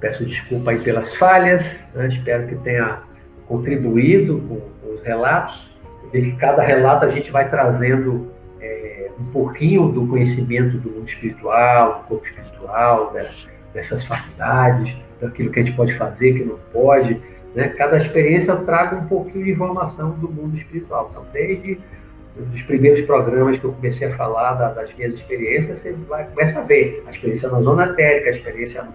Peço 0.00 0.24
desculpa 0.24 0.70
aí 0.70 0.78
pelas 0.78 1.14
falhas, 1.14 1.78
né? 1.94 2.08
espero 2.08 2.46
que 2.46 2.54
tenha 2.56 3.02
contribuído 3.48 4.40
com, 4.48 4.92
os 4.92 5.02
relatos, 5.02 5.68
ver 6.12 6.22
que 6.22 6.36
cada 6.36 6.62
relato 6.62 7.04
a 7.04 7.08
gente 7.08 7.30
vai 7.30 7.48
trazendo 7.48 8.30
é, 8.60 9.10
um 9.18 9.24
pouquinho 9.26 9.88
do 9.88 10.06
conhecimento 10.06 10.78
do 10.78 10.90
mundo 10.90 11.08
espiritual, 11.08 12.00
do 12.00 12.08
corpo 12.08 12.26
espiritual, 12.26 13.12
né, 13.12 13.26
dessas 13.72 14.04
faculdades, 14.04 14.96
daquilo 15.20 15.50
que 15.50 15.60
a 15.60 15.64
gente 15.64 15.76
pode 15.76 15.94
fazer, 15.94 16.34
que 16.34 16.44
não 16.44 16.58
pode. 16.72 17.20
Né? 17.54 17.68
Cada 17.68 17.96
experiência 17.96 18.54
traga 18.56 18.96
um 18.96 19.06
pouquinho 19.06 19.44
de 19.44 19.52
informação 19.52 20.10
do 20.12 20.28
mundo 20.28 20.56
espiritual. 20.56 21.08
Então, 21.10 21.24
desde 21.32 21.78
os 22.52 22.62
primeiros 22.62 23.00
programas 23.02 23.58
que 23.58 23.64
eu 23.64 23.72
comecei 23.72 24.06
a 24.06 24.10
falar 24.10 24.54
da, 24.54 24.70
das 24.70 24.94
minhas 24.94 25.14
experiências, 25.14 25.80
você 25.80 25.92
vai, 26.08 26.24
começa 26.26 26.60
a 26.60 26.62
ver 26.62 27.02
a 27.06 27.10
experiência 27.10 27.48
na 27.48 27.60
zona 27.60 27.86
etérica, 27.86 28.28
a 28.28 28.30
experiência 28.30 28.88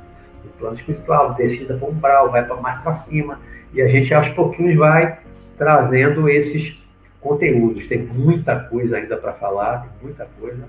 plano 0.58 0.76
espiritual, 0.76 1.34
descida 1.34 1.76
para 1.76 1.88
o 1.88 1.92
umbral, 1.92 2.32
vai 2.32 2.46
para 2.46 2.56
mais 2.56 2.82
para 2.82 2.94
cima, 2.96 3.40
e 3.74 3.82
a 3.82 3.88
gente 3.88 4.14
aos 4.14 4.30
pouquinhos 4.30 4.76
vai 4.78 5.20
trazendo 5.58 6.30
esses 6.30 6.82
conteúdos. 7.20 7.88
Tem 7.88 8.00
muita 8.00 8.60
coisa 8.60 8.98
ainda 8.98 9.18
para 9.18 9.34
falar, 9.34 9.82
tem 9.82 9.90
muita 10.02 10.28
coisa, 10.40 10.68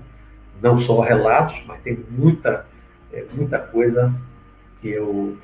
não 0.61 0.79
só 0.79 1.01
relatos, 1.01 1.61
mas 1.67 1.79
tem 1.81 1.99
muita, 2.09 2.65
é, 3.13 3.25
muita 3.33 3.59
coisa 3.59 4.13
que 4.81 4.89
eu 4.89 5.37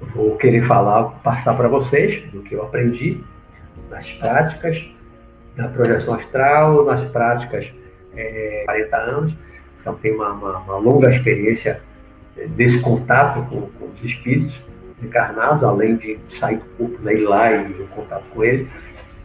vou 0.00 0.36
querer 0.36 0.62
falar, 0.62 1.04
passar 1.22 1.54
para 1.54 1.68
vocês 1.68 2.22
do 2.30 2.42
que 2.42 2.54
eu 2.54 2.62
aprendi. 2.62 3.22
nas 3.90 4.10
práticas 4.12 4.84
da 5.56 5.66
projeção 5.68 6.14
astral, 6.14 6.84
nas 6.84 7.02
práticas 7.04 7.72
é, 8.14 8.62
40 8.64 8.96
anos, 8.96 9.34
então 9.80 9.94
tem 9.94 10.14
uma, 10.14 10.30
uma, 10.30 10.58
uma 10.58 10.76
longa 10.76 11.10
experiência 11.10 11.80
desse 12.46 12.80
contato 12.80 13.48
com, 13.48 13.62
com, 13.62 13.86
os 13.94 14.04
espíritos 14.04 14.60
encarnados, 15.02 15.62
além 15.64 15.96
de 15.96 16.18
sair 16.28 16.58
do 16.58 16.64
corpo, 16.76 17.02
né, 17.02 17.14
lá 17.20 17.52
e 17.52 17.72
o 17.82 17.86
contato 17.88 18.24
com 18.34 18.44
ele. 18.44 18.68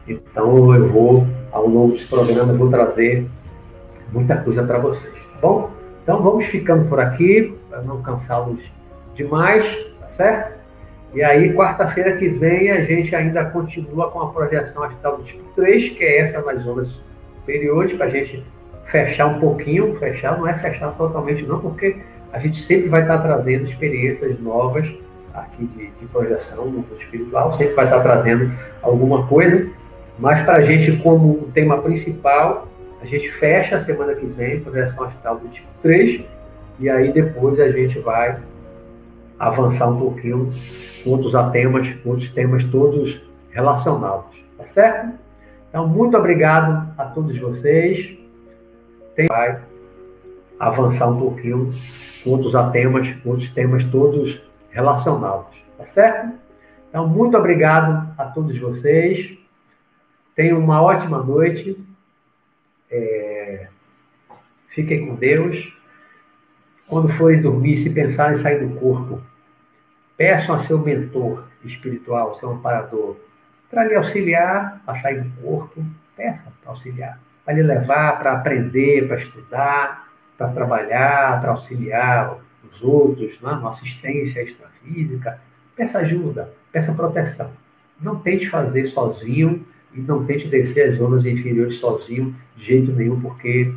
Então 0.07 0.73
eu 0.75 0.87
vou, 0.87 1.27
ao 1.51 1.67
longo 1.67 1.93
dos 1.93 2.05
programas, 2.05 2.57
vou 2.57 2.69
trazer 2.69 3.27
muita 4.11 4.37
coisa 4.37 4.63
para 4.63 4.77
vocês, 4.77 5.13
tá 5.13 5.39
bom? 5.41 5.71
Então 6.03 6.21
vamos 6.21 6.45
ficando 6.45 6.87
por 6.89 6.99
aqui, 6.99 7.55
para 7.69 7.81
não 7.81 8.01
cansá-los 8.01 8.59
demais, 9.15 9.65
tá 9.99 10.09
certo? 10.09 10.63
E 11.13 11.23
aí, 11.23 11.53
quarta-feira 11.53 12.17
que 12.17 12.27
vem, 12.27 12.71
a 12.71 12.83
gente 12.83 13.15
ainda 13.15 13.45
continua 13.45 14.09
com 14.09 14.19
a 14.19 14.29
projeção 14.29 14.83
astral 14.83 15.17
do 15.17 15.23
tipo 15.23 15.43
3, 15.55 15.89
que 15.91 16.03
é 16.03 16.21
essa 16.21 16.41
nas 16.41 16.63
zonas 16.63 16.89
superiores, 17.35 17.93
para 17.93 18.07
a 18.07 18.09
gente 18.09 18.43
fechar 18.85 19.27
um 19.27 19.39
pouquinho, 19.39 19.95
fechar, 19.95 20.37
não 20.37 20.47
é 20.47 20.55
fechar 20.55 20.91
totalmente 20.97 21.45
não, 21.45 21.59
porque 21.59 21.97
a 22.33 22.39
gente 22.39 22.59
sempre 22.59 22.89
vai 22.89 23.03
estar 23.03 23.19
trazendo 23.19 23.63
experiências 23.63 24.39
novas 24.39 24.91
aqui 25.33 25.65
de, 25.65 25.87
de 25.91 26.05
projeção 26.07 26.65
no 26.65 26.71
mundo 26.71 26.97
espiritual, 26.99 27.53
sempre 27.53 27.75
vai 27.75 27.85
estar 27.85 27.99
trazendo 28.01 28.51
alguma 28.81 29.27
coisa, 29.27 29.69
mas 30.17 30.41
para 30.41 30.57
a 30.57 30.63
gente, 30.63 30.97
como 30.97 31.47
tema 31.53 31.81
principal, 31.81 32.67
a 33.01 33.05
gente 33.05 33.31
fecha 33.31 33.77
a 33.77 33.79
semana 33.79 34.15
que 34.15 34.25
vem, 34.25 34.59
projeção 34.59 35.05
astral 35.05 35.37
do 35.37 35.47
tipo 35.47 35.67
3, 35.81 36.23
e 36.79 36.89
aí 36.89 37.11
depois 37.11 37.59
a 37.59 37.69
gente 37.69 37.99
vai 37.99 38.39
avançar 39.37 39.87
um 39.87 39.99
pouquinho 39.99 40.51
com 41.03 41.09
outros 41.11 41.33
temas, 41.51 41.95
outros 42.03 42.29
temas 42.31 42.63
todos 42.63 43.21
relacionados, 43.51 44.43
tá 44.57 44.65
certo? 44.65 45.13
Então, 45.69 45.87
muito 45.87 46.15
obrigado 46.17 46.93
a 46.97 47.05
todos 47.05 47.37
vocês. 47.37 48.17
Tem... 49.15 49.27
Avançar 50.67 51.09
um 51.09 51.19
pouquinho 51.19 51.71
com 52.23 52.29
outros 52.31 52.53
temas, 52.71 53.15
outros 53.25 53.49
temas 53.49 53.83
todos 53.83 54.41
relacionados, 54.69 55.57
tá 55.77 55.85
certo? 55.85 56.33
Então, 56.89 57.07
muito 57.07 57.37
obrigado 57.37 58.13
a 58.17 58.25
todos 58.25 58.57
vocês. 58.57 59.37
Tenham 60.35 60.59
uma 60.59 60.81
ótima 60.81 61.23
noite. 61.23 61.77
É... 62.89 63.67
Fiquem 64.69 65.07
com 65.07 65.15
Deus. 65.15 65.71
Quando 66.87 67.07
forem 67.07 67.41
dormir, 67.41 67.77
se 67.77 67.89
pensarem 67.89 68.33
em 68.33 68.37
sair 68.37 68.59
do 68.59 68.79
corpo, 68.79 69.21
peçam 70.15 70.53
a 70.53 70.59
seu 70.59 70.77
mentor 70.77 71.47
espiritual, 71.63 72.35
seu 72.35 72.51
amparador, 72.51 73.15
para 73.69 73.85
lhe 73.85 73.95
auxiliar 73.95 74.81
a 74.85 74.95
sair 74.95 75.21
do 75.21 75.41
corpo. 75.41 75.83
Peça 76.15 76.51
para 76.61 76.71
auxiliar, 76.71 77.19
para 77.43 77.55
lhe 77.55 77.63
levar, 77.63 78.19
para 78.19 78.33
aprender, 78.33 79.07
para 79.07 79.17
estudar, 79.17 80.12
para 80.43 80.49
trabalhar, 80.49 81.39
para 81.39 81.51
auxiliar 81.51 82.37
os 82.69 82.81
outros, 82.81 83.39
né? 83.41 83.51
uma 83.51 83.69
assistência 83.69 84.41
extrafísica. 84.41 85.39
Peça 85.73 85.99
ajuda, 85.99 86.53
peça 86.71 86.93
proteção. 86.93 87.49
Não 88.01 88.19
tente 88.19 88.49
fazer 88.49 88.85
sozinho 88.85 89.65
e 89.93 90.01
não 90.01 90.25
tente 90.25 90.47
descer 90.47 90.89
as 90.89 90.97
zonas 90.97 91.25
inferiores 91.25 91.75
sozinho, 91.75 92.35
de 92.57 92.65
jeito 92.65 92.91
nenhum, 92.91 93.19
porque 93.21 93.73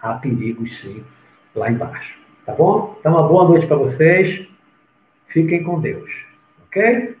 há 0.00 0.14
perigos 0.14 0.80
sim 0.80 1.04
lá 1.54 1.70
embaixo. 1.70 2.18
Tá 2.44 2.54
bom? 2.54 2.96
Então, 2.98 3.12
uma 3.12 3.28
boa 3.28 3.48
noite 3.48 3.66
para 3.66 3.76
vocês. 3.76 4.48
Fiquem 5.28 5.62
com 5.62 5.80
Deus. 5.80 6.10
Ok? 6.66 7.16